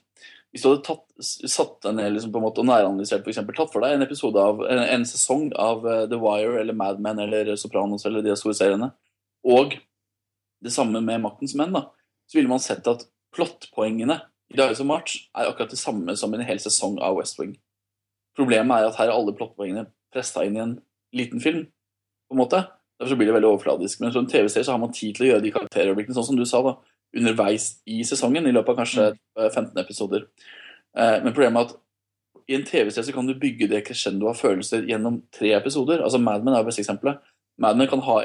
hvis 0.49 0.63
du 0.63 0.69
hadde 0.71 0.85
tatt, 0.87 1.03
satt 1.21 1.75
deg 1.85 1.97
ned 1.99 2.15
liksom, 2.15 2.31
på 2.33 2.39
en 2.41 2.45
måte, 2.47 2.63
og 2.63 2.69
næranalysert 2.69 3.21
for 3.21 3.33
eksempel, 3.33 3.57
tatt 3.57 3.73
for 3.73 3.85
deg 3.85 3.95
en 3.95 4.05
episode 4.05 4.41
av, 4.41 4.63
en, 4.65 4.81
en 4.95 5.05
sesong 5.05 5.51
av 5.61 5.85
eh, 5.85 6.07
The 6.09 6.17
Wire 6.21 6.57
eller 6.63 6.77
Mad 6.77 7.03
Men 7.05 7.21
eller 7.21 7.53
Sopranos 7.59 8.07
eller 8.09 8.25
de 8.25 8.33
store 8.39 8.57
seriene, 8.57 8.89
og 9.45 9.77
det 10.65 10.73
samme 10.75 11.01
med 11.05 11.21
Maktens 11.23 11.55
menn, 11.59 11.75
da, 11.75 11.85
så 12.29 12.39
ville 12.39 12.51
man 12.51 12.63
sett 12.63 12.87
at 12.89 13.05
plottpoengene 13.35 14.19
i 14.49 14.57
Dials 14.57 14.81
of 14.81 14.89
March 14.89 15.15
er 15.37 15.49
akkurat 15.49 15.71
det 15.71 15.79
samme 15.79 16.15
som 16.17 16.33
en 16.33 16.45
hel 16.45 16.59
sesong 16.61 16.97
av 17.05 17.19
West 17.19 17.37
Wing. 17.39 17.53
Problemet 18.37 18.81
er 18.81 18.89
at 18.89 18.97
her 18.97 19.11
er 19.11 19.15
alle 19.15 19.35
plottpoengene 19.37 19.85
pressa 20.13 20.43
inn 20.45 20.57
i 20.57 20.63
en 20.63 20.75
liten 21.15 21.41
film. 21.43 21.67
på 22.29 22.35
en 22.35 22.41
måte. 22.43 22.63
Derfor 22.99 23.09
så 23.09 23.15
blir 23.15 23.27
det 23.27 23.33
veldig 23.33 23.47
overfladisk. 23.49 24.01
Men 24.01 24.11
som 24.13 24.27
TV-serie 24.27 24.65
så 24.65 24.71
har 24.71 24.81
man 24.81 24.91
tid 24.93 25.15
til 25.15 25.25
å 25.25 25.29
gjøre 25.31 25.41
de 25.41 25.51
karakterøyeblikkene, 25.55 26.13
sånn 26.13 26.27
som 26.27 26.37
du 26.37 26.45
sa, 26.45 26.59
da, 26.61 26.75
underveis 27.17 27.71
i 27.89 28.01
sesongen, 28.07 28.47
i 28.47 28.53
løpet 28.53 28.73
av 28.73 28.81
kanskje 28.83 29.05
eh, 29.11 29.49
15 29.49 29.77
episoder. 29.81 30.27
Eh, 30.97 31.17
men 31.23 31.33
problemet 31.33 31.61
er 31.61 31.69
at 31.69 31.77
i 32.49 32.57
en 32.57 32.65
TV-serie 32.65 33.05
så 33.05 33.13
kan 33.13 33.27
du 33.29 33.35
bygge 33.37 33.69
det 33.69 33.83
crescendo 33.85 34.29
av 34.29 34.39
følelser 34.39 34.87
gjennom 34.89 35.19
tre 35.35 35.53
episoder. 35.57 36.01
Altså 36.05 36.21
Mad 36.21 36.45
Men 36.45 36.55
er 36.57 36.65
beste 36.65 36.81
eksempelet. 36.81 37.21
Mad 37.61 37.77
Men 37.77 37.89
kan 37.91 38.01
ha 38.05 38.23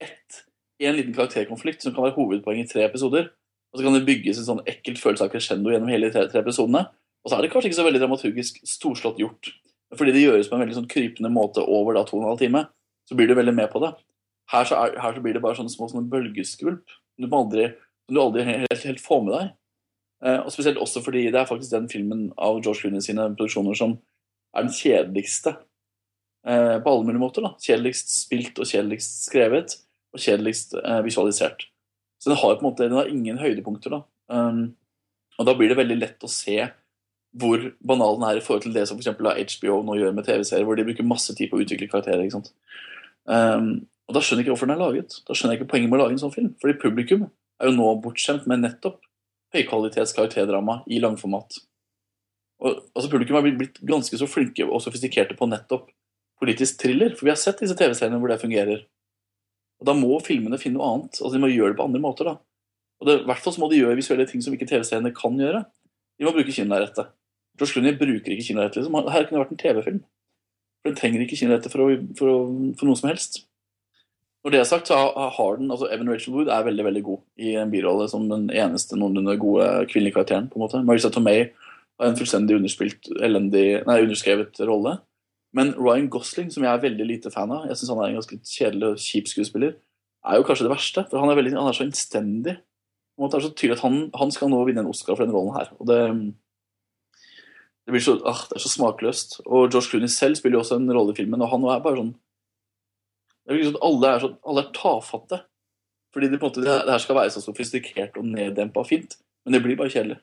ett, 0.00 0.40
en 0.80 0.96
liten 0.96 1.12
karakterkonflikt 1.16 1.84
som 1.84 1.92
kan 1.92 2.06
være 2.06 2.16
hovedpoeng 2.16 2.62
i 2.62 2.68
tre 2.68 2.86
episoder. 2.86 3.28
Og 3.70 3.78
så 3.78 3.84
kan 3.84 3.94
det 3.94 4.06
bygges 4.08 4.40
en 4.40 4.48
sånn 4.48 4.62
ekkelt 4.68 5.00
følelse 5.02 5.26
av 5.26 5.32
crescendo 5.34 5.72
gjennom 5.72 5.92
hele 5.92 6.08
de 6.08 6.16
tre, 6.16 6.24
tre 6.32 6.40
episodene. 6.40 6.86
Og 7.20 7.28
så 7.28 7.36
er 7.36 7.44
det 7.44 7.52
kanskje 7.52 7.70
ikke 7.70 7.80
så 7.82 7.84
veldig 7.86 8.00
dramaturgisk 8.00 8.62
storslått 8.66 9.20
gjort. 9.20 9.52
Fordi 9.98 10.14
det 10.14 10.24
gjøres 10.24 10.48
på 10.48 10.56
en 10.56 10.64
veldig 10.64 10.78
sånn 10.78 10.88
krypende 10.90 11.32
måte 11.34 11.62
over 11.66 11.98
da 11.98 12.06
to 12.08 12.16
og 12.16 12.24
en 12.24 12.30
halv 12.30 12.40
time, 12.40 12.64
så 13.08 13.18
blir 13.18 13.28
du 13.28 13.36
veldig 13.36 13.54
med 13.58 13.68
på 13.72 13.82
det. 13.84 13.92
Her 14.50 14.66
så, 14.66 14.78
er, 14.80 14.96
her 15.02 15.14
så 15.14 15.22
blir 15.22 15.36
det 15.36 15.42
bare 15.44 15.58
sånne 15.58 15.72
små 15.72 15.90
sånne 15.90 16.10
bølgeskvulp 16.10 16.96
du, 17.20 17.26
må 17.28 17.42
aldri, 17.44 17.68
du 18.16 18.22
aldri 18.22 18.44
helt, 18.46 18.84
helt 18.84 19.02
får 19.02 19.24
med 19.26 19.34
deg. 19.36 19.50
Eh, 20.24 20.38
og 20.44 20.52
spesielt 20.52 20.80
også 20.80 21.02
fordi 21.04 21.26
det 21.32 21.40
er 21.40 21.48
faktisk 21.48 21.72
den 21.72 21.88
filmen 21.92 22.28
av 22.36 22.60
George 22.60 22.82
Clooney 22.82 23.04
sine 23.04 23.30
produksjoner 23.32 23.78
som 23.78 23.96
er 24.56 24.66
den 24.66 24.74
kjedeligste 24.74 25.54
eh, 26.46 26.76
på 26.82 26.92
alle 26.92 27.06
mulige 27.06 27.22
måter. 27.22 27.46
da. 27.46 27.54
Kjedeligst 27.62 28.12
spilt 28.16 28.60
og 28.60 28.68
kjedeligst 28.68 29.24
skrevet, 29.28 29.78
og 30.14 30.22
kjedeligst 30.22 30.76
eh, 30.80 31.00
visualisert. 31.06 31.68
Så 32.20 32.32
den 32.32 32.40
har 32.40 32.58
på 32.58 32.64
en 32.64 32.68
måte, 32.68 32.88
den 32.88 32.98
har 32.98 33.08
ingen 33.08 33.40
høydepunkter. 33.40 33.96
da. 33.96 34.02
Um, 34.30 34.76
og 35.40 35.46
da 35.48 35.54
blir 35.56 35.72
det 35.72 35.78
veldig 35.78 35.96
lett 35.96 36.26
å 36.26 36.28
se 36.30 36.58
hvor 37.40 37.62
banal 37.86 38.18
den 38.18 38.26
er 38.26 38.38
i 38.40 38.42
forhold 38.44 38.66
til 38.66 38.74
det 38.74 38.82
som 38.90 38.98
eksempel, 38.98 39.30
HBO 39.30 39.78
nå 39.86 39.96
gjør 39.96 40.12
med 40.16 40.26
TV-serier, 40.26 40.66
hvor 40.66 40.76
de 40.76 40.84
bruker 40.84 41.06
masse 41.06 41.32
tid 41.38 41.48
på 41.48 41.56
å 41.56 41.62
utvikle 41.62 41.88
karakterer. 41.88 42.26
ikke 42.26 42.40
sant? 42.40 42.50
Um, 43.24 43.86
og 44.10 44.16
Da 44.16 44.20
skjønner 44.20 44.42
jeg 44.42 44.48
ikke 44.48 44.56
hvorfor 44.56 44.68
den 44.68 44.74
er 44.74 44.82
laget. 44.82 45.20
Da 45.24 45.36
skjønner 45.36 45.54
jeg 45.54 45.62
ikke 45.62 45.70
poenget 45.70 45.90
med 45.92 46.00
å 46.00 46.02
lage 46.02 46.16
en 46.16 46.24
sånn 46.24 46.34
film. 46.34 46.50
Fordi 46.60 46.80
publikum 46.82 47.28
er 47.60 47.70
jo 47.70 47.76
nå 47.76 47.88
bortskjemt 48.04 48.46
med 48.50 48.62
nettopp 48.64 49.00
høykvalitets 49.54 50.14
karakterdrama 50.16 50.80
i 50.90 51.00
langformat. 51.02 51.58
Og, 52.60 52.84
altså 52.94 53.10
Publikum 53.10 53.38
har 53.38 53.46
blitt 53.46 53.80
ganske 53.86 54.16
så 54.20 54.28
flinke 54.30 54.66
og 54.66 54.82
sofistikerte 54.84 55.36
på 55.38 55.48
nettopp 55.50 55.88
politisk 56.40 56.80
thriller. 56.82 57.14
For 57.16 57.26
vi 57.26 57.32
har 57.32 57.40
sett 57.40 57.60
disse 57.62 57.76
TV-seriene 57.76 58.20
hvor 58.20 58.32
det 58.32 58.40
fungerer. 58.42 58.84
Og 59.80 59.88
Da 59.88 59.96
må 59.96 60.20
filmene 60.24 60.60
finne 60.60 60.78
noe 60.78 60.92
annet. 60.92 61.18
altså 61.18 61.34
De 61.34 61.42
må 61.42 61.50
gjøre 61.52 61.72
det 61.74 61.80
på 61.80 61.88
andre 61.88 62.02
måter. 62.04 62.30
da. 62.30 62.36
Og 63.00 63.08
I 63.08 63.24
hvert 63.24 63.44
fall 63.44 63.56
så 63.56 63.62
må 63.62 63.70
de 63.70 63.80
gjøre 63.80 63.96
visuelle 63.96 64.26
ting 64.28 64.44
som 64.44 64.54
ikke 64.54 64.68
TV-seriene 64.68 65.14
kan 65.16 65.36
gjøre. 65.40 65.64
De 66.18 66.28
må 66.28 66.34
bruke 66.36 66.52
kinolerretet. 66.52 67.12
George 67.56 67.72
Clooney 67.72 67.96
bruker 67.96 68.32
ikke 68.34 68.46
kinolerret. 68.52 68.76
Liksom. 68.76 68.98
Her 69.08 69.24
kunne 69.24 69.38
det 69.38 69.44
vært 69.44 69.54
en 69.56 69.62
TV-film. 69.64 70.00
For 70.80 70.92
Den 70.92 70.98
trenger 71.00 71.24
ikke 71.24 71.36
kinolerretet 71.40 71.72
for, 71.72 71.96
for, 72.20 72.50
for 72.76 72.88
noe 72.88 73.00
som 73.00 73.08
helst. 73.08 73.42
Når 74.40 74.54
det 74.54 74.60
er 74.60 74.68
sagt, 74.68 74.88
så 74.88 74.96
har 74.96 75.56
den, 75.58 75.68
altså 75.70 75.90
Evan 75.92 76.08
Rachel 76.08 76.32
Wood 76.32 76.48
er 76.48 76.64
veldig 76.64 76.84
veldig 76.86 77.02
god 77.04 77.18
i 77.44 77.56
en 77.60 77.72
birolle 77.72 78.06
som 78.08 78.24
den 78.30 78.46
eneste 78.48 78.96
noenlunde 78.96 79.36
gode 79.40 79.66
kvinnelige 79.90 80.16
karakteren. 80.16 80.48
på 80.48 80.56
en 80.56 80.64
måte. 80.64 80.80
Marisa 80.84 81.10
Tomei 81.12 81.50
har 82.00 82.08
en 82.08 82.16
fullstendig 82.16 82.56
underspilt, 82.56 83.10
elendig, 83.20 83.82
nei, 83.86 83.98
underskrevet 84.06 84.62
rolle. 84.64 84.96
Men 85.52 85.74
Ryan 85.76 86.08
Gosling, 86.08 86.48
som 86.52 86.64
jeg 86.64 86.72
er 86.72 86.82
veldig 86.82 87.06
lite 87.06 87.32
fan 87.34 87.52
av, 87.52 87.66
jeg 87.68 87.76
synes 87.76 87.92
han 87.92 88.00
er 88.00 88.08
en 88.08 88.18
ganske 88.20 88.38
kjedelig 88.46 88.88
og 88.88 89.04
kjip 89.04 89.28
skuespiller, 89.28 89.76
er 90.24 90.36
jo 90.38 90.46
kanskje 90.46 90.66
det 90.68 90.72
verste. 90.72 91.04
For 91.10 91.20
han 91.20 91.32
er, 91.32 91.36
veldig, 91.36 91.56
han 91.58 91.68
er 91.68 91.76
så 91.76 91.84
innstendig. 91.84 92.56
Måte 93.20 93.36
er 93.36 93.42
det 93.42 93.50
så 93.50 93.56
tydelig 93.56 93.76
at 93.76 93.84
han, 93.84 93.98
han 94.16 94.32
skal 94.32 94.48
nå 94.52 94.62
vinne 94.64 94.84
en 94.84 94.88
Oscar 94.92 95.18
for 95.18 95.26
denne 95.26 95.36
rollen 95.36 95.56
her. 95.58 95.72
Og 95.76 95.90
det, 95.90 96.00
det 97.84 98.02
så, 98.06 98.16
ah, 98.24 98.46
det 98.48 98.56
er 98.56 98.64
så 98.64 98.72
smakløst. 98.72 99.40
Og 99.44 99.68
Josh 99.68 99.92
Clooney 99.92 100.08
selv 100.12 100.40
spiller 100.40 100.56
jo 100.56 100.64
også 100.64 100.80
en 100.80 100.92
rolle 100.94 101.12
i 101.12 101.18
filmen, 101.18 101.42
og 101.44 101.52
han 101.52 101.66
er 101.68 101.84
bare 101.84 102.00
sånn 102.00 102.14
det 103.50 103.56
virker 103.56 103.72
som 103.72 103.78
at 103.80 103.86
alle 103.88 104.10
er, 104.10 104.20
sånn, 104.22 104.34
alle 104.46 104.62
er 104.62 104.74
tafatte. 104.76 105.38
Fordi 106.14 106.28
det, 106.30 106.38
måte, 106.42 106.62
det, 106.62 106.70
her- 106.86 107.02
skal 107.02 107.16
være 107.18 107.32
så 107.34 107.42
sofistikert 107.42 108.18
og 108.18 108.28
neddempa 108.30 108.84
fint. 108.86 109.16
Men 109.42 109.56
det 109.56 109.62
blir 109.64 109.78
bare 109.78 109.90
kjedelig. 109.90 110.20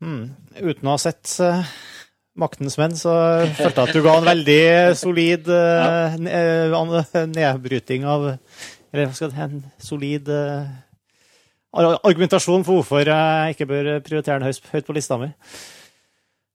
Mm. 0.00 0.24
Uten 0.56 0.88
å 0.88 0.94
ha 0.94 1.00
sett 1.00 1.34
uh, 1.44 1.68
Maktens 2.36 2.76
menn, 2.80 2.96
så 2.96 3.12
følte 3.58 3.84
jeg 3.84 3.90
at 3.90 3.96
du 3.96 4.02
ga 4.04 4.16
en 4.20 4.28
veldig 4.28 4.64
solid 5.00 5.46
eh, 5.48 6.16
nedbryting 7.32 8.04
av 8.04 8.26
Eller 8.28 9.06
hva 9.08 9.14
skal 9.16 9.32
det 9.32 9.46
En 9.46 9.62
solid 9.80 10.28
uh, 10.28 10.68
argumentasjon 11.76 12.64
for 12.64 12.80
hvorfor 12.80 13.08
jeg 13.08 13.56
ikke 13.56 13.68
bør 13.72 13.88
prioritere 14.04 14.40
den 14.40 14.52
høyt 14.52 14.88
på 14.88 14.96
lista 14.96 15.16
mi. 15.20 15.30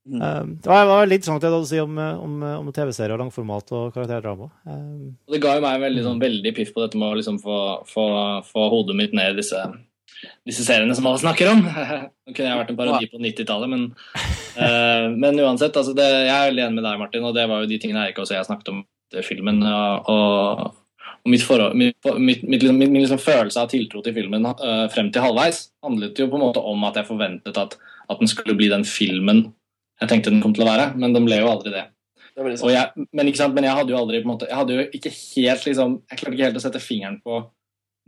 Mm. 0.10 0.22
Um, 0.22 0.58
det 0.62 0.70
var, 0.70 0.88
var 0.90 1.06
litt 1.06 1.22
interessant 1.22 1.44
at 1.44 1.46
jeg 1.46 1.54
hadde 1.54 1.66
å 1.68 1.70
si 1.70 1.80
om, 1.82 2.00
om, 2.26 2.42
om 2.64 2.74
TV-serier, 2.74 3.20
langformat 3.22 3.70
og 3.78 3.94
karakterdrama. 3.94 4.50
Um, 4.66 5.14
det 5.30 5.42
ga 5.44 5.54
jo 5.58 5.64
meg 5.66 5.84
veldig, 5.84 6.04
sånn, 6.08 6.24
veldig 6.24 6.54
piff 6.58 6.74
på 6.74 6.82
dette 6.82 6.98
med 6.98 7.12
å 7.12 7.20
liksom 7.20 7.38
få, 7.44 7.60
få, 7.90 8.06
få 8.48 8.68
hodet 8.74 8.98
mitt 8.98 9.14
ned 9.18 9.36
i 9.36 9.40
disse, 9.44 9.62
disse 10.50 10.66
seriene 10.66 10.98
som 10.98 11.06
alle 11.10 11.22
snakker 11.22 11.52
om. 11.54 11.62
Nå 12.26 12.34
kunne 12.34 12.50
jeg 12.50 12.62
vært 12.64 12.74
en 12.74 12.82
parodi 12.82 13.12
på 13.12 13.22
90-tallet, 13.22 13.74
men, 13.76 13.88
uh, 14.58 15.06
men 15.24 15.44
uansett. 15.46 15.78
Altså 15.78 15.94
det, 15.98 16.10
jeg 16.10 16.34
er 16.34 16.50
veldig 16.50 16.66
enig 16.66 16.80
med 16.82 16.88
deg, 16.90 17.06
Martin, 17.06 17.30
og 17.30 17.38
det 17.38 17.46
var 17.54 17.62
jo 17.62 17.70
de 17.70 17.82
tingene 17.84 18.08
Eirik 18.08 18.26
også 18.26 18.40
jeg 18.40 18.50
snakket 18.50 18.74
om 18.74 18.84
filmen. 19.28 19.62
Og, 19.70 20.10
og, 20.10 20.68
og 21.22 21.30
mitt, 21.30 21.46
forhold, 21.46 21.78
mitt, 21.78 21.98
mitt, 22.18 22.42
mitt, 22.50 22.66
liksom, 22.66 22.82
min 22.82 23.02
liksom 23.04 23.22
følelse 23.22 23.62
av 23.62 23.70
tiltro 23.70 24.02
til 24.02 24.18
filmen 24.18 24.50
uh, 24.50 24.88
frem 24.90 25.14
til 25.14 25.30
halvveis 25.30 25.68
handlet 25.86 26.18
jo 26.18 26.32
på 26.32 26.40
en 26.40 26.48
måte 26.48 26.64
om 26.74 26.90
at 26.90 26.98
jeg 26.98 27.12
forventet 27.12 27.60
at, 27.62 27.76
at 28.10 28.22
den 28.22 28.32
skulle 28.32 28.58
bli 28.58 28.72
den 28.72 28.88
filmen 28.88 29.52
jeg 30.02 30.10
tenkte 30.10 30.34
den 30.34 30.42
kom 30.44 30.54
til 30.58 30.66
å 30.66 30.70
være, 30.72 30.92
men 30.98 31.14
den 31.14 31.28
ble 31.28 31.38
jo 31.42 31.50
aldri 31.52 31.74
det. 31.76 31.88
Det 32.32 32.72
jeg, 32.72 33.06
men, 33.12 33.28
men 33.28 33.66
jeg 33.68 33.76
hadde 33.76 33.92
jo 33.92 33.98
aldri 34.00 34.22
på 34.22 34.24
en 34.24 34.32
måte, 34.32 34.48
Jeg 34.48 34.56
hadde 34.56 34.78
jo 34.78 34.86
ikke 34.96 35.12
helt 35.12 35.66
liksom, 35.68 35.98
jeg 36.08 36.20
klarte 36.22 36.38
ikke 36.38 36.48
helt 36.48 36.60
å 36.62 36.64
sette 36.64 36.82
fingeren 36.82 37.18
på 37.26 37.42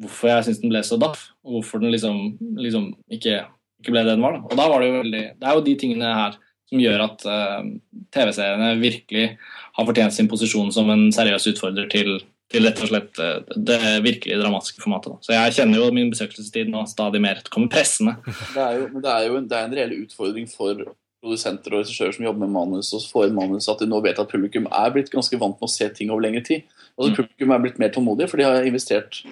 hvorfor 0.01 0.31
jeg 0.31 0.45
syntes 0.47 0.61
den 0.63 0.71
ble 0.71 0.81
så 0.87 0.97
daff, 1.01 1.27
og 1.43 1.57
hvorfor 1.57 1.83
den 1.83 1.93
liksom, 1.93 2.21
liksom 2.57 2.87
ikke, 3.13 3.43
ikke 3.81 3.93
ble 3.93 4.05
det 4.07 4.15
den 4.15 4.23
var. 4.25 4.39
Da. 4.39 4.47
Og 4.47 4.57
da 4.57 4.67
var 4.71 4.81
det 4.81 4.89
jo 4.89 5.01
veldig 5.01 5.23
Det 5.37 5.49
er 5.49 5.57
jo 5.57 5.65
de 5.67 5.75
tingene 5.83 6.13
her 6.17 6.39
som 6.71 6.81
gjør 6.81 7.03
at 7.05 7.25
uh, 7.29 7.59
TV-seriene 8.15 8.69
virkelig 8.81 9.25
har 9.75 9.89
fortjent 9.89 10.15
sin 10.15 10.29
posisjon 10.31 10.71
som 10.73 10.89
en 10.89 11.09
seriøs 11.13 11.51
utfordrer 11.51 11.91
til, 11.91 12.15
til 12.49 12.65
rett 12.65 12.81
og 12.81 12.89
slett 12.89 13.21
uh, 13.21 13.53
det 13.53 13.79
virkelig 14.07 14.39
dramatiske 14.41 14.81
formatet. 14.81 15.13
Da. 15.13 15.27
Så 15.27 15.35
jeg 15.35 15.57
kjenner 15.59 15.83
jo 15.83 15.93
min 15.93 16.09
besøkelsestid 16.15 16.71
nå 16.73 16.87
stadig 16.89 17.21
mer. 17.21 17.43
Kommer 17.53 17.69
pressende. 17.75 18.17
Det 18.55 18.63
er 18.63 18.79
jo, 18.79 18.89
det 18.97 19.13
er 19.13 19.27
jo 19.27 19.37
en, 19.37 19.47
det 19.51 19.59
er 19.59 19.67
en 19.67 19.77
reell 19.77 19.97
utfordring 19.99 20.49
for 20.49 20.87
produsenter 21.23 21.73
og 21.73 21.81
regissører 21.81 22.15
som 22.17 22.25
jobber 22.27 22.43
med 22.43 22.53
manus, 22.53 22.91
og 22.93 23.07
får 23.07 23.31
manus, 23.35 23.69
at 23.71 23.81
de 23.81 23.87
nå 23.89 24.01
vet 24.03 24.19
at 24.19 24.29
publikum 24.29 24.67
er 24.67 24.93
blitt 24.93 25.11
ganske 25.13 25.39
vant 25.39 25.55
med 25.55 25.69
å 25.69 25.71
se 25.71 25.87
ting 25.95 26.11
over 26.11 26.25
lengre 26.25 26.43
tid. 26.45 26.67
Altså 26.97 27.13
Mm. 27.13 27.17
Publikum 27.21 27.55
er 27.55 27.63
blitt 27.63 27.79
mer 27.79 27.89
tålmodige, 27.95 28.29
for 28.29 28.37
de 28.37 28.47
har 28.49 28.67
investert 28.67 29.23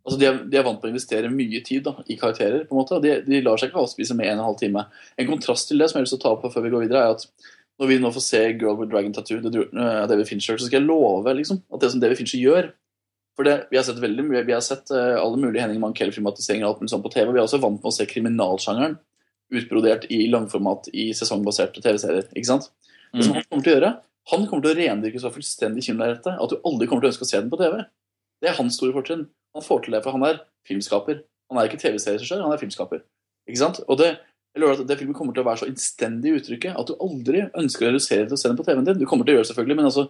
Altså 0.00 0.18
de 0.18 0.26
er, 0.26 0.36
de 0.48 0.56
er 0.56 0.64
vant 0.64 0.80
på 0.80 0.88
å 0.88 0.90
investere 0.90 1.28
mye 1.28 1.60
tid 1.62 1.84
da, 1.84 1.92
i 2.08 2.16
karakterer. 2.16 2.64
på 2.64 2.72
en 2.72 2.80
måte, 2.80 3.00
de, 3.04 3.20
de 3.20 3.42
lar 3.44 3.60
seg 3.60 3.68
ikke 3.68 3.82
avspise 3.84 4.16
med 4.16 4.26
en 4.26 4.38
og 4.38 4.40
en 4.40 4.48
halv 4.48 4.58
time. 4.58 4.84
En 5.18 5.28
kontrast 5.28 5.68
til 5.68 5.78
det 5.78 5.90
som 5.90 6.00
jeg 6.00 6.08
vil 6.08 6.18
ta 6.22 6.32
opp 6.32 6.46
før 6.50 6.64
vi 6.64 6.72
går 6.72 6.86
videre, 6.86 7.02
er 7.04 7.18
at 7.18 7.26
når 7.78 7.86
vi 7.86 7.98
nå 8.00 8.10
får 8.10 8.24
se 8.24 8.40
Girl 8.56 8.78
with 8.80 8.90
Dragon 8.90 9.12
Tattoo 9.12 9.38
av 9.44 10.08
David 10.08 10.26
Fincher, 10.26 10.56
så 10.56 10.66
skal 10.66 10.80
jeg 10.80 10.88
love 10.88 11.36
liksom, 11.36 11.60
at 11.70 11.84
det 11.84 11.92
som 11.92 12.00
David 12.00 12.16
Fincher 12.16 12.40
gjør 12.40 12.72
for 13.36 13.46
det, 13.46 13.68
Vi 13.70 13.76
har 13.76 13.84
sett 13.86 14.00
veldig 14.02 14.24
mye, 14.26 14.42
vi 14.44 14.52
har 14.52 14.60
sett 14.60 14.90
eh, 14.90 15.16
alle 15.16 15.38
mulige 15.40 15.62
Henning 15.62 15.80
Mankell-filmatiseringer 15.80 16.66
og 16.66 16.74
alt 16.74 16.80
mulig 16.82 16.90
sånt 16.92 17.04
på 17.04 17.12
TV. 17.14 17.30
Vi 17.30 17.38
er 17.38 17.46
også 17.46 17.60
vant 17.62 17.78
med 17.78 17.88
å 17.88 17.94
se 17.94 18.08
kriminalsjangeren 18.08 18.98
utbrodert 19.50 20.06
i 20.12 20.22
langformat 20.30 20.88
i 20.92 21.10
sesongbaserte 21.16 21.82
TV-serier. 21.82 22.28
ikke 22.34 22.50
sant? 22.52 22.70
Det 23.14 23.26
som 23.26 23.34
han 23.34 23.46
kommer 23.48 23.66
til 23.66 23.72
å 23.72 23.76
gjøre, 23.76 23.92
han 24.30 24.46
kommer 24.46 24.64
til 24.64 24.72
å 24.72 24.78
rendyrke 24.78 25.22
så 25.22 25.32
fullstendig 25.34 25.84
kinolerretet 25.86 26.38
at 26.38 26.52
du 26.52 26.60
aldri 26.68 26.86
kommer 26.86 27.02
til 27.02 27.10
å 27.10 27.12
ønske 27.14 27.26
å 27.26 27.30
se 27.30 27.40
den 27.40 27.50
på 27.50 27.58
TV. 27.60 27.80
Det 28.40 28.50
er 28.50 28.58
hans 28.60 28.78
store 28.78 28.94
fortrinn. 28.94 29.26
Han 29.56 29.66
får 29.66 29.84
til 29.84 29.96
det, 29.96 30.02
for 30.04 30.14
han 30.14 30.26
er 30.28 30.42
filmskaper. 30.68 31.22
Han 31.50 31.58
er 31.58 31.66
ikke 31.66 31.80
TV-serieregissør, 31.82 32.44
han 32.44 32.54
er 32.54 32.60
filmskaper. 32.60 33.02
Ikke 33.50 33.62
sant? 33.62 33.80
Og 33.90 33.98
det, 33.98 34.12
jeg 34.54 34.62
lover 34.62 34.78
at 34.78 34.86
det 34.86 34.98
filmen 35.00 35.16
kommer 35.16 35.34
til 35.34 35.42
å 35.42 35.48
være 35.48 35.64
så 35.64 35.70
innstendig 35.70 36.30
i 36.30 36.38
uttrykket 36.38 36.78
at 36.78 36.90
du 36.90 36.94
aldri 37.02 37.42
ønsker 37.48 37.88
å 37.88 37.90
redusere 37.90 38.28
til 38.28 38.36
å 38.36 38.40
se 38.40 38.50
den 38.52 38.60
på 38.60 38.66
TV-en 38.68 38.86
din. 38.86 39.00
Du 39.00 39.08
kommer 39.10 39.26
til 39.26 39.34
å 39.34 39.40
gjøre 39.40 39.48
det 39.48 39.50
selvfølgelig, 39.50 39.78
men 39.80 39.90
altså, 39.90 40.06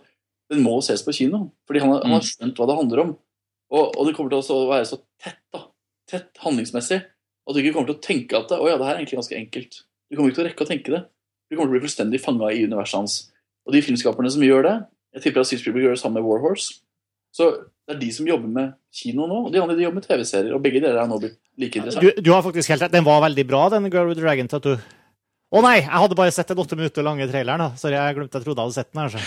den 0.52 0.62
må 0.66 0.76
ses 0.84 1.04
på 1.06 1.14
kino. 1.16 1.46
Fordi 1.70 1.82
han, 1.84 1.96
han 2.04 2.16
har 2.18 2.26
skjønt 2.26 2.60
hva 2.60 2.68
det 2.68 2.78
handler 2.82 3.04
om. 3.06 3.16
Og, 3.70 3.84
og 3.94 4.08
det 4.08 4.14
kommer 4.18 4.34
til 4.34 4.42
å 4.42 4.60
være 4.68 4.90
så 4.90 5.00
tett, 5.22 5.40
da. 5.54 5.64
Tett 6.10 6.42
handlingsmessig. 6.42 7.00
At 7.48 7.56
du 7.56 7.62
ikke 7.62 7.74
kommer 7.76 7.90
til 7.90 7.98
å 7.98 8.04
tenke 8.04 8.38
at 8.38 8.52
det, 8.52 8.60
å 8.60 8.68
ja, 8.68 8.76
det 8.78 8.86
her 8.86 8.94
er 8.94 9.00
egentlig 9.02 9.20
ganske 9.22 9.38
enkelt. 9.38 9.80
Du 10.10 10.16
kommer 10.16 10.30
ikke 10.30 10.40
til 10.40 10.44
å 10.44 10.48
rekke 10.50 10.66
å 10.66 10.70
tenke 10.70 10.94
det. 10.94 11.02
Du 11.50 11.56
kommer 11.56 11.70
til 11.70 11.72
å 11.72 11.78
bli 11.78 11.86
fullstendig 11.86 12.20
fanga 12.22 12.52
i 12.54 12.64
universet 12.66 12.98
hans. 12.98 13.16
Og 13.66 13.74
de 13.74 13.82
filmskaperne 13.84 14.30
som 14.32 14.44
gjør 14.44 14.66
det, 14.66 14.76
jeg 15.16 15.26
tipper 15.26 15.42
at 15.42 15.50
Steve 15.50 15.62
Spielberg 15.62 15.88
gjør 15.88 15.96
det 15.96 16.02
samme 16.02 16.20
med 16.20 16.28
Warhorse. 16.28 16.80
Så 17.34 17.50
det 17.86 17.94
er 17.96 18.00
de 18.00 18.10
som 18.14 18.26
jobber 18.26 18.50
med 18.50 18.72
kino 18.94 19.26
nå, 19.26 19.44
og 19.46 19.52
de 19.54 19.60
andre 19.62 19.76
de 19.78 19.84
jobber 19.86 20.00
med 20.00 20.06
TV-serier. 20.06 20.54
Og 20.54 20.62
begge 20.62 20.82
deler 20.82 20.98
er 21.02 21.10
nå 21.10 21.18
blitt 21.22 21.38
like 21.58 21.78
interessante. 21.78 22.14
Du, 22.16 22.22
du 22.26 22.32
har 22.34 22.42
faktisk 22.46 22.72
helt 22.74 22.84
rett. 22.86 22.94
Den 22.94 23.06
var 23.06 23.22
veldig 23.26 23.46
bra, 23.50 23.62
den 23.74 23.90
Girl 23.90 24.10
with 24.10 24.18
the 24.18 24.24
Dragon 24.26 24.50
Tattoo. 24.50 24.78
Å 25.50 25.62
nei, 25.66 25.80
jeg 25.80 25.90
hadde 25.90 26.18
bare 26.18 26.30
sett 26.34 26.50
den 26.52 26.60
åtte 26.62 26.78
minutter 26.78 27.02
lange 27.06 27.26
traileren. 27.30 27.64
da. 27.64 27.70
Sorry, 27.78 27.96
jeg 27.98 28.18
glemte 28.18 28.38
jeg 28.38 28.46
trodde 28.46 28.62
jeg 28.62 28.70
hadde 28.70 28.78
sett 28.78 28.92
den. 28.94 29.02
her. 29.02 29.10
så. 29.10 29.18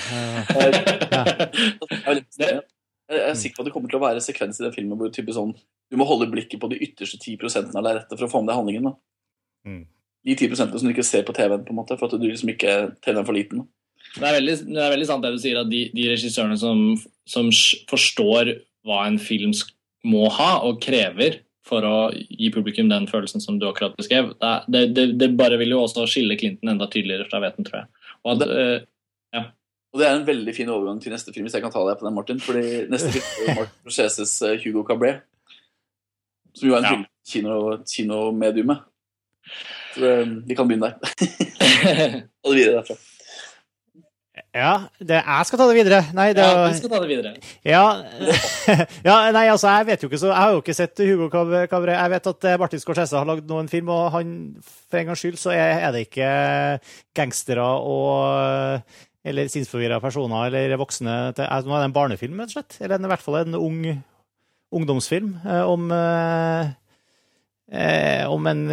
Uh, 2.40 2.48
ja. 2.48 2.62
Jeg 3.12 3.24
er 3.28 3.40
sikker 3.40 3.58
på 3.58 3.64
at 3.64 3.68
det 3.68 3.74
kommer 3.76 3.92
til 3.92 4.00
å 4.00 4.04
være 4.06 4.22
sekvens 4.24 4.62
i 4.62 4.66
den 4.66 4.76
filmen 4.76 5.00
hvor 5.00 5.12
type 5.14 5.34
sånn, 5.36 5.52
du 5.92 5.98
må 6.00 6.08
holde 6.08 6.30
blikket 6.32 6.62
på 6.62 6.70
de 6.72 6.80
ytterste 6.86 7.20
10 7.20 7.76
av 7.76 7.84
lerretet 7.84 8.16
for 8.16 8.28
å 8.28 8.32
få 8.32 8.42
med 8.42 8.54
deg 8.54 8.60
handlingen. 8.62 8.90
da. 8.90 8.94
Mm. 9.68 9.84
De 10.24 10.36
10% 10.40 10.78
som 10.80 10.88
du 10.88 10.94
ikke 10.94 11.06
ser 11.06 11.26
på 11.28 11.36
TV-en, 11.36 11.66
på 11.68 11.74
en 11.74 11.80
måte, 11.82 11.98
for 12.00 12.08
at 12.08 12.20
du 12.20 12.26
liksom 12.26 12.54
ikke 12.54 12.76
TV-en 13.04 13.28
for 13.28 13.36
liten. 13.36 13.66
Det 14.14 14.24
er, 14.24 14.38
veldig, 14.38 14.56
det 14.70 14.84
er 14.84 14.94
veldig 14.94 15.08
sant 15.10 15.26
det 15.26 15.34
du 15.36 15.42
sier, 15.42 15.60
at 15.60 15.72
de, 15.72 15.88
de 15.96 16.06
regissørene 16.12 16.58
som, 16.60 16.84
som 17.30 17.50
forstår 17.90 18.54
hva 18.88 19.04
en 19.08 19.20
film 19.22 19.52
må 20.08 20.28
ha 20.36 20.52
og 20.68 20.80
krever 20.84 21.42
for 21.68 21.86
å 21.88 21.98
gi 22.14 22.50
publikum 22.54 22.90
den 22.92 23.08
følelsen 23.08 23.44
som 23.44 23.58
du 23.60 23.68
akkurat 23.70 23.96
beskrev, 24.00 24.34
det, 24.40 24.56
det, 24.68 24.84
det, 24.96 25.06
det 25.20 25.30
bare 25.40 25.60
vil 25.62 25.76
jo 25.76 25.84
også 25.86 26.08
skille 26.12 26.38
Clinton 26.40 26.74
enda 26.74 26.90
tydeligere 26.92 27.28
fra 27.30 27.40
veten, 27.44 27.68
tror 27.68 27.82
jeg. 27.82 28.10
Og 28.24 28.34
at, 28.34 28.44
eh, 28.52 29.48
Og 29.94 30.00
det 30.02 30.08
er 30.10 30.16
en 30.18 30.26
veldig 30.26 30.56
fin 30.58 30.70
overgang 30.74 30.98
til 31.04 31.14
neste 31.14 31.30
film, 31.34 31.46
hvis 31.46 31.54
jeg 31.54 31.62
kan 31.62 31.72
ta 31.74 31.84
deg 31.86 32.00
på 32.00 32.08
den, 32.08 32.16
Martin. 32.18 32.40
fordi 32.42 32.64
neste 32.90 33.12
film 33.14 33.52
er 33.52 33.60
Martin 33.60 33.76
Scorseses 33.84 34.32
eh, 34.48 34.56
Hugo 34.64 34.82
Cabret. 34.88 35.22
Som 36.58 36.70
jo 36.70 36.74
er 36.76 36.82
en 36.82 36.88
Ja. 36.88 36.90
film 36.96 37.06
kino, 37.30 37.60
kinomediumet. 37.86 38.82
Så 39.94 40.06
eh, 40.10 40.32
vi 40.50 40.56
kan 40.58 40.68
begynne 40.68 40.90
der. 40.90 40.98
Og 42.44 42.54
det 42.54 42.58
videre 42.58 42.80
derfra. 42.82 42.98
ja, 44.54 44.74
det, 45.00 45.20
jeg 45.22 45.46
skal 45.46 45.60
ta 45.62 45.68
det 45.70 45.78
videre. 45.78 46.02
Nei, 46.18 46.28
det 46.34 46.42
ja, 46.42 46.58
du 46.58 46.74
vi 46.74 46.78
skal 46.82 46.90
ta 46.96 47.00
det 47.06 47.10
videre. 47.14 47.36
Ja, 47.66 47.86
ja, 49.10 49.16
nei, 49.32 49.46
altså, 49.54 49.70
jeg 49.78 49.88
vet 49.92 50.04
jo 50.04 50.10
ikke 50.10 50.20
så 50.26 50.32
Jeg 50.34 50.42
har 50.42 50.52
jo 50.58 50.62
ikke 50.66 50.74
sett 50.82 51.06
Hugo 51.06 51.30
Cabret. 51.30 51.70
Jeg 52.02 52.14
vet 52.18 52.28
at 52.34 52.50
eh, 52.50 52.58
Martin 52.66 52.82
Scorsese 52.82 53.18
har 53.22 53.30
lagd 53.30 53.46
noen 53.50 53.70
film, 53.70 53.94
og 53.94 54.10
han, 54.18 54.34
for 54.90 54.98
en 55.04 55.12
gangs 55.14 55.22
skyld 55.22 55.38
så 55.46 55.54
er, 55.54 55.86
er 55.86 55.94
det 55.94 56.08
ikke 56.10 56.34
gangstere 57.22 57.62
og 57.62 58.82
eller 59.24 59.48
sinnsforvirra 59.52 60.02
personer 60.04 60.52
eller 60.52 60.80
voksne 60.82 61.14
til, 61.38 61.46
altså, 61.48 61.70
Nå 61.70 61.78
er 61.78 61.84
det 61.84 61.90
en 61.90 61.96
barnefilm, 61.96 62.42
rett 62.42 62.52
og 62.52 62.58
slett. 62.58 62.78
Eller 62.84 63.00
i 63.00 63.12
hvert 63.14 63.24
fall 63.24 63.40
en 63.44 63.60
ung 63.60 63.80
ungdomsfilm 64.74 65.36
eh, 65.46 65.64
om 65.70 65.92
eh, 65.94 66.72
eh, 67.72 68.24
om 68.30 68.48
en 68.50 68.64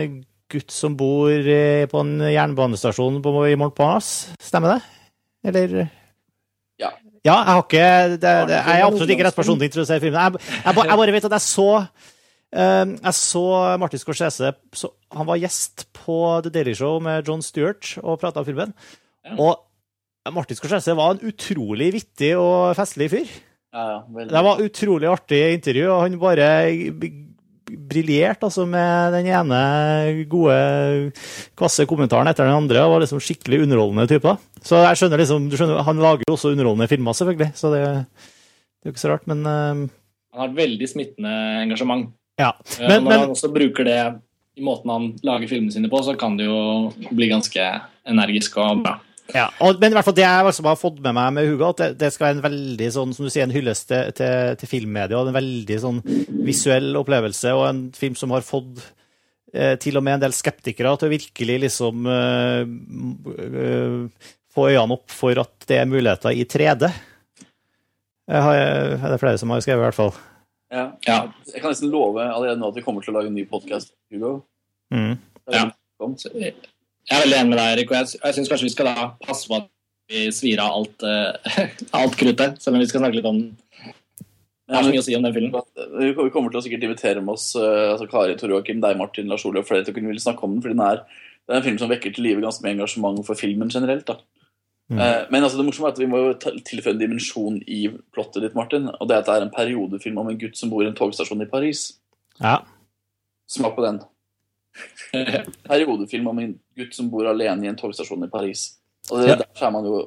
gutt 0.50 0.74
som 0.74 0.96
bor 0.98 1.30
eh, 1.30 1.86
på 1.90 2.02
en 2.02 2.14
jernbanestasjon 2.32 3.20
på, 3.22 3.34
i 3.50 3.56
Montparnasse. 3.60 4.34
Stemmer 4.42 4.76
det? 4.76 4.80
Eller 5.50 5.76
Ja. 6.80 6.90
Ja, 7.20 7.34
jeg 7.44 7.52
har 7.52 7.62
ikke 7.66 7.88
det, 8.16 8.20
det, 8.48 8.56
Jeg 8.56 8.80
er 8.80 8.86
absolutt 8.86 9.10
ikke 9.12 9.24
rett 9.26 9.36
person 9.36 9.58
til 9.58 9.66
å 9.66 9.68
introdusere 9.68 10.00
filmen. 10.00 10.20
Jeg, 10.22 10.40
jeg, 10.40 10.64
jeg, 10.64 10.86
jeg 10.88 11.00
bare 11.02 11.12
vet 11.12 11.26
at 11.28 11.34
jeg 11.36 11.44
så 11.44 11.66
eh, 11.76 12.86
Jeg 12.94 13.16
så 13.18 13.42
Martin 13.82 14.00
Scorsese 14.00 14.52
så, 14.72 14.88
Han 15.12 15.28
var 15.28 15.42
gjest 15.42 15.84
på 16.00 16.16
The 16.46 16.52
Daily 16.54 16.72
Show 16.78 16.96
med 17.04 17.28
John 17.28 17.44
Stewart 17.44 17.92
og 18.00 18.16
prata 18.22 18.40
om 18.40 18.48
filmen. 18.48 18.72
Ja. 19.28 19.36
Og 19.36 19.52
Martin 20.28 20.58
Scorsese 20.58 20.92
var 20.98 21.14
en 21.14 21.30
utrolig 21.30 21.88
vittig 21.94 22.34
og 22.36 22.74
festlig 22.76 23.08
fyr. 23.12 23.30
Ja, 23.72 23.84
ja. 23.94 24.24
Det 24.28 24.42
var 24.44 24.60
utrolig 24.60 25.08
artig 25.08 25.40
intervju, 25.54 25.86
og 25.94 26.02
han 26.04 26.16
bare 26.20 26.48
briljerte 27.70 28.48
altså, 28.48 28.66
med 28.68 29.14
den 29.14 29.28
ene 29.30 29.60
gode, 30.28 30.56
kvasse 31.58 31.86
kommentaren 31.88 32.28
etter 32.28 32.48
den 32.48 32.58
andre. 32.58 32.82
og 32.82 32.96
var 32.96 33.04
liksom 33.04 33.22
skikkelig 33.22 33.62
underholdende 33.64 34.08
type. 34.10 34.34
Så 34.66 34.82
jeg 34.82 34.98
skjønner 35.00 35.22
liksom, 35.22 35.48
du 35.48 35.56
skjønner, 35.56 35.82
Han 35.86 36.02
lager 36.02 36.26
jo 36.26 36.34
også 36.34 36.52
underholdende 36.52 36.90
filmer, 36.90 37.16
selvfølgelig, 37.16 37.52
så 37.56 37.70
det, 37.72 37.82
det 37.86 38.84
er 38.84 38.90
jo 38.90 38.96
ikke 38.96 39.04
så 39.06 39.12
rart, 39.14 39.28
men 39.30 39.46
uh... 39.46 39.86
Han 40.30 40.42
har 40.44 40.50
et 40.50 40.58
veldig 40.60 40.88
smittende 40.90 41.36
engasjement. 41.64 42.10
ja. 42.38 42.52
Eh, 42.78 42.86
Men, 42.86 43.04
når 43.04 43.08
men 43.08 43.20
han 43.24 43.32
også 43.32 43.50
bruker 43.54 43.86
det 43.88 44.00
i 44.58 44.62
måten 44.66 44.90
han 44.92 45.06
lager 45.24 45.48
filmene 45.48 45.72
sine 45.72 45.88
på, 45.90 46.02
så 46.04 46.16
kan 46.18 46.36
det 46.38 46.50
jo 46.50 46.90
bli 47.14 47.30
ganske 47.30 47.64
energisk 48.10 48.58
og 48.60 48.82
bra. 48.84 48.98
Ja, 49.34 49.48
og, 49.62 49.80
men 49.80 49.92
i 49.92 49.96
hvert 49.96 50.06
fall 50.06 50.16
det 50.16 50.24
jeg 50.24 50.46
liksom 50.46 50.68
har 50.70 50.78
fått 50.80 51.00
med 51.02 51.16
meg 51.16 51.34
med 51.36 51.48
Hugo, 51.48 51.68
at 51.70 51.82
det, 51.82 51.90
det 52.00 52.10
skal 52.14 52.28
være 52.28 52.38
en 52.38 52.46
veldig 52.46 52.88
sånn, 52.94 53.12
som 53.16 53.26
du 53.26 53.32
sier, 53.32 53.46
en 53.46 53.54
hyllest 53.54 53.88
til, 53.90 54.14
til, 54.16 54.56
til 54.60 54.70
filmmedia. 54.70 55.18
og 55.18 55.30
En 55.30 55.36
veldig 55.36 55.78
sånn 55.82 56.00
visuell 56.46 56.96
opplevelse, 57.00 57.52
og 57.56 57.66
en 57.68 57.84
film 57.96 58.16
som 58.18 58.34
har 58.34 58.46
fått 58.46 58.82
eh, 59.54 59.76
til 59.82 60.00
og 60.00 60.06
med 60.06 60.18
en 60.18 60.24
del 60.26 60.36
skeptikere 60.36 60.94
til 60.98 61.10
å 61.10 61.14
virkelig 61.14 61.58
liksom 61.66 62.10
eh, 62.10 62.64
eh, 63.46 64.32
få 64.50 64.70
øynene 64.72 64.98
opp 64.98 65.14
for 65.14 65.44
at 65.44 65.68
det 65.70 65.78
er 65.78 65.90
muligheter 65.90 66.34
i 66.34 66.46
3D. 66.48 66.90
Jeg 68.30 68.46
har, 68.46 68.58
er 68.94 69.06
det 69.10 69.22
flere 69.22 69.38
som 69.42 69.50
har 69.50 69.62
skrevet, 69.64 69.82
i 69.82 69.86
hvert 69.88 69.98
fall. 69.98 70.12
Ja. 70.70 70.84
Ja. 71.06 71.20
Jeg 71.50 71.62
kan 71.62 71.72
nesten 71.72 71.90
love 71.90 72.22
allerede 72.22 72.60
nå 72.60 72.70
at 72.70 72.78
vi 72.78 72.84
kommer 72.84 73.02
til 73.02 73.14
å 73.14 73.18
lage 73.18 73.30
en 73.30 73.38
ny 73.38 73.46
podkast, 73.50 73.92
Hugo. 74.12 74.40
Mm. 74.94 75.16
Ja. 75.50 75.66
Så 76.16 76.30
Jeg 77.10 77.18
er 77.18 77.24
veldig 77.24 77.38
enig 77.40 77.50
med 77.50 77.58
deg, 77.58 77.72
Erik, 77.74 77.90
og 77.90 77.98
jeg, 77.98 78.20
jeg 78.22 78.36
syns 78.36 78.50
kanskje 78.52 78.68
vi 78.68 78.74
skal 78.76 78.88
da 78.90 79.08
passe 79.26 79.50
på 79.50 79.58
at 79.58 79.66
vi 80.10 80.28
svir 80.34 80.62
av 80.62 80.76
alt, 80.78 81.02
uh, 81.02 81.58
alt 82.00 82.14
kruttet, 82.18 82.60
selv 82.62 82.78
om 82.78 82.82
vi 82.82 82.88
skal 82.90 83.02
snakke 83.02 83.18
litt 83.18 83.28
om 83.30 83.42
det. 83.42 83.70
Det 84.70 84.78
er 84.78 84.86
så 84.86 84.92
mye 84.94 85.02
å 85.02 85.06
si 85.06 85.16
om 85.18 85.24
den 85.24 85.34
filmen. 85.34 85.64
Vi 85.98 86.30
kommer 86.30 86.52
til 86.52 86.60
å 86.60 86.62
sikkert 86.62 86.84
invitere 86.86 87.22
med 87.24 87.34
oss 87.34 87.48
eh, 87.58 87.88
altså 87.90 88.06
Kari, 88.06 88.36
Tor 88.38 88.52
Joakim, 88.54 88.78
deg, 88.82 88.98
Martin, 89.00 89.26
Lars 89.26 89.42
Ole 89.48 89.64
og 89.64 89.66
flere 89.66 89.82
til 89.82 89.90
å 89.90 89.96
kunne 89.96 90.12
ville 90.12 90.22
snakke 90.22 90.46
om 90.46 90.52
den. 90.54 90.60
fordi 90.62 90.76
den 90.76 90.84
er, 90.86 91.00
det 91.42 91.54
er 91.56 91.58
en 91.58 91.64
film 91.64 91.80
som 91.80 91.90
vekker 91.90 92.14
til 92.14 92.28
live 92.28 92.44
ganske 92.44 92.62
mye 92.62 92.76
engasjement 92.76 93.18
for 93.26 93.38
filmen 93.38 93.72
generelt. 93.74 94.06
da. 94.06 94.20
Mm. 94.90 95.00
Eh, 95.02 95.24
Men 95.34 95.42
altså 95.42 95.58
det 95.58 95.66
morsomme 95.66 95.90
er 95.90 95.96
at 95.96 95.98
vi 95.98 96.08
må 96.12 96.22
jo 96.22 96.36
tilføye 96.38 96.94
en 96.94 97.02
dimensjon 97.02 97.58
i 97.66 97.80
plottet 98.14 98.46
ditt, 98.46 98.54
Martin. 98.54 98.86
Og 98.92 99.10
det 99.10 99.16
er 99.16 99.24
at 99.24 99.32
det 99.32 99.36
er 99.40 99.48
en 99.48 99.54
periodefilm 99.58 100.22
om 100.22 100.30
en 100.30 100.38
gutt 100.38 100.58
som 100.58 100.70
bor 100.70 100.86
i 100.86 100.90
en 100.90 100.94
togstasjon 100.98 101.42
i 101.42 101.50
Paris. 101.50 101.88
Ja. 102.38 102.60
Smak 103.50 103.74
på 103.74 103.88
den. 103.88 103.98
Periodefilm 105.66 106.26
om 106.30 106.38
en 106.38 106.54
gutt 106.78 106.94
som 106.96 107.08
bor 107.10 107.26
alene 107.30 107.66
i 107.66 107.70
en 107.70 107.76
togstasjon 107.78 108.24
i 108.26 108.30
Paris. 108.30 108.66
Og 109.10 109.20
det, 109.22 109.28
Ja. 109.32 109.36
Derfor 109.40 109.66
er 109.66 109.70
man 109.74 109.84
jo 109.88 110.00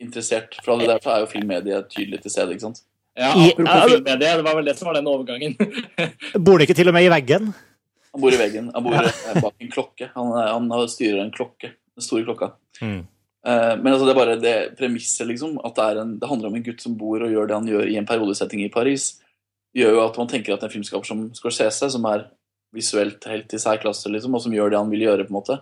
interessert. 0.00 0.54
For 0.64 0.78
det 0.78 0.88
derfor 0.88 1.14
er 1.16 1.20
jo 1.24 1.30
filmmediet 1.32 1.88
tydelig 1.92 2.22
til 2.22 2.30
stede. 2.30 2.52
ikke 2.56 2.66
sant? 2.68 2.82
Ja, 3.16 3.30
apropos 3.32 3.64
Ja, 3.66 3.86
filmmedie, 3.88 4.36
det 4.36 4.44
var 4.44 4.54
vel 4.58 4.64
det 4.68 4.76
som 4.78 4.86
var 4.90 4.94
den 4.98 5.06
overgangen. 5.08 5.56
Bor 6.44 6.58
det 6.58 6.68
ikke 6.68 6.76
til 6.76 6.88
og 6.88 6.94
med 6.94 7.06
i 7.06 7.12
veggen? 7.12 7.52
Han 8.12 8.20
bor 8.22 8.32
i 8.32 8.40
veggen. 8.40 8.70
Han 8.74 8.84
bor 8.84 8.94
eh, 8.96 9.40
bak 9.42 9.54
en 9.60 9.70
klokke. 9.72 10.10
Han, 10.14 10.32
er- 10.40 10.52
han 10.56 10.88
styrer 10.88 11.20
en 11.24 11.32
klokke. 11.32 11.72
Den 11.96 12.04
store 12.04 12.24
klokka. 12.24 12.50
Mm. 12.80 13.06
Eh, 13.46 13.74
men 13.80 13.92
altså, 13.92 14.04
det 14.06 14.12
er 14.12 14.18
bare 14.20 14.36
det 14.40 14.54
premisset, 14.78 15.26
liksom, 15.28 15.58
at 15.64 15.74
det, 15.76 15.84
er 15.84 16.00
en, 16.02 16.18
det 16.20 16.28
handler 16.28 16.48
om 16.48 16.56
en 16.58 16.64
gutt 16.64 16.80
som 16.84 16.96
bor 16.96 17.20
og 17.24 17.30
gjør 17.32 17.46
det 17.48 17.56
han 17.56 17.68
gjør 17.68 17.88
i 17.92 17.96
en 18.00 18.08
periodesetting 18.08 18.64
i 18.64 18.70
Paris, 18.72 19.14
gjør 19.76 19.92
jo 19.96 20.00
at 20.06 20.16
man 20.20 20.28
tenker 20.28 20.54
at 20.56 20.64
en 20.64 20.72
filmskaper 20.72 21.04
som 21.08 21.22
Scorsese, 21.36 21.88
som 21.92 22.04
er 22.08 22.26
visuelt 22.74 23.24
helt 23.30 23.54
i 23.54 23.60
særklasse, 23.60 24.10
liksom, 24.12 24.34
og 24.36 24.42
som 24.44 24.54
gjør 24.54 24.72
det 24.72 24.80
han 24.80 24.90
vil 24.92 25.06
gjøre, 25.06 25.26
på 25.28 25.32
en 25.32 25.38
måte, 25.38 25.60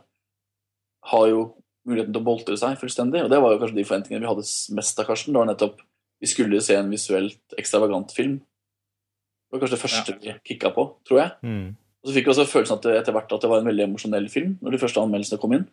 har 1.11 1.27
jo 1.31 1.45
muligheten 1.85 2.15
til 2.15 2.23
å 2.23 2.27
boltre 2.27 2.57
seg 2.59 2.79
fullstendig. 2.81 3.27
Og 3.27 3.31
det 3.33 3.41
var 3.45 3.53
jo 3.53 3.61
kanskje 3.61 3.79
de 3.79 3.87
forventningene 3.87 4.25
vi 4.25 4.31
hadde 4.31 4.47
mest 4.79 5.01
av 5.01 5.09
Karsten. 5.09 5.35
Det 5.35 5.43
var 5.43 5.51
nettopp 5.51 5.83
vi 6.23 6.31
skulle 6.31 6.61
se 6.65 6.77
en 6.79 6.93
visuelt 6.93 7.57
ekstravagant 7.61 8.13
film. 8.17 8.39
Det 8.39 9.57
var 9.57 9.65
kanskje 9.65 9.77
det 9.77 9.83
første 9.83 10.15
vi 10.23 10.37
kicka 10.49 10.71
på, 10.75 10.87
tror 11.05 11.21
jeg. 11.21 11.35
Mm. 11.45 11.75
Og 11.77 12.09
så 12.09 12.15
fikk 12.17 12.29
vi 12.29 12.33
også 12.35 12.47
følelsen 12.49 12.79
at 12.79 12.87
det 12.87 12.95
etter 13.01 13.17
hvert 13.17 13.33
at 13.33 13.45
det 13.45 13.51
var 13.51 13.61
en 13.61 13.69
veldig 13.69 13.87
emosjonell 13.89 14.29
film 14.33 14.57
når 14.65 14.75
de 14.75 14.81
første 14.81 15.03
anmeldelsene 15.03 15.41
kom 15.43 15.55
inn. 15.57 15.67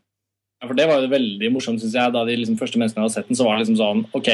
Ja, 0.61 0.67
for 0.67 0.77
Det 0.77 0.85
var 0.87 1.01
jo 1.01 1.09
veldig 1.11 1.49
morsomt, 1.55 1.81
syns 1.81 1.95
jeg. 1.97 2.13
Da 2.13 2.21
de 2.27 2.35
liksom 2.37 2.59
første 2.59 2.79
menneskene 2.79 3.07
hadde 3.07 3.15
sett 3.15 3.31
den, 3.31 3.39
så 3.39 3.47
var 3.47 3.57
det 3.57 3.63
liksom 3.63 3.79
sånn 3.79 4.03
OK. 4.17 4.29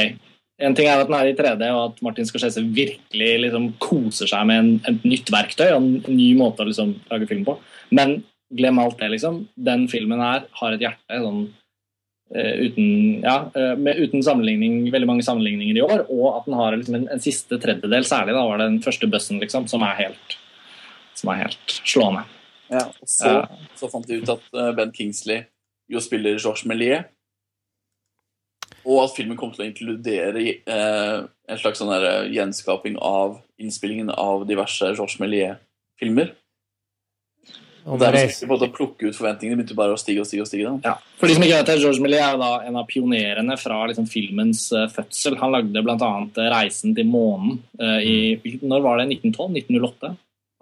En 0.57 0.73
ting 0.73 0.87
er 0.89 0.97
at 0.97 1.09
den 1.09 1.13
er 1.13 1.29
i 1.29 1.35
3D, 1.37 1.67
og 1.69 1.81
at 1.83 1.99
Martin 2.05 2.25
Scorsese 2.25 2.63
virkelig 2.63 3.33
liksom 3.43 3.67
koser 3.83 4.29
seg 4.29 4.47
med 4.49 4.57
en, 4.63 4.71
et 4.89 5.05
nytt 5.05 5.29
verktøy 5.29 5.67
og 5.67 5.77
en 5.77 5.91
ny 6.09 6.31
måte 6.39 6.63
å 6.63 6.69
liksom 6.69 6.95
lage 7.11 7.27
film 7.29 7.43
på. 7.45 7.59
Men 7.93 8.21
glem 8.57 8.79
alt 8.81 8.97
det, 8.97 9.11
liksom. 9.13 9.43
Den 9.53 9.85
filmen 9.91 10.23
her 10.23 10.47
har 10.59 10.73
et 10.73 10.81
hjerte 10.81 11.19
sånn 11.21 11.43
uh, 12.33 12.55
uten, 12.63 12.87
ja, 13.21 13.35
uh, 13.53 13.75
med, 13.77 13.99
uten 14.01 14.23
sammenligning, 14.25 14.87
veldig 14.93 15.09
mange 15.09 15.25
sammenligninger 15.27 15.77
i 15.77 15.83
år, 15.85 16.07
og 16.07 16.39
at 16.39 16.47
den 16.47 16.57
har 16.57 16.77
liksom 16.77 16.97
en, 17.01 17.05
en 17.13 17.23
siste 17.23 17.59
tredjedel, 17.61 18.07
særlig 18.07 18.33
da 18.37 18.45
var 18.47 18.61
det 18.61 18.69
den 18.71 18.81
første 18.85 19.09
bussen, 19.11 19.41
liksom, 19.43 19.67
som 19.69 19.85
er 19.85 19.99
helt, 19.99 20.39
som 21.17 21.33
er 21.33 21.43
helt 21.43 21.77
slående. 21.83 22.25
Ja, 22.71 22.87
og 22.87 23.11
så, 23.11 23.35
uh, 23.43 23.69
så 23.77 23.91
fant 23.91 24.09
de 24.09 24.23
ut 24.23 24.33
at 24.33 24.49
uh, 24.57 24.71
Ben 24.75 24.95
Kingsley 24.95 25.45
jo 25.91 26.01
spiller 26.03 26.35
Georges 26.35 26.65
Méliès, 26.67 27.05
og 28.87 29.03
at 29.03 29.15
filmen 29.17 29.37
kom 29.39 29.51
til 29.51 29.65
å 29.65 29.67
inkludere 29.67 30.43
eh, 30.55 31.21
en 31.27 31.59
slags 31.61 31.81
sånn 31.81 31.91
der, 31.91 32.05
eh, 32.07 32.33
gjenskaping 32.37 32.97
av 33.03 33.39
innspillingen 33.59 34.13
av 34.13 34.45
diverse 34.47 34.93
Georges 34.93 35.19
Méliès-filmer. 35.21 36.31
Og 37.87 38.01
der 38.01 38.17
en 38.19 38.49
måte 38.49 38.67
plukke 38.75 39.07
ut 39.07 39.15
forventningene 39.15 39.61
begynte 39.61 39.75
bare 39.77 39.95
å 39.95 39.99
stige 39.99 40.19
og 40.19 40.27
stige. 40.27 40.43
og 40.43 40.49
stige 40.49 40.67
da. 40.67 40.91
Ja. 40.91 40.95
For 41.19 41.29
de 41.29 41.37
som 41.37 41.43
ikke 41.45 41.59
vet 41.61 41.69
det, 41.71 41.77
Georges 41.79 42.01
Méliès 42.03 42.25
er 42.33 42.39
da 42.41 42.49
en 42.67 42.79
av 42.81 42.87
pionerene 42.89 43.55
fra 43.59 43.77
liksom, 43.87 44.09
filmens 44.11 44.65
uh, 44.75 44.89
fødsel. 44.91 45.37
Han 45.39 45.55
lagde 45.55 45.83
bl.a. 45.85 46.11
'Reisen 46.35 46.95
til 46.97 47.07
månen' 47.07 47.61
uh, 47.79 47.99
i 48.03 48.35
Når 48.59 48.83
var 48.83 48.99
det? 48.99 49.07
1912? 49.15 49.61
1908? 49.63 50.15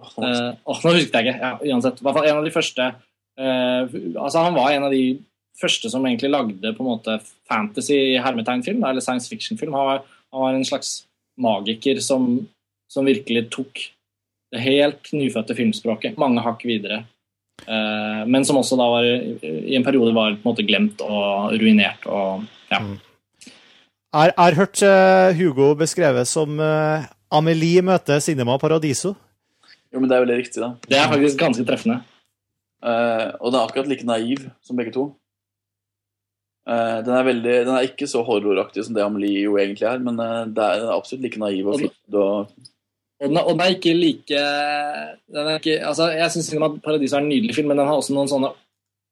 Åh, 0.05 0.11
nå- 0.17 0.29
Eh, 0.29 0.55
åh, 0.65 0.79
nå 0.83 0.93
husket 0.93 1.13
jeg 1.13 1.25
ikke. 1.25 1.39
Ja, 1.39 1.57
uansett. 1.73 2.01
I 2.01 2.05
hvert 2.05 2.17
fall 2.17 2.27
en 2.29 2.37
av 2.37 2.45
de 2.45 2.51
første 2.53 2.85
eh, 3.39 3.95
altså 4.15 4.43
Han 4.43 4.53
var 4.53 4.71
en 4.71 4.83
av 4.83 4.91
de 4.91 5.19
første 5.61 5.89
som 5.91 6.05
egentlig 6.05 6.31
lagde 6.33 6.73
på 6.75 6.83
en 6.83 6.91
måte 6.91 7.17
fantasy 7.49 8.17
hermetegnfilm, 8.21 8.83
eller 8.83 9.03
science 9.03 9.29
fiction-film. 9.31 9.75
Han, 9.75 10.05
han 10.33 10.45
var 10.45 10.55
en 10.57 10.67
slags 10.67 11.03
magiker 11.41 11.99
som, 12.03 12.47
som 12.91 13.07
virkelig 13.07 13.47
tok 13.55 13.83
det 14.53 14.61
helt 14.63 15.11
nyfødte 15.15 15.55
filmspråket 15.57 16.19
mange 16.21 16.43
hakk 16.45 16.63
videre. 16.67 17.03
Eh, 17.65 18.21
men 18.27 18.45
som 18.47 18.59
også 18.59 18.77
da 18.79 18.87
var 18.91 19.07
i 19.07 19.75
en 19.77 19.85
periode 19.85 20.13
var 20.15 20.35
på 20.35 20.43
en 20.43 20.51
måte 20.51 20.65
glemt 20.67 21.01
og 21.03 21.55
ruinert. 21.59 22.05
og 22.05 22.45
ja. 22.71 22.81
Jeg 24.15 24.35
har 24.37 24.57
hørt 24.59 24.81
eh, 24.85 25.35
Hugo 25.35 25.73
beskrevet 25.75 26.27
som 26.27 26.59
uh, 26.59 27.03
Amelie 27.31 27.83
møter 27.83 28.21
Cinema 28.23 28.55
Paradiso. 28.57 29.15
Jo, 29.91 29.99
men 29.99 30.07
det 30.07 30.15
er 30.15 30.23
veldig 30.23 30.37
riktig, 30.39 30.61
da. 30.63 30.69
Det 30.87 30.99
er 30.99 31.11
faktisk 31.11 31.39
ganske 31.39 31.65
treffende. 31.67 31.99
Uh, 32.83 33.35
og 33.41 33.51
det 33.51 33.59
er 33.59 33.65
akkurat 33.65 33.89
like 33.91 34.07
naiv 34.07 34.45
som 34.63 34.79
begge 34.79 34.93
to. 34.95 35.09
Eh, 36.65 36.99
den, 37.05 37.13
er 37.13 37.27
veldig, 37.27 37.55
den 37.67 37.75
er 37.75 37.85
ikke 37.85 38.07
så 38.09 38.23
horroraktig 38.25 38.85
som 38.85 38.95
det 38.97 39.03
Amelie 39.05 39.43
jo 39.45 39.59
egentlig 39.61 39.85
er, 39.85 39.99
men 40.01 40.17
uh, 40.17 40.47
det 40.49 40.63
er, 40.63 40.79
den 40.81 40.89
er 40.89 40.95
absolutt 40.95 41.25
like 41.27 41.41
naiv 41.41 41.67
og 41.69 41.83
flott. 41.83 41.99
Og, 42.13 42.71
Og 43.21 43.29
den, 43.29 43.37
er, 43.37 43.43
og 43.45 43.53
den 43.53 43.63
er 43.63 43.75
ikke 43.75 43.93
like 43.95 44.45
den 45.31 45.49
ikke, 45.53 45.75
altså 45.87 46.09
Jeg 46.11 46.33
syns 46.33 46.49
Paradiso 46.83 47.15
er 47.15 47.23
en 47.23 47.29
nydelig 47.29 47.55
film, 47.55 47.69
men 47.71 47.79
den 47.79 47.87
har 47.87 48.01
også 48.01 48.15
noen 48.15 48.31
sånne 48.31 48.51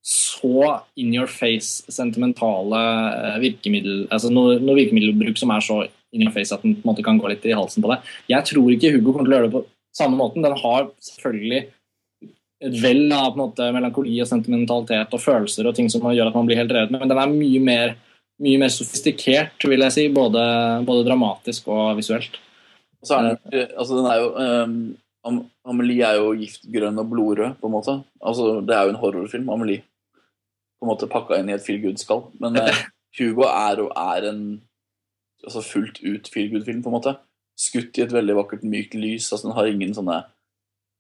så 0.04 0.82
in 1.00 1.14
your 1.16 1.30
face 1.32 1.86
sentimentale 1.88 2.80
eh, 3.16 3.38
virkemiddel 3.40 4.02
altså 4.12 4.34
noe, 4.34 4.58
noe 4.60 4.76
virkemiddelbruk 4.82 5.40
som 5.40 5.54
er 5.56 5.64
så 5.64 5.78
in 6.14 6.26
your 6.26 6.34
face 6.36 6.52
at 6.52 6.66
den 6.66 6.76
på 6.76 6.84
en 6.84 6.90
måte 6.92 7.06
kan 7.06 7.22
gå 7.22 7.30
litt 7.32 7.46
i 7.48 7.56
halsen 7.56 7.86
på 7.86 7.94
deg. 7.94 8.10
Jeg 8.34 8.50
tror 8.50 8.74
ikke 8.74 8.92
Hugo 8.98 9.14
kommer 9.14 9.30
til 9.30 9.36
å 9.36 9.38
gjøre 9.38 9.48
det 9.48 9.56
på 9.56 9.64
samme 9.96 10.20
måten. 10.20 10.44
Den 10.44 10.58
har 10.60 10.90
selvfølgelig 11.08 11.62
et 12.64 12.80
vell 12.82 13.12
av 13.16 13.38
måte 13.38 13.68
melankoli 13.76 14.16
og 14.24 14.30
sentimentalitet 14.30 15.14
og 15.14 15.22
følelser 15.22 15.68
og 15.68 15.76
ting 15.78 15.90
som 15.92 16.06
gjør 16.08 16.32
at 16.32 16.38
man 16.38 16.48
blir 16.48 16.60
helt 16.62 16.74
revet 16.74 16.94
med, 16.94 17.04
men 17.04 17.12
den 17.12 17.22
er 17.22 17.32
mye 17.32 17.62
mer, 17.64 17.96
mye 18.44 18.62
mer 18.62 18.74
sofistikert, 18.74 19.68
vil 19.70 19.86
jeg 19.88 19.96
si, 19.96 20.10
både, 20.14 20.44
både 20.88 21.06
dramatisk 21.08 21.68
og 21.74 21.98
visuelt. 22.00 22.40
og 23.02 23.10
så 23.10 23.20
er 23.20 23.30
den, 23.30 23.72
altså 23.78 24.00
den 24.00 24.10
er 24.12 24.22
jo 24.22 24.30
um, 24.36 24.78
Amelie 25.64 26.04
er 26.04 26.20
jo 26.20 26.34
giftgrønn 26.36 27.00
og 27.00 27.10
blodrød, 27.12 27.56
på 27.62 27.70
en 27.70 27.72
måte. 27.72 27.94
Altså, 28.20 28.60
det 28.68 28.76
er 28.76 28.84
jo 28.84 28.92
en 28.92 29.00
horrorfilm, 29.00 29.50
Amelie. 29.50 29.84
På 30.80 30.84
en 30.84 30.92
måte 30.92 31.08
pakka 31.08 31.40
inn 31.40 31.52
i 31.52 31.56
et 31.56 31.64
feel 31.64 31.80
good-skall. 31.80 32.26
Men 32.44 32.60
eh, 32.60 32.82
Hugo 33.20 33.46
er 33.48 33.80
er 33.88 34.28
en 34.34 34.42
altså 35.44 35.62
fullt 35.64 36.02
ut 36.04 36.28
feel 36.34 36.52
good-film, 36.52 36.84
på 36.84 36.92
en 36.92 36.98
måte. 36.98 37.16
Skutt 37.60 37.98
i 37.98 38.04
et 38.04 38.12
veldig 38.12 38.36
vakkert, 38.36 38.68
mykt 38.68 38.98
lys. 39.00 39.32
altså 39.32 39.48
Den 39.48 39.56
har 39.56 39.72
ingen 39.72 39.96
sånne 39.96 40.24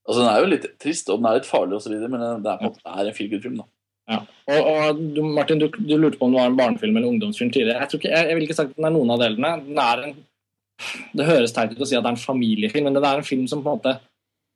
Altså 0.03 0.19
Den 0.19 0.29
er 0.29 0.41
jo 0.41 0.51
litt 0.51 0.67
trist, 0.83 1.09
og 1.09 1.21
den 1.21 1.29
er 1.29 1.39
litt 1.39 1.47
farlig, 1.47 1.77
og 1.77 1.85
så 1.85 1.93
videre, 1.93 2.11
men 2.11 2.43
det 2.43 2.51
er 2.51 2.59
på 2.59 2.67
en 2.67 2.71
måte 2.71 2.83
det 2.83 2.93
er 2.93 3.09
en 3.09 3.17
feel 3.17 3.31
good-film. 3.31 3.61
da. 3.61 3.69
Ja. 4.11 4.19
Og, 4.51 4.65
og 4.67 5.01
du, 5.15 5.21
Martin, 5.23 5.61
du, 5.61 5.69
du 5.71 5.93
lurte 5.95 6.19
på 6.19 6.27
om 6.27 6.33
det 6.33 6.41
var 6.41 6.51
en 6.51 6.59
barnefilm 6.59 6.97
eller 6.99 7.13
ungdomsfilm 7.13 7.53
tidligere. 7.55 7.79
Jeg, 7.79 7.91
tror 7.91 8.01
ikke, 8.01 8.11
jeg, 8.11 8.27
jeg 8.29 8.37
vil 8.37 8.47
ikke 8.47 8.57
sagt 8.57 8.73
at 8.73 8.79
den 8.81 8.89
er 8.89 8.95
noen 8.97 9.13
av 9.15 9.21
delene. 9.21 9.53
Den 9.63 9.79
er 9.83 10.01
en, 10.07 10.17
det 11.15 11.29
høres 11.29 11.55
teit 11.55 11.71
ut 11.71 11.85
å 11.85 11.87
si 11.87 11.95
at 11.95 12.03
det 12.03 12.11
er 12.11 12.17
en 12.17 12.25
familiefilm, 12.25 12.89
men 12.89 12.97
det 12.99 13.05
er 13.07 13.21
en 13.21 13.29
film 13.29 13.45
som 13.47 13.63
på 13.63 13.71
en 13.71 13.79
måte 13.79 13.95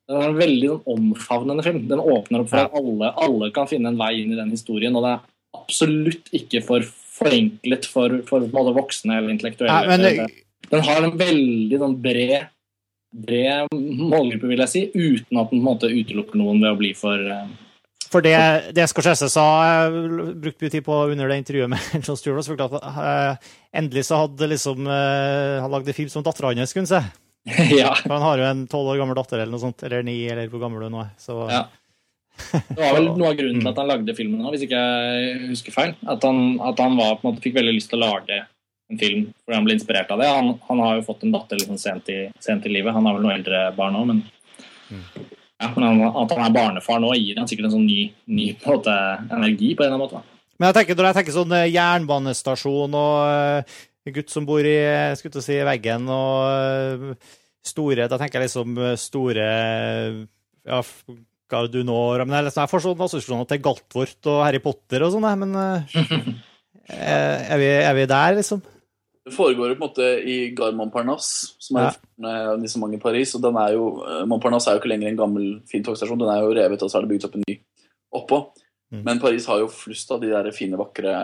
den 0.08 0.22
er 0.22 0.30
en 0.30 0.38
veldig 0.40 0.68
sånn, 0.72 0.84
omfavnende 0.94 1.64
film. 1.66 1.82
Den 1.90 2.04
åpner 2.04 2.44
opp 2.44 2.52
for 2.52 2.64
at 2.64 2.76
alle, 2.80 3.10
alle 3.28 3.50
kan 3.56 3.68
finne 3.68 3.92
en 3.92 4.00
vei 4.00 4.14
inn 4.22 4.32
i 4.32 4.40
den 4.40 4.54
historien, 4.56 4.96
og 4.96 5.04
det 5.04 5.16
er 5.16 5.26
absolutt 5.58 6.30
ikke 6.36 6.62
for 6.64 6.86
forenklet 7.18 7.88
for, 7.90 8.20
for 8.28 8.46
både 8.52 8.76
voksne 8.78 9.18
eller 9.18 9.34
intellektuelle. 9.34 9.74
Ja, 9.74 9.98
men, 9.98 10.32
den 10.72 10.84
har 10.84 11.04
en 11.04 11.18
veldig 11.20 11.80
sånn, 11.82 11.98
bred, 12.04 12.48
bred 13.12 13.72
målgruppe, 13.74 14.50
vil 14.50 14.64
jeg 14.66 14.72
si, 14.74 14.84
uten 14.94 15.40
at 15.40 15.50
den 15.52 15.62
på 15.62 15.62
en 15.62 15.68
måte 15.70 15.92
utelukker 15.92 16.40
noen 16.40 16.60
ved 16.64 16.74
å 16.74 16.80
bli 16.80 16.92
for 16.98 17.22
eh, 17.34 17.48
For 18.12 18.24
det, 18.24 18.36
det 18.76 18.88
Scorsese 18.92 19.30
sa, 19.32 19.46
jeg 19.68 20.36
brukte 20.44 20.66
mye 20.66 20.76
tid 20.76 20.86
på 20.86 21.00
under 21.14 21.32
det 21.32 21.40
intervjuet 21.44 21.72
med 21.72 21.88
John 22.04 22.20
Stewart, 22.20 22.46
så 22.46 22.54
forklarte 22.54 22.82
at 22.82 23.00
eh, 23.06 23.56
endelig 23.82 24.08
så 24.10 24.24
hadde 24.26 24.52
liksom 24.54 24.88
eh, 24.92 25.58
han 25.64 25.74
lagd 25.74 25.90
en 25.90 25.98
film 25.98 26.12
som 26.14 26.26
dattera 26.26 26.54
hans 26.56 26.76
kunne 26.76 26.92
se. 26.92 27.02
ja. 27.80 27.94
For 28.04 28.14
han 28.14 28.26
har 28.26 28.42
jo 28.42 28.48
en 28.52 28.64
tolv 28.70 28.94
år 28.94 29.02
gammel 29.02 29.18
datter 29.18 29.40
eller 29.42 29.56
noe 29.56 29.64
sånt, 29.64 29.84
eller 29.88 30.04
ni, 30.06 30.20
eller 30.28 30.50
hvor 30.52 30.64
gammel 30.64 30.88
du 30.88 30.94
nå 30.94 31.06
er. 31.08 31.14
Så 31.22 31.44
Ja. 31.52 31.68
Det 32.54 32.78
var 32.78 32.92
vel 32.94 33.08
noe 33.18 33.32
av 33.32 33.38
grunnen 33.40 33.64
til 33.64 33.70
at 33.72 33.80
han 33.82 33.88
lagde 33.90 34.14
filmen, 34.14 34.44
nå, 34.44 34.52
hvis 34.54 34.68
ikke 34.68 34.78
jeg 34.78 35.38
husker 35.48 35.74
feil. 35.74 35.96
At 36.06 36.22
han, 36.28 36.60
at 36.62 36.78
han 36.84 36.94
var, 37.00 37.16
måte, 37.24 37.42
fikk 37.42 37.56
veldig 37.56 37.74
lyst 37.74 37.90
til 37.90 37.98
å 37.98 38.12
lage 38.12 38.44
en 38.88 39.00
film 39.00 39.24
fordi 39.44 39.58
han 39.58 39.66
ble 39.68 39.76
inspirert 39.76 40.12
av 40.14 40.22
det. 40.22 40.30
Han, 40.32 40.54
han 40.70 40.84
har 40.84 40.98
jo 40.98 41.08
fått 41.08 41.26
en 41.26 41.34
datter 41.36 41.60
liksom 41.60 41.80
sent, 41.82 42.12
i, 42.14 42.28
sent 42.44 42.66
i 42.68 42.72
livet. 42.72 42.94
Han 42.96 43.08
har 43.08 43.18
vel 43.18 43.28
noe 43.28 43.36
eldre 43.36 43.66
barn 43.78 43.98
nå, 43.98 44.06
men, 44.08 44.24
ja, 44.92 45.70
men 45.74 45.86
han, 45.88 46.02
at 46.08 46.34
han 46.38 46.46
er 46.48 46.56
barnefar 46.56 47.04
nå, 47.04 47.12
gir 47.20 47.40
han 47.40 47.50
sikkert 47.50 47.70
en 47.70 47.78
sånn 47.80 47.88
ny, 47.90 48.02
ny 48.32 48.50
på 48.62 48.72
en 48.72 48.80
måte, 48.80 48.98
energi 49.28 49.74
på 49.74 49.84
en 49.84 49.90
eller 49.90 49.98
annen 49.98 50.06
måte. 50.06 50.22
da. 50.22 50.38
Men 50.58 50.72
jeg 50.72 50.80
tenker, 50.80 50.98
når 50.98 51.10
jeg 51.10 51.18
tenker 51.20 51.36
sånn 51.36 51.54
eh, 51.54 51.68
jernbanestasjon 51.70 52.96
og 52.98 53.18
uh, 53.30 53.78
gutt 54.16 54.32
som 54.34 54.48
bor 54.48 54.66
i 54.66 54.78
eh, 54.80 55.14
skulle 55.20 55.44
si, 55.46 55.60
veggen 55.68 56.08
og 56.10 57.04
uh, 57.04 57.36
store 57.68 58.08
Da 58.10 58.18
tenker 58.18 58.40
jeg 58.40 58.48
liksom 58.48 58.78
store 58.98 59.48
ja, 60.66 60.80
Gardunor 61.52 62.24
Men 62.24 62.40
jeg, 62.40 62.48
liksom, 62.48 62.64
jeg 62.64 62.72
får 62.72 62.84
sånn 62.86 63.04
assosiasjoner 63.06 63.50
til 63.52 63.62
Galtvort 63.68 64.32
og 64.32 64.42
Harry 64.46 64.62
Potter 64.64 65.06
og 65.06 65.14
sånn, 65.14 65.28
men 65.44 65.54
eh, 66.88 67.38
er, 67.54 67.58
vi, 67.60 67.70
er 67.84 67.94
vi 67.98 68.08
der, 68.10 68.40
liksom? 68.40 68.64
Det 69.28 69.34
foregår 69.36 69.74
jo 69.74 69.76
på 69.76 69.84
en 69.84 69.90
måte 69.90 70.06
i 70.24 70.36
Gare 70.56 70.76
Montparnasse, 70.78 71.56
som 71.60 71.80
er 71.82 71.90
ja. 71.92 72.56
disse 72.62 72.80
mange 72.80 72.96
i 72.96 73.02
Paris. 73.02 73.34
og 73.36 73.44
den 73.44 73.58
er 73.60 73.74
jo, 73.76 73.90
eh, 74.08 74.22
Montparnasse 74.30 74.72
er 74.72 74.78
jo 74.78 74.82
ikke 74.82 74.92
lenger 74.94 75.12
en 75.12 75.20
gammel, 75.20 75.50
fin 75.68 75.84
togstasjon. 75.84 76.22
Den 76.22 76.32
er 76.32 76.46
jo 76.46 76.54
revet, 76.56 76.86
og 76.86 76.92
så 76.92 77.00
er 77.00 77.06
det 77.06 77.12
bygd 77.12 77.28
opp 77.28 77.36
en 77.36 77.44
ny 77.44 77.58
oppå. 78.16 78.40
Mm. 78.96 79.02
Men 79.04 79.20
Paris 79.20 79.50
har 79.52 79.60
jo 79.60 79.68
flust 79.68 80.14
av 80.16 80.24
de 80.24 80.32
der 80.32 80.48
fine, 80.56 80.80
vakre 80.80 81.18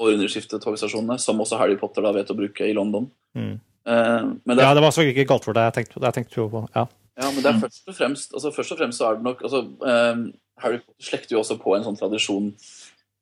århundreskiftet-togstasjonene, 0.00 1.18
som 1.20 1.40
også 1.44 1.58
Harry 1.60 1.76
Potter 1.76 2.04
da 2.04 2.14
vet 2.16 2.32
å 2.32 2.38
bruke 2.38 2.64
i 2.64 2.76
London. 2.76 3.10
Mm. 3.36 3.58
Eh, 3.60 4.22
men 4.24 4.56
det 4.56 4.62
er, 4.62 4.68
Ja, 4.70 4.74
det 4.76 4.84
var 4.84 4.94
så 4.96 5.04
ikke 5.04 5.28
Galtvort 5.28 5.60
jeg 5.60 5.76
tenkte, 5.76 6.00
jeg 6.00 6.16
tenkte 6.16 6.48
på. 6.52 6.62
Ja. 6.74 6.86
ja, 7.20 7.28
men 7.28 7.42
det 7.44 7.50
er 7.52 7.60
først 7.66 7.88
og 7.88 7.96
fremst 7.96 8.36
altså 8.36 8.52
først 8.56 8.74
og 8.74 8.80
fremst 8.80 9.00
så 9.00 9.10
er 9.10 9.18
det 9.18 9.26
nok 9.28 9.42
altså, 9.44 9.66
eh, 9.92 10.22
Harry 10.64 10.80
Potter 10.80 11.10
slekter 11.10 11.36
jo 11.36 11.42
også 11.44 11.60
på 11.60 11.76
en 11.76 11.86
sånn 11.86 12.00
tradisjon 12.00 12.54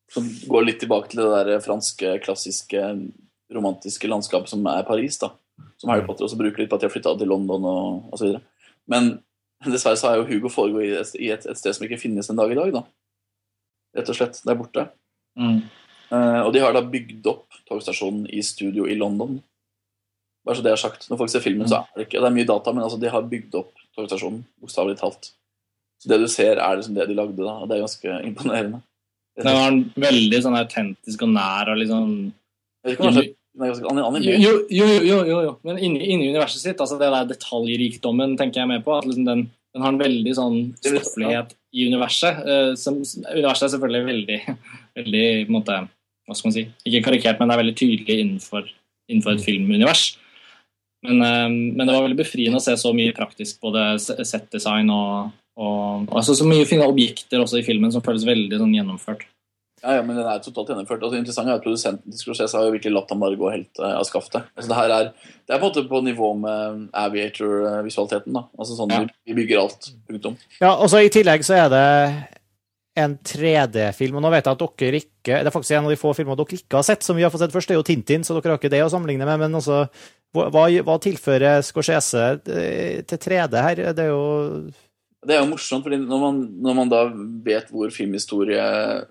som 0.08 0.28
går 0.48 0.64
litt 0.64 0.78
tilbake 0.80 1.12
til 1.12 1.20
det 1.20 1.30
der 1.34 1.60
franske, 1.60 2.14
klassiske, 2.24 2.84
romantiske 3.54 4.08
landskapet 4.10 4.52
som 4.52 4.66
er 4.66 4.86
Paris. 4.88 5.18
da. 5.18 5.32
Som 5.78 5.90
Harry 5.90 6.04
Potter 6.06 6.26
også 6.26 6.38
bruker 6.38 6.62
litt 6.62 6.70
på 6.70 6.78
at 6.78 6.84
de 6.84 6.88
har 6.88 6.94
flytta 6.94 7.16
til 7.18 7.30
London 7.30 7.66
og 7.68 8.14
osv. 8.14 8.38
Men 8.90 9.18
dessverre 9.72 9.98
så 9.98 10.10
har 10.10 10.20
jo 10.20 10.28
Hugo 10.28 10.52
foregått 10.52 10.84
i, 10.84 10.94
et, 10.98 11.12
i 11.18 11.32
et, 11.34 11.46
et, 11.46 11.58
sted 11.58 11.76
som 11.76 11.86
ikke 11.86 12.00
finnes 12.00 12.30
en 12.30 12.38
dag 12.40 12.52
i 12.52 12.58
dag. 12.58 12.72
da. 12.80 12.84
Rett 13.98 14.12
og 14.12 14.18
slett. 14.18 14.40
Det 14.44 14.54
er 14.54 14.60
borte. 14.60 14.88
Mm. 15.38 15.60
Uh, 16.08 16.40
og 16.46 16.52
de 16.54 16.62
har 16.64 16.72
da 16.72 16.82
bygd 16.84 17.26
opp 17.28 17.58
togstasjonen 17.68 18.26
i 18.32 18.42
studio 18.44 18.86
i 18.88 18.96
London. 18.98 19.38
Bare 20.46 20.58
så 20.58 20.64
det 20.64 20.72
er 20.72 20.80
sagt. 20.80 21.08
Når 21.10 21.20
folk 21.20 21.32
ser 21.32 21.44
filmen, 21.44 21.68
så 21.68 21.82
er 21.82 22.00
det 22.00 22.08
ikke 22.08 22.22
Det 22.22 22.30
er 22.30 22.36
mye 22.36 22.48
data, 22.48 22.72
men 22.72 22.86
altså, 22.86 23.00
de 23.00 23.10
har 23.12 23.26
bygd 23.28 23.58
opp 23.60 23.74
togstasjonen, 23.98 24.44
bokstavelig 24.62 25.00
talt. 25.00 25.32
Så 25.98 26.10
det 26.12 26.20
du 26.22 26.28
ser, 26.30 26.60
er 26.62 26.78
liksom 26.78 26.94
det 26.94 27.08
de 27.10 27.16
lagde, 27.18 27.42
da, 27.42 27.56
og 27.58 27.68
det 27.68 27.76
er 27.76 27.82
ganske 27.82 28.20
imponerende. 28.28 28.80
Den 29.38 29.54
var 29.54 29.76
veldig 30.08 30.38
sånn 30.42 30.56
autentisk 30.58 31.22
og 31.22 31.30
nær 31.30 31.68
og 31.70 31.78
liksom 31.78 32.06
Jeg 32.18 32.88
vet 32.88 32.94
ikke 32.96 33.10
om 33.10 33.18
det 33.18 33.26
er 33.64 33.70
jo, 34.42 34.52
jo, 34.70 34.86
jo, 35.02 35.18
jo, 35.26 35.38
jo. 35.46 35.52
Men 35.66 35.78
inni, 35.82 36.00
inni 36.14 36.30
universet 36.30 36.62
sitt, 36.62 36.80
altså 36.80 36.98
det 37.00 37.10
der 37.12 37.30
detaljrikdommen 37.32 38.36
tenker 38.38 38.62
jeg 38.62 38.70
med 38.70 38.84
på. 38.86 38.94
at 38.96 39.08
liksom 39.08 39.26
den, 39.26 39.44
den 39.74 39.84
har 39.84 39.94
en 39.94 40.00
veldig 40.00 40.34
sånn 40.36 40.58
stofflighet 40.80 41.54
i 41.74 41.88
universet. 41.90 42.42
Uh, 42.46 42.72
som, 42.78 43.00
universet 43.32 43.68
er 43.68 43.74
selvfølgelig 43.74 44.08
veldig, 44.08 44.38
veldig 45.00 45.24
på 45.42 45.50
en 45.50 45.56
måte, 45.58 45.80
hva 46.28 46.36
skal 46.36 46.50
man 46.50 46.56
si, 46.58 46.66
Ikke 46.88 47.04
karikert, 47.08 47.40
men 47.40 47.50
det 47.50 47.56
er 47.56 47.62
veldig 47.64 47.76
tydelig 47.80 48.18
innenfor, 48.24 48.70
innenfor 49.10 49.34
et 49.34 49.44
filmunivers. 49.46 50.06
Men, 51.06 51.22
uh, 51.22 51.48
men 51.50 51.82
det 51.84 51.92
var 51.92 52.06
veldig 52.06 52.20
befriende 52.20 52.62
å 52.62 52.64
se 52.64 52.76
så 52.78 52.94
mye 52.96 53.16
praktisk, 53.16 53.60
både 53.64 53.90
se- 54.02 54.18
settdesign 54.26 54.90
og, 54.94 55.34
og 55.58 56.14
altså 56.14 56.36
så 56.38 56.46
mye 56.46 56.66
fine 56.68 56.86
objekter 56.86 57.42
også 57.42 57.60
i 57.60 57.66
filmen 57.66 57.90
som 57.94 58.04
føles 58.04 58.26
veldig 58.28 58.62
sånn 58.62 58.78
gjennomført. 58.78 59.26
Ja, 59.82 59.94
ja, 59.98 60.02
men 60.02 60.16
den 60.16 60.26
er 60.26 60.40
totalt 60.42 60.72
gjennomført. 60.72 61.02
Altså, 61.06 61.18
interessant 61.20 61.48
er 61.48 61.58
at 61.58 61.62
Produsenten 61.64 62.10
til 62.10 62.18
Scorsese 62.18 62.58
har 62.58 62.66
jo 62.66 62.74
virkelig 62.74 62.94
latt 62.96 63.12
ham 63.14 63.20
bare 63.22 63.38
gå 63.38 63.50
helt 63.52 63.78
uh, 63.78 63.92
av 63.98 64.06
skaftet. 64.08 64.48
Altså, 64.56 64.68
det 64.72 64.78
her 64.80 64.94
er 64.96 65.10
det 65.12 65.54
er 65.54 65.60
på 65.60 65.68
en 65.68 65.68
måte 65.70 65.84
på 65.88 66.00
nivå 66.04 66.32
med 66.40 66.88
Aviator-visualiteten. 66.92 68.34
da. 68.34 68.42
Altså 68.58 68.76
sånn, 68.76 68.90
Ja. 68.92 69.04
vi, 69.26 69.36
bygger 69.38 69.62
alt. 69.62 69.90
Punktum. 70.08 70.36
Ja, 70.60 70.74
og 70.74 70.90
så 70.90 71.04
I 71.04 71.12
tillegg 71.14 71.46
så 71.46 71.54
er 71.56 71.68
det 71.72 71.84
en 72.98 73.16
3D-film. 73.22 74.16
og 74.16 74.22
nå 74.22 74.30
vet 74.34 74.44
jeg 74.44 74.52
at 74.58 74.78
dere 74.78 75.00
ikke, 75.00 75.38
Det 75.38 75.46
er 75.46 75.54
faktisk 75.54 75.76
en 75.76 75.84
av 75.84 75.90
de 75.90 75.96
få 76.00 76.14
filmene 76.16 76.36
dere 76.36 76.58
ikke 76.58 76.76
har 76.80 76.82
sett. 76.82 77.02
som 77.02 77.16
vi 77.16 77.22
har 77.22 77.30
fått 77.30 77.40
sett 77.40 77.52
først, 77.52 77.68
det 77.68 77.76
er 77.76 77.80
jo 77.80 77.86
Tintin, 77.86 78.24
så 78.24 78.34
dere 78.34 78.52
har 78.52 78.58
ikke 78.58 78.70
det 78.70 78.82
å 78.82 78.90
sammenligne 78.90 79.24
med. 79.24 79.38
Men 79.38 79.54
altså, 79.54 79.88
hva, 80.34 80.50
hva 80.50 80.98
tilfører 81.00 81.62
Scorsese 81.62 82.40
eh, 82.48 83.02
til 83.02 83.18
3D 83.18 83.62
her? 83.62 83.94
Det 83.94 84.04
er 84.04 84.10
jo 84.10 84.70
Det 85.24 85.34
er 85.34 85.40
jo 85.42 85.50
morsomt, 85.50 85.84
fordi 85.84 85.98
når 85.98 86.20
man, 86.20 86.36
når 86.62 86.74
man 86.74 86.88
da 86.88 87.04
vet 87.44 87.70
hvor 87.70 87.90
filmhistorie 87.90 89.06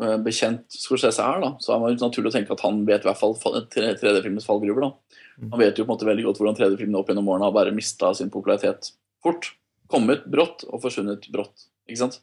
eh, 0.00 0.16
bekjent 0.24 0.66
Scorsese 0.74 1.22
er, 1.24 1.40
da, 1.44 1.50
så 1.62 1.74
er 1.76 1.94
det 1.94 2.02
naturlig 2.04 2.30
å 2.32 2.34
tenke 2.36 2.52
at 2.56 2.64
han 2.66 2.82
vet 2.88 3.04
i 3.04 3.08
hvert 3.10 3.20
fall 3.20 3.34
fa- 3.40 3.60
3D-filmens 3.72 4.46
fallgruver. 4.48 4.86
da. 4.88 5.18
Han 5.50 5.60
vet 5.62 5.78
jo 5.78 5.84
på 5.86 5.88
en 5.90 5.94
måte 5.96 6.08
veldig 6.08 6.24
godt 6.28 6.40
hvordan 6.42 6.56
3D-filmene 6.58 6.98
opp 7.00 7.08
gjennom 7.08 7.28
årene 7.32 7.46
har 7.48 7.54
bare 7.56 7.72
mista 7.76 8.10
sin 8.14 8.28
popularitet 8.32 8.90
fort. 9.24 9.52
Kommet 9.90 10.26
brått 10.30 10.66
og 10.68 10.82
forsvunnet 10.82 11.26
brått. 11.32 11.66
ikke 11.88 12.02
sant? 12.04 12.20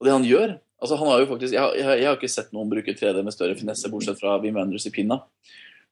Og 0.00 0.06
det 0.06 0.12
han 0.14 0.24
gjør 0.24 0.58
altså 0.80 0.96
han 0.96 1.10
har 1.12 1.18
jo 1.20 1.26
faktisk, 1.28 1.52
Jeg, 1.52 1.74
jeg, 1.76 1.96
jeg 2.00 2.06
har 2.08 2.16
ikke 2.16 2.28
sett 2.32 2.52
noen 2.56 2.70
bruke 2.70 2.94
3D 2.96 3.20
med 3.26 3.34
større 3.34 3.56
finesse, 3.58 3.90
bortsett 3.92 4.16
fra 4.22 4.38
Wim 4.40 4.54
Wenders 4.56 4.86
i 4.88 4.92
Pinna. 4.94 5.18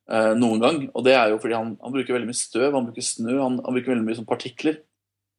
eh, 0.09 0.33
noen 0.39 0.63
gang. 0.63 0.79
Og 0.97 1.05
det 1.05 1.13
er 1.13 1.29
jo 1.35 1.39
fordi 1.43 1.53
han, 1.59 1.75
han 1.83 1.93
bruker 1.93 2.15
veldig 2.17 2.31
mye 2.31 2.39
støv, 2.39 2.73
han 2.73 2.87
bruker 2.87 3.05
snø, 3.05 3.35
han, 3.43 3.59
han 3.67 3.75
bruker 3.77 3.93
veldig 3.93 4.07
mye 4.07 4.17
sånn 4.17 4.29
partikler 4.31 4.79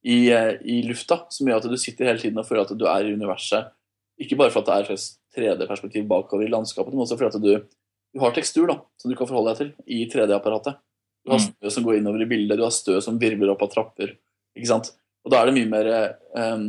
i, 0.06 0.30
eh, 0.30 0.52
i 0.62 0.84
lufta, 0.86 1.24
som 1.34 1.50
gjør 1.50 1.64
at 1.64 1.70
du 1.72 1.78
sitter 1.82 2.12
hele 2.12 2.22
tiden 2.22 2.38
og 2.38 2.46
føler 2.46 2.62
at 2.68 2.76
du 2.78 2.86
er 2.86 3.10
i 3.10 3.16
universet. 3.18 3.72
Ikke 4.22 4.38
bare 4.38 4.54
for 4.54 4.62
at 4.62 4.70
det 4.70 4.76
er 4.76 4.94
et 5.00 5.08
3D-perspektiv 5.36 6.08
bakover 6.10 6.48
i 6.48 6.52
landskapet, 6.52 6.94
men 6.94 7.06
også 7.06 7.18
fordi 7.20 7.30
at 7.36 7.44
du, 7.44 7.66
du 8.16 8.22
har 8.24 8.34
tekstur 8.36 8.68
da, 8.72 8.80
som 9.00 9.12
du 9.12 9.18
kan 9.20 9.30
forholde 9.30 9.54
deg 9.54 9.60
til 9.60 9.72
i 9.98 10.04
3D-apparatet. 10.10 10.80
Du 11.26 11.34
har 11.34 11.40
Mm. 11.40 11.50
støv 11.52 11.72
som 11.76 11.84
går 11.86 11.98
innover 12.00 12.22
i 12.24 12.30
bildet, 12.30 12.58
du 12.58 12.64
har 12.64 12.72
støv 12.74 13.02
som 13.04 13.20
virvler 13.20 13.52
opp 13.52 13.62
av 13.66 13.72
trapper. 13.74 14.16
ikke 14.58 14.68
sant? 14.72 14.94
Og 15.26 15.32
da 15.34 15.42
er 15.42 15.50
det 15.50 15.58
mye 15.60 15.70
mer 15.70 15.88
eh, 15.94 16.62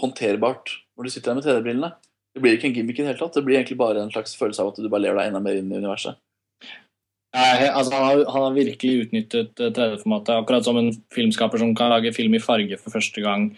håndterbart 0.00 0.76
når 0.96 1.04
du 1.04 1.10
sitter 1.10 1.32
der 1.32 1.38
med 1.40 1.44
3D-brillene. 1.46 1.90
Det 2.34 2.42
blir 2.44 2.54
ikke 2.56 2.68
en 2.70 2.74
gimmick 2.76 2.98
i 2.98 3.02
det 3.02 3.10
hele 3.12 3.18
tatt. 3.20 3.34
Det 3.34 3.44
blir 3.44 3.58
egentlig 3.58 3.78
bare 3.80 4.00
en 4.02 4.12
slags 4.14 4.36
følelse 4.38 4.62
av 4.62 4.70
at 4.72 4.78
du 4.80 4.88
bare 4.88 5.02
lever 5.02 5.18
deg 5.18 5.30
enda 5.30 5.40
mer 5.42 5.58
inn 5.58 5.72
i 5.72 5.80
universet. 5.80 6.18
Nei, 7.34 7.68
altså, 7.68 7.92
han, 7.92 8.04
har, 8.06 8.22
han 8.32 8.44
har 8.46 8.54
virkelig 8.56 9.02
utnyttet 9.08 9.60
eh, 9.60 9.72
3D-formatet. 9.74 10.32
Akkurat 10.38 10.64
som 10.64 10.78
en 10.80 10.92
filmskaper 11.14 11.60
som 11.60 11.74
kan 11.76 11.92
lage 11.92 12.14
film 12.16 12.34
i 12.38 12.42
farge 12.42 12.78
for 12.80 12.94
første 12.94 13.24
gang, 13.24 13.50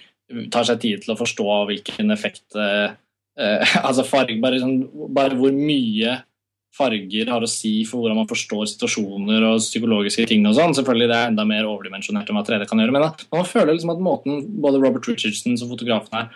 tar 0.50 0.66
seg 0.66 0.80
tid 0.82 1.04
til 1.04 1.14
å 1.14 1.18
forstå 1.18 1.46
hvilken 1.70 2.10
effekt 2.14 2.56
eh, 3.40 3.76
Altså 3.88 4.04
farg, 4.06 4.36
bare, 4.42 4.60
sånn, 4.62 4.76
bare 5.16 5.38
hvor 5.38 5.54
mye 5.56 6.18
farger 6.76 7.26
har 7.32 7.42
å 7.42 7.48
si 7.50 7.80
for 7.88 7.98
hvordan 8.04 8.20
man 8.20 8.28
forstår 8.30 8.68
situasjoner 8.70 9.42
og 9.48 9.58
psykologiske 9.58 10.28
ting. 10.30 10.44
og 10.46 10.54
sånn. 10.54 10.76
Selvfølgelig 10.76 11.08
det 11.10 11.16
er 11.18 11.32
enda 11.32 11.44
mer 11.48 11.66
overdimensjonert 11.66 12.30
enn 12.30 12.38
hva 12.38 12.44
3D 12.46 12.68
kan 12.70 12.78
gjøre. 12.78 12.94
Men 12.94 13.02
da, 13.08 13.10
man 13.34 13.48
føler 13.48 13.74
liksom 13.74 13.90
at 13.96 14.04
måten 14.06 14.44
både 14.62 14.78
Robert 14.82 15.08
Richardson 15.10 15.58
som 15.58 15.72
fotografen 15.72 16.14
er, 16.20 16.28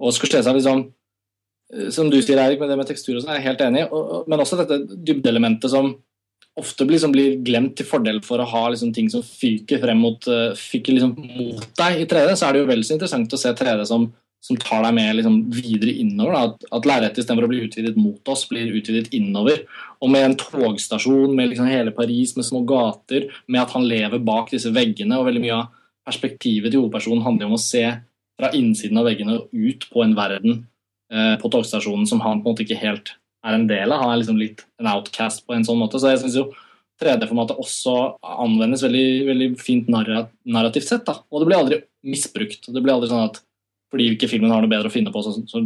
og 0.00 0.14
Scorsese 0.16 0.54
liksom 0.56 0.84
eh, 1.74 1.90
Som 1.92 2.08
du 2.12 2.20
sier, 2.22 2.38
Erik, 2.38 2.60
med 2.62 2.70
det 2.70 2.78
med 2.78 2.88
tekstur 2.88 3.16
og 3.18 3.24
sånn, 3.24 3.34
er 3.34 3.40
jeg 3.40 3.48
helt 3.50 3.66
enig 3.66 3.82
og- 3.90 4.14
og- 4.20 4.28
Men 4.30 4.40
også 4.40 4.56
dette 4.62 4.78
dybdeelementet 5.10 5.70
som 5.74 5.90
ofte 6.58 6.84
blir, 6.86 6.96
liksom, 6.98 7.12
blir 7.12 7.36
glemt 7.44 7.76
til 7.76 7.86
fordel 7.86 8.18
for 8.24 8.38
å 8.42 8.46
ha 8.48 8.62
liksom, 8.70 8.92
ting 8.94 9.08
som 9.08 9.22
fyker 9.22 9.78
frem 9.80 9.98
mot, 10.02 10.26
uh, 10.28 10.50
fyker 10.58 10.92
liksom, 10.96 11.12
mot 11.36 11.66
deg 11.78 12.00
i 12.00 12.06
3D, 12.10 12.32
så 12.36 12.48
er 12.48 12.52
det 12.52 12.60
jo 12.62 12.66
vel 12.66 12.82
så 12.82 12.94
interessant 12.96 13.32
å 13.32 13.38
se 13.38 13.52
3D 13.54 13.86
som, 13.86 14.12
som 14.40 14.56
tar 14.56 14.84
deg 14.86 14.94
med 14.96 15.18
liksom, 15.18 15.36
videre 15.52 15.92
innover. 16.00 16.32
Da. 16.32 16.42
At, 16.48 16.68
at 16.78 16.88
lerretet 16.88 17.22
istedenfor 17.22 17.46
å 17.46 17.50
bli 17.52 17.62
utvidet 17.66 17.98
mot 18.00 18.32
oss, 18.32 18.46
blir 18.48 18.72
utvidet 18.78 19.12
innover. 19.16 19.66
Og 20.00 20.12
med 20.12 20.26
en 20.26 20.36
togstasjon, 20.40 21.34
med 21.36 21.52
liksom, 21.52 21.68
hele 21.68 21.92
Paris, 21.96 22.32
med 22.38 22.48
små 22.48 22.62
gater, 22.68 23.28
med 23.46 23.62
at 23.62 23.74
han 23.76 23.84
lever 23.88 24.24
bak 24.24 24.52
disse 24.54 24.72
veggene, 24.74 25.18
og 25.18 25.28
veldig 25.28 25.44
mye 25.44 25.58
av 25.58 25.68
perspektivet 26.08 26.72
til 26.72 26.82
hovedpersonen 26.82 27.26
handler 27.26 27.50
om 27.50 27.58
å 27.58 27.62
se 27.62 27.84
fra 28.40 28.52
innsiden 28.56 28.98
av 28.98 29.06
veggene 29.10 29.42
ut 29.52 29.84
på 29.92 30.04
en 30.04 30.16
verden 30.16 30.62
eh, 31.12 31.34
på 31.40 31.50
togstasjonen 31.52 32.08
som 32.08 32.22
han 32.24 32.40
på 32.40 32.48
en 32.48 32.54
måte 32.54 32.64
ikke 32.64 32.80
helt 32.80 33.12
er 33.44 33.56
en 33.56 33.68
del 33.68 33.92
av. 33.92 34.04
Han 34.04 34.14
er 34.14 34.22
liksom 34.22 34.40
litt 34.40 34.64
en 34.80 34.88
outcast 34.90 35.44
på 35.46 35.56
en 35.56 35.66
sånn 35.66 35.80
måte. 35.80 36.00
Så 36.00 36.12
jeg 36.12 36.22
syns 36.22 36.38
jo 36.40 36.48
3D-formatet 37.00 37.60
også 37.60 37.94
anvendes 38.20 38.84
veldig, 38.84 39.06
veldig 39.28 39.50
fint 39.60 39.88
narrativt 39.92 40.88
sett. 40.88 41.06
da. 41.06 41.20
Og 41.28 41.42
det 41.42 41.48
blir 41.48 41.60
aldri 41.60 41.80
misbrukt. 42.08 42.68
Det 42.68 42.80
blir 42.80 42.96
aldri 42.96 43.12
sånn 43.12 43.28
at 43.28 43.40
fordi 43.90 44.06
ikke 44.14 44.28
filmen 44.30 44.52
har 44.54 44.62
noe 44.62 44.70
bedre 44.70 44.90
å 44.90 44.94
finne 44.94 45.12
på, 45.14 45.22
så, 45.26 45.32
så 45.50 45.62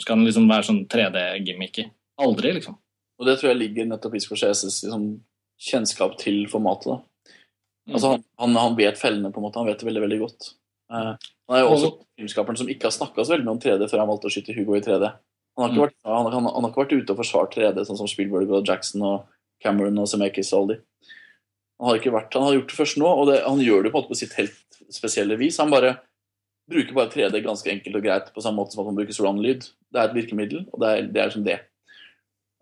skal 0.00 0.16
den 0.20 0.26
liksom 0.28 0.48
være 0.48 0.64
sånn 0.68 0.82
3D-gimmicky. 0.92 1.86
Aldri, 2.24 2.54
liksom. 2.56 2.78
Og 3.20 3.28
det 3.28 3.38
tror 3.40 3.50
jeg 3.52 3.60
ligger 3.62 3.88
nettopp 3.90 4.14
i 4.16 4.20
Scorseses 4.24 4.82
liksom, 4.84 5.04
kjennskap 5.60 6.16
til 6.20 6.42
formatet. 6.52 6.88
da. 6.94 7.32
Mm. 7.86 7.94
Altså, 7.94 8.10
han, 8.14 8.24
han, 8.42 8.56
han 8.60 8.76
vet 8.78 8.98
fellene, 9.00 9.30
på 9.32 9.40
en 9.40 9.46
måte. 9.46 9.60
Han 9.60 9.68
vet 9.68 9.80
det 9.80 9.86
veldig, 9.88 10.02
veldig 10.06 10.18
godt. 10.24 10.48
Eh, 10.92 11.12
han 11.16 11.56
er 11.56 11.62
jo 11.64 11.70
også 11.76 11.90
filmskaperen 12.18 12.58
som 12.60 12.68
ikke 12.72 12.88
har 12.88 12.94
snakka 12.96 13.24
så 13.24 13.34
veldig 13.36 13.46
mye 13.46 13.56
om 13.56 13.62
3D 13.62 13.88
før 13.92 14.02
han 14.02 14.10
valgte 14.10 14.28
å 14.30 14.34
skyte 14.34 14.56
Hugo 14.56 14.76
i 14.76 14.82
3D. 14.84 15.12
Han 15.56 15.64
har, 15.64 15.70
ikke 15.72 15.78
Mm. 15.80 15.84
vært, 15.86 15.96
han, 16.04 16.26
han, 16.34 16.48
han 16.52 16.64
har 16.66 16.72
ikke 16.72 16.82
vært 16.84 16.96
ute 17.00 17.12
og 17.14 17.20
forsvart 17.22 17.54
3D, 17.56 17.84
sånn 17.88 17.96
som 18.00 18.08
Spielberg 18.10 18.50
og 18.58 18.66
Jackson 18.68 19.04
og 19.08 19.24
Cameron 19.64 20.02
og 20.02 20.08
Zemeckis 20.10 20.52
og 20.52 20.58
alle 20.64 20.74
de. 20.76 20.82
Han 21.80 21.88
har 21.90 22.00
ikke 22.00 22.12
vært, 22.12 22.34
han 22.36 22.44
har 22.44 22.56
gjort 22.58 22.70
det 22.72 22.76
først 22.80 22.98
nå, 23.00 23.08
og 23.08 23.30
det, 23.30 23.38
han 23.44 23.60
gjør 23.64 23.84
det 23.86 23.92
på 23.94 24.02
på 24.08 24.16
sitt 24.16 24.32
helt 24.36 24.78
spesielle 24.92 25.36
vis. 25.40 25.56
Han 25.60 25.72
bare 25.72 25.96
bruker 26.70 26.96
bare 26.96 27.12
3D 27.12 27.40
ganske 27.44 27.70
enkelt 27.70 27.98
og 27.98 28.04
greit, 28.04 28.30
på 28.34 28.42
samme 28.44 28.60
måte 28.60 28.74
som 28.74 28.82
at 28.82 28.90
man 28.90 28.98
bruker 28.98 29.16
surround-lyd. 29.16 29.68
Det 29.92 30.00
er 30.00 30.08
et 30.08 30.16
virkemiddel, 30.16 30.64
og 30.72 30.82
det 30.82 30.92
er, 30.92 31.10
det 31.14 31.22
er 31.22 31.34
som 31.34 31.44
det. 31.46 31.58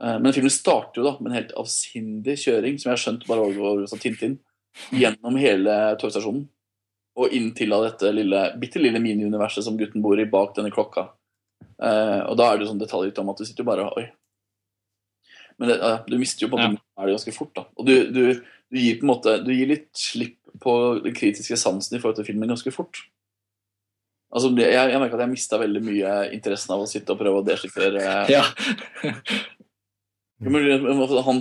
Eh, 0.03 0.19
Men 0.21 0.35
filmen 0.37 0.53
starter 0.53 1.01
jo 1.01 1.07
da 1.07 1.15
med 1.21 1.31
en 1.31 1.39
helt 1.39 1.55
avsindig 1.61 2.37
kjøring, 2.45 2.79
som 2.79 2.91
jeg 2.91 2.97
har 2.97 3.05
skjønt 3.05 3.29
bare 3.29 3.47
over 3.47 3.87
som 3.91 4.01
Tintin, 4.03 4.39
gjennom 4.93 5.39
hele 5.41 5.79
togstasjonen. 6.01 6.49
Og 7.15 7.31
inn 7.37 7.53
til 7.55 7.73
av 7.73 7.85
dette 7.87 8.11
lille, 8.11 8.41
bitte 8.59 8.83
lille 8.83 8.99
mini-universet 8.99 9.65
som 9.65 9.79
gutten 9.79 10.03
bor 10.03 10.19
i 10.19 10.27
bak 10.27 10.57
denne 10.57 10.73
klokka. 10.75 11.09
Eh, 11.79 12.21
og 12.27 12.37
da 12.39 12.51
er 12.51 12.59
det 12.59 12.67
jo 12.67 12.73
sånn 12.73 12.83
detaljer 12.83 13.23
om 13.23 13.33
at 13.33 13.41
du 13.41 13.47
sitter 13.47 13.63
jo 13.63 13.71
bare 13.71 13.87
Oi. 13.99 14.09
Men 15.63 15.71
det, 15.71 15.79
eh, 15.79 16.01
du 16.11 16.19
mister 16.19 16.45
jo 16.45 16.51
på 16.51 16.59
en 16.59 16.75
måte 16.75 16.83
ja. 16.83 17.07
det 17.07 17.15
ganske 17.15 17.37
fort, 17.37 17.55
da. 17.55 17.69
Og 17.79 17.87
du, 17.87 17.95
du, 18.11 18.23
du 18.43 18.81
gir 18.81 18.99
på 18.99 19.07
en 19.07 19.13
måte 19.13 19.37
Du 19.47 19.53
gir 19.55 19.71
litt 19.71 19.91
slipp 19.99 20.41
på 20.63 20.75
den 21.03 21.15
kritiske 21.15 21.59
sansen 21.59 21.97
i 21.97 22.03
forhold 22.03 22.19
til 22.19 22.29
filmen 22.29 22.51
ganske 22.51 22.71
fort. 22.75 23.05
Altså, 24.35 24.51
det, 24.57 24.67
jeg, 24.73 24.91
jeg 24.91 25.01
merker 25.01 25.19
at 25.19 25.25
jeg 25.25 25.33
mista 25.35 25.61
veldig 25.61 25.83
mye 25.87 26.15
interessen 26.35 26.75
av 26.75 26.83
å 26.83 26.89
sitte 26.91 27.15
og 27.15 27.21
prøve 27.21 27.41
å 27.43 27.47
deschiffrere 27.47 28.25
Ja. 28.33 28.43
Han, 30.45 31.39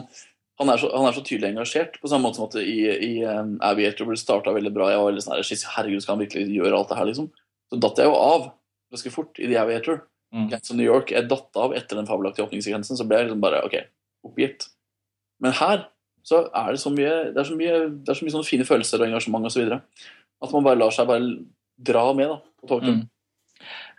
han, 0.61 0.69
er 0.69 0.77
så, 0.79 0.87
han 0.93 1.07
er 1.09 1.15
så 1.15 1.23
tydelig 1.25 1.49
engasjert, 1.49 1.97
på 1.99 2.07
samme 2.07 2.29
måte 2.29 2.37
som 2.39 2.45
at 2.45 2.55
i, 2.61 2.77
i 2.87 3.13
um, 3.25 3.55
Aviator 3.65 4.07
det 4.07 4.19
starta 4.21 4.53
veldig 4.55 4.71
bra. 4.71 4.91
Jeg 4.93 5.01
var 5.01 5.09
veldig 5.09 5.23
sånn 5.25 5.33
her, 5.35 5.49
herregud, 5.73 6.03
skal 6.05 6.13
han 6.13 6.21
virkelig 6.21 6.55
gjøre 6.55 6.77
alt 6.77 6.93
det 6.93 6.99
her, 6.99 7.09
liksom? 7.09 7.27
Så 7.73 7.79
datt 7.83 7.99
jeg 7.99 8.07
jo 8.07 8.13
av 8.15 8.45
ganske 8.93 9.11
fort 9.11 9.41
i 9.41 9.49
The 9.49 9.57
Aviator. 9.59 10.03
Mm. 10.33 10.47
Gangs 10.53 10.71
of 10.71 10.77
New 10.77 10.85
York, 10.85 11.11
Jeg 11.11 11.27
datt 11.29 11.59
av 11.59 11.75
etter 11.77 11.99
den 11.99 12.07
fabelaktige 12.09 12.45
åpningssekvensen, 12.47 12.97
så 12.97 13.05
ble 13.09 13.19
jeg 13.19 13.27
liksom 13.27 13.43
bare 13.43 13.63
OK, 13.67 13.75
oppgitt. 14.29 14.69
Men 15.43 15.57
her 15.57 15.87
så 16.23 16.45
er 16.55 16.71
det 16.71 16.79
så 16.79 16.93
mye 16.93 17.11
det 17.33 17.41
er 17.41 17.49
så 17.49 17.57
mye, 17.59 17.75
det 17.91 18.13
er 18.13 18.17
så 18.17 18.25
mye 18.25 18.35
sånne 18.37 18.47
fine 18.47 18.65
følelser 18.67 19.01
og 19.01 19.09
engasjement 19.09 19.49
osv. 19.49 19.73
At 19.73 20.55
man 20.55 20.65
bare 20.65 20.79
lar 20.79 20.95
seg 20.95 21.09
bare 21.09 21.27
dra 21.91 22.05
med 22.15 22.31
da. 22.31 22.39
Mm. 22.69 23.03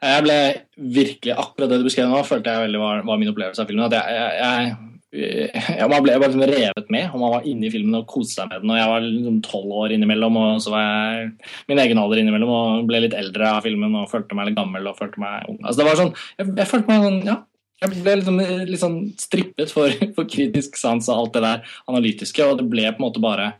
Jeg 0.04 0.24
ble 0.26 0.38
virkelig 0.76 1.36
Akkurat 1.36 1.70
det 1.70 1.78
du 1.80 1.86
beskrev 1.86 2.10
nå, 2.10 2.24
følte 2.26 2.52
jeg 2.52 2.66
veldig 2.66 2.82
var, 2.82 3.06
var 3.08 3.20
min 3.20 3.30
opplevelse 3.30 3.62
av 3.62 3.70
filmen. 3.70 3.86
At 3.86 3.96
jeg, 3.96 4.34
jeg, 4.40 4.74
jeg, 5.14 5.88
Man 5.90 6.04
ble 6.04 6.18
bare 6.18 6.30
liksom 6.30 6.44
revet 6.50 6.92
med, 6.92 7.08
og 7.10 7.22
man 7.22 7.34
var 7.36 7.48
inne 7.48 7.68
i 7.68 7.72
filmen 7.72 7.98
og 8.00 8.06
koste 8.10 8.40
seg 8.40 8.50
med 8.50 8.62
den. 8.64 8.74
Og 8.74 8.80
jeg 8.80 8.90
var 8.92 9.06
liksom 9.06 9.40
tolv 9.46 9.78
år 9.84 9.96
innimellom, 9.96 10.38
og 10.40 10.60
så 10.64 10.74
var 10.74 10.84
jeg 10.84 11.32
min 11.70 11.82
egen 11.86 12.02
alder 12.02 12.22
innimellom 12.22 12.54
og 12.58 12.86
ble 12.90 13.04
litt 13.06 13.16
eldre 13.18 13.56
av 13.56 13.66
filmen 13.66 13.96
og 14.00 14.10
følte 14.12 14.38
meg 14.38 14.50
litt 14.50 14.60
gammel 14.60 14.90
og 14.90 15.00
følte 15.00 15.22
meg 15.22 15.50
ung. 15.50 15.60
Altså 15.62 15.80
det 15.80 15.90
var 15.90 16.00
sånn, 16.02 16.14
Jeg, 16.38 16.54
jeg 16.60 16.70
følte 16.72 16.92
meg 16.92 17.08
sånn, 17.08 17.20
ja, 17.30 17.40
Jeg 17.84 17.92
ble 17.94 18.16
liksom, 18.20 18.40
litt 18.70 18.82
sånn 18.82 18.98
strippet 19.20 19.74
for, 19.74 20.00
for 20.16 20.30
kritisk 20.30 20.80
sans 20.80 21.08
og 21.10 21.20
alt 21.20 21.38
det 21.38 21.44
der 21.46 21.76
analytiske, 21.92 22.48
og 22.48 22.60
det 22.60 22.68
ble 22.70 22.88
på 22.90 23.00
en 23.00 23.06
måte 23.08 23.24
bare 23.24 23.52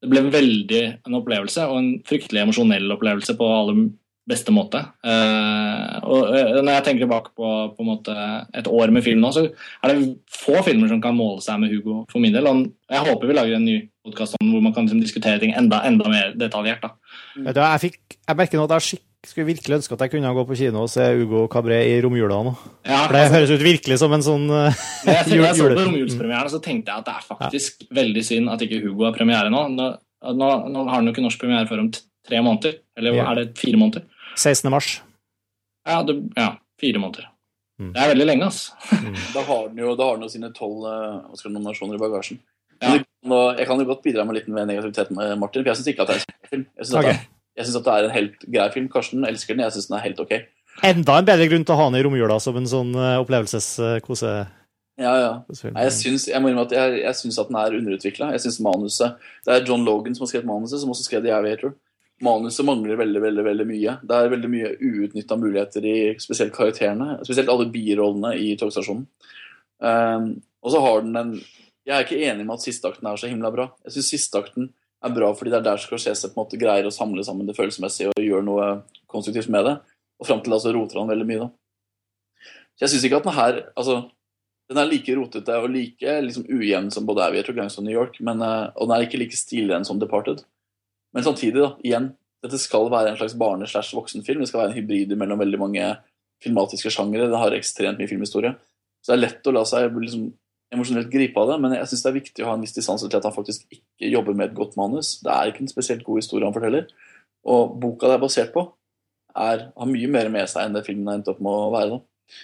Det 0.00 0.10
ble 0.12 0.26
veldig 0.32 0.84
en 1.06 1.16
opplevelse, 1.18 1.64
og 1.70 1.80
en 1.80 1.90
fryktelig 2.08 2.44
emosjonell 2.44 2.98
opplevelse 2.98 3.38
på 3.38 3.48
aller 3.54 3.82
beste 4.28 4.52
måte. 4.54 4.82
Eh, 5.06 5.96
og 6.06 6.30
eh, 6.36 6.58
når 6.60 6.72
jeg 6.76 6.86
tenker 6.86 7.04
tilbake 7.06 7.32
på, 7.36 7.50
på 7.74 7.84
en 7.84 7.88
måte 7.88 8.14
et 8.56 8.68
år 8.70 8.92
med 8.94 9.04
film 9.06 9.22
nå, 9.24 9.32
så 9.34 9.46
er 9.48 9.92
det 9.92 10.12
få 10.34 10.60
filmer 10.66 10.90
som 10.90 11.00
kan 11.02 11.16
måle 11.16 11.42
seg 11.44 11.60
med 11.62 11.72
Hugo 11.74 12.02
for 12.10 12.22
min 12.22 12.34
del. 12.36 12.48
Og 12.50 12.66
jeg 12.90 13.06
håper 13.08 13.30
vi 13.30 13.38
lager 13.38 13.58
en 13.58 13.66
ny 13.66 13.76
podkast 14.06 14.36
hvor 14.40 14.64
man 14.64 14.74
kan 14.76 14.86
liksom, 14.86 15.02
diskutere 15.02 15.40
ting 15.42 15.54
enda, 15.56 15.82
enda 15.88 16.10
mer 16.12 16.34
detaljert. 16.38 16.84
da. 16.84 16.92
Vet 17.48 17.62
jeg, 17.62 17.84
fikk, 17.86 18.18
jeg 18.28 18.38
merker 18.38 18.60
nå 18.60 18.66
at 18.68 18.76
jeg 18.78 19.00
skulle 19.28 19.50
virkelig 19.50 19.80
ønske 19.80 19.96
at 19.96 20.04
jeg 20.06 20.12
kunne 20.14 20.30
gå 20.36 20.44
på 20.48 20.56
kino 20.56 20.84
og 20.86 20.92
se 20.92 21.04
Ugo 21.20 21.46
Cabré 21.52 21.80
i 21.90 21.96
romjula 22.04 22.38
nå. 22.46 22.54
Ja, 22.88 23.02
For 23.06 23.16
det 23.16 23.24
altså, 23.26 23.34
høres 23.36 23.52
ut 23.56 23.64
virkelig 23.66 23.98
som 24.00 24.14
en 24.16 24.24
sånn 24.24 24.46
uh, 24.48 24.84
når 25.06 25.18
jeg, 25.18 25.40
jeg 25.42 25.58
så 25.58 25.66
på 25.72 25.82
romjulspremieren, 25.88 26.52
så 26.52 26.62
tenkte 26.64 26.92
jeg 26.94 27.02
at 27.02 27.10
det 27.10 27.16
er 27.18 27.26
faktisk 27.34 27.84
veldig 27.98 28.24
synd 28.24 28.52
at 28.52 28.64
ikke 28.64 28.80
Hugo 28.86 29.08
har 29.08 29.16
premiere 29.16 29.52
nå. 29.52 29.66
Nå, 29.74 29.90
nå, 30.36 30.48
nå 30.72 30.86
har 30.86 30.94
han 31.00 31.08
jo 31.10 31.16
ikke 31.16 31.26
norsk 31.26 31.42
premiere 31.42 31.68
før 31.68 31.84
om 31.84 31.90
t- 31.92 32.06
tre 32.28 32.42
måneder. 32.44 32.78
Eller 32.98 33.16
Ja. 33.16 33.30
er 33.30 33.34
det 33.40 33.58
fire 33.58 33.76
måneder? 33.80 34.04
16. 34.36 34.70
mars. 34.70 35.00
Ja, 35.86 36.02
det, 36.02 36.16
ja 36.36 36.56
fire 36.80 36.98
måneder. 36.98 37.28
Mm. 37.80 37.92
Det 37.94 38.00
er 38.02 38.12
veldig 38.12 38.26
lenge, 38.26 38.44
altså. 38.44 38.72
Da 39.34 39.42
har 39.42 39.68
den 39.68 39.78
jo, 39.80 39.96
da 39.96 40.04
har 40.04 40.18
den 40.18 40.26
jo 40.28 40.32
sine 40.32 40.52
tolv 40.56 40.84
uh, 40.84 41.48
nominasjoner 41.48 41.96
i 41.96 42.02
bagasjen. 42.02 42.40
Ja. 42.80 42.98
Nå- 43.24 43.58
Jeg 43.58 43.66
kan 43.66 43.80
jo 43.80 43.88
godt 43.88 44.02
bidra 44.04 44.24
med 44.24 44.36
litt 44.36 44.48
med 44.48 44.68
negativitet 44.68 45.10
med 45.10 45.38
Martin, 45.38 45.62
for 45.64 45.72
jeg 45.72 45.80
syns 45.80 45.92
ikke 45.92 46.04
at 46.04 46.12
det 46.12 46.16
er 46.16 46.24
en 46.28 46.50
film. 46.52 46.64
Jeg 46.76 46.86
syns 46.86 46.96
okay. 47.00 47.18
at, 47.56 47.76
at 47.76 47.84
det 47.84 47.92
er 47.96 48.08
en 48.08 48.16
helt 48.16 48.46
grei 48.46 48.70
film. 48.76 48.88
Karsten 48.92 49.24
elsker 49.28 49.56
den, 49.56 49.64
jeg 49.64 49.76
syns 49.76 49.90
den 49.90 49.98
er 49.98 50.06
helt 50.06 50.20
ok. 50.20 50.32
Enda 50.86 51.18
en 51.18 51.28
bedre 51.28 51.48
grunn 51.50 51.66
til 51.66 51.74
å 51.74 51.80
ha 51.80 51.90
den 51.90 52.00
i 52.00 52.04
romjula 52.06 52.38
som 52.40 52.56
en 52.56 52.68
sånn 52.68 52.94
uh, 52.96 53.18
opplevelses-kose... 53.20 54.32
Ja, 55.00 55.12
ja. 55.16 55.28
Nei, 55.72 55.86
jeg 55.86 55.92
syns, 55.96 56.26
jeg 56.28 56.40
må 56.44 56.50
at 56.60 56.72
jeg, 56.76 56.96
jeg 57.00 57.16
syns 57.16 57.38
at 57.40 57.48
den 57.48 57.56
er 57.56 57.76
underutvikla. 57.78 58.34
Jeg 58.34 58.42
synes 58.44 58.58
manuset 58.60 59.14
Det 59.46 59.54
er 59.54 59.62
John 59.64 59.86
Logan 59.86 60.12
som 60.12 60.26
har 60.26 60.32
skrevet 60.34 60.48
manuset, 60.50 60.82
som 60.82 60.92
også 60.92 61.06
skrev 61.06 61.24
The 61.24 61.32
Aviator. 61.32 61.72
Manuset 62.20 62.66
mangler 62.68 62.98
veldig 63.00 63.20
veldig, 63.22 63.44
veldig 63.46 63.66
mye. 63.68 63.94
Det 64.04 64.16
er 64.16 64.32
veldig 64.32 64.50
mye 64.52 64.72
uutnytta 64.76 65.38
muligheter 65.40 65.86
i 65.88 65.96
spesielt 66.20 66.52
karakterene. 66.52 67.16
Spesielt 67.24 67.48
alle 67.52 67.70
birollene 67.72 68.34
i 68.36 68.52
togstasjonen. 68.60 69.06
Um, 69.80 70.34
og 70.60 70.74
så 70.74 70.82
har 70.84 71.00
den 71.06 71.16
en 71.16 71.32
Jeg 71.88 71.94
er 71.96 72.04
ikke 72.04 72.18
enig 72.28 72.44
med 72.44 72.58
at 72.58 72.64
sisteakten 72.66 73.06
er 73.08 73.16
så 73.16 73.30
himla 73.30 73.48
bra. 73.50 73.70
Jeg 73.86 73.94
syns 73.96 74.10
sisteakten 74.12 74.68
er 75.00 75.14
bra 75.16 75.30
fordi 75.32 75.50
det 75.54 75.62
er 75.62 75.64
der 75.70 75.80
Scorsese 75.80 76.28
på 76.28 76.36
en 76.36 76.42
måte 76.44 76.60
greier 76.60 76.86
å 76.86 76.92
samle 76.92 77.24
sammen 77.24 77.48
det 77.48 77.56
følelsesmessige 77.56 78.12
og 78.12 78.20
gjøre 78.20 78.46
noe 78.46 78.66
konstruktivt 79.10 79.48
med 79.52 79.64
det. 79.64 79.74
Og 80.20 80.28
fram 80.28 80.42
til 80.44 80.52
da 80.52 80.60
så 80.60 80.74
roter 80.76 81.00
han 81.00 81.08
veldig 81.08 81.26
mye, 81.30 81.46
da. 81.46 81.48
Så 82.76 82.84
jeg 82.84 82.92
syns 82.94 83.06
ikke 83.08 83.22
at 83.22 83.26
den 83.28 83.36
her 83.38 83.62
Altså, 83.72 83.96
den 84.70 84.78
er 84.78 84.92
like 84.92 85.16
rotete 85.16 85.56
og 85.58 85.72
like 85.72 86.20
liksom, 86.28 86.44
ujevn 86.46 86.92
som 86.94 87.08
både 87.08 87.24
Aviator 87.24 87.56
Gangs 87.56 87.80
og 87.80 87.88
New 87.88 87.96
York, 87.96 88.20
men, 88.20 88.44
eh, 88.44 88.68
og 88.76 88.86
den 88.86 88.94
er 88.96 89.08
ikke 89.08 89.18
like 89.18 89.36
stilren 89.36 89.88
som 89.88 89.98
Departed. 89.98 90.44
Men 91.14 91.26
samtidig, 91.26 91.58
da, 91.58 91.70
igjen, 91.84 92.10
dette 92.44 92.60
skal 92.60 92.88
være 92.92 93.12
en 93.12 93.18
slags 93.20 93.36
barne-slash-voksenfilm. 93.40 94.42
Det 94.42 94.50
skal 94.50 94.62
være 94.62 94.72
en 94.72 94.78
hybrid 94.78 95.14
mellom 95.18 95.40
veldig 95.42 95.60
mange 95.60 95.88
filmatiske 96.44 96.92
sjangere. 96.94 97.28
Den 97.28 97.40
har 97.40 97.56
ekstremt 97.56 98.00
mye 98.00 98.10
filmhistorie. 98.10 98.54
Så 99.00 99.12
det 99.12 99.16
er 99.18 99.24
lett 99.24 99.48
å 99.48 99.54
la 99.54 99.64
seg 99.68 99.96
liksom, 99.96 100.28
emosjonelt 100.72 101.10
gripe 101.12 101.40
av 101.40 101.50
det, 101.50 101.56
men 101.62 101.74
jeg 101.74 101.88
syns 101.90 102.04
det 102.04 102.10
er 102.10 102.18
viktig 102.18 102.44
å 102.44 102.50
ha 102.50 102.56
en 102.56 102.64
viss 102.64 102.76
distanse 102.76 103.08
til 103.08 103.18
at 103.18 103.26
han 103.26 103.34
faktisk 103.34 103.64
ikke 103.74 104.10
jobber 104.12 104.36
med 104.36 104.50
et 104.50 104.56
godt 104.56 104.76
manus. 104.78 105.16
Det 105.24 105.32
er 105.34 105.50
ikke 105.50 105.64
en 105.64 105.72
spesielt 105.72 106.04
god 106.06 106.20
historie 106.22 106.46
han 106.46 106.54
forteller. 106.56 106.86
Og 107.50 107.74
boka 107.80 108.10
det 108.10 108.16
er 108.18 108.22
basert 108.22 108.54
på, 108.54 108.64
er, 109.34 109.66
har 109.74 109.90
mye 109.90 110.10
mer 110.12 110.30
med 110.32 110.48
seg 110.50 110.66
enn 110.66 110.76
det 110.76 110.84
filmen 110.86 111.10
har 111.10 111.18
endt 111.18 111.30
opp 111.32 111.42
med 111.42 111.56
å 111.56 111.72
være. 111.74 111.96
da. 111.96 112.38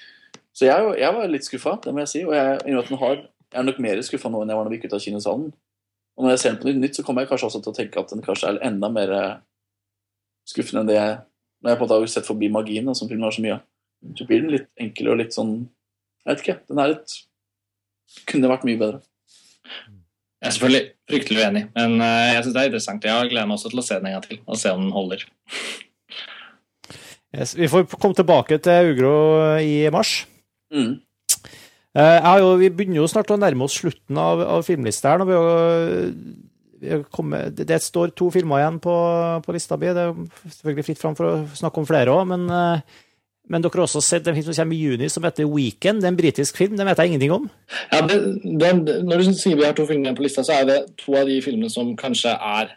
Så 0.57 0.69
jeg, 0.69 0.93
jeg 1.03 1.17
var 1.19 1.31
litt 1.31 1.47
skuffa, 1.47 1.77
det 1.85 1.93
må 1.93 2.03
jeg 2.03 2.13
si. 2.13 2.25
Og 2.27 2.35
jeg, 2.35 2.61
jeg 2.65 3.25
er 3.61 3.67
nok 3.67 3.81
mer 3.85 4.03
skuffa 4.07 4.33
nå 4.33 4.43
enn 4.43 4.53
jeg 4.53 4.59
var 4.59 4.69
da 4.69 4.73
vi 4.73 4.79
gikk 4.81 4.89
ut 4.89 4.99
av 4.99 5.05
kinosalen. 5.05 5.51
Og 6.17 6.25
når 6.25 6.35
jeg 6.35 6.43
ser 6.43 6.55
den 6.55 6.61
på 6.63 6.73
nytt, 6.81 6.97
så 6.97 7.05
kommer 7.05 7.25
jeg 7.25 7.31
kanskje 7.33 7.51
også 7.51 7.63
til 7.65 7.73
å 7.75 7.77
tenke 7.77 8.01
at 8.01 8.13
den 8.13 8.25
kanskje 8.25 8.53
er 8.53 8.61
enda 8.65 8.89
mer 8.93 9.13
eh, 9.13 9.33
skuffende 10.49 10.85
enn 10.85 10.91
det 10.91 11.01
jeg 11.01 11.17
Når 11.65 11.73
jeg 11.73 11.79
på 11.79 11.85
en 11.85 11.89
måte 11.89 11.99
har 11.99 12.11
sett 12.13 12.29
forbi 12.29 12.49
magien, 12.53 12.95
som 12.95 13.09
filmen 13.09 13.25
har 13.27 13.35
så 13.35 13.43
mye 13.43 13.57
av. 13.57 13.65
Så 14.17 14.27
blir 14.29 14.43
den 14.45 14.53
litt 14.53 14.69
enkel 14.81 15.09
og 15.13 15.21
litt 15.23 15.35
sånn 15.35 15.55
Jeg 16.25 16.29
vet 16.29 16.43
ikke. 16.45 16.59
Den 16.69 16.81
er 16.83 16.93
litt 16.93 17.17
Kunne 18.29 18.51
vært 18.53 18.67
mye 18.69 18.81
bedre. 18.81 19.01
Jeg 20.37 20.51
er 20.51 20.55
selvfølgelig 20.55 20.83
fryktelig 21.11 21.43
uenig, 21.43 21.63
men 21.75 21.95
eh, 22.05 22.35
jeg 22.37 22.45
syns 22.45 22.55
det 22.55 22.61
er 22.61 22.69
interessant. 22.71 23.07
Jeg 23.09 23.31
gleder 23.33 23.49
meg 23.49 23.57
også 23.57 23.71
til 23.73 23.81
å 23.81 23.85
se 23.87 23.97
den 23.97 24.09
en 24.11 24.15
gang 24.15 24.27
til, 24.27 24.39
og 24.45 24.59
se 24.61 24.73
om 24.77 24.83
den 24.85 24.93
holder. 24.95 25.25
Yes, 27.35 27.55
vi 27.57 27.69
får 27.73 27.89
komme 27.97 28.15
tilbake 28.15 28.59
til 28.63 28.93
Ugro 28.93 29.15
i 29.59 29.89
mars. 29.91 30.13
Mm. 30.71 31.01
Eh, 31.97 32.27
jo, 32.43 32.51
vi 32.61 32.69
begynner 32.69 33.01
jo 33.01 33.09
snart 33.09 33.31
å 33.33 33.39
nærme 33.41 33.65
oss 33.65 33.79
slutten 33.81 34.19
av, 34.21 34.43
av 34.59 34.67
filmlista 34.67 35.15
her. 35.15 35.25
Vi 35.25 35.39
har, 35.39 36.11
vi 36.83 36.93
har 36.93 37.07
kommet, 37.15 37.55
det, 37.57 37.69
det 37.71 37.81
står 37.85 38.13
to 38.19 38.29
filmer 38.35 38.61
igjen 38.61 38.77
på, 38.85 38.97
på 39.47 39.57
lista 39.57 39.79
mi. 39.81 39.89
Det 39.97 40.05
er 40.11 40.13
selvfølgelig 40.45 40.87
fritt 40.91 41.01
fram 41.01 41.17
for 41.17 41.31
å 41.31 41.35
snakke 41.57 41.81
om 41.81 41.89
flere 41.89 42.13
òg, 42.13 42.27
men, 42.35 42.45
eh, 42.53 43.01
men 43.49 43.65
dere 43.65 43.81
har 43.81 43.87
også 43.87 44.03
sett 44.05 44.29
en 44.29 44.37
film 44.37 44.49
som 44.51 44.59
kommer 44.61 44.77
i 44.77 44.83
juni 44.91 45.09
som 45.13 45.25
heter 45.25 45.49
Weekend. 45.49 46.03
Det 46.03 46.11
er 46.11 46.13
en 46.13 46.21
britisk 46.21 46.61
film, 46.61 46.77
den 46.77 46.91
vet 46.91 47.01
jeg 47.01 47.15
ingenting 47.15 47.35
om. 47.39 47.49
Ja, 47.95 48.03
det, 48.11 48.21
den, 48.45 48.85
når 49.09 49.25
du 49.25 49.33
sier 49.33 49.57
vi 49.57 49.65
har 49.65 49.77
to 49.79 49.89
filmer 49.89 50.11
igjen 50.11 50.21
på 50.21 50.27
lista, 50.27 50.45
så 50.45 50.61
er 50.61 50.69
det 50.69 50.81
to 51.01 51.17
av 51.17 51.31
de 51.31 51.41
filmene 51.45 51.73
som 51.73 51.95
kanskje 51.97 52.35
er 52.37 52.77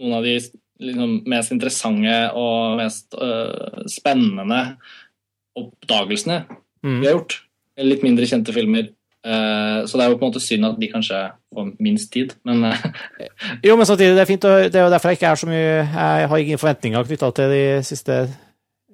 noen 0.00 0.18
av 0.20 0.28
de 0.28 0.38
liksom, 0.38 1.18
mest 1.28 1.56
interessante 1.56 2.18
og 2.38 2.78
mest 2.78 3.18
øh, 3.18 3.82
spennende 3.90 4.64
oppdagelsene 5.58 6.44
Mm. 6.80 7.00
vi 7.02 7.06
har 7.06 7.12
gjort. 7.18 7.34
Litt 7.86 8.02
mindre 8.04 8.28
kjente 8.28 8.54
filmer. 8.56 8.90
Eh, 9.20 9.80
så 9.84 9.98
det 9.98 10.04
er 10.04 10.12
jo 10.12 10.16
på 10.16 10.24
en 10.24 10.30
måte 10.30 10.40
synd 10.40 10.64
at 10.64 10.78
de 10.80 10.88
kanskje 10.88 11.18
får 11.52 11.66
minst 11.84 12.08
tid, 12.12 12.30
men 12.48 12.62
eh, 12.70 12.84
Jo, 13.66 13.74
men 13.76 13.84
samtidig, 13.84 14.14
det 14.16 14.22
er 14.22 14.30
fint, 14.30 14.46
og 14.48 14.62
det 14.72 14.80
er 14.80 14.86
jo 14.86 14.92
derfor 14.94 15.12
jeg 15.12 15.18
ikke 15.18 15.32
er 15.34 15.40
så 15.42 15.48
mye 15.50 15.66
Jeg 15.84 16.30
har 16.32 16.40
ingen 16.40 16.60
forventninger 16.62 17.04
knytta 17.10 17.28
til 17.36 17.52
de 17.52 17.64
siste 17.84 18.16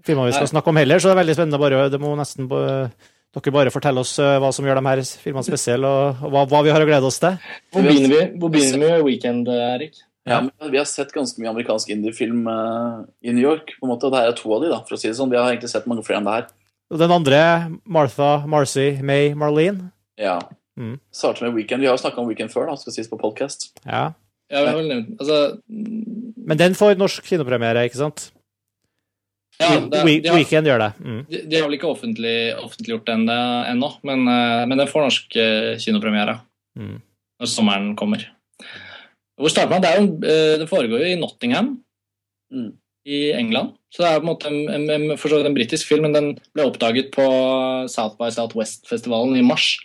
filmene 0.03 0.33
vi 0.33 0.35
skal 0.35 0.49
Nei. 0.49 0.55
snakke 0.57 0.73
om 0.73 0.81
heller, 0.83 0.99
så 0.99 1.09
det 1.09 1.15
er 1.15 1.21
veldig 1.21 1.37
spennende. 1.37 1.63
Bare, 1.63 1.87
det 1.95 2.03
må 2.03 2.11
nesten 2.19 2.51
dere 2.51 3.55
bare 3.55 3.75
fortelle 3.75 4.03
oss 4.03 4.17
eh, 4.23 4.35
hva 4.43 4.51
som 4.55 4.67
gjør 4.67 4.81
de 4.81 4.85
her 4.89 5.05
filmene 5.23 5.47
spesielle, 5.47 5.95
og, 5.95 6.27
og 6.27 6.35
hva, 6.35 6.45
hva 6.51 6.65
vi 6.67 6.75
har 6.75 6.83
å 6.83 6.91
glede 6.91 7.07
oss 7.07 7.23
til. 7.23 7.39
hvor 7.71 7.87
begynner 7.87 8.15
vi 8.17 8.21
Hvor 8.35 8.55
begynner 8.55 8.83
vi 8.83 8.91
med 8.91 9.07
Weekend, 9.07 9.55
Erik? 9.55 10.03
Ja, 10.27 10.41
men 10.43 10.73
Vi 10.73 10.79
har 10.79 10.87
sett 10.91 11.15
ganske 11.15 11.39
mye 11.39 11.53
amerikansk 11.53 11.91
indiefilm 11.95 12.49
uh, 12.51 13.05
i 13.23 13.31
New 13.31 13.45
York, 13.45 13.77
på 13.79 13.87
en 13.87 13.93
måte, 13.93 14.09
og 14.09 14.15
det 14.15 14.25
her 14.25 14.33
er 14.33 14.39
to 14.39 14.51
av 14.57 14.65
de 14.65 14.73
da, 14.73 14.83
for 14.83 14.97
å 14.97 14.99
si 14.99 15.07
det 15.07 15.15
sånn. 15.21 15.31
Vi 15.31 15.39
har 15.39 15.53
egentlig 15.53 15.71
sett 15.71 15.87
mange 15.87 16.03
flere 16.07 16.19
enn 16.19 16.27
det 16.27 16.35
her. 16.35 16.49
Og 16.93 17.01
den 17.01 17.11
andre, 17.11 17.41
Martha, 17.85 18.47
Marcy, 18.47 18.93
May, 19.03 19.33
Marlene. 19.35 19.91
Ja. 20.21 20.39
Mm. 20.79 20.99
Starter 21.15 21.47
med 21.49 21.57
Weekend. 21.57 21.81
Vi 21.83 21.89
har 21.89 21.97
jo 21.97 22.03
snakka 22.03 22.21
om 22.23 22.29
Weekend 22.31 22.53
før, 22.53 22.69
da, 22.71 22.77
skal 22.79 22.95
sies 22.95 23.09
på 23.11 23.19
podcast. 23.21 23.73
Ja. 23.87 24.13
Ja, 24.53 24.61
vi 24.63 24.69
har 24.71 24.77
vel 24.79 24.87
nevnt 24.93 25.17
Altså 25.19 25.37
Men 26.47 26.59
den 26.61 26.77
får 26.79 26.93
norsk 27.01 27.25
kinopremiere, 27.27 27.83
ikke 27.89 27.99
sant? 27.99 28.29
ja, 29.59 29.73
det, 29.81 30.03
We 30.05 30.21
de, 30.21 30.29
har, 30.29 30.37
Weekend 30.39 30.69
gjør 30.69 30.79
det. 30.85 30.91
Mm. 31.01 31.21
de, 31.33 31.41
de 31.51 31.57
har 31.59 31.65
vel 31.67 31.75
ikke 31.79 31.89
offentlig, 31.91 32.37
offentliggjort 32.61 33.07
den 33.09 33.25
eh, 33.33 33.71
ennå, 33.73 33.89
men, 34.07 34.23
eh, 34.29 34.63
men 34.69 34.79
den 34.79 34.91
får 34.91 35.07
norsk 35.09 35.37
eh, 35.43 35.75
kinopremiere 35.83 36.39
Mm. 36.77 36.99
når 37.41 37.49
sommeren 37.49 37.95
kommer. 37.97 38.21
Hvor 39.41 39.49
starter 39.49 39.71
man? 39.73 39.81
Det, 39.81 39.91
er 39.91 40.03
jo, 40.03 40.59
det 40.61 40.67
foregår 40.69 41.01
jo 41.03 41.13
i 41.15 41.21
Nottingham 41.21 41.79
Mm. 42.53 42.75
I 43.07 43.31
England. 43.39 43.77
Så 43.95 44.03
det 44.03 44.11
er 44.11 44.21
på 44.21 44.27
en 44.27 44.33
måte 44.33 44.51
en, 44.51 44.67
en, 44.69 44.87
en, 44.91 45.13
en 45.15 45.57
britisk 45.57 45.89
film, 45.89 46.09
men 46.09 46.17
den 46.17 46.29
ble 46.57 46.67
oppdaget 46.67 47.13
på 47.15 47.27
South 47.89 48.19
by 48.19 48.33
Southwest-festivalen 48.35 49.39
i 49.39 49.47
mars. 49.47 49.79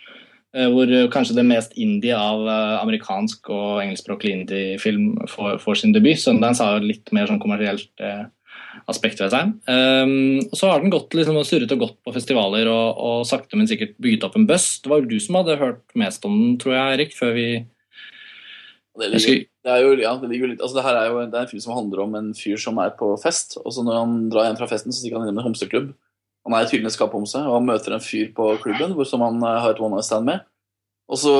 eh, 0.56 0.68
Hvor 0.68 0.90
kanskje 1.14 1.38
det 1.38 1.46
mest 1.48 1.72
indie 1.78 2.18
av 2.18 2.42
eh, 2.44 2.76
amerikansk 2.82 3.48
og 3.54 3.80
engelskspråklig 3.84 4.34
indie-film 4.36 5.14
får, 5.30 5.58
får 5.62 5.80
sin 5.80 5.94
debut. 5.94 6.18
Sundance 6.20 6.64
har 6.64 6.80
jo 6.80 6.90
litt 6.90 7.14
mer 7.14 7.30
sånn 7.30 7.40
kommersielt 7.42 8.04
eh, 8.04 8.26
aspekt 8.90 9.20
ved 9.20 9.32
seg. 9.32 9.52
Um, 9.68 10.40
og 10.48 10.56
så 10.56 10.70
har 10.70 10.80
den 10.82 10.92
gått 10.92 11.14
liksom, 11.14 11.38
surret 11.46 11.72
og 11.74 11.82
gått 11.84 11.98
på 12.04 12.14
festivaler 12.14 12.68
og, 12.72 12.98
og 12.98 13.26
sakte, 13.28 13.58
men 13.58 13.68
sikkert 13.70 13.94
bygget 14.02 14.24
opp 14.26 14.38
en 14.38 14.48
buss. 14.48 14.80
Det 14.82 14.90
var 14.90 15.02
jo 15.02 15.10
du 15.12 15.18
som 15.22 15.38
hadde 15.38 15.60
hørt 15.60 15.84
mest 15.98 16.24
om 16.28 16.34
den, 16.38 16.56
tror 16.62 16.76
jeg, 16.76 16.96
Erik, 16.96 17.14
før 17.16 17.36
vi 17.36 17.46
Det, 18.92 19.08
ligger, 19.08 19.44
det, 19.64 19.70
er 19.72 19.78
jo, 19.80 19.92
ja, 20.02 20.10
det, 20.20 20.28
ligger 20.28 20.44
jo 20.44 20.50
litt, 20.50 20.60
altså 20.60 20.76
det 20.76 20.84
her 20.84 20.98
er 21.00 21.06
jo 21.08 21.20
det 21.22 21.38
er 21.38 21.46
en 21.46 21.48
film 21.48 21.62
som 21.64 21.76
handler 21.78 22.02
om 22.02 22.16
en 22.18 22.32
fyr 22.36 22.58
som 22.60 22.76
er 22.82 22.90
på 22.98 23.08
fest, 23.22 23.56
og 23.62 23.72
så 23.72 23.84
når 23.86 23.96
han 23.96 24.16
drar 24.32 24.50
hjem 24.50 24.58
fra 24.58 24.68
festen, 24.68 24.92
så 24.92 25.00
stikker 25.00 25.16
han 25.16 25.30
innom 25.30 25.40
en 25.40 25.48
homseklubb. 25.48 25.92
Han 26.44 26.56
er 26.58 26.66
tydeligvis 26.68 26.98
skaphomse, 26.98 27.40
og 27.40 27.56
han 27.56 27.68
møter 27.68 27.94
en 27.96 28.04
fyr 28.04 28.32
på 28.36 28.48
klubben 28.60 28.92
hvor 28.98 29.08
som 29.08 29.22
han 29.24 29.38
eh, 29.40 29.60
har 29.64 29.72
et 29.72 29.80
one 29.80 29.94
night 29.94 30.08
stand 30.08 30.28
med. 30.28 30.42
Og 31.08 31.20
så 31.22 31.34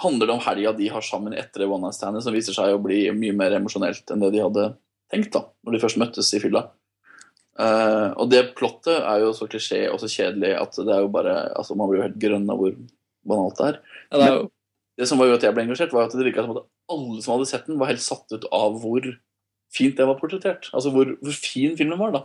handler 0.00 0.30
det 0.30 0.36
om 0.36 0.42
helga 0.46 0.72
de 0.78 0.88
har 0.94 1.04
sammen 1.04 1.36
etter 1.36 1.64
det 1.64 1.68
one 1.68 1.84
night 1.84 1.98
standet, 1.98 2.24
som 2.24 2.34
viser 2.34 2.56
seg 2.56 2.72
å 2.72 2.80
bli 2.82 3.04
mye 3.14 3.36
mer 3.36 3.58
emosjonelt 3.58 4.14
enn 4.14 4.24
det 4.24 4.32
de 4.34 4.42
hadde 4.44 4.70
tenkt 5.12 5.34
da, 5.34 5.44
når 5.66 5.76
de 5.76 5.82
først 5.84 6.00
møttes 6.00 6.32
i 6.34 6.40
fylla. 6.42 6.66
Uh, 7.54 8.10
og 8.18 8.30
det 8.32 8.48
plottet 8.58 8.96
er 8.96 9.20
jo 9.22 9.30
så 9.36 9.46
klisjé 9.46 9.84
og 9.86 10.00
så 10.02 10.08
kjedelig 10.10 10.56
at 10.58 10.74
det 10.74 10.90
er 10.90 11.04
jo 11.04 11.10
bare 11.14 11.36
altså 11.54 11.76
Man 11.78 11.86
blir 11.86 12.00
jo 12.00 12.06
helt 12.08 12.16
grønn 12.18 12.48
av 12.50 12.58
hvor 12.58 12.72
banalt 13.30 13.60
det 13.60 13.68
er. 13.68 13.76
ja, 14.08 14.16
det 14.16 14.24
er 14.24 14.34
jo, 14.34 14.48
Det 14.98 15.08
som 15.10 15.18
var 15.18 15.28
gjorde 15.28 15.42
at 15.42 15.46
jeg 15.48 15.56
ble 15.56 15.66
engasjert, 15.66 15.94
var 15.94 16.06
at 16.06 16.14
det 16.14 16.26
virka 16.26 16.44
som 16.44 16.54
at 16.54 16.66
alle 16.94 17.22
som 17.24 17.34
hadde 17.34 17.50
sett 17.50 17.68
den, 17.68 17.78
var 17.80 17.90
helt 17.90 18.04
satt 18.04 18.30
ut 18.30 18.46
av 18.54 18.76
hvor 18.82 19.06
fint 19.74 19.96
det 19.98 20.06
var 20.06 20.18
portrettert. 20.20 20.68
Altså 20.72 20.92
hvor, 20.94 21.16
hvor 21.18 21.38
fin 21.38 21.74
filmen 21.78 21.98
var, 21.98 22.14
da. 22.14 22.24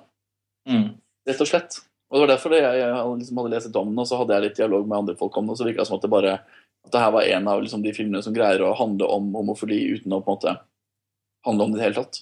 mm. 0.70 0.90
Rett 1.30 1.44
og 1.44 1.50
slett. 1.50 1.80
Og 2.10 2.18
det 2.18 2.24
var 2.24 2.32
derfor 2.32 2.56
jeg, 2.58 2.80
jeg 2.82 3.10
liksom 3.20 3.42
hadde 3.42 3.54
lest 3.54 3.76
om 3.78 3.92
den, 3.92 4.02
og 4.02 4.08
så 4.10 4.18
hadde 4.22 4.36
jeg 4.36 4.46
litt 4.48 4.58
dialog 4.58 4.88
med 4.90 4.98
andre 4.98 5.18
folk 5.18 5.36
om 5.38 5.50
det, 5.50 5.56
og 5.56 5.60
så 5.60 5.68
virka 5.68 5.84
det 5.84 5.90
som 5.90 6.00
at 6.00 6.06
det 6.06 6.14
bare 6.14 6.40
at 6.86 6.94
det 6.94 7.02
her 7.04 7.14
var 7.14 7.28
en 7.28 7.48
av 7.52 7.62
liksom, 7.62 7.84
de 7.84 7.94
filmene 7.94 8.22
som 8.26 8.34
greier 8.34 8.64
å 8.64 8.76
handle 8.78 9.10
om 9.12 9.30
homofili 9.36 9.82
uten 9.98 10.16
å 10.16 10.22
på 10.24 10.32
en 10.32 10.38
måte 10.38 10.56
handle 11.46 11.66
om 11.66 11.74
det 11.74 11.78
i 11.78 11.82
det 11.82 11.88
hele 11.88 12.00
tatt. 12.00 12.22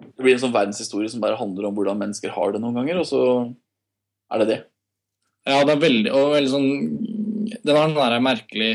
Det 0.00 0.24
blir 0.24 0.36
en 0.36 0.42
sånn 0.44 0.54
verdenshistorie 0.54 1.10
som 1.12 1.22
bare 1.22 1.38
handler 1.40 1.68
om 1.68 1.74
hvordan 1.76 1.98
mennesker 2.00 2.32
har 2.32 2.54
det 2.54 2.62
noen 2.62 2.78
ganger, 2.80 3.02
og 3.02 3.08
så 3.08 3.22
er 4.30 4.42
det 4.42 4.48
det. 4.52 4.60
Ja, 5.48 5.60
det 5.66 5.74
er 5.74 5.82
veldig, 5.82 6.10
og 6.12 6.34
veldig 6.34 6.50
sånn 6.52 6.70
Den 7.64 7.72
har 7.72 7.86
en 7.86 7.94
sånn 7.94 8.12
der 8.12 8.22
merkelig 8.22 8.72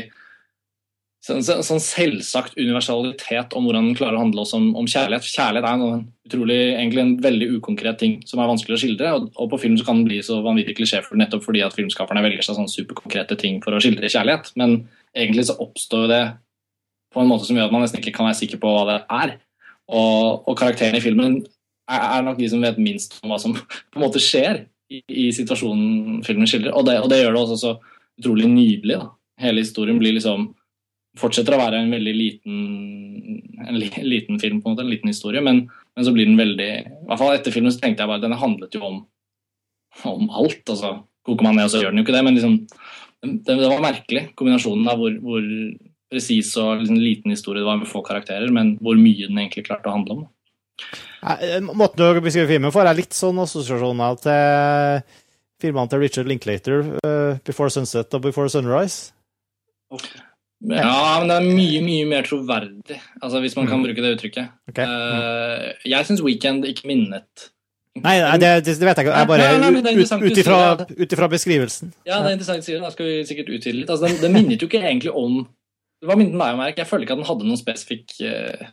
sånn, 1.26 1.42
sånn 1.42 1.82
selvsagt 1.82 2.56
universalitet 2.58 3.54
om 3.56 3.66
hvordan 3.66 3.88
den 3.88 3.98
klarer 3.98 4.18
å 4.18 4.22
handle 4.22 4.44
også 4.44 4.60
om, 4.60 4.68
om 4.78 4.88
kjærlighet. 4.90 5.26
Kjærlighet 5.26 5.66
er 5.66 5.82
en 5.82 6.04
utrolig, 6.28 6.58
egentlig 6.76 7.02
en 7.02 7.14
veldig 7.24 7.48
ukonkret 7.58 7.98
ting 8.02 8.16
som 8.28 8.42
er 8.42 8.50
vanskelig 8.50 8.76
å 8.76 8.82
skildre. 8.82 9.12
Og, 9.18 9.28
og 9.34 9.50
på 9.52 9.60
film 9.64 9.76
så 9.78 9.86
kan 9.88 10.00
den 10.00 10.08
bli 10.08 10.20
så 10.26 10.38
vanvittig 10.44 10.76
klisjéfull 10.78 11.20
nettopp 11.20 11.46
fordi 11.46 11.64
at 11.66 11.74
filmskaperne 11.76 12.22
velger 12.24 12.46
seg 12.46 12.58
sånne 12.58 12.72
superkonkrete 12.72 13.38
ting 13.40 13.58
for 13.64 13.74
å 13.74 13.82
skildre 13.82 14.10
kjærlighet. 14.12 14.52
Men 14.60 14.78
egentlig 15.16 15.48
så 15.50 15.58
oppstår 15.62 16.06
det 16.12 16.22
på 17.14 17.22
en 17.22 17.30
måte 17.30 17.48
som 17.48 17.58
gjør 17.58 17.70
at 17.70 17.74
man 17.74 17.84
nesten 17.86 18.02
ikke 18.02 18.14
kan 18.18 18.28
være 18.28 18.40
sikker 18.42 18.62
på 18.62 18.72
hva 18.72 18.86
det 18.90 18.98
er. 19.18 19.36
Og, 19.86 20.46
og 20.46 20.54
karakterene 20.58 21.00
i 21.00 21.04
filmen 21.04 21.40
er, 21.40 22.00
er, 22.00 22.22
nok 22.26 22.38
de 22.40 22.50
som 22.50 22.62
vet 22.62 22.78
minst 22.82 23.18
om 23.22 23.32
hva 23.32 23.40
som 23.42 23.54
på 23.90 23.98
en 23.98 24.04
måte 24.06 24.22
skjer 24.22 24.64
i, 24.92 25.02
i 25.26 25.26
situasjonen 25.34 26.22
filmen 26.26 26.50
skildrer. 26.50 26.74
Og 26.76 26.86
det, 26.86 27.00
og 27.02 27.10
det, 27.10 27.22
gjør 27.22 27.34
det 27.34 27.42
også 27.42 27.58
så 27.62 27.74
utrolig 28.20 28.50
nydelig. 28.50 29.00
Da. 29.00 29.10
Hele 29.42 29.64
historien 29.64 29.98
blir 30.00 30.16
liksom 30.16 30.52
fortsetter 31.20 31.56
å 31.56 31.60
være 31.60 31.80
en 31.82 31.92
veldig 31.94 32.14
liten, 32.16 32.60
en 33.66 33.80
liten 33.80 34.40
film, 34.42 34.60
på 34.60 34.68
en 34.68 34.76
måte, 34.76 34.84
en 34.84 34.92
liten 34.92 35.12
historie, 35.12 35.42
men, 35.44 35.64
men, 35.70 36.06
så 36.06 36.12
blir 36.14 36.28
den 36.28 36.38
veldig 36.40 36.70
I 36.76 37.08
hvert 37.08 37.22
fall 37.22 37.34
etter 37.34 37.54
filmen 37.54 37.74
så 37.74 37.82
tenkte 37.82 38.04
jeg 38.04 38.10
bare 38.10 38.20
at 38.20 38.26
denne 38.26 38.40
handlet 38.40 38.76
jo 38.76 38.84
om, 38.86 39.02
om 40.12 40.30
alt. 40.30 40.62
altså 40.64 40.98
Koker 41.26 41.48
man 41.48 41.58
ned, 41.58 41.72
så 41.72 41.82
gjør 41.82 41.94
den 41.94 42.02
jo 42.02 42.06
ikke 42.06 42.14
det, 42.14 42.24
men 42.26 42.38
liksom, 42.38 42.56
det, 43.24 43.58
det 43.58 43.70
var 43.72 43.82
merkelig, 43.82 44.28
kombinasjonen 44.38 44.92
av 44.92 45.00
hvor, 45.00 45.18
hvor 45.24 45.50
presis 46.12 46.52
og 46.62 46.82
liksom, 46.82 47.02
liten 47.02 47.34
historie 47.34 47.62
det 47.62 47.68
var 47.68 47.80
med 47.80 47.90
få 47.90 48.04
karakterer, 48.06 48.52
men 48.54 48.76
hvor 48.84 48.98
mye 49.00 49.26
den 49.26 49.40
egentlig 49.42 49.66
klarte 49.66 49.90
å 49.90 49.96
handle 49.96 50.20
om. 50.20 50.24
Eh, 51.26 51.58
måten 51.64 51.98
du 51.98 52.20
beskriver 52.22 52.52
filmen 52.52 52.74
får, 52.74 52.90
er 52.90 53.00
litt 53.00 53.16
sånn 53.16 53.40
assosiasjoner 53.42 54.20
til 54.22 55.06
filmene 55.62 55.90
til 55.90 56.02
Richard 56.04 56.28
Linklater, 56.28 56.84
uh, 57.00 57.38
'Before 57.40 57.72
Sunset' 57.72 58.14
og 58.14 58.22
'Before 58.22 58.52
Sunrise'. 58.52 59.12
Ja, 60.64 61.18
men 61.20 61.28
det 61.28 61.36
er 61.36 61.44
mye 61.44 61.80
mye 61.84 62.06
mer 62.08 62.24
troverdig, 62.24 62.96
altså 63.20 63.42
hvis 63.44 63.56
man 63.58 63.66
kan 63.68 63.76
mm. 63.76 63.82
bruke 63.84 64.02
det 64.02 64.14
uttrykket. 64.16 64.54
Okay. 64.70 64.86
Uh, 64.88 65.74
jeg 65.84 66.08
syns 66.08 66.22
'Weekend' 66.24 66.64
ikke 66.64 66.88
minnet 66.88 67.50
Nei, 67.96 68.16
nei 68.20 68.36
det, 68.40 68.48
det, 68.66 68.74
vet 68.84 68.98
jeg 68.98 69.06
ikke. 69.06 69.12
Jeg 69.16 69.28
bare 69.30 71.02
ut 71.02 71.12
ifra 71.16 71.28
beskrivelsen. 71.32 71.92
Ja, 72.04 72.20
det 72.20 72.32
er 72.32 72.34
interessant 72.36 72.64
å 72.64 72.66
si. 72.66 72.74
Da 72.80 72.90
skal 72.92 73.08
vi 73.08 73.14
sikkert 73.28 73.52
utvide 73.52 73.78
litt. 73.78 73.92
Altså, 73.92 74.04
den, 74.04 74.18
den, 74.20 74.34
minnet 74.34 74.60
jo 74.60 74.68
ikke 74.68 74.82
egentlig 74.82 75.14
om 75.16 75.46
Hva 76.04 76.16
minnet 76.18 76.36
meg 76.36 76.56
om, 76.56 76.60
Erik? 76.60 76.80
Jeg 76.82 76.90
føler 76.90 77.06
ikke 77.06 77.16
at 77.16 77.22
den 77.22 77.30
hadde 77.30 77.46
noen 77.48 77.60
spesifikk 77.60 78.12
uh... 78.20 78.66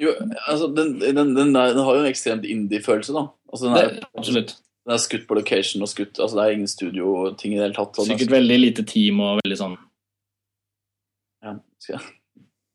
Jo, 0.00 0.14
altså, 0.46 0.70
den, 0.76 0.94
den, 1.00 1.34
den, 1.36 1.56
har 1.56 1.98
jo 1.98 2.00
en 2.00 2.08
ekstremt 2.08 2.48
indie-følelse, 2.48 3.12
da. 3.16 3.26
Altså, 3.52 3.68
den 3.68 3.76
er, 3.76 3.92
det, 3.92 4.08
absolutt. 4.16 4.56
Den 4.86 4.96
er 4.96 5.04
skutt 5.04 5.28
på 5.28 5.36
location 5.36 5.84
og 5.84 5.92
skutt 5.92 6.20
Altså, 6.20 6.38
det 6.38 6.46
er 6.46 6.56
ingen 6.56 6.70
studioting 6.70 7.54
i 7.54 7.60
det 7.60 7.66
hele 7.66 7.76
tatt. 7.76 8.00
Sikkert 8.08 8.34
veldig 8.38 8.58
lite 8.60 8.86
team 8.88 9.20
og 9.24 9.42
veldig 9.42 9.60
sånn 9.60 9.76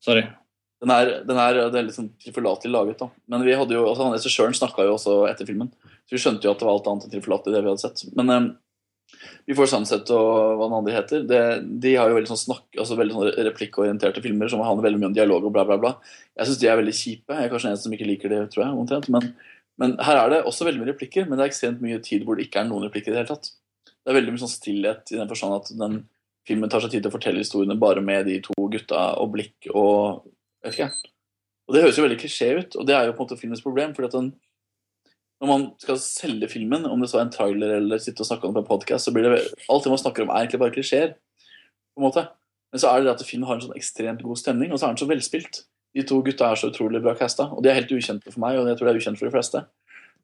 Sorry. 0.02 0.26
Den 0.82 0.90
er, 0.96 1.12
den 1.28 1.38
er, 1.38 1.60
det 1.70 1.78
er 1.78 1.86
litt 1.86 1.98
sånn 1.98 2.10
tilforlatelig 2.24 2.74
laget, 2.74 3.04
da. 3.04 3.12
Men 3.30 3.44
vi 3.46 3.54
hadde 3.54 3.76
jo, 3.76 3.84
altså 3.86 4.08
han 4.08 4.16
regissøren 4.16 4.56
snakka 4.58 4.88
jo 4.88 4.96
også 4.96 5.20
etter 5.30 5.46
filmen, 5.46 5.70
så 6.10 6.16
vi 6.16 6.22
skjønte 6.24 6.48
jo 6.48 6.54
at 6.56 6.62
det 6.62 6.66
var 6.66 6.80
alt 6.80 6.90
annet 6.90 7.06
enn 7.06 7.14
tilforlatelig, 7.14 7.54
det 7.54 7.62
vi 7.62 7.70
hadde 7.70 7.84
sett. 7.84 8.02
Men 8.18 8.34
um, 8.34 8.48
vi 9.46 9.56
får 9.58 9.70
Sunset 9.72 10.10
og 10.16 10.58
hva 10.58 10.68
den 10.68 10.76
andre 10.80 10.96
heter. 10.96 11.24
Det, 11.28 11.42
de 11.84 11.94
har 12.00 12.10
jo 12.10 12.18
veldig 12.18 12.32
sånn 12.32 12.42
snakk, 12.42 12.66
altså 12.80 12.98
veldig 13.00 13.16
sånn 13.16 13.48
replikkorienterte 13.50 14.24
filmer 14.24 14.52
som 14.52 14.64
handler 14.66 14.88
veldig 14.88 15.02
mye 15.02 15.10
om 15.12 15.18
dialog 15.18 15.48
og 15.48 15.56
bla, 15.56 15.66
bla, 15.68 15.78
bla. 15.82 15.94
Jeg 16.38 16.50
syns 16.50 16.62
de 16.62 16.70
er 16.72 16.80
veldig 16.80 16.96
kjipe. 16.98 17.38
Jeg 17.38 17.50
er 17.50 17.52
kanskje 17.52 17.68
den 17.68 17.76
eneste 17.76 17.90
som 17.90 17.98
ikke 17.98 18.10
liker 18.10 18.34
det, 18.34 18.42
tror 18.54 18.66
jeg. 18.66 18.78
omtrent. 18.84 19.10
Men, 19.14 19.32
men, 19.82 19.98
her 20.08 20.22
er 20.24 20.34
det 20.34 20.42
også 20.50 20.68
veldig 20.68 20.84
mye 20.84 20.92
replikker, 20.94 21.28
men 21.28 21.38
det 21.38 21.46
er 21.46 21.54
ekstremt 21.54 21.84
mye 21.84 22.00
tid 22.06 22.26
hvor 22.26 22.40
det 22.40 22.48
ikke 22.48 22.64
er 22.64 22.70
noen 22.72 22.88
replikker 22.88 23.12
i 23.12 23.18
det 23.18 23.24
hele 23.24 23.34
tatt. 23.34 23.52
Det 23.92 24.14
er 24.14 24.18
veldig 24.18 24.36
mye 24.36 24.44
sånn 24.46 24.56
stillhet 24.56 25.14
i 25.14 25.20
den 25.20 25.30
forstand 25.30 25.60
at 25.60 25.74
den 25.78 26.02
filmen 26.48 26.70
tar 26.72 26.84
seg 26.84 26.94
tid 26.94 27.04
til 27.04 27.12
å 27.12 27.16
fortelle 27.16 27.42
historiene 27.44 27.80
bare 27.80 28.04
med 28.04 28.28
de 28.30 28.40
to 28.46 28.56
gutta 28.74 29.12
og 29.22 29.34
blikk 29.36 29.70
og 29.74 30.24
vet 30.64 30.78
ikke. 30.78 30.90
Og 31.68 31.76
det 31.76 31.84
høres 31.86 32.00
jo 32.00 32.06
veldig 32.06 32.20
klisjé 32.20 32.48
ut, 32.58 32.78
og 32.82 32.88
det 32.88 32.96
er 32.98 33.08
jo 33.08 33.16
på 33.16 33.24
en 33.24 33.30
måte 33.30 33.40
filmens 33.40 33.64
problem. 33.64 33.94
fordi 33.96 34.10
at 34.10 34.18
den, 34.18 34.32
når 35.42 35.52
man 35.52 35.66
skal 35.82 36.00
selge 36.02 36.50
filmen, 36.52 36.86
om 36.86 37.02
det 37.02 37.10
så 37.10 37.22
er 37.22 37.28
en 37.28 37.34
trailer 37.34 37.78
eller 37.78 38.02
sitte 38.02 38.26
og 38.26 38.30
snakke 38.30 38.48
om 38.48 38.54
det 38.54 38.62
på 38.62 38.66
en 38.66 38.72
podkast, 38.74 39.08
så 39.08 39.14
blir 39.16 39.30
det 39.30 39.42
alt 39.70 39.86
det 39.86 39.94
man 39.94 40.02
snakker 40.02 40.26
om, 40.26 40.34
er 40.34 40.44
egentlig 40.44 40.64
bare 40.66 40.76
klisjeer. 40.76 41.14
på 41.96 42.02
en 42.02 42.08
måte. 42.08 42.26
Men 42.72 42.80
så 42.80 42.88
er 42.88 43.00
det 43.00 43.10
det 43.10 43.14
at 43.20 43.28
filmen 43.28 43.48
har 43.48 43.58
en 43.58 43.66
sånn 43.66 43.78
ekstremt 43.78 44.24
god 44.24 44.40
stemning, 44.40 44.72
og 44.72 44.80
så 44.80 44.88
er 44.88 44.94
den 44.94 45.02
så 45.02 45.08
velspilt. 45.10 45.64
De 45.96 46.04
to 46.08 46.22
gutta 46.24 46.48
er 46.48 46.60
så 46.60 46.70
utrolig 46.72 47.02
bra 47.04 47.14
casta, 47.20 47.50
og 47.52 47.64
de 47.64 47.72
er 47.72 47.82
helt 47.82 47.92
ukjente 47.92 48.32
for 48.32 48.40
meg, 48.44 48.60
og 48.60 48.70
jeg 48.70 48.80
tror 48.80 48.88
det 48.88 48.94
er 48.94 49.00
ukjent 49.02 49.20
for 49.20 49.28
de 49.28 49.34
fleste. 49.34 49.64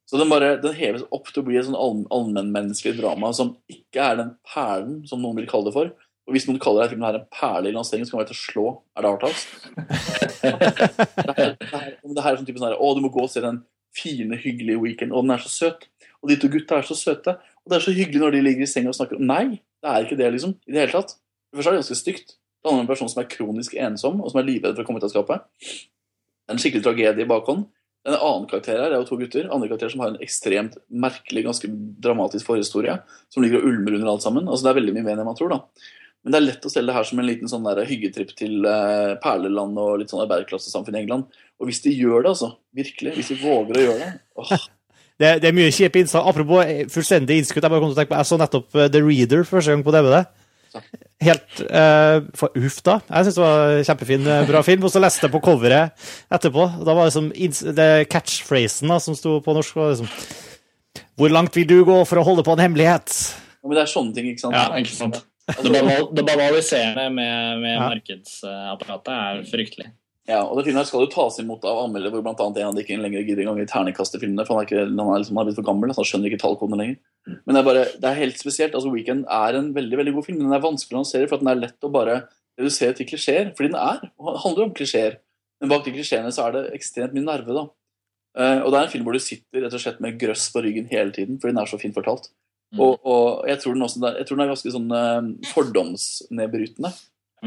Så 0.08 0.20
den, 0.20 0.30
bare, 0.32 0.54
den 0.64 0.76
heves 0.78 1.04
opp 1.12 1.28
til 1.28 1.44
å 1.44 1.48
bli 1.50 1.58
et 1.60 1.68
sånn 1.68 2.06
allmennmenneskelig 2.16 2.96
drama 3.02 3.34
som 3.36 3.58
ikke 3.68 4.00
er 4.00 4.20
den 4.22 4.30
perlen 4.48 5.02
som 5.10 5.20
noen 5.20 5.36
vil 5.42 5.50
kalle 5.52 5.68
det 5.68 5.76
for, 5.76 5.92
og 6.28 6.36
hvis 6.36 6.44
noen 6.50 6.60
kaller 6.60 6.84
denne 6.84 6.92
filmen 6.92 7.08
her 7.08 7.18
en 7.22 7.30
perle 7.32 7.70
i 7.70 7.76
lanseringen, 7.76 8.08
så 8.08 8.14
kan 8.14 8.20
man 8.20 8.28
til 8.28 8.36
å 8.36 8.42
slå. 8.42 8.66
Er 8.98 9.06
det 9.06 9.12
Arthouse? 9.14 9.46
det, 10.44 11.70
her, 11.72 11.94
det, 12.04 12.24
her, 12.26 12.34
er 12.34 12.40
sånn 12.42 12.50
type 12.50 12.60
sånn 12.60 12.68
her, 12.68 12.76
Å, 12.76 12.90
du 12.98 13.00
må 13.06 13.12
gå 13.14 13.24
og 13.24 13.32
se 13.32 13.44
den 13.44 13.62
fine, 13.96 14.36
hyggelige 14.42 14.82
Weekend. 14.84 15.16
Og 15.16 15.24
den 15.24 15.38
er 15.38 15.46
så 15.46 15.54
søt. 15.54 15.88
Og 16.20 16.32
de 16.32 16.36
to 16.42 16.50
gutta 16.52 16.82
er 16.82 16.90
så 16.90 16.98
søte. 17.00 17.38
Og 17.64 17.72
det 17.72 17.80
er 17.80 17.86
så 17.86 17.96
hyggelig 17.96 18.20
når 18.26 18.36
de 18.36 18.44
ligger 18.44 18.68
i 18.68 18.70
senga 18.70 18.92
og 18.92 18.98
snakker. 19.00 19.22
Nei, 19.24 19.62
det 19.80 19.94
er 19.94 20.04
ikke 20.04 20.20
det, 20.20 20.28
liksom. 20.36 20.58
I 20.68 20.76
det 20.76 20.84
hele 20.84 20.96
tatt. 20.98 21.16
Først 21.56 21.72
er 21.72 21.78
det 21.78 21.82
ganske 21.86 22.00
stygt. 22.02 22.36
Det 22.36 22.68
handler 22.68 22.84
om 22.84 22.86
en 22.90 22.92
person 22.92 23.12
som 23.14 23.22
er 23.24 23.32
kronisk 23.32 23.78
ensom, 23.80 24.20
og 24.20 24.34
som 24.34 24.42
er 24.42 24.50
livredd 24.50 24.76
for 24.76 24.84
å 24.84 24.90
komme 24.90 25.00
ut 25.00 25.08
av 25.08 25.14
skapet. 25.14 25.48
Det 25.64 26.52
er 26.52 26.58
en 26.58 26.60
skikkelig 26.60 26.84
tragedie 26.90 27.24
i 27.24 27.30
bakhånd. 27.30 27.70
En 28.08 28.16
annen 28.16 28.48
karakter 28.52 28.80
her 28.80 28.92
er 28.92 29.00
jo 29.02 29.08
to 29.08 29.18
gutter. 29.20 29.48
Andre 29.52 29.70
karakterer 29.72 29.96
som 29.96 30.04
har 30.04 30.12
en 30.12 30.20
ekstremt 30.24 30.76
merkelig, 30.88 31.46
ganske 31.48 31.72
dramatisk 32.04 32.48
forhistorie. 32.48 33.00
Som 33.32 33.44
ligger 33.44 33.64
og 33.64 33.72
ulmer 33.72 33.96
under 33.96 34.12
alt 34.14 34.28
sammen. 34.28 34.48
Altså 34.48 34.68
Det 34.68 34.74
er 34.74 34.80
veldig 34.82 34.98
mye 34.98 35.08
mer 35.08 35.20
enn 35.20 35.28
man 35.28 35.40
tror. 35.40 35.56
da. 35.56 35.64
Men 36.28 36.34
det 36.34 36.40
er 36.42 36.44
lett 36.50 36.66
å 36.68 36.70
selge 36.70 36.92
det 36.92 36.94
her 36.98 37.06
som 37.08 37.20
en 37.22 37.26
liten 37.30 37.48
sånn 37.48 37.64
der 37.64 37.86
hyggetripp 37.88 38.34
til 38.36 38.66
uh, 38.68 39.14
perleland 39.24 39.78
og 39.80 40.02
litt 40.02 40.12
sånn 40.12 40.26
arbeiderklassesamfunn 40.26 40.98
i 40.98 41.00
England. 41.06 41.38
Og 41.56 41.70
hvis 41.70 41.80
de 41.86 41.94
gjør 41.96 42.26
det, 42.26 42.34
altså, 42.34 42.50
virkelig, 42.76 43.14
hvis 43.16 43.30
de 43.32 43.38
våger 43.40 43.80
å 43.80 43.86
gjøre 43.86 44.02
det 44.02 44.10
åh. 44.44 44.52
Det, 45.18 45.30
det 45.42 45.48
er 45.50 45.56
mye 45.56 45.72
kjipe 45.74 45.98
innslag. 45.98 46.28
Apropos 46.30 46.60
eh, 46.62 46.84
fullstendig 46.94 47.40
innskudd. 47.40 47.64
Jeg 47.64 47.74
bare 47.74 47.82
kom 47.82 47.90
til 47.90 47.96
å 47.96 47.98
tenke 47.98 48.12
på, 48.12 48.18
jeg 48.20 48.30
så 48.30 48.38
nettopp 48.38 48.76
uh, 48.76 48.84
The 48.94 49.00
Reader 49.02 49.48
første 49.50 49.74
gang 49.74 49.86
på 49.88 49.94
DVD. 49.96 50.20
Helt 51.26 51.62
uh, 51.64 52.20
for, 52.38 52.60
Uff, 52.60 52.78
da. 52.86 53.00
Jeg 53.08 53.26
syns 53.26 53.40
det 53.40 53.42
var 53.42 53.72
en 53.80 53.88
kjempefin, 53.88 54.28
bra 54.52 54.62
film. 54.68 54.86
Og 54.86 54.94
så 54.94 55.02
leste 55.02 55.26
jeg 55.26 55.34
på 55.34 55.42
coveret 55.48 56.06
etterpå. 56.38 56.68
Da 56.86 56.94
var 57.00 57.10
det 57.10 57.16
som 57.16 57.32
det 57.80 57.90
catchphrasen 58.14 58.94
da, 58.94 59.00
som 59.02 59.18
sto 59.18 59.40
på 59.42 59.56
norsk. 59.58 59.80
var 59.80 59.96
liksom 59.96 61.02
Hvor 61.18 61.34
langt 61.34 61.58
vil 61.58 61.66
du 61.72 61.80
gå 61.88 61.98
for 62.04 62.22
å 62.22 62.28
holde 62.28 62.46
på 62.46 62.54
en 62.54 62.66
hemmelighet? 62.68 63.18
Ja, 63.58 63.72
men 63.72 63.80
det 63.80 63.88
er 63.88 63.94
sånne 63.96 64.14
ting, 64.20 64.30
ikke 64.36 64.46
sant? 64.46 64.60
Ja, 64.60 64.70
ikke 64.78 65.00
sant? 65.00 65.24
Altså, 65.48 65.72
det 66.12 66.26
banaliserende 66.28 67.08
med, 67.16 67.62
med 67.62 67.74
ja. 67.78 67.86
markedsapparatet 67.88 69.14
er 69.16 69.46
fryktelig. 69.48 69.88
Ja, 70.28 70.42
og 70.44 70.58
det 70.58 70.66
filmen 70.66 70.82
her 70.82 70.88
skal 70.90 71.06
jo 71.06 71.12
tas 71.12 71.38
imot 71.40 71.64
av 71.64 71.86
anmeldere 71.86 72.20
hvor 72.20 72.26
annet 72.28 72.58
en 72.60 72.68
av 72.68 72.76
de 72.76 72.84
ikke 72.84 72.98
lenger 73.00 73.24
gidder 73.24 73.46
engang 73.46 73.62
i 73.64 73.94
filmene, 74.20 74.44
for 74.44 74.58
han 74.58 74.66
er, 74.66 74.68
ikke, 74.68 74.82
han 74.84 75.00
er, 75.00 75.22
liksom, 75.22 75.38
han 75.38 75.46
er 75.46 75.48
blitt 75.48 75.60
for 75.62 75.68
gammel, 75.70 75.94
så 75.94 76.04
han 76.04 76.10
skjønner 76.10 76.28
ikke 76.28 76.42
tallkodene 76.42 76.80
lenger. 76.82 76.98
Men 77.46 77.56
det 77.56 77.62
er, 77.62 77.68
bare, 77.70 77.86
det 77.96 78.10
er 78.10 78.20
helt 78.20 78.42
spesielt. 78.42 78.76
altså 78.76 78.92
Weekend 78.92 79.24
er 79.32 79.56
en 79.56 79.70
veldig 79.76 80.02
veldig 80.02 80.14
god 80.18 80.28
film. 80.28 80.42
Den 80.44 80.58
er 80.58 80.66
vanskelig 80.66 80.98
å 80.98 81.00
lansere 81.00 81.30
for 81.30 81.38
at 81.40 81.46
den 81.46 81.52
er 81.54 81.62
lett 81.62 81.88
å 81.88 81.94
bare 81.96 82.18
redusere 82.60 82.98
til 82.98 83.08
klisjeer. 83.08 83.54
Fordi 83.56 83.72
den 83.72 83.80
er. 83.80 84.04
og 84.20 84.42
handler 84.44 84.68
om 84.68 84.76
klisjeer. 84.76 85.16
Men 85.62 85.72
bak 85.72 85.88
de 85.88 85.96
klisjeene 85.96 86.34
så 86.36 86.50
er 86.50 86.58
det 86.58 86.66
ekstremt 86.76 87.16
mye 87.16 87.28
nerve. 87.28 87.56
da. 87.56 87.66
Uh, 88.38 88.60
og 88.66 88.70
det 88.70 88.78
er 88.78 88.84
en 88.84 88.92
film 88.92 89.08
hvor 89.08 89.16
du 89.16 89.24
sitter 89.24 89.64
rett 89.64 89.74
og 89.80 89.82
slett 89.82 90.04
med 90.04 90.20
grøss 90.22 90.50
på 90.54 90.62
ryggen 90.62 90.92
hele 90.92 91.10
tiden 91.16 91.40
fordi 91.42 91.56
den 91.56 91.62
er 91.64 91.72
så 91.72 91.80
fint 91.82 91.96
fortalt. 91.96 92.28
Mm. 92.76 92.82
Og, 92.84 93.06
og, 93.08 93.28
jeg, 93.48 93.62
tror 93.62 93.76
den 93.76 93.86
også, 93.86 94.02
jeg 94.18 94.28
tror 94.28 94.38
den 94.38 94.44
er 94.46 94.52
ganske 94.52 94.74
sånn 94.74 94.90
uh, 94.92 95.30
fordomsnedbrytende. 95.54 96.92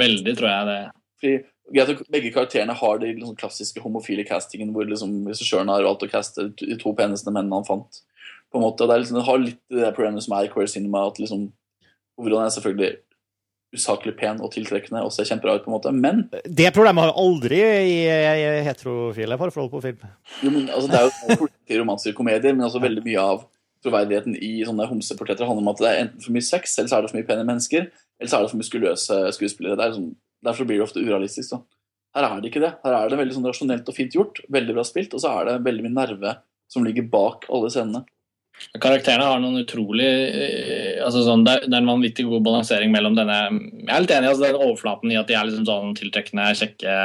Veldig, 0.01 0.37
tror 0.39 0.51
jeg 0.51 0.69
det. 0.71 0.83
Fordi 1.21 1.41
Begge 2.11 2.33
karakterene 2.35 2.75
har 2.75 2.97
de 2.99 3.13
liksom, 3.13 3.37
klassiske 3.39 3.83
homofile 3.85 4.25
castingen 4.27 4.73
hvor 4.75 4.89
liksom, 4.89 5.21
regissøren 5.29 5.71
har 5.71 5.85
valgt 5.87 6.03
å 6.03 6.11
caste 6.11 6.49
de 6.59 6.79
to 6.81 6.91
peneste 6.99 7.31
mennene 7.31 7.61
han 7.61 7.69
fant. 7.69 8.01
på 8.51 8.59
en 8.59 8.65
måte. 8.65 8.89
Det, 8.89 8.97
liksom, 9.05 9.21
det 9.21 9.29
har 9.29 9.39
litt 9.39 9.61
det 9.71 9.93
problemet 9.95 10.25
som 10.25 10.35
er 10.35 10.49
i 10.49 10.51
Queer 10.51 10.67
Cinema, 10.73 11.05
at 11.07 11.21
liksom, 11.23 11.47
hovedrollen 12.19 12.49
er 12.49 12.57
selvfølgelig 12.57 12.91
usaklig 13.77 14.17
pen 14.19 14.41
og 14.43 14.51
tiltrekkende 14.51 15.05
og 15.07 15.13
ser 15.15 15.29
kjempebra 15.29 15.61
ut, 15.61 15.63
på 15.63 15.71
en 15.71 15.77
måte, 15.77 15.93
men 15.95 16.25
Det 16.43 16.73
problemet 16.75 17.07
har 17.07 17.21
aldri 17.23 17.61
i, 17.63 17.95
heterofile 18.67 19.39
parforhold 19.39 19.71
på 19.71 19.83
film. 19.85 20.03
Jo, 20.43 20.51
men 20.51 20.67
altså, 20.75 20.91
Det 20.91 20.99
er 20.99 21.77
jo 21.77 21.81
romanser 21.85 22.17
komedier, 22.17 22.57
men 22.57 22.67
også 22.67 22.83
veldig 22.83 23.05
mye 23.07 23.29
av 23.35 23.47
troverdigheten 23.85 24.36
i 24.36 24.52
sånne 24.66 24.89
homseportretter 24.90 25.48
handler 25.48 25.65
om 25.65 25.73
at 25.73 25.82
det 25.82 25.90
er 25.90 26.01
enten 26.05 26.24
for 26.24 26.36
mye 26.36 26.47
sex, 26.47 26.77
eller 26.78 26.90
så 26.90 26.98
er 26.98 27.05
det 27.05 27.12
for 27.12 27.20
mye 27.20 27.28
pene 27.31 27.48
mennesker, 27.48 27.89
eller 28.20 28.31
så 28.31 28.39
er 28.39 28.44
det 28.44 28.52
for 28.52 28.61
muskuløse 28.61 29.20
skuespillere. 29.36 29.90
Sånn, 29.97 30.12
derfor 30.44 30.69
blir 30.69 30.81
det 30.81 30.86
ofte 30.89 31.02
urealistisk. 31.05 31.55
Så. 31.55 31.62
Her 32.16 32.28
er 32.28 32.39
det 32.40 32.51
ikke 32.51 32.65
det. 32.65 32.74
Her 32.85 32.97
er 32.98 33.11
det 33.11 33.20
veldig 33.20 33.36
sånn 33.39 33.51
rasjonelt 33.51 33.90
og 33.90 33.97
fint 33.97 34.16
gjort, 34.16 34.40
veldig 34.52 34.78
bra 34.78 34.86
spilt, 34.86 35.16
og 35.16 35.23
så 35.23 35.35
er 35.40 35.51
det 35.51 35.61
veldig 35.66 35.86
mye 35.86 35.98
nerve 35.98 36.39
som 36.70 36.86
ligger 36.86 37.09
bak 37.11 37.48
alle 37.51 37.70
scenene. 37.73 38.05
Karakterene 38.82 39.24
har 39.24 39.39
noen 39.40 39.62
utrolig 39.62 40.05
eh, 40.05 40.98
altså 41.01 41.23
sånn, 41.24 41.47
det, 41.47 41.55
er 41.65 41.78
en 41.78 41.89
vanvittig 41.89 42.27
god 42.28 42.43
balansering 42.44 42.90
mellom 42.93 43.15
denne 43.16 43.39
Jeg 43.47 43.89
er 43.94 44.02
litt 44.05 44.12
enig 44.12 44.27
i 44.27 44.31
altså, 44.35 44.43
den 44.44 44.59
overflaten 44.59 45.15
i 45.15 45.16
at 45.16 45.31
de 45.31 45.36
er 45.39 45.48
liksom 45.48 45.65
sånn 45.65 45.94
tiltrekkende, 45.97 46.51
kjekke 46.59 46.97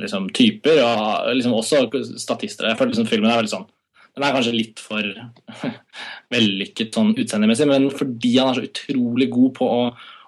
liksom, 0.00 0.30
typer. 0.36 0.80
Og 0.86 1.34
liksom 1.36 1.56
også 1.58 1.82
statister. 2.22 2.70
Jeg 2.70 2.78
føler 2.80 2.94
liksom 2.94 3.10
filmen 3.10 3.28
er 3.28 3.42
veldig 3.42 3.52
sånn 3.52 3.68
Den 4.16 4.24
er 4.24 4.34
kanskje 4.34 4.56
litt 4.56 4.80
for 4.80 5.06
vellykket 6.34 6.96
sånn 6.96 7.14
utseendemessig, 7.14 7.68
men 7.68 7.88
fordi 7.92 8.34
han 8.38 8.52
er 8.52 8.60
så 8.60 8.68
utrolig 8.68 9.30
god 9.32 9.56
på 9.58 9.70
å, 9.70 9.80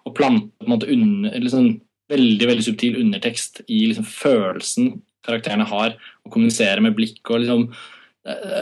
å 0.05 0.15
plante 0.16 0.52
på 0.59 0.69
en 0.69 0.74
måte 0.74 0.90
under, 0.93 1.39
liksom, 1.40 1.70
veldig 2.09 2.48
veldig 2.48 2.65
subtil 2.65 2.98
undertekst 3.02 3.62
i 3.66 3.86
liksom, 3.90 4.06
følelsen 4.09 4.93
karakterene 5.24 5.66
har, 5.69 5.97
og 6.24 6.32
kommunisere 6.32 6.85
med 6.85 6.97
blikk 6.97 7.20
og 7.32 7.43
liksom 7.43 7.70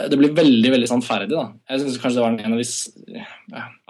det 0.07 0.17
blir 0.19 0.35
veldig 0.35 0.71
veldig 0.71 0.87
sannferdig. 0.89 1.33
da. 1.33 1.49
Jeg 1.69 1.81
synes 1.81 1.99
kanskje 2.01 2.19
det 2.19 2.23
var 2.23 2.35
en 2.35 2.53
av 2.55 2.61
de 2.61 3.25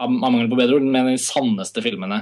av 0.02 0.14
mangel 0.14 0.50
på 0.50 0.60
bedre 0.60 0.78
ord, 0.78 0.88
en 0.88 1.00
av 1.04 1.12
de 1.12 1.20
sanneste 1.22 1.84
filmene 1.86 2.22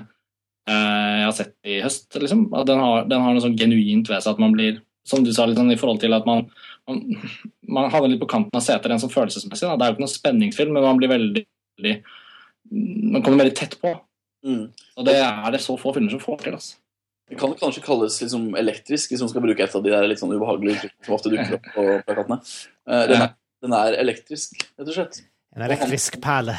eh, 0.70 1.14
jeg 1.22 1.28
har 1.28 1.36
sett 1.38 1.56
i 1.64 1.80
høst. 1.84 2.10
liksom. 2.20 2.48
Den 2.68 2.82
har, 2.84 3.06
den 3.08 3.24
har, 3.24 3.36
noe 3.36 3.44
sånn 3.44 3.58
genuint 3.60 4.12
ved 4.12 4.24
seg 4.24 4.34
at 4.34 4.44
man 4.44 4.56
blir 4.56 4.82
som 5.08 5.24
du 5.24 5.32
sa, 5.32 5.46
sånn, 5.54 5.72
i 5.72 5.80
forhold 5.80 6.02
til 6.02 6.16
at 6.18 6.26
man, 6.28 6.48
man, 6.88 7.90
havner 7.92 8.12
litt 8.12 8.22
på 8.22 8.30
kanten 8.30 8.58
av 8.58 8.64
setet 8.64 8.90
rent 8.92 9.04
sånn 9.04 9.14
følelsesmessig. 9.14 9.68
Da. 9.68 9.76
Det 9.76 9.86
er 9.86 9.92
jo 9.92 9.98
ikke 9.98 10.06
noen 10.06 10.14
spenningsfilm, 10.14 10.74
men 10.76 10.86
man 10.86 11.02
blir 11.02 11.12
veldig, 11.12 11.46
veldig 11.80 11.96
Man 13.16 13.22
kommer 13.26 13.44
veldig 13.44 13.58
tett 13.58 13.78
på. 13.82 13.94
Mm. 14.46 14.66
Og 14.98 15.08
det 15.08 15.16
er 15.22 15.54
det 15.54 15.62
så 15.64 15.78
få 15.82 15.94
filmer 15.96 16.14
som 16.14 16.22
får 16.22 16.44
til. 16.44 16.58
altså. 16.58 16.78
Det 17.30 17.40
kan 17.40 17.54
kanskje 17.58 17.82
kalles 17.82 18.20
liksom 18.22 18.52
elektrisk, 18.58 19.12
hvis 19.12 19.22
man 19.26 19.32
skal 19.32 19.42
bruke 19.42 19.64
et 19.66 19.76
av 19.78 19.86
de 19.86 19.94
der 19.94 20.06
litt 20.06 20.22
sånn 20.22 20.34
ubehagelige 20.36 20.78
uttrykkene 20.78 21.08
som 21.08 21.16
ofte 21.18 21.32
dukker 21.34 21.56
opp 21.58 21.70
på 21.74 21.86
plakatene. 22.06 22.38
Uh, 22.86 23.06
den, 23.10 23.24
er, 23.24 23.32
den 23.66 23.78
er 23.78 23.98
elektrisk, 24.04 24.60
rett 24.78 24.92
og 24.92 24.94
slett. 24.94 25.24
En 25.56 25.66
elektrisk 25.66 26.20
perle. 26.22 26.54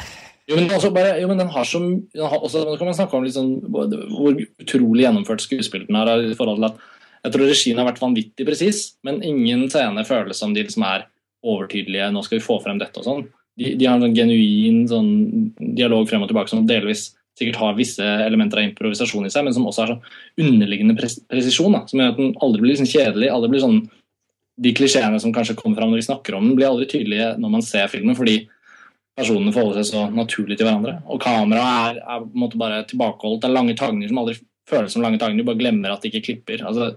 Jo, 0.47 0.55
men, 0.55 0.67
også 0.71 0.91
bare, 0.95 1.15
jo, 1.21 1.27
men 1.27 1.39
den 1.39 1.49
har 1.51 1.67
så 1.67 1.79
den 1.79 2.23
har 2.23 2.39
også, 2.39 2.61
Nå 2.63 2.77
kan 2.79 2.87
man 2.87 2.95
snakke 2.95 3.17
om 3.17 3.25
liksom, 3.25 3.49
hvor 3.67 4.37
utrolig 4.63 5.03
gjennomført 5.03 5.43
skuespill 5.43 5.83
den 5.89 5.97
er 5.99 6.11
i 6.23 6.37
forhold 6.39 6.61
til 6.61 6.69
at 6.69 6.85
Jeg 7.27 7.35
tror 7.35 7.49
regien 7.49 7.79
har 7.79 7.89
vært 7.89 7.99
vanvittig 7.99 8.45
presis, 8.47 8.81
men 9.03 9.19
ingen 9.25 9.65
scene 9.71 10.05
føles 10.07 10.39
som 10.39 10.53
de 10.55 10.63
liksom 10.63 10.85
er 10.87 11.09
overtydelige. 11.43 12.07
Nå 12.15 12.23
skal 12.23 12.39
vi 12.39 12.45
få 12.45 12.55
frem 12.63 12.79
dette 12.79 13.01
og 13.01 13.07
sånn. 13.07 13.25
De, 13.57 13.73
de 13.75 13.87
har 13.89 13.99
en 13.99 14.15
genuin 14.15 14.85
sånn, 14.87 15.09
dialog 15.75 16.07
frem 16.07 16.23
og 16.23 16.31
tilbake 16.31 16.53
som 16.53 16.65
delvis 16.69 17.09
sikkert 17.37 17.59
har 17.61 17.77
visse 17.77 18.03
elementer 18.23 18.61
av 18.61 18.69
improvisasjon 18.69 19.27
i 19.27 19.31
seg, 19.33 19.45
men 19.45 19.53
som 19.53 19.67
også 19.69 19.83
har 19.83 19.93
sånn 19.93 20.47
underliggende 20.47 20.95
pres 20.97 21.19
presisjon. 21.29 21.75
Da, 21.75 21.83
som 21.89 22.01
gjør 22.01 22.13
at 22.13 22.21
den 22.21 22.35
aldri 22.45 22.63
blir 22.63 22.73
liksom 22.73 22.89
kjedelig. 22.89 23.31
aldri 23.33 23.53
blir 23.53 23.65
sånn, 23.65 23.79
De 24.57 24.71
klisjeene 24.73 25.19
som 25.21 25.29
kanskje 25.29 25.53
kommer 25.53 25.77
fram 25.77 25.91
når 25.91 25.99
vi 25.99 26.05
snakker 26.07 26.33
om 26.33 26.47
den, 26.47 26.55
blir 26.57 26.65
aldri 26.65 26.87
tydelige 26.89 27.35
når 27.37 27.51
man 27.53 27.61
ser 27.61 27.91
filmen, 27.91 28.15
fordi 28.17 28.39
personene 29.17 29.53
forholder 29.53 29.83
seg 29.83 29.91
så 29.91 30.05
naturlig 30.09 30.57
til 30.57 30.65
hverandre. 30.65 30.95
Og 31.05 31.21
kameraet 31.21 31.99
er, 31.99 31.99
er, 32.15 32.55
bare 32.57 32.79
tilbakeholdt. 32.89 33.43
Det 33.43 33.51
er 33.51 33.53
lange 33.53 33.75
tagninger 33.77 34.09
som 34.09 34.21
aldri 34.23 34.39
føles 34.67 34.93
som 34.93 35.03
lange 35.03 35.19
tagninger. 35.21 35.43
Du 35.43 35.49
bare 35.51 35.61
glemmer 35.61 35.93
at 35.93 36.03
det 36.03 36.11
ikke 36.11 36.25
klipper. 36.29 36.63
Altså, 36.67 36.93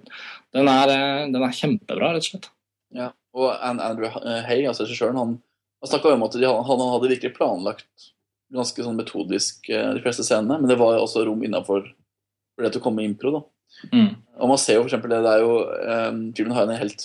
den, 0.56 0.70
er, 0.70 0.94
den 1.30 1.42
er 1.42 1.54
kjempebra, 1.56 2.14
rett 2.14 2.26
og 2.26 2.30
slett. 2.32 2.50
Ja, 2.96 3.12
og 3.38 3.52
Andrew 3.62 4.10
Hay, 4.10 4.64
altså 4.66 4.86
regissøren, 4.86 5.18
han, 5.20 5.36
han 5.82 5.90
snakka 5.92 6.16
om 6.16 6.26
at 6.26 6.34
de, 6.34 6.48
han, 6.48 6.64
han 6.66 6.82
hadde 6.96 7.12
virkelig 7.12 7.36
planlagt 7.36 8.10
ganske 8.50 8.82
sånn 8.82 8.98
metodisk 8.98 9.68
de 9.70 10.02
fleste 10.02 10.26
scenene, 10.26 10.58
men 10.58 10.70
det 10.70 10.78
var 10.80 10.98
også 10.98 11.22
rom 11.26 11.44
innafor 11.46 11.84
for 11.86 12.66
det 12.66 12.74
til 12.74 12.82
å 12.82 12.84
komme 12.84 13.02
med 13.02 13.12
impro. 13.12 13.32
da. 13.36 13.42
Mm. 13.94 14.10
Og 14.40 14.50
man 14.50 14.60
ser 14.60 14.76
jo 14.76 14.82
for 14.82 14.90
eksempel 14.90 15.12
det, 15.14 15.22
det 15.24 15.32
er 15.32 15.44
jo 15.44 15.52
um, 16.10 16.22
Filmen 16.36 16.56
har 16.56 16.66
en 16.66 16.80
helt 16.80 17.04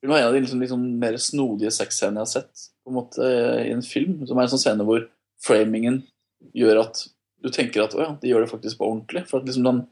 Filmen 0.00 0.16
har 0.16 0.24
en 0.24 0.30
av 0.30 0.36
de 0.36 0.40
liksom, 0.42 0.62
liksom 0.64 0.86
mer 1.00 1.18
snodige 1.20 1.72
sexscenene 1.74 2.22
jeg 2.22 2.26
har 2.26 2.32
sett 2.32 2.64
på 2.84 2.92
en 2.92 2.96
måte 2.98 3.28
i 3.64 3.70
en 3.72 3.84
film. 3.84 4.18
Som 4.28 4.36
er 4.36 4.44
en 4.44 4.52
sånn 4.52 4.60
scene 4.60 4.84
hvor 4.84 5.06
framingen 5.44 6.02
gjør 6.56 6.82
at 6.82 7.04
du 7.44 7.50
tenker 7.52 7.84
at 7.84 7.94
å 7.96 8.00
ja, 8.00 8.12
de 8.20 8.30
gjør 8.30 8.44
det 8.44 8.52
faktisk 8.52 8.80
på 8.80 8.88
ordentlig. 8.88 9.26
For 9.28 9.40
at 9.40 9.48
liksom 9.48 9.66
den, 9.66 9.82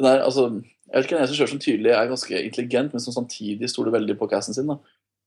den 0.00 0.08
der, 0.08 0.24
altså, 0.24 0.48
Jeg 0.88 0.94
vet 0.96 1.06
ikke, 1.08 1.20
regissør 1.20 1.50
som 1.52 1.60
tydelig 1.62 1.92
er 1.96 2.08
ganske 2.10 2.40
intelligent, 2.40 2.92
men 2.92 3.04
som 3.04 3.14
samtidig 3.14 3.70
stoler 3.70 3.94
veldig 3.94 4.16
på 4.20 4.28
casten 4.32 4.56
sin. 4.56 4.68
da. 4.68 4.80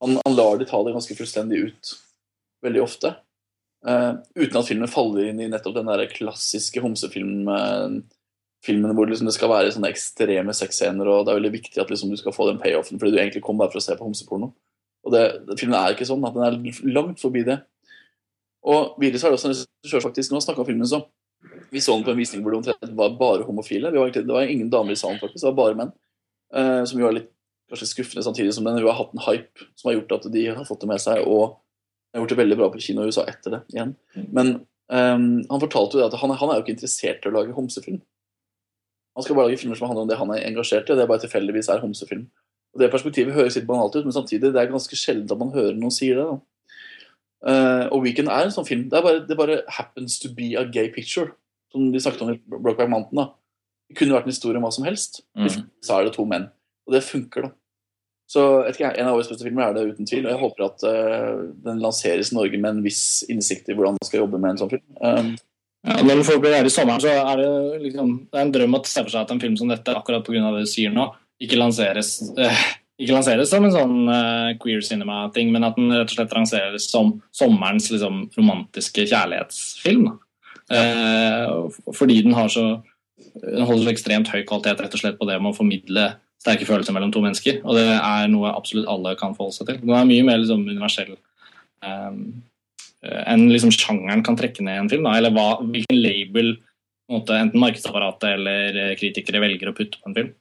Han, 0.03 0.17
han 0.25 0.35
lar 0.37 0.59
de 0.59 0.67
ta 0.69 0.81
det 0.85 0.93
ganske 0.93 1.15
fullstendig 1.17 1.61
ut 1.69 1.93
veldig 2.65 2.83
ofte. 2.83 3.13
Uh, 3.85 4.17
uten 4.33 4.59
at 4.59 4.67
filmen 4.67 4.89
faller 4.89 5.29
inn 5.29 5.41
i 5.43 5.49
nettopp 5.49 5.77
den 5.77 5.89
der 5.91 6.07
klassiske 6.09 6.81
homsefilmen 6.81 8.05
filmen 8.65 8.95
hvor 8.97 9.09
liksom 9.09 9.29
det 9.29 9.35
skal 9.35 9.51
være 9.51 9.73
sånne 9.75 9.91
ekstreme 9.93 10.53
sexscener, 10.57 11.05
og 11.05 11.25
det 11.25 11.33
er 11.33 11.39
veldig 11.39 11.53
viktig 11.53 11.81
at 11.81 11.91
liksom 11.91 12.09
du 12.09 12.17
skal 12.17 12.33
få 12.35 12.47
den 12.49 12.61
payoffen 12.61 12.97
fordi 12.97 13.13
du 13.13 13.19
egentlig 13.21 13.43
kom 13.45 13.59
bare 13.59 13.69
for 13.73 13.81
å 13.81 13.85
se 13.85 13.97
på 13.97 14.07
homseporno. 14.07 14.51
Og 15.05 15.13
det, 15.13 15.23
Filmen 15.59 15.77
er 15.77 15.93
ikke 15.93 16.07
sånn. 16.09 16.23
at 16.25 16.33
Den 16.33 16.45
er 16.47 16.95
langt 16.95 17.21
forbi 17.21 17.43
det. 17.45 17.59
Og 18.65 18.95
videre 19.01 19.21
så 19.21 19.27
er 19.27 19.35
det 19.35 19.37
også 19.37 19.51
en 19.51 19.53
regissør 19.53 20.01
faktisk 20.07 20.33
nå 20.33 20.41
snakka 20.41 20.63
om 20.63 20.69
filmen 20.71 20.89
så 20.89 21.03
Vi 21.73 21.81
så 21.83 21.95
den 21.95 22.05
på 22.05 22.13
en 22.13 22.19
visning 22.19 22.43
hvor 22.45 22.55
det 22.59 22.91
var 22.97 23.15
bare 23.19 23.47
homofile. 23.47 23.91
Var 23.91 24.07
egentlig, 24.07 24.27
det 24.27 24.35
var 24.35 24.49
ingen 24.49 24.69
damer 24.73 24.95
i 24.95 24.99
salen, 24.99 25.21
faktisk. 25.21 25.41
Det 25.41 25.49
var 25.51 25.59
bare 25.61 25.79
menn. 25.79 25.93
Uh, 26.55 26.83
som 26.87 27.01
jo 27.01 27.07
er 27.09 27.19
litt 27.19 27.31
kanskje 27.71 27.87
skuffende 27.89 28.21
samtidig 28.21 28.53
som 28.53 28.67
den 28.67 28.77
jo 28.77 28.87
har 28.91 28.99
hatt 28.99 29.15
en 29.15 29.23
hype 29.25 29.65
som 29.73 29.89
har 29.89 29.95
gjort 29.97 30.11
at 30.19 30.27
de 30.33 30.43
har 30.51 30.67
fått 30.67 30.83
det 30.83 30.89
med 30.91 31.01
seg. 31.01 31.23
og 31.25 31.57
har 32.15 32.23
gjort 32.23 32.29
det 32.29 32.39
veldig 32.39 32.57
bra 32.57 32.71
på 32.71 32.79
kino 32.79 33.03
i 33.03 33.11
USA 33.11 33.25
etter 33.27 33.57
det 33.57 33.61
igjen. 33.73 33.93
Men 34.31 34.51
um, 34.87 35.43
han 35.49 35.61
fortalte 35.61 35.99
jo 35.99 36.05
at 36.07 36.15
han, 36.21 36.31
han, 36.31 36.51
er 36.51 36.59
jo 36.59 36.65
ikke 36.65 36.75
interessert 36.77 37.25
i 37.25 37.31
å 37.31 37.35
lage 37.35 37.55
homsefilm. 37.55 37.99
Han 39.15 39.25
skal 39.25 39.37
bare 39.37 39.49
lage 39.49 39.59
filmer 39.61 39.79
som 39.79 39.89
handler 39.89 40.05
om 40.05 40.11
det 40.11 40.19
han 40.19 40.31
er 40.35 40.45
engasjert 40.47 40.87
i, 40.87 40.93
og 40.93 40.99
det 40.99 41.05
er 41.05 41.11
bare 41.11 41.23
tilfeldigvis 41.23 41.71
er 41.71 41.83
homsefilm. 41.83 42.25
Og 42.75 42.83
Det 42.83 42.91
perspektivet 42.91 43.35
høres 43.35 43.55
litt 43.55 43.67
banalt 43.67 43.95
ut, 43.95 44.03
men 44.03 44.15
samtidig 44.15 44.51
det 44.51 44.61
er 44.61 44.71
ganske 44.71 44.99
sjelden 44.99 45.31
at 45.31 45.39
man 45.39 45.53
hører 45.55 45.75
noen 45.79 45.93
si 45.95 46.09
det. 46.15 46.25
Uh, 47.45 47.85
og 47.93 48.01
Weekend 48.03 48.31
er 48.31 48.47
en 48.47 48.55
sånn 48.55 48.67
film. 48.67 48.87
Det, 48.91 49.03
bare, 49.03 49.21
det, 49.27 49.37
bare, 49.39 49.61
happens 49.77 50.17
to 50.19 50.31
be 50.35 50.53
a 50.59 50.65
gay 50.67 50.89
picture. 50.91 51.35
Som 51.73 51.91
de 51.93 52.01
snakket 52.01 52.23
om 52.25 52.33
i 52.33 52.39
Brokeback 52.51 52.91
Mountain. 52.91 53.23
da. 53.23 53.29
Det 53.89 53.99
kunne 53.99 54.17
vært 54.17 54.27
en 54.29 54.33
historie 54.33 54.57
om 54.57 54.65
hva 54.65 54.73
som 54.73 54.87
helst. 54.87 55.21
Mm. 55.37 55.69
Så 55.83 55.95
er 55.95 56.07
det 56.07 56.15
to 56.15 56.25
menn. 56.29 56.49
Og 56.85 56.95
det 56.95 57.05
funker, 57.05 57.47
da. 57.47 57.55
Så 58.25 58.41
ikke, 58.71 58.89
En 58.97 59.09
av 59.09 59.17
årets 59.17 59.29
beste 59.29 59.45
filmer 59.45 59.67
er 59.67 59.75
det 59.75 59.89
uten 59.93 60.07
tvil, 60.09 60.25
og 60.25 60.33
jeg 60.33 60.41
håper 60.41 60.65
at 60.65 60.85
uh, 60.89 61.43
den 61.67 61.81
lanseres 61.83 62.31
i 62.31 62.37
Norge 62.37 62.57
med 62.57 62.71
en 62.71 62.85
viss 62.85 63.03
innsikt 63.29 63.69
i 63.69 63.75
hvordan 63.77 63.99
man 63.99 64.07
skal 64.07 64.23
jobbe 64.23 64.39
med 64.41 64.55
en 64.55 64.63
sånn 64.63 64.71
film. 64.71 64.87
Um, 64.97 65.35
ja, 65.85 65.99
når 66.01 66.23
folk 66.25 66.41
blir 66.41 66.55
her 66.57 66.65
i 66.65 66.73
sommeren, 66.73 67.03
så 67.03 67.11
er 67.13 67.43
det, 67.43 67.51
liksom, 67.83 68.15
det 68.31 68.39
er 68.39 68.47
en 68.47 68.55
drøm 68.55 68.79
å 68.79 68.81
se 68.89 69.03
for 69.03 69.13
seg 69.13 69.27
at 69.27 69.35
en 69.35 69.43
film 69.43 69.59
som 69.59 69.69
dette, 69.69 69.93
akkurat 69.93 70.25
pga. 70.25 70.41
det 70.55 70.65
du 70.65 70.71
sier 70.71 70.95
nå, 70.95 71.05
ikke 71.45 71.59
lanseres, 71.61 72.15
uh, 72.39 72.63
ikke 72.97 73.13
lanseres 73.13 73.53
som 73.53 73.67
en 73.67 73.75
sånn 73.75 73.95
uh, 74.09 74.55
queer 74.61 74.81
cinema-ting, 74.85 75.53
men 75.53 75.67
at 75.67 75.77
den 75.77 75.93
rett 75.93 76.09
og 76.09 76.17
slett 76.17 76.33
lanseres 76.33 76.89
som 76.89 77.13
sommerens 77.35 77.91
liksom, 77.93 78.25
romantiske 78.39 79.05
kjærlighetsfilm. 79.05 80.09
Fordi 80.69 82.21
den 82.25 82.33
har 82.33 82.47
så 82.49 82.65
den 83.15 83.65
holder 83.67 83.85
så 83.85 83.91
ekstremt 83.93 84.31
høy 84.31 84.41
kvalitet 84.47 84.81
rett 84.81 84.95
og 84.95 85.01
slett 85.01 85.19
på 85.19 85.27
det 85.29 85.37
med 85.39 85.53
å 85.53 85.57
formidle 85.57 86.07
sterke 86.41 86.67
følelser 86.67 86.95
mellom 86.95 87.13
to 87.13 87.21
mennesker. 87.23 87.61
Og 87.63 87.77
det 87.77 87.85
er 87.95 88.27
noe 88.31 88.51
absolutt 88.53 88.89
alle 88.91 89.15
kan 89.19 89.35
forholde 89.37 89.57
seg 89.57 89.69
til. 89.69 89.79
Den 89.83 89.95
er 89.95 90.09
mye 90.09 90.25
mer 90.27 90.41
liksom, 90.41 90.65
universell 90.67 91.13
um, 91.85 92.19
enn 93.05 93.45
liksom, 93.51 93.73
sjangeren 93.75 94.23
kan 94.25 94.37
trekke 94.39 94.65
ned 94.65 94.83
en 94.83 94.91
film. 94.91 95.07
Da, 95.07 95.15
eller 95.19 95.33
hva, 95.35 95.47
hvilken 95.63 96.01
label 96.01 96.55
måte, 97.11 97.37
enten 97.37 97.61
markedsapparatet 97.61 98.31
eller 98.31 98.79
eh, 98.81 98.95
kritikere 98.97 99.43
velger 99.43 99.69
å 99.69 99.75
putte 99.77 99.99
på 100.01 100.09
en 100.09 100.17
film. 100.17 100.31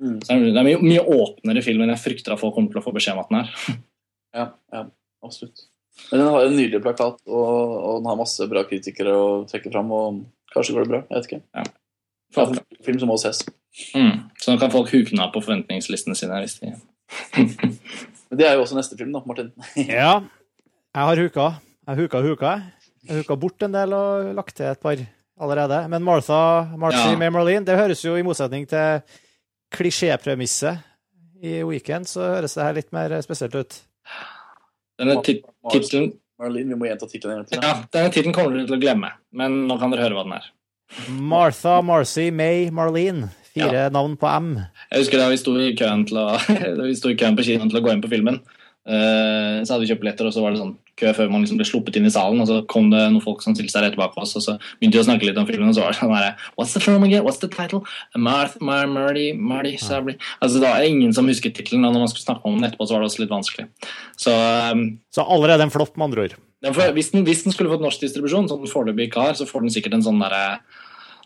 Mm. 0.00 0.18
Så 0.24 0.36
det 0.40 0.52
er 0.56 0.64
mye, 0.64 0.80
mye 0.80 1.02
åpnere 1.02 1.64
film 1.64 1.84
enn 1.84 1.92
jeg 1.92 2.04
frykter 2.04 2.34
at 2.34 2.40
folk 2.40 2.56
kommer 2.56 2.72
til 2.72 2.80
å 2.80 2.84
få 2.84 2.94
beskjed 2.96 3.16
om 3.16 3.24
at 3.24 3.32
den 3.32 3.42
er. 3.42 3.50
ja, 4.38 4.46
ja, 4.72 4.82
absolutt. 5.24 5.66
Men 6.10 6.20
den 6.20 6.28
har 6.30 6.46
en 6.46 6.56
nydelig 6.56 6.82
plakat, 6.84 7.20
og, 7.26 7.50
og 7.76 8.00
den 8.00 8.10
har 8.10 8.18
masse 8.20 8.46
bra 8.50 8.62
kritikere 8.68 9.14
å 9.16 9.28
trekke 9.50 9.72
fram. 9.72 9.92
Og 9.96 10.22
kanskje 10.52 10.76
går 10.76 10.86
det 10.86 10.92
bra. 10.92 11.02
Jeg 11.08 11.16
vet 11.16 11.30
ikke. 11.30 11.42
Ja. 11.56 11.66
Det 12.36 12.42
er 12.42 12.52
en 12.52 12.84
film 12.84 13.00
som 13.02 13.10
må 13.12 13.16
ses. 13.22 13.42
Mm. 13.96 14.14
Så 14.40 14.52
nå 14.52 14.60
kan 14.60 14.72
folk 14.72 14.90
huke 14.92 15.12
den 15.12 15.22
av 15.24 15.32
på 15.34 15.42
forventningslistene 15.44 16.16
sine. 16.18 16.40
hvis 16.44 16.58
de... 16.60 16.74
Men 18.26 18.40
det 18.40 18.48
er 18.48 18.56
jo 18.56 18.64
også 18.64 18.76
neste 18.78 18.96
film, 18.98 19.12
da, 19.14 19.22
Martin. 19.26 19.52
ja. 19.98 20.16
Jeg 20.96 21.10
har 21.10 21.22
huka. 21.22 21.50
Jeg 21.86 22.00
huka 22.02 22.22
huka. 22.24 22.54
Jeg 23.06 23.22
huka 23.22 23.36
bort 23.38 23.62
en 23.62 23.76
del 23.76 23.94
og 23.94 24.32
lagt 24.34 24.56
til 24.58 24.66
et 24.66 24.82
par 24.82 24.98
allerede. 25.38 25.82
Men 25.92 26.02
Martha, 26.02 26.40
Marcy 26.76 27.12
Ja. 27.12 27.16
May 27.20 27.30
Marlene, 27.30 27.66
det 27.66 27.78
høres 27.78 28.02
jo 28.04 28.16
i 28.18 28.24
motsetning 28.26 28.66
til 28.68 29.02
klisjépremisset 29.76 30.82
i 31.42 31.60
Weekend, 31.66 32.08
så 32.08 32.24
høres 32.36 32.56
det 32.56 32.64
her 32.64 32.76
litt 32.78 32.92
mer 32.96 33.14
spesielt 33.22 33.54
ut. 33.54 33.78
Denne 35.00 35.18
tit 35.24 35.42
tittelen 35.72 36.12
Marlene, 36.36 36.74
vi 36.74 36.76
må 36.76 36.88
gjenta 36.88 37.08
tittelen 37.08 37.38
en 37.38 37.42
gang 37.42 37.48
til. 37.48 37.62
ja, 37.64 37.72
denne 37.96 38.12
tittelen 38.12 38.34
kommer 38.36 38.52
dere 38.52 38.68
til 38.68 38.76
å 38.76 38.80
glemme, 38.82 39.08
men 39.40 39.62
nå 39.70 39.78
kan 39.80 39.92
dere 39.92 40.04
høre 40.04 40.18
hva 40.18 40.24
den 40.26 40.36
er. 40.36 40.50
Martha, 41.08 41.78
Marcy, 41.82 42.28
May, 42.30 42.68
Marlene. 42.70 43.30
Fire 43.56 43.86
navn 43.88 44.18
på 44.20 44.28
M. 44.28 44.50
Jeg 44.90 45.00
husker 45.00 45.22
da 45.22 45.30
vi 45.32 45.38
sto 45.40 45.54
i 45.56 45.70
køen, 45.78 46.04
til 46.08 46.20
å, 46.20 46.26
da 46.78 46.82
vi 46.84 46.96
sto 46.98 47.08
i 47.08 47.16
køen 47.16 47.38
på 47.38 47.46
kinoen 47.46 47.72
til 47.72 47.80
å 47.80 47.84
gå 47.86 47.94
inn 47.94 48.04
på 48.04 48.12
filmen. 48.12 48.42
Uh, 48.86 49.64
så 49.64 49.72
hadde 49.72 49.86
vi 49.86 49.88
kjøpt 49.94 50.04
billetter, 50.04 50.28
og 50.28 50.36
så 50.36 50.44
var 50.44 50.52
det 50.52 50.60
sånn 50.60 50.76
kø 51.00 51.12
før 51.16 51.28
man 51.32 51.44
liksom 51.44 51.60
ble 51.60 51.66
sluppet 51.68 51.98
inn 51.98 52.08
i 52.08 52.12
salen, 52.12 52.40
og 52.42 52.48
så 52.48 52.60
kom 52.72 52.88
det 52.92 53.02
noen 53.04 53.24
folk 53.24 53.42
som 53.44 53.56
stilte 53.56 53.74
seg 53.74 53.84
rett 53.84 53.98
bak 53.98 54.16
oss, 54.20 54.32
og 54.38 54.44
så 54.44 54.56
begynte 54.78 54.96
de 54.96 55.02
å 55.02 55.06
snakke 55.08 55.28
litt 55.28 55.40
om 55.40 55.48
filmen, 55.48 55.68
og 55.70 55.76
så 55.76 55.84
var 55.84 55.92
det 55.92 56.00
sånn 56.00 56.14
derre 56.14 56.32
What's 56.56 56.72
the 56.76 56.82
film 56.82 57.04
again? 57.06 57.24
What's 57.26 57.42
the 57.42 57.50
title? 57.52 57.82
Marth, 58.16 58.56
Mar 58.64 58.88
Marty, 58.90 59.28
Marty 59.36 59.76
Sabri 59.82 60.16
Altså, 60.40 60.62
det 60.62 60.70
var 60.70 60.86
ingen 60.86 61.12
som 61.16 61.28
husket 61.28 61.56
tittelen, 61.58 61.84
og 61.84 61.94
når 61.94 62.06
man 62.06 62.12
skulle 62.12 62.24
snakke 62.24 62.48
om 62.48 62.56
den 62.56 62.70
etterpå, 62.70 62.88
så 62.88 62.96
var 62.96 63.04
det 63.04 63.10
også 63.10 63.24
litt 63.24 63.34
vanskelig. 63.34 63.68
Så, 64.16 64.32
um, 64.72 64.88
så 65.12 65.26
allerede 65.26 65.68
en 65.68 65.74
flopp, 65.74 65.96
med 65.96 66.08
andre 66.08 66.26
ord. 66.26 66.40
Den 66.64 66.74
får, 66.74 66.90
hvis, 66.96 67.12
den, 67.12 67.24
hvis, 67.28 67.44
den, 67.44 67.54
skulle 67.54 67.70
fått 67.70 67.84
norsk 67.84 68.02
distribusjon, 68.02 68.48
som 68.48 68.62
den 68.62 68.72
foreløpig 68.72 69.10
ikke 69.10 69.28
har, 69.28 69.36
så 69.38 69.46
får 69.48 69.66
den 69.66 69.74
sikkert 69.76 69.98
en 69.98 70.06
sånn 70.06 70.20
derre 70.22 70.44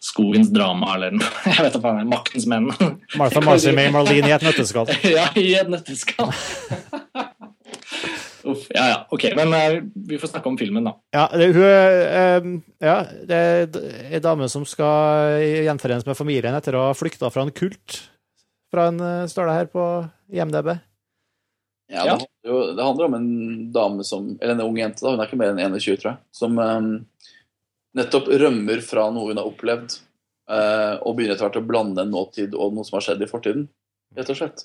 Skogens 0.01 0.49
drama, 0.49 0.95
eller 0.97 1.13
jeg 1.45 1.61
vet 1.61 1.75
ikke, 1.77 1.91
Maktens 2.09 2.47
menn. 2.49 2.71
Martha 3.21 3.43
Marcy 3.45 3.75
May 3.77 3.93
Marlene 3.93 4.31
i 4.31 4.33
et 4.33 4.47
nøtteskall. 4.49 4.89
ja, 5.17 5.27
i 5.37 5.53
et 5.61 5.69
nøtteskall. 5.69 6.33
Uff, 8.45 8.67
ja, 8.75 8.85
ja. 8.89 8.99
Ok, 9.11 9.25
men 9.37 9.53
uh, 9.53 9.83
vi 9.95 10.19
får 10.19 10.33
snakke 10.33 10.49
om 10.49 10.59
filmen, 10.59 10.87
da. 10.87 10.95
Ja, 11.15 11.25
det, 11.37 11.51
hun, 11.55 11.65
uh, 11.65 12.49
ja, 12.83 12.97
det 13.29 13.41
er 13.41 13.81
ei 14.11 14.21
dame 14.25 14.49
som 14.53 14.65
skal 14.69 15.41
gjenforenes 15.67 16.07
med 16.09 16.19
familien 16.19 16.57
etter 16.57 16.79
å 16.79 16.87
ha 16.89 16.97
flykta 16.97 17.31
fra 17.33 17.45
en 17.47 17.53
kult. 17.55 17.99
Fra 18.73 18.89
en, 18.91 19.01
uh, 19.03 19.29
står 19.31 19.51
det 19.51 19.59
her 19.59 19.71
på 19.73 19.87
IMDb. 20.33 20.73
Ja, 21.91 22.05
det, 22.05 22.11
handler 22.11 22.29
jo, 22.47 22.59
det 22.79 22.87
handler 22.87 23.09
om 23.09 23.15
en 23.19 23.31
dame 23.75 24.05
som 24.07 24.27
Eller 24.39 24.53
en 24.55 24.61
ung 24.63 24.77
jente, 24.79 25.03
da, 25.03 25.11
hun 25.11 25.19
er 25.19 25.27
ikke 25.27 25.41
mer 25.41 25.57
enn 25.57 25.75
21, 25.75 25.99
tror 25.99 26.13
jeg. 26.13 26.21
Som 26.37 26.61
um, 26.63 26.93
nettopp 27.99 28.31
rømmer 28.31 28.85
fra 28.87 29.09
noe 29.11 29.33
hun 29.33 29.43
har 29.43 29.51
opplevd, 29.51 29.99
og 30.51 31.13
begynner 31.15 31.37
etter 31.37 31.47
hvert 31.47 31.59
å 31.61 31.67
blande 31.67 32.03
en 32.03 32.11
nåtid 32.11 32.57
og 32.59 32.73
noe 32.75 32.83
som 32.87 32.97
har 32.97 33.05
skjedd 33.07 33.21
i 33.23 33.29
fortiden. 33.31 33.69
Rett 34.19 34.31
og 34.33 34.39
slett. 34.39 34.65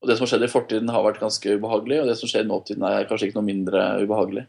Og 0.00 0.08
det 0.08 0.16
som 0.16 0.24
har 0.24 0.32
skjedd 0.32 0.46
i 0.46 0.52
fortiden, 0.52 0.92
har 0.92 1.04
vært 1.04 1.20
ganske 1.20 1.56
ubehagelig, 1.58 2.00
og 2.00 2.08
det 2.08 2.16
som 2.16 2.30
skjer 2.30 2.46
i 2.46 2.48
nåtiden, 2.48 2.86
er 2.88 3.08
kanskje 3.08 3.28
ikke 3.28 3.40
noe 3.40 3.48
mindre 3.50 3.84
ubehagelig. 4.00 4.46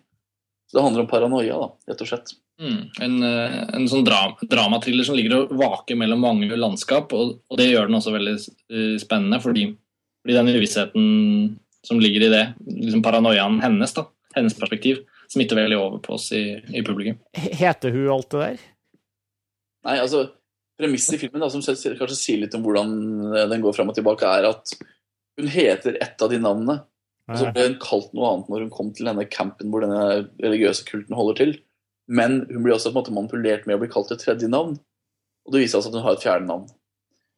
Så 0.71 0.77
det 0.77 0.83
handler 0.85 1.03
om 1.03 1.09
paranoia, 1.11 1.57
da, 1.59 1.91
rett 1.91 2.01
og 2.05 2.07
slett. 2.07 2.31
Mm, 2.61 2.81
en, 3.03 3.15
eh, 3.27 3.55
en, 3.75 3.87
sånn 3.91 4.05
dram 4.07 4.37
dramatriller 4.47 5.03
som 5.03 5.17
ligger 5.17 5.33
og 5.35 5.55
vaker 5.59 5.97
mellom 5.99 6.21
mange 6.23 6.55
landskap, 6.55 7.11
og, 7.17 7.33
og, 7.49 7.57
det 7.59 7.67
gjør 7.67 7.89
den 7.89 7.97
også 7.97 8.13
veldig 8.13 8.35
uh, 8.37 8.95
spennende, 9.01 9.41
fordi, 9.43 9.65
fordi, 10.21 10.37
den 10.37 10.51
uvissheten 10.55 11.09
som 11.83 11.99
ligger 11.99 12.27
i 12.27 12.31
det, 12.31 12.43
liksom 12.69 13.03
paranoiaen 13.03 13.59
hennes, 13.63 13.95
da, 13.97 14.05
hennes 14.37 14.55
perspektiv, 14.55 15.01
smitter 15.31 15.59
veldig 15.59 15.79
over 15.81 15.99
på 16.05 16.15
oss 16.15 16.29
i, 16.37 16.45
i 16.71 16.85
publikum. 16.85 17.19
Heter 17.35 17.91
hun 17.97 18.07
alt 18.15 18.31
det 18.31 18.45
der? 18.45 18.63
Nei, 19.89 19.97
altså 19.97 20.29
Premisset 20.81 21.17
i 21.17 21.19
filmen, 21.25 21.43
da, 21.43 21.49
som 21.51 21.61
kanskje 21.61 22.15
sier 22.17 22.39
litt 22.41 22.55
om 22.57 22.63
hvordan 22.65 22.93
den 23.51 23.61
går 23.61 23.75
fram 23.75 23.91
og 23.91 23.97
tilbake, 23.97 24.25
er 24.25 24.47
at 24.47 24.71
hun 25.41 25.51
heter 25.51 25.97
ett 26.03 26.21
av 26.21 26.31
de 26.31 26.39
navnene. 26.41 26.81
Og 27.31 27.39
så 27.39 27.51
ble 27.53 27.67
hun 27.69 27.77
kalt 27.81 28.11
noe 28.17 28.29
annet 28.31 28.49
når 28.51 28.63
hun 28.65 28.73
kom 28.73 28.89
til 28.95 29.07
denne 29.07 29.27
campen 29.31 29.71
hvor 29.71 29.83
denne 29.85 30.25
religiøse 30.43 30.85
kulten 30.87 31.15
holder 31.17 31.37
til. 31.39 31.53
Men 32.11 32.41
hun 32.49 32.63
blir 32.65 32.75
også 32.75 32.91
på 32.91 32.97
en 32.97 32.99
måte 32.99 33.15
manipulert 33.15 33.67
med 33.67 33.77
å 33.77 33.83
bli 33.83 33.91
kalt 33.91 34.11
et 34.11 34.23
tredje 34.23 34.49
navn. 34.51 34.75
Og 35.47 35.55
det 35.55 35.63
viser 35.63 35.79
seg 35.81 35.93
at 35.93 35.99
hun 35.99 36.05
har 36.05 36.17
et 36.17 36.25
fjerde 36.25 36.49
navn. 36.49 36.67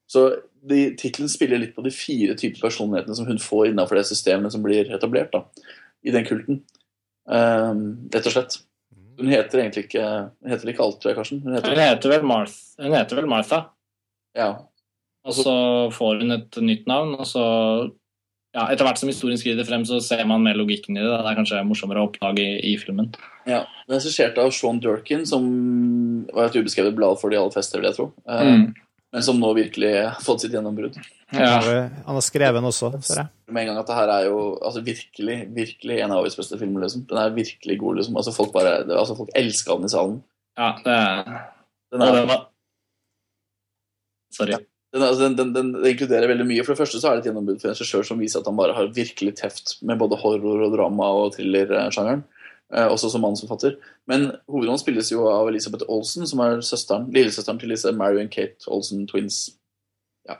Så 0.09 0.25
tittelen 0.99 1.31
spiller 1.31 1.61
litt 1.61 1.75
på 1.75 1.84
de 1.85 1.91
fire 1.93 2.35
typer 2.39 2.63
personlighetene 2.63 3.15
som 3.17 3.27
hun 3.27 3.41
får 3.41 3.69
innenfor 3.69 3.99
det 3.99 4.07
systemet 4.09 4.53
som 4.53 4.63
blir 4.65 4.91
etablert 4.95 5.34
da, 5.35 5.43
i 6.03 6.13
den 6.15 6.27
kulten. 6.27 6.61
Um, 7.30 8.09
rett 8.13 8.27
og 8.27 8.35
slett. 8.35 8.59
Hun 9.19 9.30
heter 9.30 9.61
egentlig 9.61 9.85
ikke 9.85 10.03
Hun 10.03 10.51
heter 10.51 10.71
ikke 10.71 10.84
alt, 10.84 10.97
tror 10.99 11.11
jeg, 11.11 11.17
Karsten. 11.19 11.41
Hun 11.45 11.55
heter, 11.55 11.75
hun 11.75 11.84
heter, 11.84 12.11
vel, 12.15 12.25
Martha. 12.27 12.84
hun 12.84 12.95
heter 12.97 13.19
vel 13.19 13.30
Martha. 13.30 13.59
Ja. 14.35 14.49
Og 15.23 15.35
så 15.37 15.55
får 15.95 16.23
hun 16.23 16.35
et 16.35 16.57
nytt 16.63 16.87
navn, 16.89 17.13
og 17.15 17.27
så 17.29 17.43
ja, 18.53 18.67
Etter 18.69 18.85
hvert 18.85 18.99
som 19.01 19.09
historien 19.09 19.39
skrider 19.41 19.65
frem, 19.65 19.81
så 19.87 19.97
ser 20.03 20.21
man 20.29 20.43
mer 20.45 20.57
logikken 20.59 20.93
i 20.93 21.01
det. 21.01 21.09
Det 21.09 21.29
er 21.31 21.37
kanskje 21.39 21.63
morsommere 21.65 22.03
å 22.03 22.09
oppdage 22.11 22.43
i, 22.43 22.59
i 22.69 22.73
filmen. 22.77 23.07
Ja, 23.49 23.63
Den 23.87 23.95
er 23.95 23.97
regissert 23.97 24.37
av 24.37 24.51
Sean 24.53 24.77
Durkin, 24.83 25.23
som 25.25 25.47
var 26.29 26.51
et 26.51 26.57
ubeskrevet 26.59 26.93
blad 26.93 27.17
for 27.21 27.33
de 27.33 27.39
aller 27.39 27.53
fleste, 27.55 27.79
vil 27.79 27.89
jeg 27.89 27.97
tro. 27.97 28.11
Eh, 28.29 28.51
mm. 28.51 28.67
Men 29.13 29.25
som 29.25 29.39
nå 29.41 29.49
virkelig 29.57 29.89
har 29.97 30.21
fått 30.21 30.45
sitt 30.45 30.53
gjennombrudd. 30.53 30.99
Ja. 31.33 31.55
Han 32.05 32.17
har 32.17 32.25
skrevet 32.25 32.57
den 32.59 32.69
også, 32.69 32.91
ser 33.05 33.23
jeg. 33.23 33.31
Med 33.49 33.63
en 33.63 33.71
gang 33.71 33.79
at 33.81 33.89
det 33.89 33.97
her 33.97 34.11
er 34.13 34.27
jo 34.27 34.39
altså, 34.57 34.81
virkelig 34.85 35.37
virkelig 35.53 35.97
en 36.01 36.13
av 36.13 36.21
årets 36.21 36.37
beste 36.37 36.57
filmer. 36.61 36.85
liksom. 36.85 37.07
Den 37.09 37.21
er 37.21 37.33
virkelig 37.33 37.77
god. 37.81 37.99
liksom. 37.99 38.17
Altså, 38.21 38.33
Folk 38.37 38.53
bare, 38.53 38.75
altså, 38.85 39.17
folk 39.17 39.33
elska 39.37 39.77
den 39.77 39.89
i 39.89 39.93
salen. 39.93 40.19
Ja, 40.57 40.69
det 40.85 40.97
er... 40.97 41.33
Den 41.93 42.05
er... 42.05 42.19
Ja, 42.21 42.39
Sorry. 44.33 44.57
Ja. 44.93 44.99
Den, 44.99 45.07
altså, 45.07 45.25
den, 45.25 45.35
den, 45.39 45.53
den, 45.57 45.85
inkluderer 45.89 46.29
veldig 46.29 46.45
mye. 46.45 46.61
For 46.61 46.75
det 46.75 46.83
første 46.83 47.01
så 47.01 47.09
er 47.09 47.17
det 47.17 47.23
et 47.23 47.31
gjennombrudd 47.31 47.61
for 47.61 47.71
en 47.71 47.73
regissør 47.73 48.05
som 48.05 48.21
viser 48.21 48.43
at 48.43 48.49
han 48.49 48.59
bare 48.59 48.75
har 48.77 48.91
virkelig 48.93 49.33
teft 49.39 49.79
med 49.81 49.97
både 49.97 50.19
horror 50.21 50.67
og 50.67 50.75
drama 50.75 51.09
og 51.17 51.33
thriller-sjangeren. 51.37 52.21
Eh, 52.73 52.87
også 52.89 53.09
som 53.13 53.21
manusforfatter. 53.25 53.75
Men 54.09 54.31
hovedrollen 54.49 54.81
spilles 54.81 55.11
jo 55.11 55.27
av 55.29 55.49
Elisabeth 55.49 55.85
Olsen, 55.91 56.25
som 56.29 56.41
er 56.45 56.63
søsteren, 56.65 57.09
lillesøsteren 57.13 57.59
til 57.61 57.73
disse 57.73 57.91
Marion 57.93 58.31
Kate 58.33 58.69
Olsen 58.73 59.05
Twins. 59.09 59.43
Ja, 60.29 60.39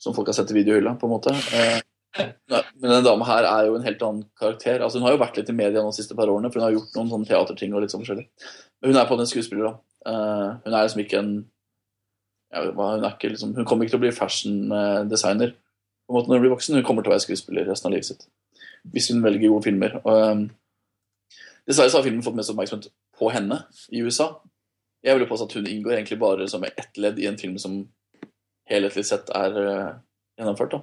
som 0.00 0.16
folk 0.16 0.30
har 0.30 0.38
sett 0.38 0.50
i 0.50 0.56
videohylla, 0.56 0.96
på 0.98 1.06
en 1.06 1.14
måte. 1.14 1.34
Eh, 1.54 1.78
men 2.50 2.88
denne 2.88 3.04
dama 3.06 3.28
her 3.28 3.46
er 3.46 3.68
jo 3.68 3.76
en 3.78 3.86
helt 3.86 4.02
annen 4.02 4.24
karakter. 4.40 4.82
Altså 4.82 4.98
Hun 4.98 5.06
har 5.06 5.14
jo 5.14 5.22
vært 5.22 5.38
litt 5.38 5.52
i 5.52 5.54
media 5.54 5.84
de 5.84 5.94
siste 5.94 6.16
par 6.18 6.32
årene, 6.32 6.50
for 6.50 6.58
hun 6.58 6.66
har 6.66 6.78
gjort 6.78 6.98
noen 6.98 7.12
sånne 7.14 7.30
teaterting 7.30 7.74
og 7.74 7.84
litt 7.84 7.94
sånn 7.94 8.02
forskjellig. 8.02 8.26
Men 8.80 8.92
hun 8.92 9.00
er 9.02 9.10
på 9.10 9.18
den 9.20 9.30
skuespiller, 9.30 9.70
da. 9.70 10.10
Eh, 10.10 10.46
hun 10.64 10.74
er 10.74 10.86
liksom 10.88 11.04
ikke 11.04 11.22
en 11.22 11.34
ja, 12.50 12.62
hun, 12.64 13.04
liksom, 13.22 13.54
hun, 13.54 13.64
kommer 13.64 13.86
ikke 13.86 13.94
til 13.94 14.00
å 14.00 14.04
bli 14.04 14.14
fashion-designer 14.14 15.52
på 15.54 16.12
en 16.12 16.16
måte 16.16 16.30
når 16.30 16.38
hun 16.38 16.44
blir 16.44 16.54
voksen. 16.54 16.78
Hun 16.78 16.86
kommer 16.86 17.06
til 17.06 17.12
å 17.12 17.14
være 17.14 17.24
skuespiller 17.26 17.68
resten 17.70 17.90
av 17.90 17.94
livet 17.94 18.10
sitt. 18.10 18.24
Hvis 18.90 19.10
hun 19.12 19.22
velger 19.22 19.52
gode 19.52 19.68
filmer. 19.68 19.98
Og, 20.02 20.22
um, 20.26 20.44
dessverre 21.68 21.92
så 21.92 22.00
har 22.00 22.06
filmen 22.08 22.24
fått 22.26 22.38
mest 22.38 22.50
oppmerksomhet 22.50 22.90
på 23.20 23.30
henne 23.30 23.62
i 23.94 24.02
USA. 24.02 24.32
Jeg 25.06 25.16
vil 25.16 25.24
jo 25.24 25.30
påstå 25.30 25.46
at 25.46 25.56
hun 25.60 25.68
inngår 25.70 25.98
egentlig 26.00 26.18
bare 26.20 26.48
som 26.50 26.66
ett 26.66 26.98
ledd 26.98 27.20
i 27.22 27.28
en 27.30 27.38
film 27.40 27.56
som 27.62 27.84
helhetlig 28.70 29.06
sett 29.06 29.30
er 29.36 29.60
uh, 29.60 29.92
gjennomført. 30.40 30.74
da. 30.74 30.82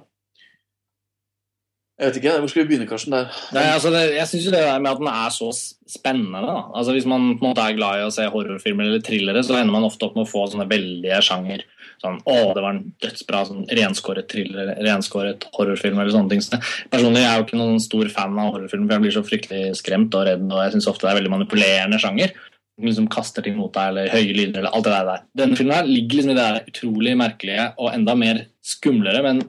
Jeg 1.98 2.12
vet 2.12 2.16
ikke, 2.20 2.32
Hvor 2.38 2.50
skal 2.50 2.62
vi 2.62 2.68
begynne, 2.68 2.86
Karsten? 2.86 3.14
Der? 3.16 3.32
Nei, 3.56 3.64
altså 3.74 3.90
det, 3.90 4.04
jeg 4.14 4.30
syns 4.30 4.44
det 4.46 4.54
der 4.54 4.78
med 4.78 4.92
at 4.92 5.00
den 5.00 5.08
er 5.10 5.32
så 5.34 5.48
spennende 5.90 6.42
da. 6.44 6.58
Altså 6.78 6.94
Hvis 6.94 7.08
man 7.10 7.32
på 7.32 7.42
en 7.42 7.48
måte 7.50 7.64
er 7.64 7.74
glad 7.74 7.98
i 7.98 8.04
å 8.06 8.12
se 8.14 8.28
horrorfilmer 8.30 8.86
eller 8.86 9.02
thrillere, 9.02 9.42
så 9.42 9.56
ender 9.58 9.74
man 9.74 9.86
ofte 9.88 10.06
opp 10.06 10.14
med 10.14 10.28
å 10.28 10.30
få 10.30 10.44
sånne 10.52 10.68
veldige 10.70 11.18
sjanger. 11.26 11.64
Sånn, 11.98 12.20
å, 12.30 12.36
det 12.54 12.62
var 12.62 12.76
en 12.76 12.84
dødsbra 13.02 13.40
sånn, 13.48 13.64
renskåret 13.74 14.28
thriller, 14.30 14.70
renskåret 14.86 15.48
horrorfilm 15.56 15.98
eller 15.98 16.14
sånne 16.14 16.30
ting. 16.30 16.44
Så 16.44 16.60
personlig 16.92 17.24
jeg 17.24 17.32
er 17.32 17.40
jo 17.40 17.48
ikke 17.48 17.58
noen 17.58 17.82
stor 17.82 18.12
fan 18.14 18.38
av 18.38 18.52
horrorfilm, 18.54 18.86
for 18.86 18.94
jeg 18.94 19.06
blir 19.06 19.16
så 19.16 19.24
fryktelig 19.26 19.64
skremt 19.80 20.14
og 20.14 20.28
redd, 20.30 20.46
og 20.46 20.62
jeg 20.62 20.76
syns 20.76 20.86
ofte 20.92 21.08
det 21.08 21.10
er 21.16 21.18
veldig 21.18 21.34
manipulerende 21.34 21.98
sjanger. 21.98 22.36
Liksom 22.78 23.10
kaster 23.10 23.42
ting 23.42 23.58
mot 23.58 23.74
deg, 23.74 23.90
eller 23.90 24.12
høye 24.14 24.36
lyder, 24.36 24.60
eller 24.60 24.70
alt 24.70 24.86
det 24.86 24.94
der. 25.10 25.26
Denne 25.42 25.58
filmen 25.58 25.74
her 25.74 25.90
ligger 25.90 26.20
liksom 26.20 26.30
i 26.30 26.38
det 26.38 26.44
der 26.46 26.70
utrolig 26.70 27.18
merkelige 27.18 27.70
og 27.74 27.90
enda 27.90 28.14
mer 28.22 28.44
skumlere, 28.62 29.24
men 29.26 29.42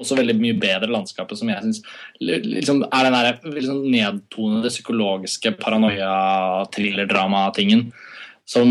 også 0.00 0.16
veldig 0.18 0.36
mye 0.40 0.56
bedre 0.60 0.90
landskapet, 0.90 1.38
som 1.38 1.48
jeg 1.52 1.62
syns 1.64 1.80
liksom, 2.20 2.78
er 2.88 3.02
den 3.06 3.16
der 3.16 3.26
liksom 3.56 3.78
nedtonede 3.92 4.70
psykologiske 4.72 5.50
paranoia-thriller-drama-tingen 5.60 7.80
som 8.48 8.66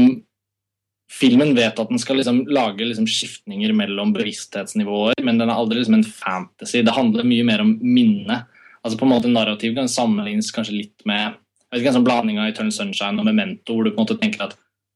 Filmen 1.10 1.56
vet 1.57 1.80
at 1.81 1.89
den 1.89 1.97
skal 1.97 2.19
liksom 2.19 2.43
lage 2.53 2.85
liksom 2.85 3.07
skiftninger 3.10 3.72
mellom 3.73 4.11
bevissthetsnivåer, 4.14 5.18
men 5.26 5.41
den 5.41 5.49
er 5.49 5.57
aldri 5.57 5.80
liksom 5.80 5.97
en 5.97 6.06
fantasy. 6.06 6.84
Det 6.85 6.93
handler 6.93 7.26
mye 7.26 7.41
mer 7.47 7.64
om 7.64 7.72
minne. 7.81 8.45
Altså 8.84 8.99
på 8.99 9.07
en 9.07 9.14
måte 9.15 9.31
Narrativ 9.31 9.73
kan 9.76 9.89
sammenlignes 9.89 10.51
kanskje 10.53 10.77
litt 10.77 11.06
med 11.10 11.23
jeg 11.26 11.73
vet 11.73 11.81
ikke, 11.81 11.89
en 11.91 11.97
sånn 11.99 12.06
blanding 12.06 12.38
av 12.41 12.49
Eternal 12.49 12.73
Sunshine 12.73 13.22
og 13.22 13.26
Memento, 13.26 13.73
hvor 13.73 13.84
du 13.85 13.91
på 13.91 13.97
en 13.97 14.06
måte 14.06 14.22
tenker 14.22 14.47
at 14.47 14.56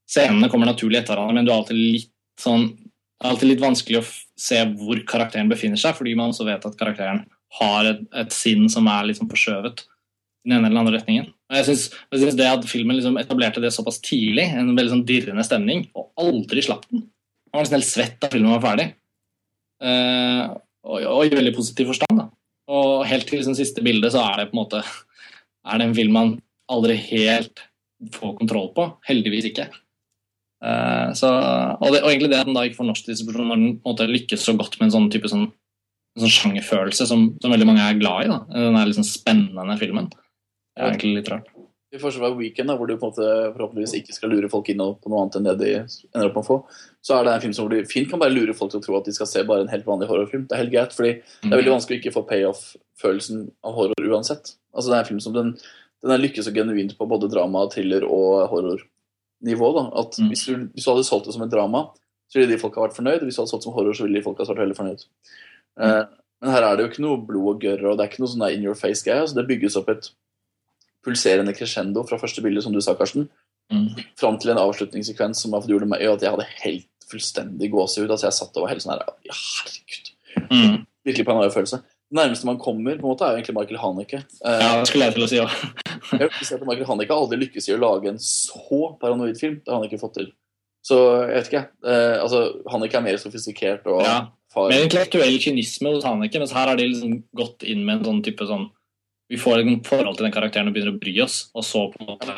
scenene 0.09 0.49
kommer 0.49 0.69
naturlig 0.69 1.01
etter 1.01 1.13
hverandre, 1.13 1.35
men 1.37 1.45
du 1.45 1.51
er 1.51 1.59
alltid 1.59 1.81
litt 1.81 2.13
sånn 2.41 2.69
det 2.73 3.29
er 3.29 3.33
alltid 3.33 3.51
litt 3.53 3.63
vanskelig 3.63 4.01
å 4.01 4.07
se 4.39 4.59
hvor 4.79 4.99
karakteren 5.09 5.51
befinner 5.51 5.79
seg, 5.79 5.95
fordi 5.97 6.15
man 6.17 6.33
også 6.33 6.47
vet 6.47 6.65
at 6.65 6.77
karakteren 6.79 7.23
har 7.59 7.89
et, 7.89 8.03
et 8.23 8.33
sinn 8.33 8.65
som 8.71 8.87
er 8.89 9.09
liksom 9.09 9.29
forskjøvet 9.31 9.83
i 9.83 10.49
den 10.49 10.57
ene 10.57 10.69
eller 10.69 10.83
andre 10.83 10.97
retningen. 10.97 11.29
Og 11.51 11.59
jeg 11.59 11.77
synes 11.77 12.37
det 12.39 12.49
at 12.49 12.67
filmen 12.67 12.97
liksom 12.97 13.19
etablerte 13.21 13.61
det 13.63 13.71
såpass 13.75 14.01
tidlig, 14.03 14.47
en 14.49 14.73
veldig 14.73 14.95
sånn 14.95 15.07
dirrende 15.07 15.45
stemning, 15.45 15.85
og 15.93 16.11
aldri 16.19 16.65
slapp 16.65 16.87
den 16.91 17.07
Man 17.53 17.59
var 17.59 17.67
nesten 17.67 17.77
helt 17.77 17.85
svett 17.85 18.15
da 18.17 18.27
filmen 18.33 18.49
var 18.55 18.61
ferdig. 18.63 18.85
Uh, 19.83 20.55
og, 20.89 21.03
og, 21.03 21.19
i 21.27 21.35
veldig 21.37 21.51
positiv 21.53 21.91
forstand. 21.91 22.23
da. 22.23 22.23
Og 22.73 23.03
helt 23.05 23.27
til 23.29 23.37
liksom, 23.37 23.53
siste 23.53 23.83
bilde 23.85 24.09
så 24.09 24.23
er 24.25 24.39
det 24.39 24.47
på 24.49 24.57
en 24.57 24.61
måte 24.63 24.79
er 24.81 25.77
det 25.77 25.85
en 25.85 25.93
film 25.93 26.17
man 26.17 26.31
aldri 26.73 26.95
helt 27.11 27.61
får 28.15 28.33
kontroll 28.39 28.71
på. 28.73 28.87
Heldigvis 29.05 29.51
ikke. 29.51 29.67
Uh, 30.63 31.11
så, 31.17 31.27
og, 31.75 31.89
det, 31.91 31.99
og, 32.05 32.09
egentlig 32.09 32.29
det 32.31 32.39
at 32.39 32.47
den 32.47 32.55
da 32.55 32.63
ikke 32.63 32.79
får 32.79 32.87
norsk 32.87 33.09
distribusjon 33.09 33.49
når 33.51 33.59
den 33.59 33.73
måte 33.83 34.07
lykkes 34.07 34.45
så 34.47 34.55
godt 34.55 34.77
med 34.79 34.87
en 34.87 34.93
sånn 34.95 35.09
type 35.11 35.27
sånn, 35.27 35.49
sånn 36.19 36.35
sjangerfølelse 36.37 37.07
som, 37.09 37.25
som, 37.43 37.51
veldig 37.51 37.67
mange 37.67 37.83
er 37.83 37.99
glad 37.99 38.23
i. 38.23 38.31
da. 38.31 38.39
Den 38.53 38.79
er 38.79 38.87
liksom 38.87 39.07
spennende 39.07 39.75
filmen. 39.81 40.07
Det 40.13 40.79
er 40.79 40.93
egentlig 40.93 41.17
litt 41.19 41.33
rart. 41.33 41.51
I 41.93 41.99
forskjell 42.01 42.23
fra 42.23 42.31
Weekend, 42.33 42.71
da, 42.71 42.75
hvor 42.79 42.89
du 42.89 42.95
på 42.97 43.05
en 43.05 43.11
måte 43.11 43.25
forhåpentligvis 43.53 43.91
ikke 43.99 44.15
skal 44.15 44.31
lure 44.33 44.47
folk 44.49 44.71
inn 44.71 44.79
på 44.81 45.11
noe 45.11 45.19
annet 45.19 45.35
enn 45.37 45.45
det 45.45 45.53
de 45.59 45.73
ender 45.75 46.29
opp 46.31 46.39
med 46.39 46.41
å 46.41 46.47
få, 46.47 46.55
så 47.05 47.19
er 47.19 47.27
det 47.27 47.35
en 47.35 47.43
film 47.43 47.53
som 47.53 47.67
de 47.69 47.83
fint 47.91 48.09
kan 48.09 48.21
bare 48.23 48.33
lure 48.33 48.55
folk 48.57 48.71
til 48.73 48.81
å 48.81 48.85
tro 48.87 48.95
at 48.97 49.05
de 49.05 49.13
skal 49.13 49.29
se 49.29 49.43
bare 49.45 49.67
en 49.67 49.69
helt 49.69 49.85
vanlig 49.85 50.07
horrorfilm. 50.09 50.47
Det 50.49 50.57
er 50.57 50.63
helt 50.63 50.73
greit, 50.73 50.95
fordi 50.97 51.11
mm. 51.19 51.43
det 51.43 51.51
er 51.51 51.59
veldig 51.59 51.75
vanskelig 51.75 51.99
å 51.99 52.01
ikke 52.01 52.15
få 52.15 52.25
payoff-følelsen 52.31 53.45
av 53.67 53.77
horror 53.77 54.09
uansett. 54.09 54.55
Altså 54.73 54.89
Det 54.89 54.97
er 54.97 55.03
en 55.03 55.11
film 55.11 55.21
som 55.27 55.37
den, 55.37 55.53
den 56.01 56.15
er 56.15 56.23
lykkes 56.23 56.49
så 56.49 56.55
genuint 56.55 56.97
på 56.97 57.09
både 57.13 57.29
drama, 57.29 57.67
thriller 57.75 58.07
og 58.09 58.55
horrornivå. 59.43 59.73
da, 59.75 59.99
at 59.99 60.17
Mm. 60.19 60.29
hvis, 60.29 60.45
du, 60.45 60.55
hvis 60.73 60.85
du 60.85 60.91
hadde 60.91 61.03
solgt 61.03 61.25
det 61.25 61.33
som 61.33 61.41
et 61.43 61.51
drama, 61.51 61.89
så 62.31 62.39
ville 62.39 62.51
de 62.55 62.57
folk 62.61 62.75
ha 62.75 62.81
vært 62.87 62.95
fornøyd. 62.97 63.21
Hvis 63.23 63.35
du 63.35 63.41
hadde 63.41 63.49
solgt 63.51 63.61
det 63.63 63.69
som 63.69 63.73
horror, 63.73 63.93
så 63.93 64.03
ville 64.03 64.15
de 64.19 64.23
folk 64.23 64.37
ha 64.37 64.45
vært 64.45 64.63
veldig 64.65 64.77
fornøyd. 64.77 65.05
Eh, 65.79 66.03
men 66.41 66.51
her 66.51 66.63
er 66.63 66.75
det 66.75 66.85
jo 66.85 66.89
ikke 66.91 67.01
noe 67.05 67.25
blod 67.25 67.55
og 67.55 67.61
gørr, 67.61 67.85
og 67.91 67.97
det 67.97 68.03
er 68.05 68.09
ikke 68.11 68.19
noe 68.23 68.27
sånn 68.33 68.53
in 68.53 68.63
your 68.63 68.75
face-greie. 68.75 69.21
altså 69.21 69.35
Det 69.35 69.47
bygges 69.47 69.75
opp 69.77 69.89
et 69.89 70.09
pulserende 71.03 71.53
crescendo 71.55 72.03
fra 72.07 72.17
første 72.17 72.41
bilde, 72.41 72.61
som 72.63 72.71
du 72.73 72.81
sa, 72.81 72.93
Karsten, 72.95 73.29
Mm. 73.71 73.95
fram 74.17 74.37
til 74.37 74.51
en 74.51 74.57
avslutningssekvens 74.57 75.35
som 75.37 75.51
gjorde 75.51 75.87
meg, 75.87 76.01
at 76.01 76.19
jeg 76.21 76.29
hadde 76.29 76.45
helt 76.63 76.85
fullstendig 77.09 77.71
gåsehud. 77.71 78.09
Altså 78.09 78.23
jeg 78.27 78.33
satt 78.33 78.57
og 78.57 78.63
var 78.63 78.69
helt 78.69 78.81
sånn 78.81 78.91
her 78.91 79.05
Ja, 79.23 79.33
herregud. 79.33 80.11
Mm. 80.51 80.85
Virkelig 81.05 81.25
paranoia-følelse. 81.25 81.77
Det 81.81 81.83
nærmeste 82.15 82.47
man 82.47 82.59
kommer, 82.61 82.97
på 82.99 83.05
en 83.07 83.11
måte, 83.13 83.25
er 83.25 83.33
jo 83.33 83.41
egentlig 83.41 83.55
Michael 83.57 83.81
Haneke. 83.81 84.21
Eh, 84.45 84.61
Ja, 84.61 84.69
det 84.79 84.87
skulle 84.89 85.09
jeg 85.09 85.15
til 85.17 85.25
å 85.25 85.29
si 85.31 85.41
òg. 85.41 85.57
at 86.13 86.65
Michael 86.67 86.87
Haneke 86.89 87.13
har 87.13 87.19
aldri 87.19 87.39
lykkes 87.41 87.69
i 87.69 87.75
å 87.75 87.81
lage 87.81 88.11
en 88.11 88.21
så 88.21 88.81
paranoid 89.01 89.39
film. 89.39 89.59
Det 89.63 89.71
har 89.73 89.79
han 89.81 89.89
ikke 89.89 90.01
fått 90.01 90.17
til. 90.19 90.31
Så 90.83 90.97
jeg 91.29 91.35
vet 91.37 91.51
ikke. 91.51 91.63
Eh, 91.87 92.15
altså, 92.19 92.41
Haneke 92.73 92.99
er 92.99 93.05
mer 93.05 93.19
sofistikert 93.21 93.87
og 93.87 94.03
Ja. 94.03 94.17
far... 94.53 94.69
Mer 94.69 94.83
intellektuell 94.85 95.39
kynisme 95.41 95.95
hos 95.95 96.07
Haneke, 96.07 96.41
mens 96.43 96.55
her 96.55 96.67
har 96.71 96.79
de 96.79 96.89
liksom 96.89 97.21
gått 97.35 97.63
inn 97.63 97.85
med 97.87 98.01
en 98.01 98.09
sånn 98.09 98.23
type 98.25 98.49
sånn 98.49 98.69
Vi 99.31 99.39
får 99.39 99.63
et 99.63 99.87
forhold 99.87 100.17
til 100.19 100.27
den 100.27 100.35
karakteren 100.35 100.67
og 100.69 100.75
begynner 100.75 100.93
å 100.93 100.99
bry 100.99 101.13
oss, 101.23 101.47
og 101.55 101.63
så 101.65 101.87
på 101.89 102.03
en 102.03 102.11
måte 102.11 102.35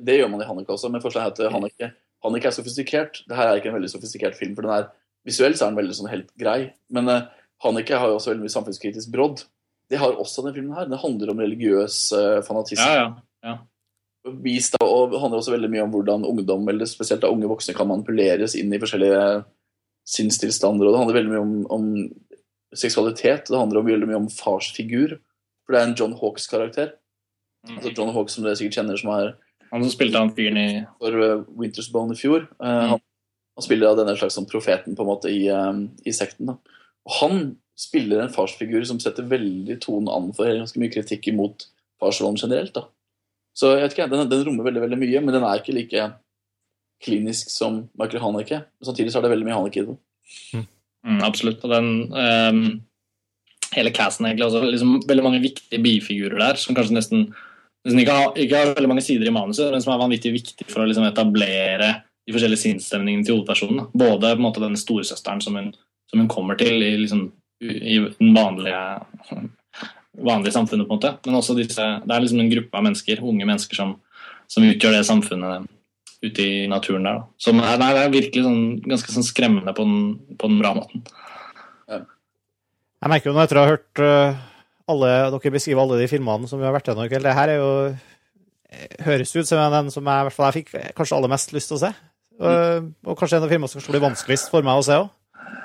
Det 0.00 0.14
gjør 0.20 0.30
man 0.30 0.40
i 0.40 0.46
Haneke 0.48 0.72
også, 0.72 0.88
men 0.88 1.02
forskjellen 1.02 1.26
er 1.26 1.34
at 1.34 1.52
Haneke, 1.52 1.90
Haneke 2.24 2.48
er 2.48 2.54
sofistikert. 2.54 3.20
Det 3.28 3.36
her 3.36 3.50
er 3.50 3.60
ikke 3.60 3.68
en 3.72 3.76
veldig 3.76 3.90
sofistikert 3.92 4.38
film, 4.38 4.54
for 4.54 4.64
den 4.64 4.72
er 4.78 4.88
visuelt 5.26 5.58
så 5.58 5.66
er 5.66 5.72
den 5.74 5.80
veldig 5.82 5.96
sånn 5.98 6.08
helt 6.12 6.30
grei. 6.40 6.70
Men 6.94 7.10
uh, 7.10 7.26
Haneke 7.64 7.98
har 8.00 8.08
jo 8.08 8.18
også 8.18 8.32
veldig 8.32 8.46
mye 8.46 8.54
samfunnskritisk 8.54 9.10
brodd. 9.12 9.44
Det 9.90 9.98
har 10.00 10.16
også 10.16 10.44
denne 10.44 10.54
filmen 10.56 10.76
her. 10.76 10.88
Den 10.88 11.00
handler 11.02 11.32
om 11.32 11.42
religiøs 11.42 11.98
eh, 12.16 12.38
fanatisme. 12.46 12.86
Ja, 12.86 13.08
ja. 13.44 13.56
vist 14.44 14.76
da, 14.76 14.86
og 14.86 15.16
handler 15.18 15.40
også 15.40 15.54
veldig 15.56 15.70
mye 15.72 15.84
om 15.84 15.92
hvordan 15.94 16.26
ungdom, 16.28 16.68
eller 16.70 16.88
spesielt 16.88 17.24
da 17.24 17.32
unge 17.32 17.50
voksne, 17.50 17.74
kan 17.76 17.90
manipuleres 17.90 18.56
inn 18.58 18.72
i 18.72 18.80
forskjellige 18.80 19.24
sinnstilstander. 20.08 20.86
Og 20.86 20.94
det 20.94 21.02
handler 21.02 21.18
veldig 21.18 21.34
mye 21.34 21.42
om, 21.42 21.52
om 21.74 21.90
seksualitet. 22.76 23.50
Det 23.50 23.60
handler 23.60 23.84
veldig 23.90 24.08
mye 24.08 24.22
om 24.22 24.32
farsfigur. 24.32 25.18
For 25.66 25.74
det 25.76 25.82
er 25.82 25.90
en 25.90 25.98
John 25.98 26.16
Hawks-karakter. 26.16 26.96
Altså 27.68 27.92
John 27.92 28.14
Hawks, 28.14 28.38
som 28.38 28.46
dere 28.46 28.56
sikkert 28.56 28.80
kjenner, 28.80 28.96
som 28.96 29.12
er 29.18 29.34
Han 29.70 29.84
som 29.84 29.92
spilte 29.92 30.18
han 30.18 30.32
fyren 30.34 30.56
i 30.58 30.68
for 30.98 31.14
uh, 31.20 31.42
Winter's 31.60 31.90
Bone 31.92 32.16
i 32.16 32.18
fjor. 32.18 32.48
Uh, 32.58 32.94
han, 32.94 33.02
han 33.58 33.66
spiller 33.66 33.90
da 33.90 34.00
denne 34.00 34.16
slags 34.18 34.38
som 34.38 34.48
profeten 34.48 34.96
på 34.96 35.04
en 35.04 35.10
måte 35.10 35.30
i, 35.30 35.44
i 35.50 36.14
sekten. 36.16 36.54
da. 36.54 36.79
Og 37.08 37.16
han 37.20 37.42
spiller 37.80 38.22
en 38.22 38.32
farsfigur 38.32 38.84
som 38.88 39.00
setter 39.00 39.28
veldig 39.28 39.78
tonen 39.80 40.10
an 40.12 40.32
for 40.36 40.50
ganske 40.50 40.80
mye 40.80 40.92
kritikk 40.92 41.30
imot 41.32 41.68
farsrollen 42.00 42.40
generelt. 42.40 42.74
da. 42.76 42.86
Så 43.56 43.72
jeg 43.74 43.84
vet 43.84 43.96
ikke, 43.96 44.10
den, 44.12 44.28
den 44.30 44.44
rommer 44.46 44.68
veldig 44.68 44.84
veldig 44.84 44.98
mye, 45.00 45.22
men 45.24 45.36
den 45.36 45.46
er 45.46 45.62
ikke 45.62 45.76
like 45.76 46.10
klinisk 47.00 47.48
som 47.52 47.86
Michael 47.98 48.22
Haneke. 48.24 48.62
Samtidig 48.84 49.12
så 49.12 49.20
er 49.20 49.26
det 49.26 49.32
veldig 49.32 49.48
mye 49.48 49.56
Haneke 49.56 49.82
i 49.82 49.88
den. 49.88 49.98
mm, 51.06 51.20
Absolutt. 51.26 51.64
Og 51.64 51.74
den 51.74 51.90
Um, 52.12 52.62
Hele 53.70 53.92
casten, 53.94 54.26
egentlig. 54.26 54.48
Også, 54.48 54.64
liksom, 54.66 54.96
veldig 55.06 55.22
mange 55.22 55.40
viktige 55.44 55.78
bifigurer 55.82 56.40
der 56.42 56.58
som 56.58 56.74
kanskje 56.74 56.96
nesten, 56.96 57.28
nesten 57.86 58.00
ikke, 58.02 58.16
har, 58.16 58.32
ikke 58.34 58.58
har 58.58 58.72
veldig 58.74 58.90
mange 58.90 59.04
sider 59.06 59.30
i 59.30 59.34
manuset, 59.34 59.70
men 59.70 59.82
som 59.84 59.92
er 59.94 60.00
vanvittig 60.00 60.32
viktig 60.34 60.66
for 60.66 60.82
å 60.82 60.88
liksom, 60.90 61.06
etablere 61.06 61.92
de 62.26 62.34
forskjellige 62.34 62.64
sinnsstemningene 62.64 63.26
til 63.26 63.36
hovedpersonen. 63.38 63.86
Både 63.94 64.32
på 64.32 64.40
en 64.40 64.42
måte 64.42 64.64
den 64.64 64.74
storesøsteren 64.80 65.42
som 65.44 65.58
hun, 65.58 65.70
som 66.10 66.20
hun 66.22 66.30
kommer 66.30 66.58
til 66.58 66.82
i, 66.82 66.92
liksom, 67.04 67.28
i 67.62 68.00
den 68.18 68.34
vanlige 68.34 68.82
vanlige 70.20 70.52
samfunnet, 70.52 70.88
på 70.88 70.94
en 70.94 70.98
måte. 70.98 71.12
Men 71.26 71.38
også 71.38 71.56
disse, 71.58 71.86
det 72.04 72.14
er 72.14 72.24
liksom 72.24 72.40
en 72.42 72.52
gruppe 72.52 72.78
av 72.78 72.86
mennesker, 72.86 73.22
unge 73.22 73.46
mennesker, 73.46 73.78
som, 73.78 73.94
som 74.50 74.66
utgjør 74.66 74.98
det 74.98 75.06
samfunnet 75.08 75.70
ute 76.20 76.44
i 76.44 76.66
naturen 76.68 77.06
der. 77.06 77.20
Da. 77.20 77.40
Som 77.40 77.62
er, 77.62 77.78
nei, 77.80 77.90
det 77.96 78.04
er 78.04 78.14
virkelig 78.14 78.44
sånn, 78.44 78.62
ganske 78.84 79.14
sånn 79.14 79.26
skremmende 79.26 79.74
på 79.76 79.86
den, 79.88 80.00
på 80.40 80.50
den 80.50 80.60
bra 80.60 80.74
måten. 80.76 81.04
Jeg 81.90 83.08
merker 83.08 83.30
jo 83.30 83.36
nå 83.36 83.40
etter 83.40 83.56
å 83.56 83.64
ha 83.64 83.72
hørt 83.72 84.02
uh, 84.04 84.40
alle, 84.92 85.12
dere 85.32 85.54
beskrive 85.54 85.80
alle 85.80 86.02
de 86.02 86.08
filmene 86.10 86.50
som 86.50 86.60
vi 86.60 86.66
har 86.68 86.74
vært 86.74 86.90
gjennom 86.90 87.06
i 87.06 87.12
kveld, 87.12 87.24
det 87.24 87.36
her 87.38 87.52
er 87.54 87.62
jo 87.62 87.70
eh, 87.88 88.98
høres 89.06 89.32
ut 89.32 89.48
som 89.48 89.72
den 89.72 89.88
som 89.94 90.04
jeg, 90.04 90.26
hvert 90.26 90.36
fall 90.36 90.50
jeg 90.50 90.58
fikk 90.58 90.74
kanskje 90.98 91.16
aller 91.16 91.32
mest 91.32 91.54
lyst 91.56 91.72
til 91.72 91.78
å 91.78 91.82
se. 91.86 91.90
Og, 92.40 92.90
og 93.08 93.16
kanskje 93.20 93.38
en 93.38 93.46
av 93.46 93.52
filmene 93.52 93.72
som 93.72 93.80
kanskje 93.80 93.94
blir 93.94 94.04
vanskeligst 94.04 94.52
for 94.52 94.66
meg 94.66 94.80
å 94.80 94.84
se 94.84 94.98
òg. 95.00 95.08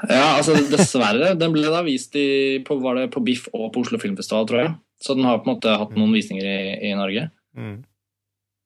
Ja, 0.09 0.35
altså 0.37 0.55
dessverre. 0.69 1.33
Den 1.39 1.53
ble 1.55 1.69
da 1.71 1.81
vist 1.85 2.15
i, 2.19 2.61
på, 2.65 2.77
var 2.83 2.99
det 2.99 3.09
på 3.13 3.23
BIFF 3.25 3.49
og 3.53 3.71
på 3.73 3.83
Oslo 3.85 3.99
Filmfestival, 4.01 4.47
tror 4.49 4.61
jeg. 4.61 4.71
Så 5.01 5.15
den 5.17 5.27
har 5.27 5.41
på 5.41 5.49
en 5.49 5.55
måte 5.55 5.75
hatt 5.79 5.93
noen 5.97 6.13
visninger 6.15 6.45
i, 6.45 6.57
i 6.89 6.93
Norge. 6.97 7.27
Mm. 7.57 7.77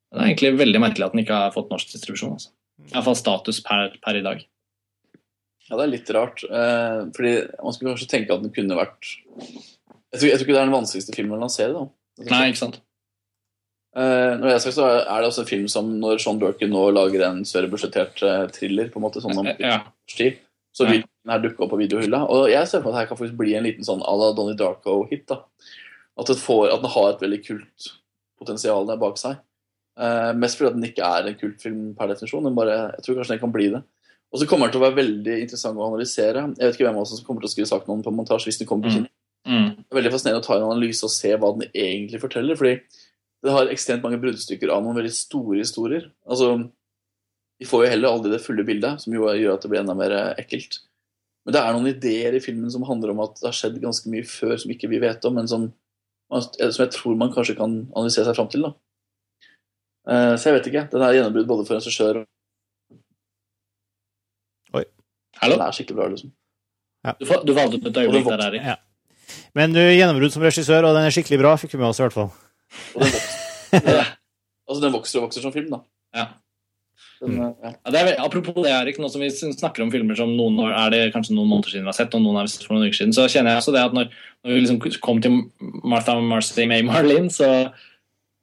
Det 0.10 0.20
er 0.20 0.32
egentlig 0.32 0.56
veldig 0.58 0.82
merkelig 0.82 1.06
at 1.06 1.16
den 1.16 1.24
ikke 1.24 1.42
har 1.44 1.54
fått 1.54 1.70
norsk 1.74 1.92
distribusjon. 1.94 2.38
Altså. 2.38 2.52
Iallfall 2.90 3.18
status 3.20 3.62
per, 3.66 3.94
per 4.04 4.20
i 4.20 4.26
dag. 4.26 4.44
Ja, 5.70 5.78
det 5.78 5.84
er 5.86 5.92
litt 5.94 6.12
rart. 6.16 6.44
Eh, 6.44 7.00
fordi 7.16 7.34
man 7.62 7.76
skulle 7.76 7.94
kanskje 7.94 8.12
tenke 8.16 8.36
at 8.36 8.46
den 8.46 8.54
kunne 8.56 8.78
vært 8.80 9.10
Jeg 9.10 10.18
tror, 10.18 10.30
jeg 10.32 10.38
tror 10.40 10.46
ikke 10.48 10.56
det 10.56 10.62
er 10.62 10.70
den 10.70 10.78
vanskeligste 10.78 11.18
filmen 11.18 11.38
å 11.38 11.44
lansere. 11.44 11.76
da. 11.76 12.30
Nei, 12.30 12.46
ikke 12.50 12.64
sant? 12.64 12.80
Eh, 13.98 14.34
når 14.40 14.54
jeg 14.54 14.64
sagt, 14.66 14.78
så 14.80 14.88
er 14.98 15.22
det 15.22 15.30
også 15.30 15.44
en 15.46 15.50
film 15.50 15.70
som 15.72 15.88
når 16.02 16.22
Sean 16.24 16.42
Durkin 16.42 16.74
nå 16.74 16.88
lager 16.94 17.26
en 17.28 17.44
større 17.46 17.70
budsjettert 17.72 18.22
eh, 18.26 18.46
thriller, 18.54 18.90
på 18.90 19.02
en 19.02 19.06
måte 19.06 19.22
sånn 19.24 19.38
om 19.38 19.50
Ja. 19.62 19.80
Så 20.80 20.86
Ja. 20.88 20.92
vil 20.92 21.04
her 21.28 21.40
dukker 21.44 21.66
opp 21.66 21.72
på 21.76 21.80
videohylla. 21.84 22.24
Og 22.30 22.48
jeg 22.50 22.68
ser 22.68 22.82
for 22.82 22.92
meg 22.92 22.96
at 22.96 23.00
her 23.02 23.10
kan 23.12 23.18
faktisk 23.20 23.38
bli 23.38 23.54
en 23.56 23.64
liten 23.68 23.84
sånn 23.86 24.02
à 24.02 24.16
la 24.18 24.32
Donnie 24.34 24.56
Darko-hit. 24.56 25.28
da. 25.28 25.42
At, 26.18 26.26
det 26.28 26.38
får, 26.38 26.72
at 26.74 26.82
den 26.82 26.90
har 26.92 27.10
et 27.14 27.20
veldig 27.22 27.46
kult 27.46 27.92
potensial 28.40 28.86
der 28.88 28.98
bak 28.98 29.16
seg. 29.18 29.38
Eh, 30.00 30.32
mest 30.34 30.58
fordi 30.58 30.68
at 30.72 30.76
den 30.80 30.88
ikke 30.90 31.04
er 31.04 31.28
en 31.28 31.36
kultfilm 31.36 31.96
per 31.98 32.08
definisjon, 32.08 32.44
men 32.44 32.56
bare, 32.56 32.94
jeg 32.96 33.04
tror 33.04 33.16
kanskje 33.20 33.36
den 33.36 33.40
kan 33.40 33.52
bli 33.52 33.70
det. 33.70 33.84
Og 34.32 34.40
så 34.40 34.48
kommer 34.48 34.68
den 34.68 34.74
til 34.74 34.82
å 34.82 34.88
være 34.88 35.00
veldig 35.02 35.42
interessant 35.42 35.78
å 35.78 35.88
analysere. 35.92 36.56
Jeg 36.56 36.66
vet 36.66 36.76
ikke 36.78 36.86
hvem 36.88 36.96
av 36.96 37.02
oss 37.02 37.16
som 37.18 37.26
kommer 37.26 37.42
til 37.42 37.50
å 37.50 37.54
skrive 37.54 37.68
saken 37.72 37.90
om 37.90 38.02
den 38.02 38.08
på 38.08 38.16
montasje 38.16 38.46
hvis 38.48 38.60
den 38.60 38.68
kommer 38.68 38.84
på 38.88 38.92
Mm. 38.92 38.96
kino. 38.96 39.08
Mm. 39.48 39.70
Det 39.78 39.86
er 39.92 40.02
veldig 40.02 40.12
fascinerende 40.14 40.42
å 40.44 40.46
ta 40.46 40.56
en 40.56 40.70
analyse 40.70 41.04
og 41.04 41.10
se 41.10 41.36
hva 41.36 41.52
den 41.60 41.70
egentlig 41.74 42.22
forteller. 42.22 42.56
fordi 42.56 42.82
det 43.44 43.52
har 43.52 43.66
ekstremt 43.68 44.04
mange 44.04 44.20
bruddstykker 44.22 44.70
av 44.70 44.84
noen 44.84 44.96
veldig 44.96 45.12
store 45.16 45.58
historier. 45.60 46.12
Altså, 46.30 46.70
Vi 47.60 47.68
får 47.68 47.84
jo 47.86 47.90
heller 47.92 48.10
aldri 48.16 48.32
det 48.32 48.42
fulle 48.44 48.64
bildet, 48.68 49.02
som 49.04 49.14
jo 49.14 49.28
gjør 49.36 49.54
at 49.58 49.66
det 49.66 49.70
blir 49.74 49.82
enda 49.82 49.96
mer 50.00 50.14
eh, 50.16 50.30
ekkelt. 50.44 50.80
Men 51.46 51.56
det 51.56 51.62
er 51.64 51.74
noen 51.76 51.90
ideer 51.92 52.36
i 52.38 52.42
filmen 52.44 52.72
som 52.72 52.84
handler 52.88 53.12
om 53.14 53.20
at 53.26 53.36
det 53.40 53.48
har 53.50 53.56
skjedd 53.58 53.80
ganske 53.84 54.12
mye 54.12 54.24
før 54.28 54.56
som 54.62 54.72
ikke 54.72 54.90
vi 54.92 55.00
vet 55.02 55.24
om, 55.28 55.36
men 55.40 55.48
som, 55.50 55.66
som 56.32 56.84
jeg 56.86 56.92
tror 56.96 57.16
man 57.20 57.34
kanskje 57.36 57.58
kan 57.60 57.74
analysere 57.96 58.28
seg 58.30 58.38
fram 58.38 58.50
til. 58.54 58.68
da. 58.68 58.72
Eh, 60.10 60.34
Så 60.40 60.50
jeg 60.52 60.60
vet 60.60 60.70
ikke. 60.72 60.86
Den 60.94 61.04
er 61.08 61.16
gjennombrudd 61.18 61.48
både 61.50 61.66
for 61.68 61.80
regissør 61.80 62.22
og 62.24 62.28
Hallo? 65.40 65.56
den 65.56 65.62
er 65.64 65.72
skikkelig 65.72 65.96
bra. 65.96 66.08
liksom. 66.12 66.32
Du, 67.20 67.26
fa- 67.30 67.44
du 67.48 67.54
valgte 67.56 67.78
ut 67.80 67.86
et 67.88 67.98
øyeblikk 68.02 68.26
der, 68.28 68.42
Erik. 68.50 68.64
Ja. 68.66 68.76
Men 69.56 69.72
du 69.72 69.80
gjennombrudd 69.80 70.34
som 70.34 70.44
regissør, 70.44 70.84
og 70.90 70.96
den 70.98 71.06
er 71.08 71.14
skikkelig 71.16 71.38
bra, 71.40 71.54
fikk 71.62 71.76
vi 71.76 71.80
med 71.80 71.88
oss 71.94 72.00
i 72.02 72.04
hvert 72.04 72.16
fall. 72.18 72.32
Og 72.98 73.06
den 73.06 73.14
vokser, 73.14 74.10
altså, 74.68 74.82
den 74.84 74.94
vokser 74.98 75.22
og 75.22 75.28
vokser 75.30 75.46
som 75.46 75.54
film, 75.56 75.70
da. 75.72 75.80
Ja. 76.18 76.26
Den, 77.20 77.36
eh, 77.44 77.52
ja. 77.64 77.72
Ja, 77.86 77.92
det 77.92 78.00
er, 78.00 78.06
vel- 78.10 78.22
apropos 78.26 78.56
det, 78.64 78.72
Erik, 78.72 78.98
nå 79.02 79.10
som 79.12 79.22
vi 79.22 79.30
snakker 79.34 79.84
om 79.84 79.92
filmer 79.92 80.16
som 80.16 80.32
noen 80.38 80.60
år, 80.64 80.72
er 80.86 80.90
det 80.96 81.02
kanskje 81.14 81.36
noen 81.36 81.50
måneder 81.52 81.74
siden 81.74 81.84
vi 81.88 81.92
har 81.92 81.98
sett, 82.00 82.16
og 82.16 82.22
noen 82.24 82.40
har 82.40 82.48
sett 82.48 82.64
for 82.68 82.78
noen 82.78 82.88
uker 82.88 83.00
siden, 83.02 83.14
så 83.18 83.28
kjenner 83.28 83.52
jeg 83.58 83.64
også 83.64 83.74
det 83.76 83.84
at 83.84 83.98
når, 83.98 84.10
når 84.46 84.54
vi 84.56 84.62
liksom 84.64 84.80
kom 85.04 85.20
til 85.22 85.36
Martha 85.84 86.16
Marcy 86.22 86.66
May 86.72 86.82
Marlin, 86.88 87.28
så, 87.30 87.50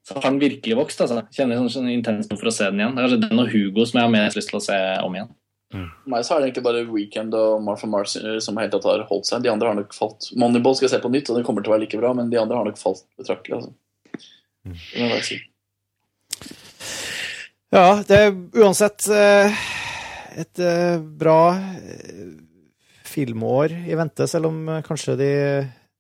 så 0.07 0.19
har 0.21 0.29
den 0.29 0.41
virkelig 0.43 0.77
vokst. 0.77 1.01
altså. 1.01 1.23
Kjenner 1.33 1.57
sånn, 1.63 1.73
sånn 1.79 1.89
intenst 1.95 2.31
for 2.37 2.51
å 2.53 2.55
se 2.55 2.69
den 2.69 2.83
igjen. 2.85 2.95
Det 2.95 3.03
er 3.03 3.09
kanskje 3.09 3.29
den 3.31 3.43
og 3.47 3.51
Hugo 3.55 3.87
som 3.89 3.99
jeg 4.03 4.07
har 4.09 4.15
mest 4.19 4.37
lyst 4.39 4.53
til 4.53 4.61
å 4.61 4.65
se 4.69 4.79
om 5.07 5.17
igjen. 5.19 5.33
For 5.75 6.13
meg 6.13 6.23
så 6.23 6.37
er 6.37 6.39
det 6.45 6.47
egentlig 6.53 6.63
bare 6.69 6.85
Weekend 6.93 7.35
og 7.35 7.57
Martha 7.67 7.89
Mars 7.91 8.13
eh, 8.21 8.37
som 8.45 8.57
helt 8.61 8.71
tatt 8.77 8.85
har 8.87 9.03
holdt 9.09 9.27
seg. 9.27 9.43
De 9.43 9.51
andre 9.51 9.73
har 9.73 9.75
nok 9.81 9.97
falt. 9.97 10.29
Moneyball 10.39 10.77
skal 10.79 10.87
jeg 10.87 10.93
se 10.95 11.01
på 11.03 11.11
nytt, 11.11 11.33
og 11.33 11.41
den 11.41 11.45
kommer 11.49 11.65
til 11.65 11.73
å 11.73 11.75
være 11.75 11.83
like 11.89 11.99
bra, 11.99 12.13
men 12.15 12.31
de 12.31 12.39
andre 12.39 12.61
har 12.61 12.69
nok 12.69 12.79
falt 12.79 13.03
betraktelig. 13.19 13.59
altså. 13.59 13.73
Det 14.63 15.01
må 15.01 15.09
jeg 15.09 15.11
bare 15.17 15.27
si. 15.27 15.41
Ja, 17.75 18.03
det 18.07 18.19
er 18.19 18.35
uansett 18.63 19.09
eh, 19.11 19.57
et 20.39 20.61
eh, 20.63 21.01
bra 21.03 21.39
eh, 21.57 22.29
filmår 23.07 23.75
i 23.91 23.97
vente, 23.99 24.29
selv 24.31 24.51
om 24.53 24.63
kanskje 24.87 25.17
de 25.19 25.33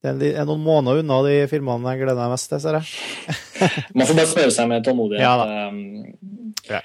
det 0.06 0.28
er 0.38 0.44
noen 0.46 0.60
måneder 0.62 1.00
unna 1.02 1.16
de 1.26 1.32
filmene 1.50 1.90
jeg 1.96 2.04
gleder 2.04 2.20
meg 2.20 2.34
mest 2.36 2.46
til, 2.52 2.60
ser 2.62 2.76
jeg. 2.78 3.38
Man 3.96 4.06
får 4.06 4.18
bare 4.20 4.30
spørre 4.30 4.52
seg 4.54 4.68
med 4.70 4.84
tålmodighet. 4.86 5.24
Ja 5.24 5.66
Um, 5.66 6.12
Ja. 6.70 6.78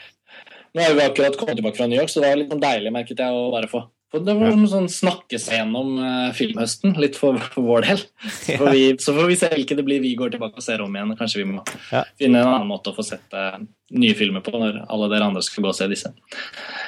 Nå 0.74 0.82
har 0.86 0.94
vi 0.95 1.03
akkurat 1.03 1.36
kommet 1.38 1.58
tilbake 1.60 1.78
fra 1.78 1.86
New 1.91 1.99
York, 1.99 2.10
så 2.10 2.22
det 2.24 2.30
var 2.32 2.40
litt 2.40 2.49
sånn 2.53 2.62
deilig, 2.64 2.94
merket 2.95 3.20
jeg, 3.22 3.34
å 3.36 3.52
bare 3.53 3.70
få 3.70 3.84
for 4.12 4.24
det 4.28 4.34
var 4.36 4.56
sånn 4.68 4.90
snakke 4.91 5.38
seg 5.40 5.56
gjennom 5.62 5.91
filmhøsten, 6.36 6.98
litt 6.99 7.16
for, 7.16 7.38
for 7.53 7.64
vår 7.64 7.86
del. 7.86 8.02
Så 8.28 8.58
får, 8.60 8.72
vi, 8.76 8.82
så 8.99 9.14
får 9.16 9.30
vi 9.30 9.38
se 9.40 9.49
hvilke 9.53 9.78
det 9.80 9.86
blir 9.88 10.02
vi 10.03 10.12
går 10.20 10.34
tilbake 10.34 10.60
og 10.60 10.66
ser 10.66 10.84
om 10.84 10.98
igjen. 10.98 11.14
Kanskje 11.20 11.40
vi 11.40 11.45
må 11.48 11.62
Ja. 11.94 12.02
finne 12.20 12.41
en 12.41 12.49
annen 12.49 12.68
måte 12.68 12.91
å 12.91 12.98
få 12.98 13.06
sett 13.08 13.38
eh, 13.38 13.56
nye 13.91 14.13
filmer 14.15 14.39
på 14.45 14.53
når 14.55 14.77
alle 14.88 15.07
dere 15.11 15.26
andre 15.27 15.41
skal 15.43 15.65
gå 15.65 15.69
og 15.72 15.76
se 15.76 15.88
disse. 15.91 16.11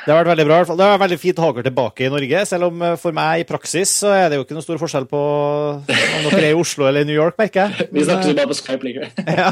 Det 0.03 0.11
har 0.11 0.21
vært 0.21 0.29
veldig 0.33 0.45
bra. 0.47 0.55
i 0.55 0.61
hvert 0.61 0.69
fall. 0.71 0.77
Det 0.79 0.85
har 0.87 0.93
vært 0.95 1.03
veldig 1.05 1.19
fint 1.21 1.39
å 1.41 1.43
ha 1.45 1.51
dere 1.57 1.67
tilbake 1.67 2.05
i 2.05 2.11
Norge, 2.13 2.43
selv 2.49 2.67
om 2.69 2.81
eh, 2.87 2.95
for 3.01 3.15
meg 3.17 3.43
i 3.43 3.47
praksis 3.49 3.91
så 4.03 4.13
er 4.15 4.25
det 4.31 4.39
jo 4.39 4.45
ikke 4.45 4.57
noe 4.57 4.65
stor 4.65 4.79
forskjell 4.81 5.07
på 5.11 5.21
om 5.23 5.83
dere 6.29 6.41
er 6.41 6.49
i 6.53 6.57
Oslo 6.59 6.87
eller 6.89 7.03
i 7.05 7.09
New 7.09 7.17
York, 7.17 7.35
merker 7.39 7.67
jeg. 7.69 7.89
Vi 7.93 8.05
snakkes 8.07 8.31
jo 8.31 8.37
bare 8.39 8.51
på 8.53 8.59
Skype 8.61 8.87
likevel. 8.87 9.11
Ja. 9.43 9.51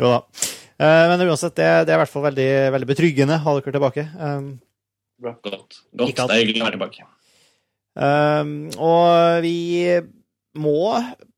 Jo 0.00 0.10
da. 0.14 0.20
Eh, 0.82 1.04
Men 1.12 1.24
uansett, 1.28 1.54
det, 1.58 1.68
det 1.86 1.92
er 1.94 1.98
i 1.98 2.02
hvert 2.02 2.12
fall 2.12 2.24
veldig, 2.30 2.50
veldig 2.76 2.88
betryggende 2.92 3.36
å 3.40 3.44
ha 3.46 3.56
dere 3.58 3.74
tilbake. 3.76 4.06
Bra. 5.22 5.34
Godt. 5.44 5.82
Godt. 5.94 6.16
Det 6.16 6.24
er 6.34 6.40
hyggelig 6.42 6.62
å 6.62 6.66
være 6.66 6.78
tilbake. 6.78 7.04
um, 7.94 8.54
og 8.82 9.44
vi 9.44 9.56
må 10.58 10.78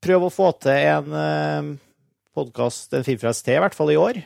prøve 0.03 0.29
å 0.31 0.33
få 0.33 0.49
til 0.65 0.79
en 0.95 1.11
um, 1.15 1.69
podkast, 2.35 2.95
en 2.97 3.05
filmfrelst 3.07 3.45
til, 3.47 3.59
i 3.59 3.63
hvert 3.63 3.77
fall 3.77 3.93
i 3.95 3.99
år. 4.01 4.23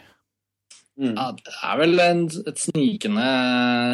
Mm. 0.98 1.12
Ja, 1.14 1.28
det 1.30 1.52
er 1.62 1.76
vel 1.78 2.00
en, 2.02 2.24
et 2.26 2.58
snikende 2.58 3.26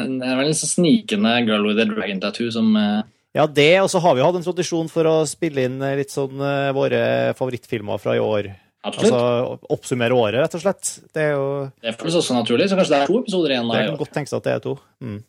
Det 0.08 0.24
er 0.24 0.38
vel 0.38 0.48
en 0.48 0.56
snikende 0.56 1.34
Girl 1.44 1.66
with 1.68 1.82
a 1.82 1.84
Dragon 1.90 2.22
Tattoo 2.22 2.48
som 2.54 2.70
eh, 2.80 3.02
Ja, 3.36 3.44
det, 3.44 3.74
og 3.82 3.90
så 3.92 4.00
har 4.00 4.16
vi 4.16 4.22
hatt 4.24 4.38
en 4.38 4.46
tradisjon 4.46 4.88
for 4.88 5.10
å 5.10 5.16
spille 5.28 5.66
inn 5.68 5.76
eh, 5.84 5.98
litt 6.00 6.14
sånn 6.14 6.40
eh, 6.40 6.70
våre 6.72 7.02
favorittfilmer 7.36 8.00
fra 8.00 8.14
i 8.16 8.22
år. 8.22 8.48
Absolutt. 8.84 9.12
Altså 9.12 9.74
oppsummere 9.74 10.16
året, 10.16 10.38
rett 10.40 10.56
og 10.56 10.64
slett. 10.64 10.94
Det 11.12 11.26
er 11.26 11.30
jo 11.34 11.46
det 11.82 11.94
føles 11.98 12.18
også 12.22 12.38
naturlig, 12.38 12.70
så 12.70 12.78
kanskje 12.78 12.94
det 12.94 13.02
er 13.02 13.12
to 13.12 13.20
episoder 13.20 13.54
igjen. 13.54 13.68
Det 13.68 13.76
da 13.76 13.84
i 13.84 13.92
kan 13.92 14.00
godt 14.00 14.16
tenkes 14.16 14.36
at 14.36 14.48
det 14.48 14.54
er 14.54 14.64
to. 14.64 14.74
Mm. 15.04 15.20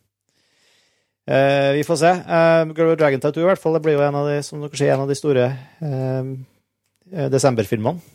Uh, 1.26 1.70
vi 1.74 1.86
får 1.88 2.02
se. 2.04 2.12
Uh, 2.28 2.74
Girl 2.76 2.92
with 2.92 3.00
Dragon 3.02 3.24
Tattoo 3.24 3.42
i 3.42 3.48
hvert 3.48 3.62
fall, 3.62 3.76
det 3.76 3.84
blir 3.88 3.96
jo 3.98 4.04
en 4.06 4.20
av 4.20 4.28
de, 4.30 4.42
som 4.46 4.62
dere 4.62 4.78
sier, 4.78 4.94
en 4.94 5.06
av 5.08 5.10
de 5.10 5.18
store 5.18 5.48
eh, 5.82 6.36
desemberfilmene. 7.34 8.15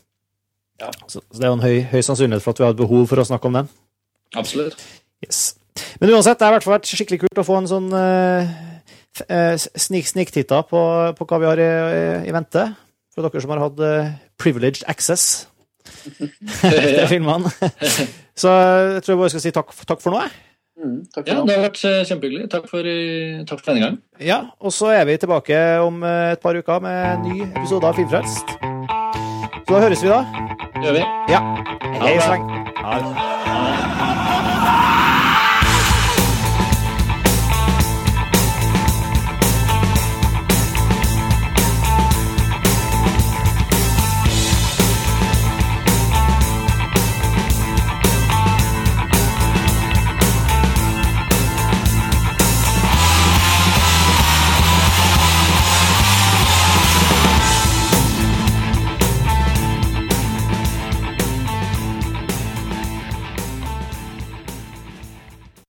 Ja. 0.80 0.90
Så, 1.06 1.20
så 1.20 1.38
det 1.38 1.46
er 1.46 1.52
jo 1.52 1.58
en 1.58 1.64
høy, 1.64 1.76
høy 1.92 2.02
sannsynlighet 2.06 2.44
for 2.44 2.54
at 2.54 2.60
vi 2.60 2.66
har 2.66 2.74
et 2.74 2.80
behov 2.80 3.06
for 3.10 3.22
å 3.22 3.26
snakke 3.28 3.50
om 3.50 3.58
den. 3.60 3.70
Absolutt. 4.40 4.80
Yes. 5.24 5.42
Men 6.00 6.14
uansett, 6.16 6.40
det 6.40 6.46
har 6.46 6.54
i 6.54 6.58
hvert 6.58 6.66
fall 6.66 6.78
vært 6.78 6.90
skikkelig 6.90 7.22
kult 7.24 7.42
å 7.42 7.46
få 7.46 7.60
en 7.60 7.70
sånn 7.70 7.88
uh, 7.92 9.54
snik 9.76 10.32
titta 10.34 10.62
på, 10.66 10.82
på 11.16 11.28
hva 11.28 11.40
vi 11.42 11.50
har 11.50 11.62
i, 11.62 11.70
i 12.30 12.34
vente. 12.34 12.66
For 13.14 13.26
dere 13.26 13.42
som 13.42 13.54
har 13.54 13.64
hatt 13.66 13.80
uh, 13.84 14.12
privileged 14.40 14.86
access 14.90 15.46
til 16.60 17.08
filmene. 17.10 17.52
Så 18.38 18.52
jeg 18.52 19.02
tror 19.04 19.14
jeg 19.14 19.20
bare 19.24 19.34
skal 19.34 19.44
si 19.44 19.52
takk, 19.56 19.74
takk 19.88 20.00
for 20.04 20.14
nå. 20.14 20.24
jeg. 20.24 20.38
Mm, 20.80 21.04
takk 21.12 21.28
Ja, 21.28 21.42
det 21.44 21.56
har 21.56 21.66
vært 21.66 21.84
eh, 21.84 22.00
kjempehyggelig. 22.08 22.48
Takk 22.54 22.70
for, 22.70 22.88
eh, 22.88 23.44
takk 23.44 23.60
for 23.60 23.72
denne 23.72 23.84
gang. 23.86 24.00
Ja, 24.24 24.40
og 24.60 24.72
så 24.72 24.94
er 24.94 25.04
vi 25.10 25.20
tilbake 25.20 25.60
om 25.84 26.02
eh, 26.02 26.32
et 26.32 26.44
par 26.44 26.56
uker 26.56 26.80
med 26.80 27.06
en 27.12 27.28
ny 27.28 27.44
episode 27.50 27.84
av 27.84 28.00
Filmfrelst. 28.00 28.69
Så 29.70 29.76
da 29.76 29.82
høres 29.84 30.00
vi 30.02 30.08
da. 30.10 30.16
Gjør 30.82 30.96
vi. 30.96 31.02
Ja. 31.30 31.40
Hei 32.02 32.14
det. 32.16 32.22
så 32.24 32.32
lenge. 32.32 32.64
Ha 32.82 32.98
det. 32.98 33.39